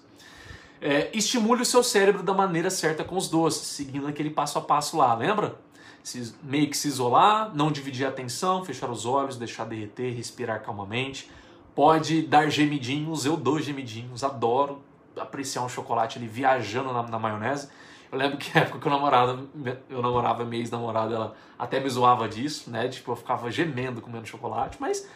É, 0.80 1.10
estimule 1.14 1.62
o 1.62 1.66
seu 1.66 1.84
cérebro 1.84 2.22
da 2.22 2.34
maneira 2.34 2.70
certa 2.70 3.04
com 3.04 3.18
os 3.18 3.30
doces, 3.30 3.68
seguindo 3.68 4.08
aquele 4.08 4.30
passo 4.30 4.60
a 4.60 4.62
passo 4.62 4.98
lá, 4.98 5.14
lembra? 5.16 5.60
Se, 6.04 6.34
meio 6.44 6.70
que 6.70 6.78
se 6.78 6.88
isolar, 6.88 7.54
não 7.54 7.72
dividir 7.72 8.06
a 8.06 8.10
atenção, 8.10 8.64
fechar 8.64 8.90
os 8.90 9.06
olhos, 9.06 9.38
deixar 9.38 9.66
derreter, 9.66 10.16
respirar 10.16 10.62
calmamente. 10.62 11.30
Pode 11.76 12.22
dar 12.22 12.49
gemidinhos, 12.49 13.26
eu 13.26 13.36
dou 13.36 13.60
gemidinhos, 13.60 14.24
adoro 14.24 14.82
apreciar 15.20 15.64
um 15.64 15.70
chocolate 15.70 16.18
ali 16.18 16.28
viajando 16.28 16.94
na, 16.94 17.04
na 17.04 17.20
maionese. 17.20 17.70
Eu 18.12 18.18
lembro 18.18 18.38
que 18.38 18.54
na 18.56 18.62
época 18.62 18.80
que 18.80 18.88
eu 18.88 18.91
namorava, 18.91 19.45
eu 19.90 20.02
namorava 20.02 20.45
minha 20.45 20.62
ex-namorada, 20.62 21.16
ela 21.16 21.36
até 21.58 21.80
me 21.80 21.90
zoava 21.90 22.28
disso, 22.30 22.70
né? 22.70 22.88
Tipo, 22.88 23.12
eu 23.12 23.16
ficava 23.16 23.52
gemendo 23.52 24.02
comendo 24.02 24.28
chocolate, 24.28 24.78
mas 24.80 25.08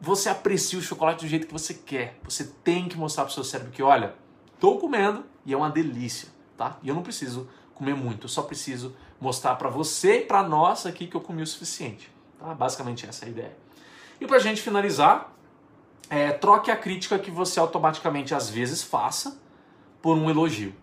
você 0.00 0.28
aprecia 0.28 0.78
o 0.78 0.82
chocolate 0.82 1.24
do 1.24 1.28
jeito 1.28 1.46
que 1.46 1.52
você 1.52 1.72
quer. 1.72 2.18
Você 2.24 2.44
tem 2.62 2.88
que 2.88 2.98
mostrar 2.98 3.24
pro 3.24 3.32
seu 3.32 3.44
cérebro 3.44 3.72
que, 3.72 3.82
olha, 3.82 4.14
tô 4.58 4.76
comendo 4.78 5.24
e 5.44 5.52
é 5.52 5.56
uma 5.56 5.70
delícia, 5.70 6.28
tá? 6.56 6.78
E 6.82 6.88
eu 6.88 6.94
não 6.94 7.02
preciso 7.02 7.48
comer 7.74 7.94
muito, 7.94 8.24
eu 8.24 8.28
só 8.28 8.42
preciso 8.42 8.96
mostrar 9.20 9.56
para 9.56 9.68
você 9.68 10.20
e 10.20 10.24
para 10.24 10.42
nós 10.42 10.86
aqui 10.86 11.06
que 11.06 11.14
eu 11.14 11.20
comi 11.20 11.42
o 11.42 11.46
suficiente, 11.46 12.10
tá? 12.38 12.54
Basicamente 12.54 13.06
essa 13.06 13.24
é 13.24 13.28
a 13.28 13.30
ideia. 13.30 13.56
E 14.20 14.26
pra 14.26 14.38
gente 14.38 14.62
finalizar, 14.62 15.32
é, 16.08 16.32
troque 16.32 16.70
a 16.70 16.76
crítica 16.76 17.18
que 17.18 17.30
você 17.30 17.60
automaticamente 17.60 18.34
às 18.34 18.48
vezes 18.48 18.82
faça 18.82 19.38
por 20.00 20.16
um 20.16 20.30
elogio, 20.30 20.74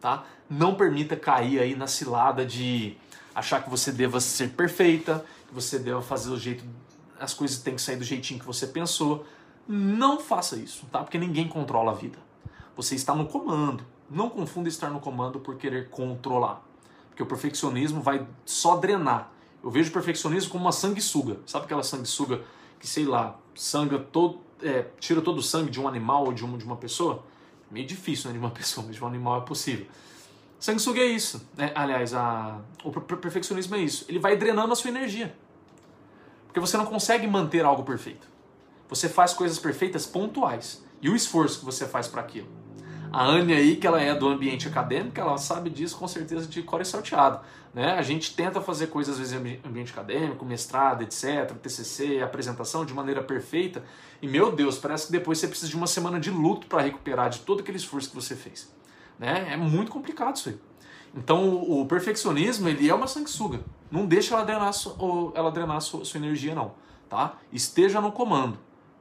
tá? 0.00 0.24
Não 0.48 0.74
permita 0.74 1.16
cair 1.16 1.60
aí 1.60 1.74
na 1.74 1.86
cilada 1.86 2.44
de 2.44 2.96
achar 3.34 3.62
que 3.62 3.70
você 3.70 3.90
deva 3.90 4.20
ser 4.20 4.50
perfeita, 4.50 5.24
que 5.48 5.54
você 5.54 5.78
deva 5.78 6.02
fazer 6.02 6.30
o 6.30 6.38
jeito, 6.38 6.64
as 7.18 7.32
coisas 7.32 7.58
têm 7.58 7.76
que 7.76 7.82
sair 7.82 7.96
do 7.96 8.04
jeitinho 8.04 8.40
que 8.40 8.46
você 8.46 8.66
pensou. 8.66 9.24
Não 9.66 10.18
faça 10.18 10.56
isso, 10.56 10.86
tá? 10.90 11.00
Porque 11.00 11.16
ninguém 11.16 11.48
controla 11.48 11.92
a 11.92 11.94
vida. 11.94 12.18
Você 12.76 12.94
está 12.94 13.14
no 13.14 13.26
comando. 13.26 13.84
Não 14.10 14.28
confunda 14.28 14.68
estar 14.68 14.90
no 14.90 15.00
comando 15.00 15.40
por 15.40 15.56
querer 15.56 15.88
controlar. 15.90 16.62
Porque 17.08 17.22
o 17.22 17.26
perfeccionismo 17.26 18.00
vai 18.00 18.26
só 18.44 18.76
drenar. 18.76 19.30
Eu 19.62 19.70
vejo 19.70 19.90
o 19.90 19.92
perfeccionismo 19.92 20.50
como 20.50 20.64
uma 20.64 20.72
sanguessuga. 20.72 21.38
Sabe 21.46 21.66
aquela 21.66 21.82
sanguessuga 21.82 22.42
que, 22.80 22.86
sei 22.86 23.04
lá, 23.04 23.38
sanga 23.54 23.98
todo, 23.98 24.40
é, 24.62 24.86
tira 24.98 25.20
todo 25.20 25.38
o 25.38 25.42
sangue 25.42 25.70
de 25.70 25.80
um 25.80 25.86
animal 25.86 26.24
ou 26.24 26.32
de 26.32 26.44
uma, 26.44 26.58
de 26.58 26.64
uma 26.64 26.76
pessoa? 26.76 27.22
Meio 27.70 27.86
difícil, 27.86 28.28
né? 28.28 28.32
De 28.32 28.38
uma 28.38 28.50
pessoa, 28.52 28.86
mas 28.86 28.96
de 28.96 29.04
um 29.04 29.06
animal 29.06 29.38
é 29.42 29.44
possível. 29.44 29.86
Sanguessuga 30.58 31.00
é 31.00 31.06
isso. 31.06 31.46
Né? 31.56 31.72
Aliás, 31.74 32.14
a, 32.14 32.60
o 32.84 32.90
perfeccionismo 32.92 33.74
é 33.76 33.80
isso. 33.80 34.04
Ele 34.08 34.18
vai 34.18 34.36
drenando 34.36 34.72
a 34.72 34.76
sua 34.76 34.90
energia. 34.90 35.34
Porque 36.46 36.60
você 36.60 36.76
não 36.76 36.86
consegue 36.86 37.26
manter 37.26 37.64
algo 37.64 37.82
perfeito. 37.82 38.28
Você 38.88 39.08
faz 39.08 39.32
coisas 39.32 39.58
perfeitas 39.58 40.06
pontuais. 40.06 40.84
E 41.02 41.10
o 41.10 41.16
esforço 41.16 41.58
que 41.58 41.64
você 41.64 41.86
faz 41.86 42.08
para 42.08 42.22
aquilo. 42.22 42.48
A 43.12 43.26
Anne 43.26 43.52
aí, 43.52 43.76
que 43.76 43.86
ela 43.86 44.00
é 44.00 44.14
do 44.14 44.26
ambiente 44.26 44.66
acadêmico, 44.66 45.20
ela 45.20 45.36
sabe 45.36 45.68
disso 45.68 45.98
com 45.98 46.08
certeza 46.08 46.46
de 46.46 46.62
cor 46.62 46.80
e 46.80 46.84
salteado. 46.84 47.40
Né? 47.74 47.92
A 47.92 48.00
gente 48.00 48.34
tenta 48.34 48.58
fazer 48.62 48.86
coisas, 48.86 49.14
às 49.14 49.18
vezes, 49.18 49.34
em 49.34 49.60
ambiente 49.68 49.92
acadêmico, 49.92 50.46
mestrado, 50.46 51.02
etc., 51.02 51.52
TCC, 51.60 52.22
apresentação, 52.22 52.86
de 52.86 52.94
maneira 52.94 53.22
perfeita. 53.22 53.84
E, 54.22 54.26
meu 54.26 54.50
Deus, 54.50 54.78
parece 54.78 55.06
que 55.06 55.12
depois 55.12 55.36
você 55.36 55.46
precisa 55.46 55.68
de 55.68 55.76
uma 55.76 55.86
semana 55.86 56.18
de 56.18 56.30
luto 56.30 56.66
para 56.66 56.80
recuperar 56.80 57.28
de 57.28 57.40
todo 57.40 57.60
aquele 57.60 57.76
esforço 57.76 58.08
que 58.08 58.14
você 58.14 58.34
fez. 58.34 58.72
Né? 59.18 59.48
É 59.52 59.56
muito 59.58 59.90
complicado 59.90 60.36
isso 60.36 60.48
aí. 60.48 60.58
Então 61.14 61.62
o, 61.62 61.86
perfeccionismo 61.86 62.68
ele 62.68 62.88
é 62.88 62.94
uma 62.94 63.06
sanguessuga. 63.06 63.60
Não 63.90 64.06
deixa 64.06 64.34
ela 64.34 64.44
drenar, 64.44 64.72
ela 65.34 65.50
drenar 65.50 65.80
sua, 65.80 66.04
sua, 66.04 66.18
energia 66.18 66.54
não, 66.54 66.74
tá? 67.08 67.38
Esteja 67.52 68.00
no 68.00 68.10
comando, 68.10 68.58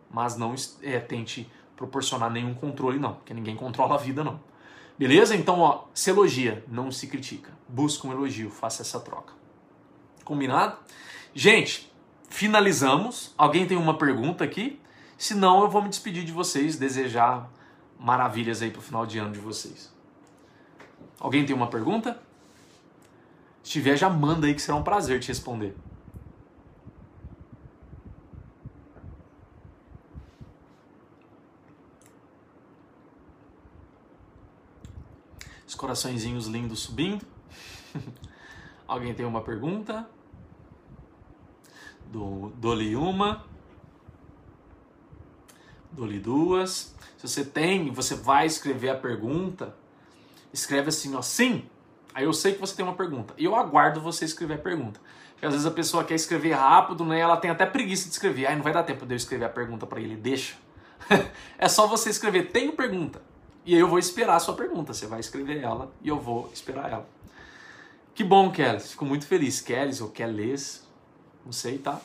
mas 0.10 0.36
não 0.36 0.54
é, 0.82 1.00
tente 1.00 1.50
proporcionar 1.82 2.30
nenhum 2.30 2.54
controle 2.54 3.00
não, 3.00 3.16
porque 3.16 3.34
ninguém 3.34 3.56
controla 3.56 3.96
a 3.96 3.98
vida 3.98 4.24
não. 4.24 4.40
Beleza? 5.00 5.36
Então, 5.36 5.60
ó, 5.60 5.86
se 5.96 6.12
elogia, 6.12 6.64
não 6.68 6.92
se 6.92 7.08
critica. 7.08 7.50
Busca 7.68 8.08
um 8.08 8.12
elogio, 8.12 8.52
faça 8.52 8.84
essa 8.84 9.00
troca. 9.00 9.34
Combinado? 10.24 10.78
Gente, 11.34 11.92
finalizamos. 12.30 13.34
Alguém 13.36 13.66
tem 13.66 13.78
uma 13.78 13.98
pergunta 13.98 14.44
aqui? 14.44 14.80
Se 15.18 15.34
não, 15.34 15.64
eu 15.64 15.70
vou 15.70 15.82
me 15.82 15.90
despedir 15.90 16.24
de 16.24 16.32
vocês, 16.32 16.78
desejar 16.78 17.50
maravilhas 18.00 18.62
aí 18.62 18.70
pro 18.70 18.82
final 18.82 19.06
de 19.08 19.18
ano 19.18 19.32
de 19.32 19.40
vocês. 19.40 19.92
Alguém 21.20 21.46
tem 21.46 21.56
uma 21.56 21.68
pergunta? 21.68 22.22
Se 23.64 23.72
tiver, 23.72 23.98
já 23.98 24.10
manda 24.10 24.46
aí 24.46 24.54
que 24.54 24.62
será 24.62 24.78
um 24.78 24.84
prazer 24.84 25.20
te 25.20 25.30
responder. 25.30 25.76
Os 35.72 35.76
coraçõezinhos 35.76 36.48
lindos 36.48 36.80
subindo. 36.80 37.26
Alguém 38.86 39.14
tem 39.14 39.26
uma 39.26 39.40
pergunta? 39.40 40.06
Do, 42.12 42.52
dou-lhe 42.58 42.94
uma. 42.94 43.46
Dou-lhe 45.90 46.20
duas. 46.20 46.94
Se 47.18 47.26
você 47.26 47.46
tem, 47.46 47.90
você 47.90 48.16
vai 48.16 48.46
escrever 48.46 48.90
a 48.90 48.96
pergunta 48.96 49.74
escreve 50.54 50.90
assim, 50.90 51.16
ó, 51.16 51.22
sim. 51.22 51.64
Aí 52.14 52.26
eu 52.26 52.34
sei 52.34 52.54
que 52.54 52.60
você 52.60 52.76
tem 52.76 52.84
uma 52.84 52.96
pergunta. 52.96 53.34
E 53.38 53.46
eu 53.46 53.56
aguardo 53.56 54.02
você 54.02 54.26
escrever 54.26 54.56
a 54.56 54.58
pergunta. 54.58 55.00
Porque 55.32 55.46
às 55.46 55.54
vezes 55.54 55.66
a 55.66 55.72
pessoa 55.72 56.04
quer 56.04 56.16
escrever 56.16 56.52
rápido, 56.52 57.06
né? 57.06 57.18
Ela 57.18 57.38
tem 57.38 57.50
até 57.50 57.66
preguiça 57.66 58.10
de 58.10 58.12
escrever. 58.12 58.48
Aí 58.48 58.56
não 58.58 58.64
vai 58.64 58.74
dar 58.74 58.84
tempo 58.84 59.06
de 59.06 59.14
eu 59.14 59.16
escrever 59.16 59.46
a 59.46 59.50
pergunta 59.50 59.88
para 59.88 60.02
ele. 60.02 60.18
Deixa. 60.18 60.56
é 61.58 61.70
só 61.70 61.88
você 61.88 62.10
escrever, 62.10 62.52
tenho 62.52 62.74
pergunta. 62.74 63.22
E 63.66 63.76
aí 63.76 63.80
eu 63.80 63.88
vou 63.88 64.00
esperar 64.00 64.36
a 64.36 64.40
sua 64.40 64.56
pergunta. 64.56 64.94
Você 64.94 65.06
vai 65.06 65.20
escrever 65.20 65.62
ela 65.62 65.92
e 66.02 66.10
eu 66.10 66.20
vou 66.20 66.50
esperar 66.54 66.92
ela. 66.92 67.08
Que 68.14 68.24
bom, 68.24 68.52
Kelly. 68.52 68.80
Fico 68.80 69.06
muito 69.06 69.26
feliz. 69.26 69.62
Kelly 69.62 70.02
ou 70.02 70.10
Kellys, 70.10 70.86
não 71.46 71.52
sei, 71.52 71.78
tá? 71.78 72.00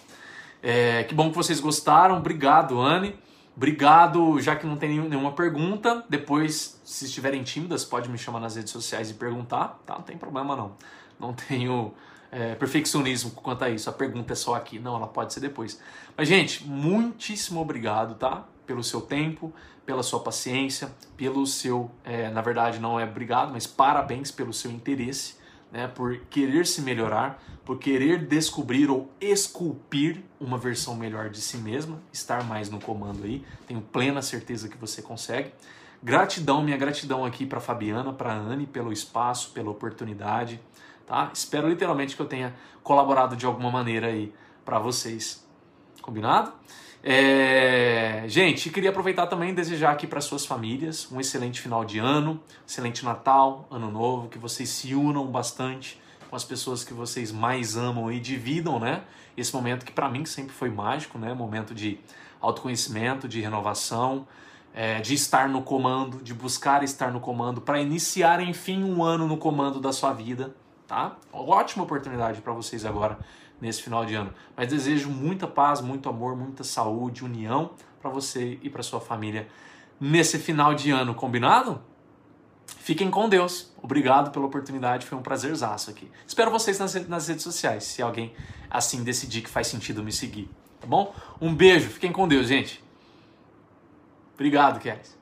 É, 0.62 1.04
que 1.04 1.14
bom 1.14 1.30
que 1.30 1.36
vocês 1.36 1.60
gostaram. 1.60 2.18
Obrigado, 2.18 2.80
Anne. 2.80 3.16
Obrigado, 3.56 4.38
já 4.38 4.54
que 4.54 4.66
não 4.66 4.76
tem 4.76 5.00
nenhuma 5.00 5.32
pergunta. 5.32 6.04
Depois, 6.08 6.78
se 6.84 7.06
estiverem 7.06 7.42
tímidas, 7.42 7.84
pode 7.84 8.08
me 8.10 8.18
chamar 8.18 8.40
nas 8.40 8.54
redes 8.54 8.70
sociais 8.70 9.10
e 9.10 9.14
perguntar, 9.14 9.80
tá? 9.86 9.94
Não 9.94 10.02
tem 10.02 10.18
problema 10.18 10.54
não. 10.54 10.72
Não 11.18 11.32
tenho 11.32 11.94
é, 12.30 12.54
perfeccionismo 12.54 13.30
quanto 13.30 13.64
a 13.64 13.70
isso. 13.70 13.88
A 13.88 13.92
pergunta 13.94 14.34
é 14.34 14.36
só 14.36 14.54
aqui. 14.54 14.78
Não, 14.78 14.96
ela 14.96 15.06
pode 15.06 15.32
ser 15.32 15.40
depois. 15.40 15.80
Mas, 16.14 16.28
gente, 16.28 16.66
muitíssimo 16.66 17.60
obrigado, 17.60 18.14
tá? 18.14 18.44
Pelo 18.66 18.84
seu 18.84 19.00
tempo, 19.00 19.54
pela 19.86 20.02
sua 20.02 20.20
paciência, 20.20 20.90
pelo 21.16 21.46
seu. 21.46 21.90
É, 22.04 22.28
na 22.30 22.42
verdade, 22.42 22.78
não 22.78 23.00
é 23.00 23.04
obrigado, 23.04 23.52
mas 23.52 23.66
parabéns 23.66 24.30
pelo 24.30 24.52
seu 24.52 24.70
interesse 24.70 25.36
né, 25.70 25.86
por 25.88 26.16
querer 26.30 26.66
se 26.66 26.80
melhorar, 26.80 27.42
por 27.64 27.78
querer 27.78 28.26
descobrir 28.26 28.90
ou 28.90 29.10
esculpir 29.20 30.22
uma 30.40 30.56
versão 30.56 30.94
melhor 30.94 31.28
de 31.28 31.40
si 31.40 31.58
mesma, 31.58 32.00
estar 32.12 32.44
mais 32.44 32.70
no 32.70 32.80
comando 32.80 33.24
aí. 33.24 33.44
Tenho 33.66 33.80
plena 33.80 34.22
certeza 34.22 34.68
que 34.68 34.76
você 34.76 35.02
consegue. 35.02 35.52
Gratidão, 36.02 36.62
minha 36.62 36.76
gratidão 36.76 37.24
aqui 37.24 37.44
para 37.44 37.60
Fabiana, 37.60 38.12
para 38.12 38.32
Anne 38.32 38.66
pelo 38.66 38.92
espaço, 38.92 39.50
pela 39.50 39.70
oportunidade, 39.70 40.60
tá? 41.06 41.30
Espero 41.32 41.68
literalmente 41.68 42.14
que 42.14 42.22
eu 42.22 42.26
tenha 42.26 42.54
colaborado 42.82 43.34
de 43.34 43.46
alguma 43.46 43.70
maneira 43.70 44.08
aí 44.08 44.32
para 44.64 44.78
vocês. 44.78 45.44
Combinado? 46.00 46.52
É... 47.08 48.24
Gente, 48.26 48.68
queria 48.68 48.90
aproveitar 48.90 49.28
também 49.28 49.50
e 49.50 49.52
desejar 49.52 49.92
aqui 49.92 50.08
para 50.08 50.20
suas 50.20 50.44
famílias 50.44 51.06
um 51.12 51.20
excelente 51.20 51.60
final 51.60 51.84
de 51.84 52.00
ano, 52.00 52.42
excelente 52.66 53.04
Natal, 53.04 53.64
Ano 53.70 53.88
Novo, 53.92 54.28
que 54.28 54.40
vocês 54.40 54.68
se 54.68 54.92
unam 54.92 55.24
bastante 55.28 56.02
com 56.28 56.34
as 56.34 56.42
pessoas 56.42 56.82
que 56.82 56.92
vocês 56.92 57.30
mais 57.30 57.76
amam 57.76 58.10
e 58.10 58.18
dividam, 58.18 58.80
né? 58.80 59.04
Esse 59.36 59.54
momento 59.54 59.86
que 59.86 59.92
para 59.92 60.08
mim 60.08 60.24
sempre 60.24 60.52
foi 60.52 60.68
mágico, 60.68 61.16
né? 61.16 61.32
Momento 61.32 61.72
de 61.72 62.00
autoconhecimento, 62.40 63.28
de 63.28 63.40
renovação, 63.40 64.26
é, 64.74 65.00
de 65.00 65.14
estar 65.14 65.48
no 65.48 65.62
comando, 65.62 66.20
de 66.24 66.34
buscar 66.34 66.82
estar 66.82 67.12
no 67.12 67.20
comando, 67.20 67.60
para 67.60 67.80
iniciar 67.80 68.40
enfim 68.40 68.82
um 68.82 69.04
ano 69.04 69.28
no 69.28 69.36
comando 69.36 69.78
da 69.78 69.92
sua 69.92 70.12
vida, 70.12 70.56
tá? 70.88 71.16
Ótima 71.32 71.84
oportunidade 71.84 72.40
para 72.40 72.52
vocês 72.52 72.84
agora 72.84 73.16
nesse 73.60 73.82
final 73.82 74.04
de 74.04 74.14
ano. 74.14 74.32
Mas 74.56 74.68
desejo 74.68 75.10
muita 75.10 75.46
paz, 75.46 75.80
muito 75.80 76.08
amor, 76.08 76.36
muita 76.36 76.64
saúde, 76.64 77.24
união 77.24 77.70
para 78.00 78.10
você 78.10 78.58
e 78.62 78.70
para 78.70 78.82
sua 78.82 79.00
família 79.00 79.48
nesse 80.00 80.38
final 80.38 80.74
de 80.74 80.90
ano, 80.90 81.14
combinado? 81.14 81.80
Fiquem 82.66 83.10
com 83.10 83.28
Deus. 83.28 83.72
Obrigado 83.82 84.30
pela 84.30 84.46
oportunidade, 84.46 85.06
foi 85.06 85.16
um 85.18 85.22
prazerzaço 85.22 85.90
aqui. 85.90 86.10
Espero 86.26 86.50
vocês 86.50 86.78
nas, 86.78 87.28
redes 87.28 87.42
sociais, 87.42 87.84
se 87.84 88.02
alguém 88.02 88.32
assim 88.70 89.02
decidir 89.02 89.42
que 89.42 89.50
faz 89.50 89.66
sentido 89.68 90.02
me 90.02 90.12
seguir, 90.12 90.48
tá 90.80 90.86
bom? 90.86 91.14
Um 91.40 91.54
beijo, 91.54 91.88
fiquem 91.88 92.12
com 92.12 92.28
Deus, 92.28 92.48
gente. 92.48 92.82
Obrigado, 94.34 94.78
Kélis. 94.80 95.15